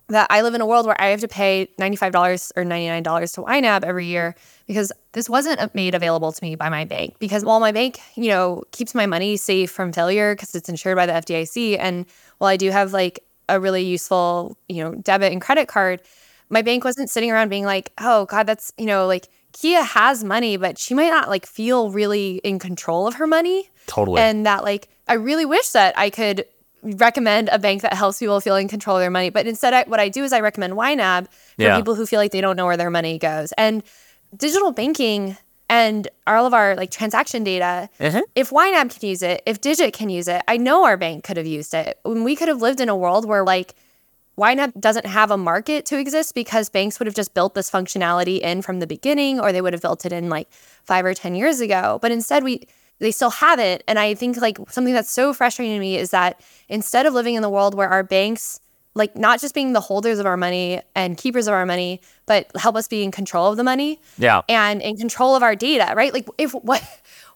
that 0.09 0.27
I 0.29 0.41
live 0.41 0.53
in 0.53 0.61
a 0.61 0.65
world 0.65 0.85
where 0.85 0.99
I 1.01 1.07
have 1.07 1.19
to 1.21 1.27
pay 1.27 1.67
$95 1.79 2.51
or 2.55 2.63
$99 2.63 3.33
to 3.35 3.41
YNAB 3.41 3.83
every 3.83 4.05
year 4.05 4.35
because 4.65 4.91
this 5.11 5.29
wasn't 5.29 5.75
made 5.75 5.95
available 5.95 6.31
to 6.31 6.43
me 6.43 6.55
by 6.55 6.69
my 6.69 6.85
bank. 6.85 7.15
Because 7.19 7.43
while 7.43 7.59
my 7.59 7.71
bank, 7.73 7.99
you 8.15 8.29
know, 8.29 8.63
keeps 8.71 8.95
my 8.95 9.05
money 9.05 9.35
safe 9.35 9.69
from 9.69 9.91
failure 9.91 10.33
because 10.33 10.55
it's 10.55 10.69
insured 10.69 10.95
by 10.95 11.05
the 11.05 11.13
FDIC, 11.13 11.77
and 11.79 12.05
while 12.37 12.49
I 12.49 12.57
do 12.57 12.71
have 12.71 12.93
like 12.93 13.19
a 13.49 13.59
really 13.59 13.83
useful, 13.83 14.57
you 14.69 14.83
know, 14.83 14.95
debit 14.95 15.31
and 15.31 15.41
credit 15.41 15.67
card, 15.67 16.01
my 16.49 16.61
bank 16.61 16.85
wasn't 16.85 17.09
sitting 17.09 17.31
around 17.31 17.49
being 17.49 17.65
like, 17.65 17.91
oh 17.97 18.25
God, 18.25 18.45
that's, 18.45 18.71
you 18.77 18.85
know, 18.85 19.07
like 19.07 19.27
Kiah 19.53 19.85
has 19.85 20.23
money, 20.23 20.55
but 20.55 20.77
she 20.77 20.93
might 20.93 21.09
not 21.09 21.29
like 21.29 21.45
feel 21.45 21.91
really 21.91 22.37
in 22.43 22.59
control 22.59 23.07
of 23.07 23.15
her 23.15 23.27
money. 23.27 23.69
Totally. 23.87 24.21
And 24.21 24.45
that 24.45 24.63
like 24.63 24.87
I 25.07 25.13
really 25.13 25.45
wish 25.45 25.69
that 25.69 25.97
I 25.97 26.09
could 26.09 26.45
recommend 26.83 27.49
a 27.51 27.59
bank 27.59 27.81
that 27.81 27.93
helps 27.93 28.19
people 28.19 28.39
feel 28.39 28.55
in 28.55 28.67
control 28.67 28.97
of 28.97 29.01
their 29.01 29.09
money. 29.11 29.29
But 29.29 29.47
instead, 29.47 29.73
I, 29.73 29.83
what 29.87 29.99
I 29.99 30.09
do 30.09 30.23
is 30.23 30.31
I 30.33 30.39
recommend 30.41 30.73
YNAB 30.73 31.27
for 31.27 31.61
Yeah. 31.63 31.77
people 31.77 31.95
who 31.95 32.05
feel 32.05 32.19
like 32.19 32.31
they 32.31 32.41
don't 32.41 32.55
know 32.55 32.65
where 32.65 32.77
their 32.77 32.89
money 32.89 33.17
goes. 33.17 33.51
And 33.57 33.83
digital 34.35 34.71
banking 34.71 35.37
and 35.69 36.07
all 36.25 36.45
of 36.45 36.53
our 36.53 36.75
like 36.75 36.91
transaction 36.91 37.43
data, 37.43 37.89
Mhm. 37.99 38.21
if 38.35 38.51
YNAB 38.51 38.89
can 38.99 39.09
use 39.09 39.21
it, 39.21 39.41
if 39.45 39.59
Digit 39.59 39.93
can 39.93 40.09
use 40.09 40.27
it, 40.27 40.41
I 40.47 40.57
know 40.57 40.85
our 40.85 40.97
bank 40.97 41.23
could 41.23 41.35
have 41.37 41.47
used 41.47 41.73
it. 41.73 41.99
When 42.03 42.23
we 42.23 42.35
could 42.35 42.47
have 42.47 42.61
lived 42.61 42.79
in 42.79 42.89
a 42.89 42.95
world 42.95 43.25
where 43.27 43.43
like 43.43 43.73
YNAB 44.39 44.79
doesn't 44.79 45.07
have 45.07 45.31
a 45.31 45.37
market 45.37 45.83
to 45.87 45.97
exist 45.97 46.35
because 46.35 46.69
banks 46.69 46.99
would 46.99 47.07
have 47.07 47.15
just 47.15 47.33
built 47.33 47.55
this 47.55 47.71
functionality 47.71 48.39
in 48.39 48.61
from 48.61 48.79
the 48.79 48.85
beginning 48.87 49.39
or 49.39 49.51
they 49.51 49.61
would 49.61 49.73
have 49.73 49.81
built 49.81 50.05
it 50.05 50.13
in 50.13 50.29
like 50.29 50.47
five 50.83 51.03
or 51.05 51.13
10 51.15 51.33
years 51.35 51.59
ago. 51.59 51.97
But 52.01 52.11
instead, 52.11 52.43
we 52.43 52.67
they 52.99 53.11
still 53.11 53.29
have 53.29 53.59
it. 53.59 53.83
And 53.87 53.99
I 53.99 54.13
think 54.13 54.37
like 54.37 54.57
something 54.69 54.93
that's 54.93 55.11
so 55.11 55.33
frustrating 55.33 55.75
to 55.75 55.79
me 55.79 55.97
is 55.97 56.11
that 56.11 56.41
instead 56.69 57.05
of 57.05 57.13
living 57.13 57.35
in 57.35 57.41
the 57.41 57.49
world 57.49 57.75
where 57.75 57.89
our 57.89 58.03
banks 58.03 58.59
like 58.97 59.15
not 59.15 59.39
just 59.39 59.53
being 59.53 59.73
the 59.73 59.79
holders 59.79 60.19
of 60.19 60.25
our 60.25 60.35
money 60.35 60.81
and 60.95 61.17
keepers 61.17 61.47
of 61.47 61.53
our 61.53 61.65
money, 61.65 62.01
but 62.25 62.49
help 62.57 62.75
us 62.75 62.87
be 62.87 63.03
in 63.03 63.11
control 63.11 63.49
of 63.49 63.55
the 63.55 63.63
money. 63.63 64.01
Yeah. 64.17 64.41
And 64.49 64.81
in 64.81 64.97
control 64.97 65.35
of 65.35 65.43
our 65.43 65.55
data, 65.55 65.93
right? 65.95 66.11
Like 66.11 66.27
if 66.37 66.53
what 66.53 66.83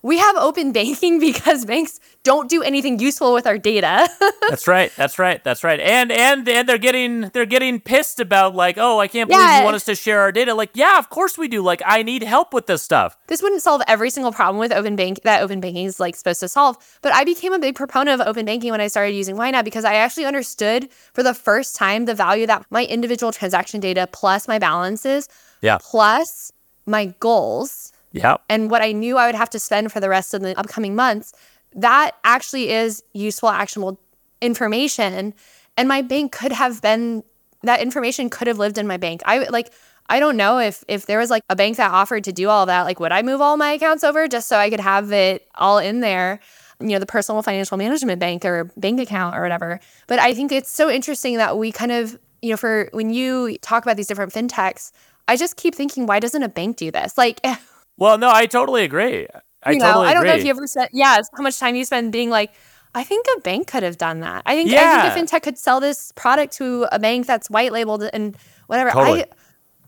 we 0.02 0.18
have 0.18 0.36
open 0.38 0.72
banking 0.74 1.20
because 1.20 1.66
banks 1.66 1.99
don't 2.24 2.49
do 2.49 2.62
anything 2.62 2.99
useful 2.99 3.34
with 3.34 3.47
our 3.47 3.58
data. 3.58 4.10
that's 4.49 4.68
right. 4.68 4.91
That's 4.95 5.18
right. 5.20 5.43
That's 5.43 5.64
right. 5.64 5.80
And 5.80 6.12
and 6.12 6.47
and 6.47 6.68
they're 6.68 6.78
getting 6.78 7.30
they're 7.34 7.45
getting 7.45 7.80
pissed 7.80 8.20
about 8.20 8.56
like, 8.56 8.78
oh, 8.78 8.99
I 8.99 9.08
can't 9.08 9.30
believe 9.30 9.43
yeah. 9.43 9.60
you 9.60 9.66
want 9.66 9.76
us 9.76 9.86
to 9.86 9.95
share 9.95 10.22
our 10.22 10.32
data. 10.32 10.54
Like, 10.54 10.72
yeah, 10.74 10.97
of 10.97 11.10
course 11.10 11.38
we 11.38 11.47
do. 11.47 11.62
Like, 11.62 11.82
I 11.86 12.04
need 12.04 12.24
help 12.24 12.54
with 12.54 12.68
this 12.68 12.84
stuff. 12.84 13.18
This 13.28 13.41
wouldn't 13.41 13.62
solve 13.62 13.82
every 13.88 14.10
single 14.10 14.32
problem 14.32 14.60
with 14.60 14.72
open 14.72 14.95
bank 14.95 15.22
that 15.24 15.41
open 15.41 15.60
banking 15.60 15.86
is 15.86 15.99
like 15.99 16.16
supposed 16.16 16.39
to 16.41 16.47
solve. 16.47 16.78
But 17.02 17.14
I 17.14 17.24
became 17.24 17.54
a 17.54 17.60
big 17.60 17.76
proponent 17.76 18.20
of 18.20 18.28
open 18.28 18.45
banking 18.45 18.72
when 18.72 18.82
I 18.82 18.88
started 18.88 19.14
using 19.14 19.36
YNAB 19.36 19.64
because 19.64 19.86
I 19.86 19.95
actually 19.95 20.26
understood 20.26 20.89
for 21.14 21.24
the 21.24 21.34
first 21.34 21.76
time 21.76 22.06
the 22.06 22.16
value 22.16 22.47
that 22.47 22.66
my 22.70 22.86
individual 22.86 23.32
transaction 23.32 23.80
data 23.80 24.08
plus 24.12 24.47
my 24.47 24.60
balances, 24.60 25.28
yeah, 25.62 25.78
plus 25.82 26.52
my 26.86 27.14
goals 27.20 27.91
yeah. 28.12 28.38
And 28.49 28.70
what 28.70 28.82
I 28.82 28.91
knew 28.91 29.18
I 29.18 29.26
would 29.26 29.36
have 29.36 29.49
to 29.51 29.59
spend 29.59 29.91
for 29.91 29.99
the 29.99 30.09
rest 30.09 30.34
of 30.34 30.41
the 30.41 30.57
upcoming 30.57 30.95
months, 30.95 31.34
that 31.76 32.12
actually 32.24 32.70
is 32.70 33.03
useful, 33.14 33.49
actionable 33.49 33.99
information. 34.41 35.34
And 35.78 35.88
my 35.88 36.01
bank 36.01 36.32
could 36.32 36.51
have 36.51 36.82
been 36.82 37.24
that 37.64 37.80
information 37.80 38.30
could 38.30 38.47
have 38.47 38.57
lived 38.57 38.78
in 38.78 38.88
my 38.88 38.97
bank. 38.97 39.22
I 39.26 39.47
like 39.49 39.72
I 40.09 40.20
don't 40.20 40.36
know 40.36 40.59
if 40.59 40.84
if 40.88 41.05
there 41.05 41.20
was 41.20 41.30
like 41.30 41.43
a 41.49 41.55
bank 41.55 41.78
that 41.78 41.91
offered 41.91 42.26
to 42.26 42.34
do 42.34 42.49
all 42.49 42.66
that, 42.66 42.82
like 42.84 42.99
would 42.99 43.12
I 43.12 43.22
move 43.22 43.39
all 43.39 43.55
my 43.55 43.72
accounts 43.72 44.03
over 44.03 44.28
just 44.28 44.49
so 44.49 44.57
I 44.57 44.70
could 44.70 44.80
have 44.80 45.12
it 45.12 45.47
all 45.55 45.78
in 45.78 46.01
there? 46.01 46.39
You 46.80 46.89
know, 46.89 46.99
the 46.99 47.05
personal 47.05 47.41
financial 47.43 47.78
management 47.78 48.20
bank 48.20 48.43
or 48.43 48.66
bank 48.76 48.99
account 48.99 49.38
or 49.38 49.41
whatever. 49.41 49.80
But 50.07 50.20
I 50.20 50.34
think 50.34 50.51
it's 50.51 50.72
so 50.72 50.89
interesting 50.89 51.38
that 51.38 51.57
we 51.57 51.72
kind 51.72 51.91
of, 51.91 52.20
you 52.41 52.49
know, 52.49 52.57
for 52.57 52.89
when 52.91 53.12
you 53.12 53.57
talk 53.59 53.84
about 53.84 53.97
these 53.97 54.07
different 54.07 54.34
fintechs, 54.34 54.91
I 55.28 55.38
just 55.38 55.55
keep 55.55 55.76
thinking, 55.76 56.07
why 56.07 56.20
doesn't 56.20 56.41
a 56.41 56.49
bank 56.49 56.78
do 56.78 56.89
this? 56.89 57.18
Like 57.18 57.39
Well, 58.02 58.18
no, 58.18 58.32
I 58.32 58.47
totally 58.47 58.84
agree. 58.84 59.28
I 59.62 59.74
you 59.74 59.78
know, 59.78 59.86
totally 59.86 60.08
I 60.08 60.14
don't 60.14 60.24
agree. 60.24 60.30
know 60.32 60.38
if 60.38 60.43
you 60.43 60.49
ever 60.49 60.66
spent, 60.66 60.89
yeah, 60.91 61.22
how 61.38 61.43
much 61.43 61.60
time 61.60 61.76
you 61.76 61.86
spend 61.86 62.12
being 62.12 62.32
like, 62.32 62.52
I 62.95 63.04
think 63.04 63.28
a 63.38 63.41
bank 63.41 63.68
could 63.68 63.84
have 63.84 63.99
done 63.99 64.22
that. 64.22 64.41
I 64.47 64.56
think, 64.56 64.72
yeah. 64.72 65.04
I 65.04 65.10
think 65.12 65.30
a 65.30 65.36
fintech 65.36 65.43
could 65.43 65.60
sell 65.60 65.80
this 65.80 66.12
product 66.14 66.54
to 66.58 66.88
a 66.91 66.97
bank 66.97 67.28
that's 67.28 67.47
white 67.47 67.72
labeled 67.72 68.10
and 68.12 68.36
whatever. 68.66 68.89
Totally. 68.89 69.22
I, 69.22 69.28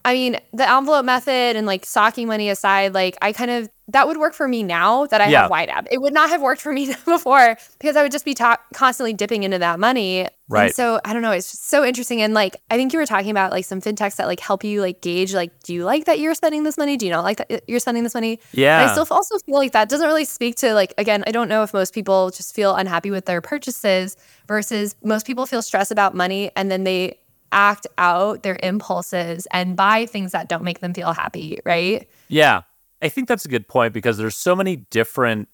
I 0.06 0.14
mean, 0.14 0.38
the 0.52 0.70
envelope 0.70 1.06
method 1.06 1.56
and 1.56 1.66
like 1.66 1.86
socking 1.86 2.28
money 2.28 2.50
aside, 2.50 2.94
like 2.94 3.18
I 3.22 3.32
kind 3.32 3.50
of 3.50 3.70
that 3.90 4.08
would 4.08 4.18
work 4.18 4.34
for 4.34 4.48
me 4.48 4.64
now 4.64 5.06
that 5.08 5.20
I 5.20 5.28
yeah. 5.28 5.44
have 5.44 5.52
YNAB. 5.52 5.88
It 5.92 6.02
would 6.02 6.14
not 6.14 6.30
have 6.30 6.42
worked 6.42 6.62
for 6.62 6.72
me 6.72 6.94
before 7.06 7.58
because 7.80 7.96
I 7.96 8.04
would 8.04 8.12
just 8.12 8.26
be 8.26 8.34
ta- 8.34 8.60
constantly 8.74 9.14
dipping 9.14 9.44
into 9.44 9.60
that 9.60 9.80
money. 9.80 10.28
Right. 10.48 10.66
And 10.66 10.76
so 10.76 11.00
I 11.04 11.14
don't 11.14 11.22
know. 11.22 11.32
It's 11.32 11.52
just 11.52 11.70
so 11.70 11.84
interesting. 11.84 12.22
And 12.22 12.34
like 12.34 12.58
I 12.70 12.76
think 12.76 12.94
you 12.94 13.00
were 13.00 13.06
talking 13.06 13.32
about 13.32 13.52
like 13.52 13.66
some 13.66 13.82
fintechs 13.82 14.18
that 14.18 14.28
like 14.28 14.40
help 14.40 14.64
you 14.64 14.82
like 14.82 15.02
gauge 15.02 15.34
like 15.34 15.64
do 15.64 15.74
you 15.74 15.84
like 15.84 16.06
that 16.06 16.20
you're 16.20 16.36
spending 16.36 16.64
this 16.64 16.78
money? 16.78 16.98
Do 16.98 17.06
you 17.06 17.12
not 17.12 17.24
like 17.24 17.38
that 17.38 17.64
you're 17.68 17.80
spending 17.80 18.04
this 18.04 18.14
money? 18.14 18.40
Yeah. 18.52 18.84
But 18.84 18.90
I 18.90 18.92
still 18.94 19.16
also 19.16 19.38
feel 19.40 19.56
like 19.56 19.74
that 19.74 19.90
doesn't 19.90 20.08
really 20.08 20.26
speak 20.26 20.56
to 20.58 20.74
like 20.74 20.94
again. 20.98 21.24
I 21.28 21.32
don't 21.32 21.50
know 21.50 21.64
if 21.64 21.74
most 21.74 21.94
people 21.94 22.30
just 22.30 22.56
feel 22.56 22.76
unhappy 22.76 23.12
with 23.12 23.26
their 23.26 23.42
purchases 23.42 24.16
versus 24.48 24.96
most 25.04 25.26
people 25.26 25.46
feel 25.46 25.62
stress 25.62 25.92
about 25.92 26.16
money 26.16 26.52
and 26.56 26.72
then 26.72 26.84
they 26.84 27.20
act 27.54 27.88
out 27.98 28.44
their 28.44 28.58
impulses 28.64 29.48
and 29.52 29.76
buy 29.76 30.06
things 30.06 30.32
that 30.32 30.50
don't 30.50 30.64
make 30.64 30.80
them 30.80 30.94
feel 30.94 31.14
happy, 31.14 31.60
right? 31.66 32.10
Yeah. 32.28 32.62
I 33.02 33.10
think 33.10 33.28
that's 33.28 33.46
a 33.46 33.50
good 33.50 33.68
point 33.68 33.94
because 33.94 34.18
there's 34.18 34.36
so 34.36 34.56
many 34.56 34.78
different 34.78 35.50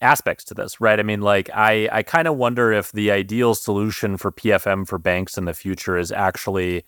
aspects 0.00 0.44
to 0.44 0.54
this, 0.54 0.80
right? 0.80 0.98
I 0.98 1.02
mean, 1.02 1.20
like 1.20 1.50
I 1.54 1.88
I 1.92 2.02
kind 2.02 2.28
of 2.28 2.36
wonder 2.36 2.72
if 2.72 2.92
the 2.92 3.10
ideal 3.10 3.54
solution 3.54 4.16
for 4.16 4.32
PFM 4.32 4.86
for 4.86 4.98
banks 4.98 5.36
in 5.38 5.44
the 5.44 5.54
future 5.54 5.96
is 5.96 6.12
actually 6.12 6.84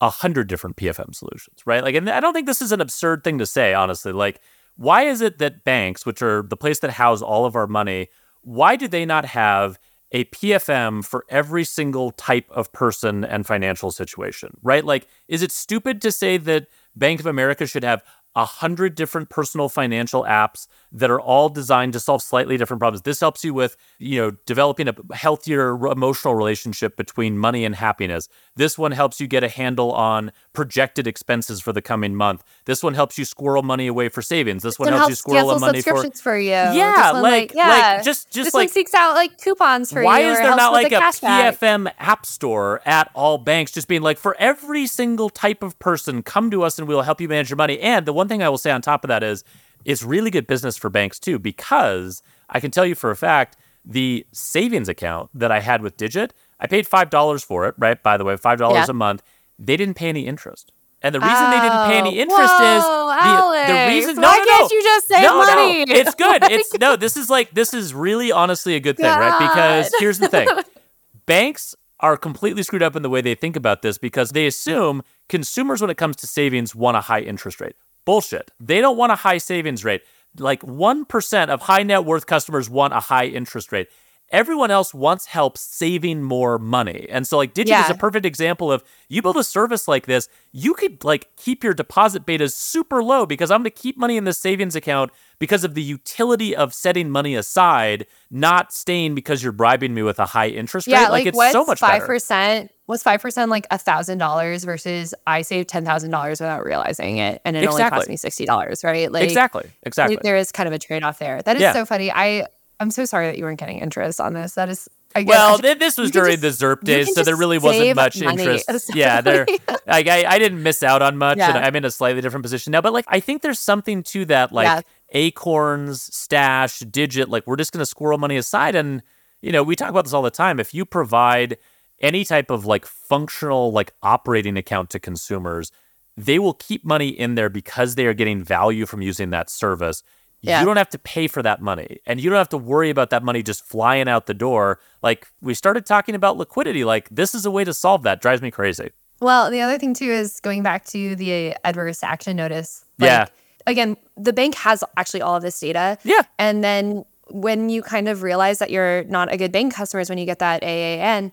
a 0.00 0.10
hundred 0.10 0.48
different 0.48 0.76
PFM 0.76 1.14
solutions, 1.14 1.60
right? 1.66 1.82
Like, 1.82 1.94
and 1.94 2.08
I 2.08 2.20
don't 2.20 2.32
think 2.32 2.46
this 2.46 2.62
is 2.62 2.72
an 2.72 2.80
absurd 2.80 3.24
thing 3.24 3.38
to 3.38 3.46
say, 3.46 3.74
honestly. 3.74 4.12
Like, 4.12 4.40
why 4.76 5.02
is 5.02 5.20
it 5.20 5.38
that 5.38 5.64
banks, 5.64 6.06
which 6.06 6.22
are 6.22 6.42
the 6.42 6.56
place 6.56 6.78
that 6.80 6.92
house 6.92 7.20
all 7.20 7.44
of 7.44 7.56
our 7.56 7.66
money, 7.66 8.08
why 8.42 8.76
do 8.76 8.86
they 8.86 9.04
not 9.04 9.24
have 9.24 9.78
a 10.12 10.24
PFM 10.26 11.04
for 11.04 11.24
every 11.28 11.64
single 11.64 12.10
type 12.12 12.50
of 12.50 12.72
person 12.72 13.24
and 13.24 13.46
financial 13.46 13.90
situation, 13.90 14.56
right? 14.62 14.84
Like, 14.84 15.06
is 15.28 15.42
it 15.42 15.52
stupid 15.52 16.00
to 16.02 16.12
say 16.12 16.36
that 16.38 16.68
Bank 16.96 17.20
of 17.20 17.26
America 17.26 17.66
should 17.66 17.84
have 17.84 18.02
a 18.38 18.44
hundred 18.44 18.94
different 18.94 19.28
personal 19.28 19.68
financial 19.68 20.22
apps 20.22 20.68
that 20.92 21.10
are 21.10 21.20
all 21.20 21.48
designed 21.48 21.92
to 21.92 21.98
solve 21.98 22.22
slightly 22.22 22.56
different 22.56 22.78
problems. 22.78 23.02
This 23.02 23.18
helps 23.18 23.42
you 23.42 23.52
with, 23.52 23.76
you 23.98 24.20
know, 24.20 24.30
developing 24.46 24.86
a 24.86 24.94
healthier 25.12 25.70
emotional 25.88 26.36
relationship 26.36 26.96
between 26.96 27.36
money 27.36 27.64
and 27.64 27.74
happiness. 27.74 28.28
This 28.54 28.78
one 28.78 28.92
helps 28.92 29.20
you 29.20 29.26
get 29.26 29.42
a 29.42 29.48
handle 29.48 29.90
on 29.90 30.30
projected 30.52 31.08
expenses 31.08 31.60
for 31.60 31.72
the 31.72 31.82
coming 31.82 32.14
month. 32.14 32.44
This 32.64 32.80
one 32.80 32.94
helps 32.94 33.18
you 33.18 33.24
squirrel 33.24 33.64
money 33.64 33.88
away 33.88 34.08
for 34.08 34.22
savings. 34.22 34.62
This, 34.62 34.74
this 34.74 34.78
one, 34.78 34.92
helps, 34.92 35.08
you 35.08 35.14
squirrel 35.16 35.58
money 35.58 35.82
for 35.82 35.90
subscriptions 35.90 36.20
for 36.20 36.38
you. 36.38 36.50
Yeah, 36.50 37.14
one, 37.14 37.22
like, 37.22 37.32
like, 37.32 37.54
yeah, 37.56 37.68
like 37.68 38.04
just 38.04 38.30
just 38.30 38.46
this 38.46 38.54
like 38.54 38.68
one 38.68 38.72
seeks 38.72 38.94
out 38.94 39.14
like 39.14 39.36
coupons 39.38 39.92
for 39.92 40.04
why 40.04 40.20
you. 40.20 40.26
Why 40.26 40.32
is 40.32 40.38
there 40.38 40.54
not 40.54 40.72
like 40.72 40.92
a 40.92 41.00
PFM 41.00 41.90
app 41.98 42.24
store 42.24 42.82
at 42.86 43.10
all 43.14 43.38
banks, 43.38 43.72
just 43.72 43.88
being 43.88 44.02
like 44.02 44.16
for 44.16 44.36
every 44.38 44.86
single 44.86 45.28
type 45.28 45.64
of 45.64 45.76
person, 45.80 46.22
come 46.22 46.52
to 46.52 46.62
us 46.62 46.78
and 46.78 46.86
we'll 46.86 47.02
help 47.02 47.20
you 47.20 47.26
manage 47.26 47.50
your 47.50 47.56
money. 47.56 47.80
And 47.80 48.06
the 48.06 48.12
one 48.12 48.27
thing 48.28 48.42
I 48.42 48.48
will 48.48 48.58
say 48.58 48.70
on 48.70 48.82
top 48.82 49.04
of 49.04 49.08
that 49.08 49.22
is 49.22 49.44
it's 49.84 50.02
really 50.02 50.30
good 50.30 50.46
business 50.46 50.76
for 50.76 50.90
banks 50.90 51.18
too, 51.18 51.38
because 51.38 52.22
I 52.48 52.60
can 52.60 52.70
tell 52.70 52.86
you 52.86 52.94
for 52.94 53.10
a 53.10 53.16
fact 53.16 53.56
the 53.84 54.26
savings 54.32 54.88
account 54.88 55.30
that 55.34 55.50
I 55.50 55.60
had 55.60 55.82
with 55.82 55.96
Digit, 55.96 56.34
I 56.60 56.66
paid 56.66 56.86
five 56.86 57.10
dollars 57.10 57.42
for 57.42 57.66
it, 57.66 57.74
right? 57.78 58.02
By 58.02 58.16
the 58.16 58.24
way, 58.24 58.36
five 58.36 58.58
dollars 58.58 58.86
yeah. 58.86 58.90
a 58.90 58.94
month. 58.94 59.22
They 59.58 59.76
didn't 59.76 59.94
pay 59.94 60.08
any 60.08 60.26
interest. 60.26 60.72
And 61.00 61.14
the 61.14 61.20
reason 61.20 61.36
oh, 61.36 61.50
they 61.50 61.60
didn't 61.60 61.86
pay 61.86 61.98
any 61.98 62.18
oh, 62.18 62.22
interest 62.22 62.54
whoa, 62.58 62.76
is 62.76 63.68
the, 63.68 63.72
the 63.72 63.86
reason. 63.86 64.16
No, 64.16 64.28
Why 64.28 64.38
no, 64.38 64.44
can't 64.44 64.70
no. 64.70 64.76
you 64.76 64.82
just 64.82 65.08
save 65.08 65.22
no, 65.22 65.38
money? 65.38 65.84
No, 65.84 65.94
it's 65.94 66.14
good. 66.14 66.42
It's 66.50 66.74
no. 66.78 66.96
This 66.96 67.16
is 67.16 67.30
like 67.30 67.52
this 67.52 67.72
is 67.72 67.94
really 67.94 68.32
honestly 68.32 68.74
a 68.74 68.80
good 68.80 68.96
thing, 68.96 69.04
God. 69.04 69.20
right? 69.20 69.38
Because 69.38 69.92
here's 70.00 70.18
the 70.18 70.28
thing: 70.28 70.48
banks 71.26 71.76
are 72.00 72.16
completely 72.16 72.62
screwed 72.62 72.82
up 72.82 72.96
in 72.96 73.02
the 73.02 73.10
way 73.10 73.20
they 73.20 73.34
think 73.34 73.54
about 73.54 73.82
this 73.82 73.96
because 73.98 74.30
they 74.30 74.46
assume 74.46 75.02
consumers, 75.28 75.80
when 75.80 75.90
it 75.90 75.96
comes 75.96 76.16
to 76.16 76.26
savings, 76.26 76.74
want 76.74 76.96
a 76.96 77.00
high 77.00 77.20
interest 77.20 77.60
rate. 77.60 77.76
Bullshit. 78.08 78.50
They 78.58 78.80
don't 78.80 78.96
want 78.96 79.12
a 79.12 79.16
high 79.16 79.36
savings 79.36 79.84
rate. 79.84 80.00
Like 80.38 80.62
1% 80.62 81.48
of 81.50 81.60
high 81.60 81.82
net 81.82 82.06
worth 82.06 82.24
customers 82.24 82.70
want 82.70 82.94
a 82.94 83.00
high 83.00 83.26
interest 83.26 83.70
rate. 83.70 83.88
Everyone 84.30 84.70
else 84.70 84.92
wants 84.92 85.26
help 85.26 85.56
saving 85.56 86.22
more 86.22 86.58
money. 86.58 87.06
And 87.10 87.26
so 87.26 87.38
like 87.38 87.54
Digit 87.54 87.68
Yeah. 87.70 87.84
is 87.84 87.90
a 87.90 87.94
perfect 87.94 88.26
example 88.26 88.70
of 88.70 88.84
you 89.08 89.22
build 89.22 89.38
a 89.38 89.44
service 89.44 89.88
like 89.88 90.04
this, 90.06 90.28
you 90.52 90.74
could 90.74 91.02
like 91.02 91.34
keep 91.36 91.64
your 91.64 91.72
deposit 91.72 92.26
betas 92.26 92.52
super 92.52 93.02
low 93.02 93.24
because 93.24 93.50
I'm 93.50 93.60
going 93.60 93.64
to 93.64 93.70
keep 93.70 93.96
money 93.96 94.16
in 94.18 94.24
the 94.24 94.34
savings 94.34 94.76
account 94.76 95.12
because 95.38 95.64
of 95.64 95.74
the 95.74 95.82
utility 95.82 96.54
of 96.54 96.74
setting 96.74 97.08
money 97.10 97.34
aside, 97.36 98.06
not 98.30 98.72
staying 98.72 99.14
because 99.14 99.42
you're 99.42 99.52
bribing 99.52 99.94
me 99.94 100.02
with 100.02 100.18
a 100.18 100.26
high 100.26 100.48
interest 100.48 100.86
rate. 100.88 100.92
Yeah, 100.94 101.08
like, 101.08 101.26
it's 101.26 101.36
what's 101.36 101.52
so 101.52 101.64
much 101.64 101.78
five 101.80 102.00
better. 102.00 102.06
percent? 102.06 102.70
Was 102.86 103.02
five 103.02 103.20
percent 103.22 103.50
like 103.50 103.66
a 103.70 103.76
thousand 103.78 104.18
dollars 104.18 104.64
versus 104.64 105.14
I 105.26 105.42
saved 105.42 105.68
ten 105.68 105.84
thousand 105.84 106.10
dollars 106.10 106.40
without 106.40 106.64
realizing 106.64 107.18
it, 107.18 107.40
and 107.44 107.54
it 107.56 107.66
only 107.66 107.82
cost 107.82 108.08
me 108.08 108.16
sixty 108.16 108.46
dollars, 108.46 108.82
right? 108.82 109.12
Like 109.12 109.24
Exactly. 109.24 109.70
Exactly. 109.82 110.18
there 110.22 110.36
is 110.36 110.50
kind 110.52 110.66
of 110.66 110.72
a 110.72 110.78
trade 110.78 111.02
off 111.02 111.18
there. 111.18 111.42
That 111.42 111.56
is 111.56 111.62
Yeah. 111.62 111.72
so 111.74 111.84
funny. 111.84 112.10
I 112.10 112.46
I'm 112.80 112.90
so 112.90 113.04
sorry 113.04 113.26
that 113.26 113.38
you 113.38 113.44
weren't 113.44 113.58
getting 113.58 113.78
interest 113.78 114.20
on 114.20 114.34
this. 114.34 114.54
That 114.54 114.68
is 114.68 114.88
I 115.14 115.22
guess 115.22 115.30
Well, 115.30 115.58
th- 115.58 115.78
this 115.78 115.96
was 115.96 116.10
during 116.10 116.38
just- 116.40 116.60
the 116.60 116.66
ZERP 116.66 116.82
days, 116.84 117.14
so 117.14 117.22
there 117.22 117.34
really 117.36 117.58
wasn't 117.58 117.96
much 117.96 118.20
money, 118.20 118.42
interest. 118.42 118.90
Yeah, 118.94 119.20
there. 119.22 119.46
Like 119.86 120.06
I, 120.06 120.24
I 120.26 120.38
didn't 120.38 120.62
miss 120.62 120.82
out 120.82 121.00
on 121.02 121.16
much, 121.16 121.38
and 121.38 121.56
I'm 121.56 121.74
in 121.76 121.84
a 121.84 121.90
slightly 121.90 122.20
different 122.20 122.42
position 122.42 122.72
now. 122.72 122.80
But 122.82 122.92
like, 122.92 123.06
I 123.08 123.18
think 123.20 123.42
there's 123.42 123.58
something 123.58 124.02
to 124.04 124.24
that, 124.26 124.52
like 124.52 124.66
Yeah. 124.66 124.80
Acorns, 125.28 126.02
Stash, 126.14 126.80
Digit. 126.80 127.28
Like, 127.30 127.46
we're 127.46 127.56
just 127.56 127.72
going 127.72 127.80
to 127.80 127.86
squirrel 127.86 128.18
money 128.18 128.36
aside, 128.36 128.74
and 128.74 129.02
you 129.40 129.50
know, 129.52 129.62
we 129.62 129.76
talk 129.76 129.88
about 129.90 130.04
this 130.04 130.12
all 130.12 130.22
the 130.22 130.30
time. 130.30 130.60
If 130.60 130.74
you 130.74 130.84
provide 130.84 131.56
any 132.00 132.24
type 132.24 132.50
of 132.50 132.66
like 132.66 132.84
functional 132.86 133.72
like 133.72 133.92
operating 134.02 134.56
account 134.56 134.90
to 134.90 135.00
consumers, 135.00 135.72
they 136.16 136.38
will 136.38 136.54
keep 136.54 136.84
money 136.84 137.08
in 137.08 137.34
there 137.34 137.48
because 137.48 137.94
they 137.94 138.06
are 138.06 138.14
getting 138.14 138.42
value 138.42 138.84
from 138.86 139.00
using 139.02 139.30
that 139.30 139.48
service. 139.48 140.02
Yeah. 140.40 140.60
You 140.60 140.66
don't 140.66 140.76
have 140.76 140.90
to 140.90 140.98
pay 140.98 141.26
for 141.26 141.42
that 141.42 141.60
money 141.60 141.98
and 142.06 142.20
you 142.20 142.30
don't 142.30 142.38
have 142.38 142.48
to 142.50 142.58
worry 142.58 142.90
about 142.90 143.10
that 143.10 143.24
money 143.24 143.42
just 143.42 143.64
flying 143.64 144.08
out 144.08 144.26
the 144.26 144.34
door. 144.34 144.78
Like 145.02 145.26
we 145.40 145.52
started 145.54 145.84
talking 145.84 146.14
about 146.14 146.36
liquidity. 146.36 146.84
Like 146.84 147.08
this 147.10 147.34
is 147.34 147.44
a 147.44 147.50
way 147.50 147.64
to 147.64 147.74
solve 147.74 148.04
that. 148.04 148.20
Drives 148.20 148.40
me 148.40 148.50
crazy. 148.50 148.90
Well, 149.20 149.50
the 149.50 149.60
other 149.60 149.78
thing 149.78 149.94
too 149.94 150.10
is 150.10 150.40
going 150.40 150.62
back 150.62 150.84
to 150.86 151.16
the 151.16 151.56
adverse 151.64 152.04
action 152.04 152.36
notice. 152.36 152.84
Yeah. 152.98 153.26
Again, 153.66 153.96
the 154.16 154.32
bank 154.32 154.54
has 154.54 154.84
actually 154.96 155.22
all 155.22 155.34
of 155.34 155.42
this 155.42 155.58
data. 155.58 155.98
Yeah. 156.04 156.22
And 156.38 156.62
then 156.62 157.04
when 157.30 157.68
you 157.68 157.82
kind 157.82 158.08
of 158.08 158.22
realize 158.22 158.58
that 158.60 158.70
you're 158.70 159.04
not 159.04 159.32
a 159.32 159.36
good 159.36 159.52
bank 159.52 159.74
customer 159.74 160.00
is 160.00 160.08
when 160.08 160.18
you 160.18 160.24
get 160.24 160.38
that 160.38 160.62
AAN. 160.62 161.32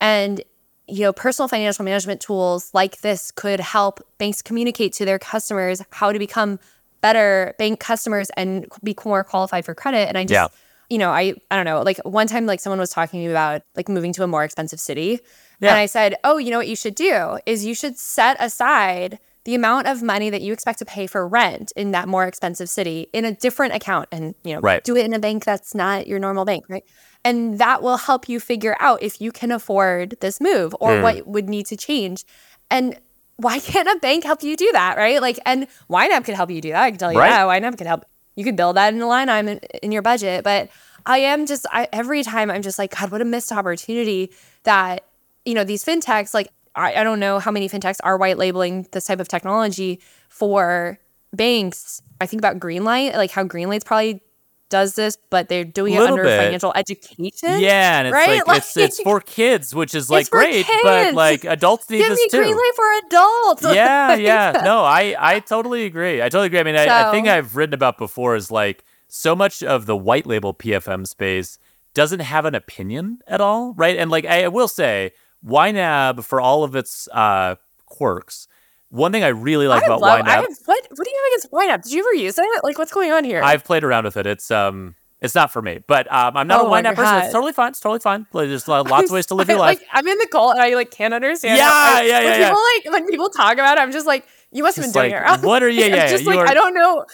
And 0.00 0.42
you 0.88 1.02
know, 1.02 1.12
personal 1.12 1.46
financial 1.46 1.84
management 1.84 2.20
tools 2.20 2.70
like 2.74 3.00
this 3.02 3.30
could 3.30 3.60
help 3.60 4.00
banks 4.18 4.42
communicate 4.42 4.92
to 4.94 5.04
their 5.04 5.18
customers 5.18 5.82
how 5.90 6.10
to 6.10 6.18
become 6.18 6.58
better 7.00 7.54
bank 7.58 7.80
customers 7.80 8.30
and 8.36 8.66
be 8.82 8.94
more 9.04 9.24
qualified 9.24 9.64
for 9.64 9.74
credit. 9.74 10.08
And 10.08 10.18
I 10.18 10.24
just, 10.24 10.32
Yeah. 10.32 10.48
you 10.88 10.98
know, 10.98 11.10
I 11.10 11.34
I 11.50 11.56
don't 11.56 11.64
know. 11.64 11.82
Like 11.82 11.98
one 12.04 12.26
time, 12.26 12.46
like 12.46 12.60
someone 12.60 12.78
was 12.80 12.90
talking 12.90 13.20
to 13.20 13.26
me 13.26 13.30
about 13.30 13.62
like 13.76 13.88
moving 13.88 14.12
to 14.14 14.22
a 14.24 14.26
more 14.26 14.44
expensive 14.44 14.80
city, 14.80 15.20
Yeah. 15.60 15.70
and 15.70 15.78
I 15.78 15.86
said, 15.86 16.16
oh, 16.24 16.38
you 16.38 16.50
know 16.50 16.58
what 16.58 16.68
you 16.68 16.76
should 16.76 16.94
do 16.94 17.38
is 17.46 17.64
you 17.64 17.74
should 17.74 17.98
set 17.98 18.36
aside 18.40 19.18
the 19.44 19.54
amount 19.54 19.86
of 19.86 20.02
money 20.02 20.28
that 20.28 20.42
you 20.42 20.52
expect 20.52 20.78
to 20.80 20.84
pay 20.84 21.06
for 21.06 21.26
rent 21.26 21.72
in 21.74 21.92
that 21.92 22.06
more 22.06 22.26
expensive 22.26 22.68
city 22.68 23.08
in 23.14 23.24
a 23.24 23.32
different 23.32 23.74
account, 23.74 24.06
and 24.12 24.34
you 24.44 24.54
know, 24.54 24.60
Right. 24.60 24.84
do 24.84 24.96
it 24.96 25.04
in 25.06 25.14
a 25.14 25.18
bank 25.18 25.44
that's 25.46 25.74
not 25.74 26.06
your 26.06 26.18
normal 26.18 26.44
bank, 26.44 26.66
right? 26.68 26.84
And 27.24 27.58
that 27.58 27.82
will 27.82 27.96
help 27.96 28.28
you 28.28 28.38
figure 28.38 28.76
out 28.80 29.02
if 29.02 29.18
you 29.20 29.32
can 29.32 29.50
afford 29.50 30.16
this 30.20 30.40
move 30.42 30.76
or 30.80 30.96
Hmm. 30.96 31.02
what 31.02 31.26
would 31.26 31.48
need 31.48 31.64
to 31.66 31.76
change. 31.76 32.24
And 32.70 32.98
why 33.42 33.58
can't 33.58 33.88
a 33.88 33.98
bank 34.00 34.24
help 34.24 34.42
you 34.42 34.56
do 34.56 34.70
that, 34.72 34.96
right? 34.96 35.20
Like, 35.20 35.38
and 35.46 35.66
YNAB 35.88 36.24
could 36.24 36.34
help 36.34 36.50
you 36.50 36.60
do 36.60 36.70
that. 36.70 36.82
I 36.82 36.90
can 36.90 36.98
tell 36.98 37.12
you 37.12 37.18
Right. 37.18 37.30
that. 37.30 37.46
YNAB 37.46 37.78
could 37.78 37.86
help. 37.86 38.04
You 38.36 38.44
could 38.44 38.56
build 38.56 38.76
that 38.76 38.92
in 38.94 39.00
a 39.00 39.06
line 39.06 39.28
item 39.28 39.48
in, 39.48 39.58
in 39.82 39.92
your 39.92 40.02
budget. 40.02 40.44
But 40.44 40.68
I 41.06 41.18
am 41.18 41.46
just, 41.46 41.66
I, 41.70 41.88
every 41.92 42.22
time 42.22 42.50
I'm 42.50 42.62
just 42.62 42.78
like, 42.78 42.96
God, 42.96 43.10
what 43.10 43.20
a 43.20 43.24
missed 43.24 43.50
opportunity 43.52 44.32
that, 44.64 45.04
you 45.44 45.54
know, 45.54 45.64
these 45.64 45.84
fintechs, 45.84 46.34
like, 46.34 46.48
I, 46.74 46.94
I 46.94 47.02
don't 47.04 47.18
know 47.20 47.38
how 47.38 47.50
many 47.50 47.68
fintechs 47.68 47.98
are 48.04 48.16
white 48.16 48.38
labeling 48.38 48.86
this 48.92 49.06
type 49.06 49.20
of 49.20 49.28
technology 49.28 50.00
for 50.28 50.98
banks. 51.32 52.02
I 52.20 52.26
think 52.26 52.40
about 52.40 52.60
Greenlight, 52.60 53.14
like 53.14 53.30
how 53.30 53.44
Greenlight's 53.44 53.84
probably 53.84 54.20
does 54.70 54.94
this, 54.94 55.18
but 55.28 55.48
they're 55.48 55.64
doing 55.64 55.94
it 55.94 56.00
under 56.00 56.22
bit. 56.22 56.38
financial 56.38 56.72
education. 56.74 57.60
Yeah, 57.60 57.98
and 57.98 58.08
it's 58.08 58.14
Right? 58.14 58.46
like, 58.46 58.58
it's 58.58 58.76
it's 58.76 59.00
for 59.02 59.20
kids, 59.20 59.74
which 59.74 59.94
is 59.94 60.08
like 60.08 60.30
great, 60.30 60.66
but 60.82 61.12
like 61.14 61.44
adults 61.44 61.90
need 61.90 61.98
Give 61.98 62.08
this 62.08 62.18
me 62.20 62.28
too. 62.30 62.38
Greenlight 62.38 62.74
for 62.74 63.06
adults. 63.06 63.62
yeah, 63.74 64.14
yeah. 64.14 64.62
No, 64.64 64.82
I 64.84 65.14
I 65.18 65.40
totally 65.40 65.84
agree. 65.84 66.22
I 66.22 66.30
totally 66.30 66.46
agree. 66.46 66.60
I 66.60 66.62
mean, 66.62 66.76
I, 66.76 67.08
I 67.08 67.10
think 67.10 67.28
I've 67.28 67.54
written 67.56 67.74
about 67.74 67.98
before 67.98 68.34
is 68.36 68.50
like 68.50 68.84
so 69.08 69.34
much 69.36 69.62
of 69.62 69.86
the 69.86 69.96
white 69.96 70.24
label 70.26 70.54
PFM 70.54 71.06
space 71.06 71.58
doesn't 71.92 72.20
have 72.20 72.44
an 72.44 72.54
opinion 72.54 73.18
at 73.26 73.40
all, 73.40 73.74
right? 73.74 73.96
And 73.96 74.10
like 74.10 74.24
I, 74.24 74.44
I 74.44 74.48
will 74.48 74.68
say, 74.68 75.10
YNAB 75.44 76.24
for 76.24 76.40
all 76.40 76.62
of 76.64 76.76
its 76.76 77.08
uh, 77.12 77.56
quirks. 77.86 78.46
One 78.90 79.12
thing 79.12 79.22
I 79.22 79.28
really 79.28 79.68
like 79.68 79.84
I 79.84 79.86
about 79.86 80.00
love, 80.00 80.20
I 80.26 80.30
have, 80.32 80.44
what 80.66 80.86
what 80.90 81.04
do 81.04 81.10
you 81.10 81.16
have 81.16 81.32
against 81.38 81.52
YNAB? 81.52 81.82
Did 81.84 81.92
you 81.92 82.00
ever 82.00 82.14
use 82.14 82.38
it? 82.38 82.46
Like, 82.64 82.76
what's 82.78 82.92
going 82.92 83.12
on 83.12 83.22
here? 83.24 83.40
I've 83.42 83.62
played 83.64 83.84
around 83.84 84.04
with 84.04 84.16
it. 84.16 84.26
It's 84.26 84.50
um, 84.50 84.96
it's 85.20 85.34
not 85.34 85.52
for 85.52 85.62
me, 85.62 85.78
but 85.86 86.10
um, 86.12 86.36
I'm 86.36 86.48
not 86.48 86.60
Oh 86.62 86.74
a 86.74 86.82
YNAB 86.82 86.96
person. 86.96 87.16
It's 87.18 87.32
totally 87.32 87.52
fine. 87.52 87.68
It's 87.68 87.78
totally 87.80 88.00
fine. 88.00 88.26
Like, 88.32 88.48
There's 88.48 88.66
lo- 88.68 88.82
lots 88.82 89.10
of 89.10 89.14
ways 89.14 89.26
to 89.26 89.34
live 89.36 89.48
your 89.48 89.58
life. 89.58 89.78
Like, 89.78 89.88
I'm 89.92 90.06
in 90.08 90.18
the 90.18 90.26
cult 90.26 90.54
and 90.54 90.62
I 90.62 90.74
like 90.74 90.90
can't 90.90 91.14
understand. 91.14 91.56
Yeah, 91.58 91.70
I- 91.70 92.02
yeah, 92.02 92.20
yeah, 92.20 92.24
When 92.30 92.40
yeah. 92.40 92.48
people 92.48 92.62
like 92.74 92.92
when 93.02 93.08
people 93.10 93.28
talk 93.30 93.52
about 93.54 93.78
it, 93.78 93.80
I'm 93.80 93.92
just 93.92 94.06
like, 94.06 94.26
you 94.50 94.64
must 94.64 94.76
have 94.76 94.86
been 94.86 94.92
doing 94.92 95.12
it 95.12 95.16
wrong. 95.22 95.42
what 95.42 95.62
are 95.62 95.68
you- 95.70 95.84
I'm 95.84 95.90
yeah, 95.92 96.08
just 96.08 96.24
you 96.24 96.30
like, 96.30 96.38
are- 96.40 96.48
I 96.48 96.54
don't 96.54 96.74
know. 96.74 97.04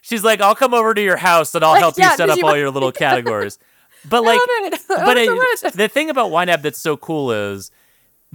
She's 0.00 0.24
like, 0.24 0.40
I'll 0.40 0.54
come 0.56 0.74
over 0.74 0.92
to 0.94 1.00
your 1.02 1.16
house 1.16 1.54
and 1.54 1.64
I'll 1.64 1.72
Like, 1.72 1.80
help 1.80 1.96
yeah, 1.96 2.10
you 2.10 2.16
set 2.16 2.28
up 2.30 2.38
you- 2.38 2.46
all 2.46 2.56
your 2.62 2.70
little 2.70 2.92
categories. 2.92 3.58
But 4.08 4.18
I 4.24 4.26
like, 4.26 4.38
love 4.40 4.72
it. 4.72 4.74
I 4.74 4.78
but 4.88 4.98
love 5.06 5.16
it 5.16 5.28
it- 5.30 5.58
so 5.60 5.70
the 5.70 5.88
thing 5.88 6.10
about 6.10 6.30
YNAB 6.32 6.62
that's 6.62 6.80
so 6.80 6.96
cool 6.96 7.30
is 7.30 7.70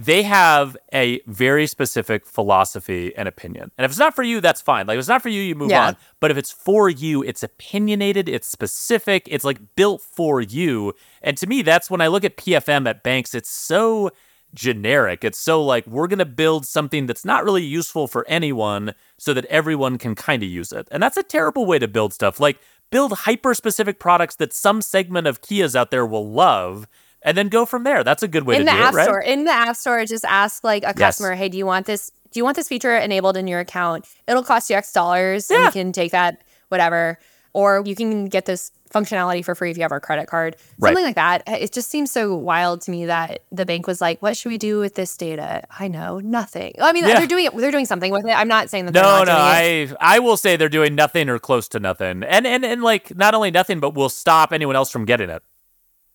they 0.02 0.22
have 0.22 0.78
a 0.94 1.20
very 1.26 1.66
specific 1.66 2.24
philosophy 2.24 3.14
and 3.16 3.28
opinion. 3.28 3.70
And 3.76 3.84
if 3.84 3.90
it's 3.90 3.98
not 3.98 4.16
for 4.16 4.22
you, 4.22 4.40
that's 4.40 4.62
fine. 4.62 4.86
Like 4.86 4.94
if 4.94 5.00
it's 5.00 5.08
not 5.08 5.20
for 5.20 5.28
you, 5.28 5.42
you 5.42 5.54
move 5.54 5.68
Yeah. 5.70 5.88
on. 5.88 5.96
But 6.20 6.30
if 6.30 6.38
it's 6.38 6.50
for 6.50 6.88
you, 6.88 7.22
it's 7.22 7.42
opinionated, 7.42 8.26
it's 8.26 8.48
specific, 8.48 9.24
it's 9.26 9.44
like 9.44 9.58
built 9.76 10.00
for 10.00 10.40
you. 10.40 10.94
And 11.20 11.36
to 11.36 11.46
me, 11.46 11.60
that's 11.60 11.90
when 11.90 12.00
I 12.00 12.06
look 12.06 12.24
at 12.24 12.38
PFM 12.38 12.88
at 12.88 13.02
banks, 13.02 13.34
it's 13.34 13.50
so 13.50 14.10
generic. 14.54 15.22
It's 15.22 15.38
so 15.38 15.62
like 15.62 15.86
we're 15.86 16.06
going 16.08 16.18
to 16.18 16.24
build 16.24 16.64
something 16.64 17.04
that's 17.04 17.26
not 17.26 17.44
really 17.44 17.62
useful 17.62 18.08
for 18.08 18.24
anyone 18.26 18.94
so 19.18 19.34
that 19.34 19.44
everyone 19.46 19.98
can 19.98 20.14
kind 20.14 20.42
of 20.42 20.48
use 20.48 20.72
it. 20.72 20.88
And 20.90 21.02
that's 21.02 21.18
a 21.18 21.22
terrible 21.22 21.66
way 21.66 21.78
to 21.78 21.86
build 21.86 22.14
stuff. 22.14 22.40
Like 22.40 22.58
build 22.90 23.12
hyper 23.12 23.52
specific 23.52 23.98
products 24.00 24.36
that 24.36 24.54
some 24.54 24.80
segment 24.80 25.26
of 25.26 25.42
Kiahs 25.42 25.76
out 25.76 25.90
there 25.90 26.06
will 26.06 26.28
love 26.32 26.88
and 27.22 27.36
then 27.36 27.48
go 27.48 27.64
from 27.66 27.84
there. 27.84 28.02
That's 28.04 28.22
a 28.22 28.28
good 28.28 28.44
way 28.44 28.54
in 28.56 28.60
to 28.60 28.64
the 28.66 28.70
do 28.72 28.76
app 28.82 28.92
it, 28.94 28.96
right? 28.96 29.04
store, 29.04 29.20
in 29.20 29.44
the 29.44 29.52
app 29.52 29.76
store, 29.76 30.04
just 30.04 30.24
ask 30.24 30.64
like 30.64 30.82
a 30.82 30.86
Yes. 30.88 30.96
customer, 30.96 31.34
hey, 31.34 31.48
do 31.48 31.58
you 31.58 31.66
want 31.66 31.86
this? 31.86 32.10
Do 32.32 32.38
you 32.38 32.44
want 32.44 32.56
this 32.56 32.68
feature 32.68 32.96
enabled 32.96 33.36
in 33.36 33.48
your 33.48 33.60
account? 33.60 34.06
It'll 34.28 34.44
cost 34.44 34.70
you 34.70 34.76
X 34.76 34.92
dollars, 34.92 35.50
and 35.50 35.58
Yeah. 35.60 35.66
you 35.66 35.72
can 35.72 35.92
take 35.92 36.12
that, 36.12 36.42
whatever, 36.68 37.18
or 37.52 37.82
you 37.84 37.96
can 37.96 38.26
get 38.26 38.44
this 38.46 38.70
functionality 38.94 39.44
for 39.44 39.54
free 39.54 39.70
if 39.70 39.76
you 39.76 39.82
have 39.82 39.92
our 39.92 40.00
credit 40.00 40.26
card, 40.26 40.56
Right. 40.78 40.88
something 40.90 41.04
like 41.04 41.14
that. 41.14 41.42
It 41.46 41.72
just 41.72 41.90
seems 41.90 42.10
so 42.10 42.34
wild 42.34 42.80
to 42.82 42.90
me 42.90 43.06
that 43.06 43.40
the 43.52 43.64
bank 43.64 43.86
was 43.86 44.00
like, 44.00 44.20
"What 44.20 44.36
should 44.36 44.48
we 44.50 44.58
do 44.58 44.78
with 44.80 44.94
this 44.96 45.16
data?" 45.16 45.62
I 45.78 45.86
know 45.88 46.18
nothing. 46.18 46.74
I 46.80 46.92
mean, 46.92 47.04
Yeah. 47.06 47.18
they're 47.18 47.26
doing 47.28 47.44
it. 47.46 47.56
They're 47.56 47.70
doing 47.70 47.86
something 47.86 48.10
with 48.12 48.26
it. 48.26 48.32
I'm 48.32 48.48
not 48.48 48.68
saying 48.70 48.86
that. 48.86 48.94
they're 48.94 49.02
No, 49.02 49.22
no. 49.24 49.32
I 49.36 49.88
I 50.00 50.18
will 50.18 50.36
say 50.36 50.56
they're 50.56 50.68
doing 50.68 50.94
nothing 50.96 51.28
or 51.28 51.38
close 51.38 51.68
to 51.68 51.78
nothing. 51.80 52.22
And 52.24 52.46
and 52.46 52.64
and 52.64 52.82
like 52.82 53.16
not 53.16 53.34
only 53.34 53.50
nothing, 53.52 53.78
but 53.80 53.94
we'll 53.94 54.08
stop 54.08 54.52
anyone 54.52 54.74
else 54.76 54.90
from 54.90 55.04
getting 55.04 55.30
it. 55.30 55.42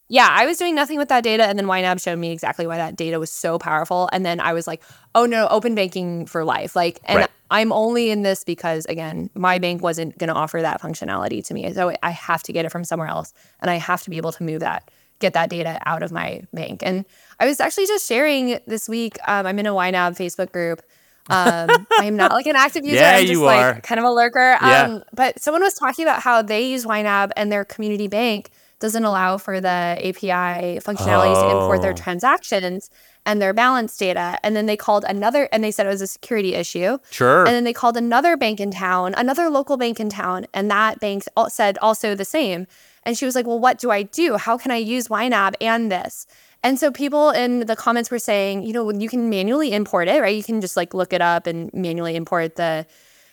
Yeah, 0.07 0.27
I 0.29 0.45
was 0.45 0.57
doing 0.57 0.75
nothing 0.75 0.99
with 0.99 1.09
that 1.09 1.23
data, 1.23 1.45
and 1.45 1.57
then 1.57 1.65
YNAB 1.65 1.99
showed 2.01 2.19
me 2.19 2.31
exactly 2.31 2.67
why 2.67 2.77
that 2.77 2.95
data 2.95 3.19
was 3.19 3.31
so 3.31 3.57
powerful. 3.57 4.07
And 4.13 4.23
then 4.25 4.39
I 4.39 4.53
was 4.53 4.67
like, 4.67 4.83
"Oh 5.15 5.25
no, 5.25 5.47
open 5.47 5.73
banking 5.73 6.27
for 6.27 6.43
life!" 6.45 6.75
Like, 6.75 6.99
and 7.05 7.19
Right. 7.19 7.29
I'm 7.49 7.71
only 7.71 8.11
in 8.11 8.21
this 8.21 8.43
because 8.43 8.85
again, 8.85 9.29
my 9.33 9.57
bank 9.57 9.81
wasn't 9.81 10.17
going 10.19 10.27
to 10.27 10.33
offer 10.35 10.61
that 10.61 10.79
functionality 10.81 11.43
to 11.47 11.53
me, 11.55 11.73
so 11.73 11.91
I 12.03 12.11
have 12.11 12.43
to 12.43 12.53
get 12.53 12.65
it 12.65 12.69
from 12.71 12.83
somewhere 12.83 13.07
else, 13.07 13.33
and 13.61 13.71
I 13.71 13.75
have 13.75 14.03
to 14.03 14.09
be 14.11 14.17
able 14.17 14.31
to 14.33 14.43
move 14.43 14.59
that, 14.59 14.91
get 15.19 15.33
that 15.33 15.49
data 15.49 15.79
out 15.87 16.03
of 16.03 16.11
my 16.11 16.43
bank. 16.53 16.81
And 16.83 17.05
I 17.39 17.47
was 17.47 17.59
actually 17.59 17.87
just 17.87 18.07
sharing 18.07 18.59
this 18.67 18.87
week. 18.87 19.17
Um, 19.27 19.47
I'm 19.47 19.57
in 19.57 19.65
a 19.65 19.73
YNAB 19.73 20.17
Facebook 20.17 20.51
group. 20.51 20.83
Um, 21.31 21.87
I'm 21.97 22.15
not 22.15 22.31
like 22.31 22.45
an 22.45 22.55
active 22.55 22.85
user. 22.85 22.97
Yeah, 22.97 23.15
I'm 23.15 23.21
just 23.21 23.31
you 23.31 23.43
like 23.43 23.59
are. 23.77 23.81
kind 23.81 23.97
of 23.99 24.05
a 24.05 24.11
lurker. 24.11 24.57
Yeah. 24.61 24.83
Um, 24.83 25.03
but 25.13 25.41
someone 25.41 25.63
was 25.63 25.73
talking 25.73 26.05
about 26.05 26.21
how 26.21 26.43
they 26.43 26.67
use 26.67 26.85
YNAB 26.85 27.31
and 27.35 27.51
their 27.51 27.65
community 27.65 28.07
bank 28.07 28.51
doesn't 28.79 29.03
allow 29.05 29.37
for 29.37 29.61
the 29.61 29.97
API 29.99 30.79
functionalities 30.79 31.39
to 31.41 31.49
import 31.49 31.81
their 31.81 31.91
Oh. 31.91 31.95
transactions 31.95 32.89
and 33.25 33.41
their 33.41 33.53
balance 33.53 33.95
data. 33.97 34.37
And 34.43 34.55
then 34.55 34.65
they 34.65 34.77
called 34.77 35.05
another, 35.07 35.47
and 35.51 35.63
they 35.63 35.71
said 35.71 35.85
it 35.85 35.89
was 35.89 36.01
a 36.01 36.07
security 36.07 36.53
issue. 36.55 36.97
Sure. 37.09 37.39
And 37.45 37.55
then 37.55 37.63
they 37.63 37.73
called 37.73 37.97
another 37.97 38.37
bank 38.37 38.59
in 38.59 38.71
town, 38.71 39.13
another 39.17 39.49
local 39.49 39.77
bank 39.77 39.99
in 39.99 40.09
town, 40.09 40.45
and 40.53 40.69
that 40.69 40.99
bank 40.99 41.23
said 41.49 41.77
also 41.81 42.15
the 42.15 42.25
same. 42.25 42.67
And 43.03 43.17
she 43.17 43.25
was 43.25 43.35
like, 43.35 43.47
Well, 43.47 43.59
what 43.59 43.77
do 43.79 43.91
I 43.91 44.03
do? 44.03 44.37
How 44.37 44.57
can 44.57 44.71
I 44.71 44.77
use 44.77 45.07
YNAB 45.09 45.53
and 45.61 45.91
this? 45.91 46.27
And 46.63 46.79
so 46.79 46.91
people 46.91 47.29
in 47.29 47.59
the 47.67 47.75
comments 47.75 48.09
were 48.09 48.17
saying, 48.17 48.63
you 48.63 48.73
know, 48.73 48.89
you 48.91 49.07
can 49.07 49.29
manually 49.29 49.71
import 49.71 50.07
it, 50.07 50.19
right? 50.19 50.35
You 50.35 50.43
can 50.43 50.61
just 50.61 50.75
like 50.75 50.95
look 50.95 51.13
it 51.13 51.21
up 51.21 51.45
and 51.45 51.71
manually 51.75 52.15
import 52.15 52.55
the, 52.55 52.87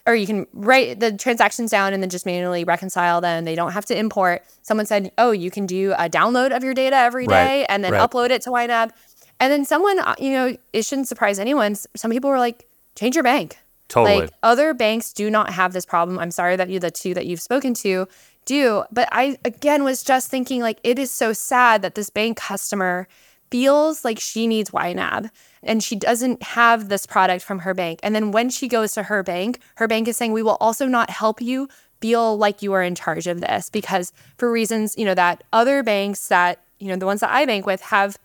or 0.07 0.15
you 0.15 0.27
can 0.27 0.47
write 0.53 0.99
the 1.01 1.13
transactions 1.13 1.71
down 1.71 1.93
and 1.93 2.03
then 2.03 2.11
just 2.11 2.27
manually 2.27 2.65
reconcile 2.65 3.21
them. 3.21 3.45
They 3.45 3.55
don't 3.55 3.73
have 3.73 3.85
to 3.87 3.97
import. 3.97 4.43
Someone 4.63 4.87
said, 4.87 5.13
oh, 5.17 5.31
you 5.31 5.51
can 5.51 5.67
do 5.67 5.93
a 5.93 6.09
download 6.09 6.55
of 6.55 6.65
your 6.65 6.75
data 6.75 6.97
every 6.97 7.27
day 7.27 7.61
Right, 7.61 7.67
and 7.69 7.85
then 7.85 7.93
right. 7.93 8.11
upload 8.11 8.31
it 8.31 8.43
to 8.43 8.51
YNAB. 8.51 8.91
And 9.39 9.53
then 9.53 9.65
someone, 9.65 9.99
uh, 10.01 10.15
you 10.19 10.33
know, 10.33 10.57
it 10.73 10.85
shouldn't 10.85 11.09
surprise 11.09 11.39
anyone. 11.39 11.77
Some 11.97 12.11
people 12.11 12.31
were 12.31 12.39
like, 12.39 12.67
change 12.97 13.15
your 13.15 13.25
bank. 13.25 13.59
Totally. 13.89 14.23
Like 14.23 14.31
other 14.43 14.75
banks 14.75 15.13
do 15.13 15.31
not 15.31 15.51
have 15.51 15.73
this 15.73 15.85
problem. 15.85 16.19
I'm 16.19 16.31
sorry 16.31 16.57
that 16.57 16.69
you, 16.69 16.79
the 16.79 16.91
two 16.91 17.15
that 17.15 17.27
you've 17.27 17.43
spoken 17.43 17.75
to, 17.75 18.09
do. 18.45 18.85
But 18.91 19.09
I, 19.13 19.39
again, 19.45 19.85
was 19.85 20.03
just 20.03 20.31
thinking 20.31 20.63
like, 20.63 20.79
it 20.83 20.99
is 20.99 21.11
so 21.11 21.33
sad 21.33 21.83
that 21.83 21.95
this 21.95 22.11
bank 22.11 22.39
customer 22.39 23.07
feels 23.51 24.05
like 24.05 24.19
she 24.19 24.47
needs 24.47 24.71
YNAB 24.71 25.31
and 25.63 25.83
she 25.83 25.97
doesn't 25.97 26.43
have 26.43 26.89
this 26.89 27.07
product 27.07 27.45
from 27.45 27.61
her 27.61 27.75
bank. 27.75 28.01
And 28.03 28.15
then 28.15 28.33
when 28.33 28.51
she 28.51 28.69
goes 28.69 28.93
to 28.95 29.05
her 29.05 29.23
bank, 29.23 29.61
her 29.77 29.89
bank 29.89 30.09
is 30.09 30.17
saying, 30.17 30.33
we 30.33 30.43
will 30.43 30.57
also 30.61 30.87
not 30.87 31.11
help 31.11 31.41
you 31.41 31.69
feel 32.01 32.37
like 32.37 32.63
you 32.63 32.73
are 32.73 32.83
in 32.83 32.95
charge 32.95 33.27
of 33.27 33.41
this 33.41 33.71
because 33.71 34.13
for 34.37 34.51
reasons, 34.51 34.97
you 34.99 35.05
know, 35.05 35.15
that 35.15 35.45
other 35.53 35.83
banks 35.83 36.29
that, 36.29 36.61
you 36.81 36.89
know, 36.89 36.97
the 36.97 37.07
ones 37.07 37.21
that 37.21 37.31
I 37.31 37.47
bank 37.47 37.65
with 37.65 37.81
have 37.83 38.19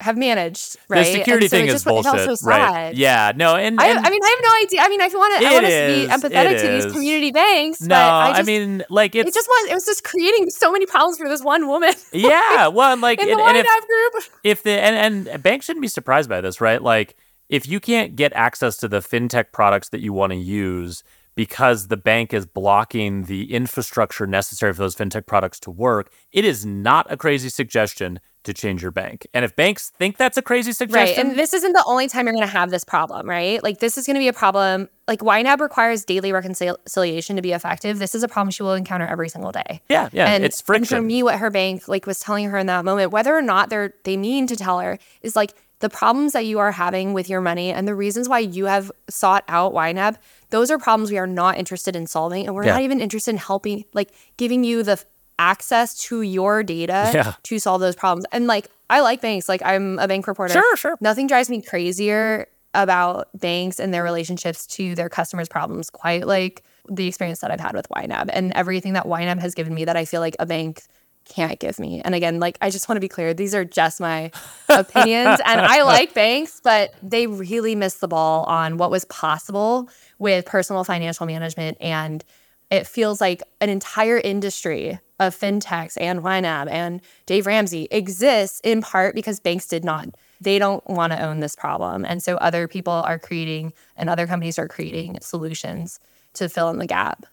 have 0.00 0.16
managed, 0.16 0.76
right? 0.88 1.04
The 1.04 1.12
security 1.12 1.46
And 1.46 1.50
so 1.50 1.56
thing 1.56 1.66
is 1.66 1.74
just 1.74 1.86
it 1.86 1.90
felt 1.90 2.04
bullshit. 2.04 2.38
so 2.38 2.46
right. 2.46 2.94
Yeah. 2.94 3.32
No, 3.34 3.56
and, 3.56 3.80
I, 3.80 3.86
and 3.88 3.98
I 3.98 4.10
mean, 4.10 4.20
I 4.22 4.28
have 4.28 4.38
no 4.42 4.66
idea. 4.66 4.80
I 4.82 4.88
mean, 4.88 5.00
I 5.00 5.08
want 5.08 5.40
to, 5.40 5.46
I 5.46 5.52
want 5.52 5.66
to 5.66 5.70
be 5.70 6.28
empathetic 6.28 6.60
to 6.60 6.68
these 6.68 6.92
community 6.92 7.32
banks. 7.32 7.80
no, 7.80 7.88
but 7.88 7.96
I, 7.96 8.32
just, 8.36 8.46
mean 8.46 8.84
like 8.90 9.14
it's 9.14 9.28
it 9.28 9.34
just 9.34 9.48
was, 9.48 9.70
it 9.70 9.74
was 9.74 9.84
just 9.84 10.04
creating 10.04 10.50
so 10.50 10.70
many 10.70 10.86
problems 10.86 11.18
for 11.18 11.28
this 11.28 11.42
one 11.42 11.66
woman 11.66 11.94
yeah. 12.12 12.68
Well, 12.68 12.92
and 12.92 13.02
like 13.02 13.20
in 13.20 13.28
and, 13.28 13.38
the 13.40 13.44
and 13.44 13.56
if, 13.56 13.66
group. 13.66 14.24
if 14.44 14.62
the 14.62 14.72
and, 14.72 15.28
and 15.28 15.42
banks 15.42 15.66
shouldn't 15.66 15.82
be 15.82 15.88
surprised 15.88 16.28
by 16.28 16.40
this, 16.40 16.60
right? 16.60 16.80
Like 16.80 17.16
if 17.48 17.66
you 17.66 17.80
can't 17.80 18.14
get 18.14 18.32
access 18.34 18.76
to 18.78 18.88
the 18.88 18.98
fintech 18.98 19.52
products 19.52 19.88
that 19.90 20.00
you 20.00 20.12
want 20.12 20.32
to 20.32 20.38
use 20.38 21.02
because 21.38 21.86
the 21.86 21.96
bank 21.96 22.34
is 22.34 22.46
blocking 22.46 23.22
the 23.26 23.54
infrastructure 23.54 24.26
necessary 24.26 24.72
for 24.72 24.80
those 24.80 24.96
fintech 24.96 25.24
products 25.24 25.60
to 25.60 25.70
work, 25.70 26.12
it 26.32 26.44
is 26.44 26.66
not 26.66 27.06
a 27.12 27.16
crazy 27.16 27.48
suggestion 27.48 28.18
to 28.42 28.52
change 28.52 28.82
your 28.82 28.90
bank. 28.90 29.24
And 29.32 29.44
if 29.44 29.54
banks 29.54 29.90
think 29.90 30.16
that's 30.16 30.36
a 30.36 30.42
crazy 30.42 30.72
suggestion. 30.72 31.16
Right. 31.16 31.30
And 31.30 31.38
this 31.38 31.54
isn't 31.54 31.74
the 31.74 31.84
only 31.86 32.08
time 32.08 32.26
you're 32.26 32.34
going 32.34 32.44
to 32.44 32.52
have 32.52 32.72
this 32.72 32.82
problem, 32.82 33.28
right? 33.28 33.62
Like, 33.62 33.78
this 33.78 33.96
is 33.96 34.04
going 34.04 34.14
to 34.14 34.20
be 34.20 34.26
a 34.26 34.32
problem. 34.32 34.88
Like, 35.06 35.20
YNAB 35.20 35.60
requires 35.60 36.04
daily 36.04 36.32
reconciliation 36.32 37.36
to 37.36 37.42
be 37.42 37.52
effective. 37.52 38.00
This 38.00 38.16
is 38.16 38.24
a 38.24 38.28
problem 38.28 38.50
she 38.50 38.64
will 38.64 38.74
encounter 38.74 39.06
every 39.06 39.28
single 39.28 39.52
day. 39.52 39.80
yeah, 39.88 40.08
yeah, 40.12 40.26
and, 40.26 40.44
it's 40.44 40.64
and 40.68 40.88
for 40.88 41.00
me, 41.00 41.22
what 41.22 41.38
her 41.38 41.50
bank 41.50 41.86
like 41.86 42.04
was 42.04 42.18
telling 42.18 42.46
her 42.46 42.58
in 42.58 42.66
that 42.66 42.84
moment, 42.84 43.12
whether 43.12 43.36
or 43.36 43.42
not 43.42 43.70
they're 43.70 43.94
they 44.02 44.16
mean 44.16 44.48
to 44.48 44.56
tell 44.56 44.80
her, 44.80 44.98
is 45.22 45.36
like 45.36 45.54
the 45.80 45.88
problems 45.88 46.32
that 46.32 46.44
you 46.44 46.58
are 46.58 46.72
having 46.72 47.12
with 47.12 47.28
your 47.28 47.40
money 47.40 47.72
and 47.72 47.86
the 47.86 47.94
reasons 47.94 48.28
why 48.28 48.40
you 48.40 48.66
have 48.66 48.90
sought 49.08 49.44
out 49.48 49.72
YNAB, 49.72 50.16
those 50.50 50.70
are 50.70 50.78
problems 50.78 51.10
we 51.10 51.18
are 51.18 51.26
not 51.26 51.56
interested 51.56 51.94
in 51.94 52.06
solving. 52.06 52.46
And 52.46 52.54
we're 52.54 52.64
yeah. 52.64 52.74
not 52.74 52.82
even 52.82 53.00
interested 53.00 53.30
in 53.30 53.36
helping, 53.36 53.84
like 53.92 54.12
giving 54.36 54.64
you 54.64 54.82
the 54.82 55.02
access 55.38 55.96
to 55.98 56.22
your 56.22 56.62
data 56.62 57.10
yeah. 57.14 57.34
to 57.44 57.58
solve 57.58 57.80
those 57.80 57.94
problems. 57.94 58.24
And 58.32 58.46
like, 58.46 58.68
I 58.90 59.00
like 59.00 59.20
banks. 59.20 59.48
Like, 59.48 59.62
I'm 59.64 59.98
a 59.98 60.08
bank 60.08 60.26
reporter. 60.26 60.54
Sure, 60.54 60.76
sure. 60.76 60.96
Nothing 61.00 61.26
drives 61.26 61.48
me 61.48 61.62
crazier 61.62 62.48
about 62.74 63.28
banks 63.34 63.78
and 63.78 63.94
their 63.94 64.02
relationships 64.02 64.66
to 64.66 64.94
their 64.94 65.08
customers' 65.08 65.48
problems 65.48 65.90
quite 65.90 66.26
like 66.26 66.62
the 66.90 67.06
experience 67.06 67.40
that 67.40 67.50
I've 67.50 67.60
had 67.60 67.74
with 67.74 67.88
YNAB 67.88 68.30
and 68.32 68.52
everything 68.52 68.94
that 68.94 69.04
YNAB 69.04 69.40
has 69.40 69.54
given 69.54 69.74
me 69.74 69.84
that 69.84 69.96
I 69.96 70.04
feel 70.04 70.20
like 70.20 70.36
a 70.38 70.46
bank 70.46 70.82
can't 71.28 71.58
give 71.58 71.78
me. 71.78 72.00
And 72.02 72.14
again, 72.14 72.40
like 72.40 72.58
I 72.60 72.70
just 72.70 72.88
want 72.88 72.96
to 72.96 73.00
be 73.00 73.08
clear, 73.08 73.34
these 73.34 73.54
are 73.54 73.64
just 73.64 74.00
my 74.00 74.30
opinions 74.68 75.40
and 75.44 75.60
I 75.60 75.82
like 75.82 76.14
banks, 76.14 76.60
but 76.62 76.94
they 77.02 77.26
really 77.26 77.74
missed 77.74 78.00
the 78.00 78.08
ball 78.08 78.44
on 78.44 78.76
what 78.78 78.90
was 78.90 79.04
possible 79.06 79.88
with 80.18 80.46
personal 80.46 80.84
financial 80.84 81.26
management 81.26 81.76
and 81.80 82.24
it 82.70 82.86
feels 82.86 83.20
like 83.20 83.42
an 83.60 83.70
entire 83.70 84.18
industry 84.18 84.98
of 85.18 85.34
fintechs 85.34 85.96
and 86.00 86.20
YNAB 86.20 86.68
and 86.70 87.00
Dave 87.26 87.46
Ramsey 87.46 87.88
exists 87.90 88.60
in 88.62 88.82
part 88.82 89.14
because 89.14 89.40
banks 89.40 89.66
did 89.66 89.84
not. 89.84 90.08
They 90.40 90.58
don't 90.58 90.86
want 90.88 91.12
to 91.12 91.20
own 91.20 91.40
this 91.40 91.56
problem. 91.56 92.04
And 92.04 92.22
so 92.22 92.36
other 92.36 92.68
people 92.68 92.92
are 92.92 93.18
creating 93.18 93.72
and 93.96 94.08
other 94.08 94.26
companies 94.26 94.58
are 94.58 94.68
creating 94.68 95.18
solutions 95.20 95.98
to 96.34 96.48
fill 96.48 96.68
in 96.68 96.78
the 96.78 96.86
gap. 96.86 97.26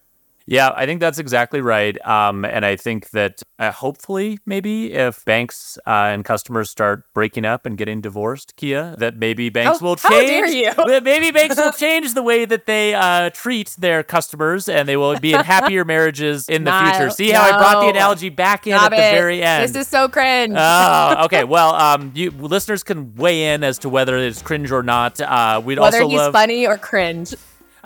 Yeah, 0.47 0.71
I 0.75 0.85
think 0.85 0.99
that's 0.99 1.17
exactly 1.17 1.61
right. 1.61 1.97
Um, 2.05 2.45
and 2.45 2.65
I 2.65 2.75
think 2.75 3.09
that 3.11 3.41
uh, 3.57 3.71
hopefully, 3.71 4.37
maybe 4.45 4.93
if 4.93 5.25
banks 5.25 5.77
uh, 5.87 5.89
and 6.13 6.23
customers 6.23 6.69
start 6.69 7.03
breaking 7.13 7.45
up 7.45 7.65
and 7.65 7.77
getting 7.77 7.99
divorced, 7.99 8.55
Kiah, 8.55 8.95
that 8.99 9.17
maybe 9.17 9.49
banks 9.49 9.79
oh, 9.81 9.85
will 9.85 9.95
change. 9.95 10.13
How 10.13 10.21
dare 10.21 10.47
you? 10.47 11.01
maybe 11.01 11.31
banks 11.39 11.57
will 11.57 11.71
change 11.71 12.13
the 12.13 12.21
way 12.21 12.45
that 12.45 12.67
they 12.67 12.93
uh, 12.93 13.31
treat 13.31 13.75
their 13.79 14.03
customers, 14.03 14.69
and 14.69 14.87
they 14.87 14.97
will 14.97 15.19
be 15.19 15.33
in 15.33 15.43
happier 15.43 15.83
marriages 15.83 16.47
in 16.47 16.63
the 16.63 16.71
no, 16.71 16.91
future. 16.91 17.09
See 17.09 17.31
no. 17.31 17.39
how 17.39 17.55
I 17.55 17.57
brought 17.57 17.81
the 17.81 17.89
analogy 17.89 18.29
back 18.29 18.67
in 18.67 18.77
Stop 18.77 18.91
at 18.91 18.95
the 18.95 19.17
very 19.17 19.41
end. 19.41 19.63
This 19.63 19.75
is 19.75 19.87
so 19.87 20.07
cringe. 20.07 20.53
Oh, 20.55 21.23
okay. 21.25 21.43
Well, 21.55 21.73
um, 21.75 22.11
you 22.15 22.31
listeners 22.31 22.83
can 22.83 23.15
weigh 23.15 23.53
in 23.53 23.63
as 23.63 23.77
to 23.79 23.89
whether 23.89 24.17
it's 24.17 24.41
cringe 24.41 24.71
or 24.71 24.83
not. 24.83 25.21
Uh, 25.21 25.61
we'd 25.63 25.79
whether 25.79 26.01
also 26.01 26.09
he's 26.09 26.17
love... 26.17 26.33
funny 26.33 26.67
or 26.67 26.77
cringe. 26.77 27.33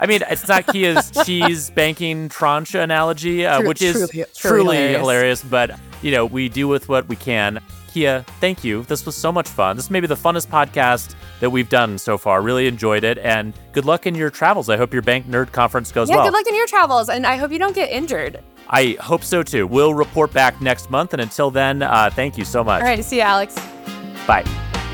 I 0.00 0.06
mean, 0.06 0.22
it's 0.28 0.48
not 0.48 0.66
Kiah's 0.66 1.10
cheese 1.26 1.70
banking 1.70 2.28
tranche 2.30 2.74
analogy, 2.74 3.46
uh, 3.46 3.58
true, 3.58 3.68
which 3.68 3.82
is 3.82 4.10
truly, 4.10 4.26
truly 4.34 4.76
hilarious. 4.76 5.00
hilarious. 5.00 5.44
But 5.44 5.78
you 6.02 6.10
know, 6.10 6.24
we 6.24 6.48
do 6.48 6.66
with 6.66 6.88
what 6.88 7.06
we 7.08 7.16
can. 7.16 7.60
Kia, 7.92 8.24
thank 8.40 8.62
you. 8.64 8.84
This 8.84 9.04
was 9.04 9.16
so 9.16 9.32
much 9.32 9.48
fun. 9.48 9.76
This 9.76 9.90
may 9.90 10.00
be 10.00 10.06
the 10.06 10.14
funnest 10.14 10.46
podcast 10.46 11.14
that 11.40 11.50
we've 11.50 11.68
done 11.68 11.98
so 11.98 12.16
far. 12.16 12.40
Really 12.40 12.66
enjoyed 12.66 13.04
it, 13.04 13.18
and 13.18 13.52
good 13.72 13.84
luck 13.84 14.06
in 14.06 14.14
your 14.14 14.30
travels. 14.30 14.68
I 14.68 14.76
hope 14.76 14.92
your 14.92 15.02
Bank 15.02 15.26
Nerd 15.26 15.52
Conference 15.52 15.92
goes 15.92 16.08
yeah, 16.08 16.16
well. 16.16 16.26
good 16.26 16.32
luck 16.32 16.46
in 16.46 16.54
your 16.54 16.66
travels, 16.66 17.08
and 17.08 17.26
I 17.26 17.36
hope 17.36 17.52
you 17.52 17.58
don't 17.58 17.74
get 17.74 17.90
injured. 17.90 18.40
I 18.68 18.96
hope 19.00 19.24
so 19.24 19.42
too. 19.42 19.66
We'll 19.66 19.94
report 19.94 20.32
back 20.32 20.60
next 20.60 20.90
month, 20.90 21.12
and 21.12 21.20
until 21.20 21.50
then, 21.50 21.82
uh, 21.82 22.10
thank 22.10 22.38
you 22.38 22.44
so 22.44 22.62
much. 22.62 22.82
All 22.82 22.88
right, 22.88 23.04
see 23.04 23.16
you, 23.16 23.22
Alex. 23.22 23.56
Bye. 24.26 24.44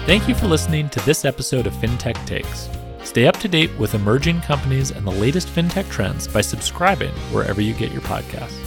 Thank 0.06 0.28
you 0.28 0.34
for 0.34 0.46
listening 0.46 0.88
to 0.90 1.00
this 1.00 1.24
episode 1.24 1.66
of 1.66 1.74
FinTech 1.74 2.24
Takes. 2.26 2.70
Stay 3.16 3.26
up 3.26 3.38
to 3.38 3.48
date 3.48 3.70
with 3.78 3.94
emerging 3.94 4.43
companies 4.43 4.90
and 4.90 5.06
the 5.06 5.10
latest 5.10 5.48
fintech 5.48 5.88
trends 5.88 6.28
by 6.28 6.43
subscribing 6.43 7.14
wherever 7.32 7.62
you 7.62 7.72
get 7.72 7.90
your 7.90 8.02
podcasts. 8.02 8.60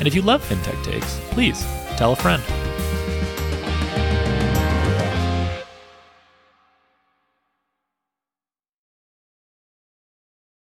And 0.00 0.08
if 0.08 0.16
you 0.16 0.22
love 0.22 0.42
FinTech 0.42 0.82
Takes, 0.82 1.20
please 1.30 1.64
tell 1.96 2.10
a 2.10 2.16
friend. 2.16 2.42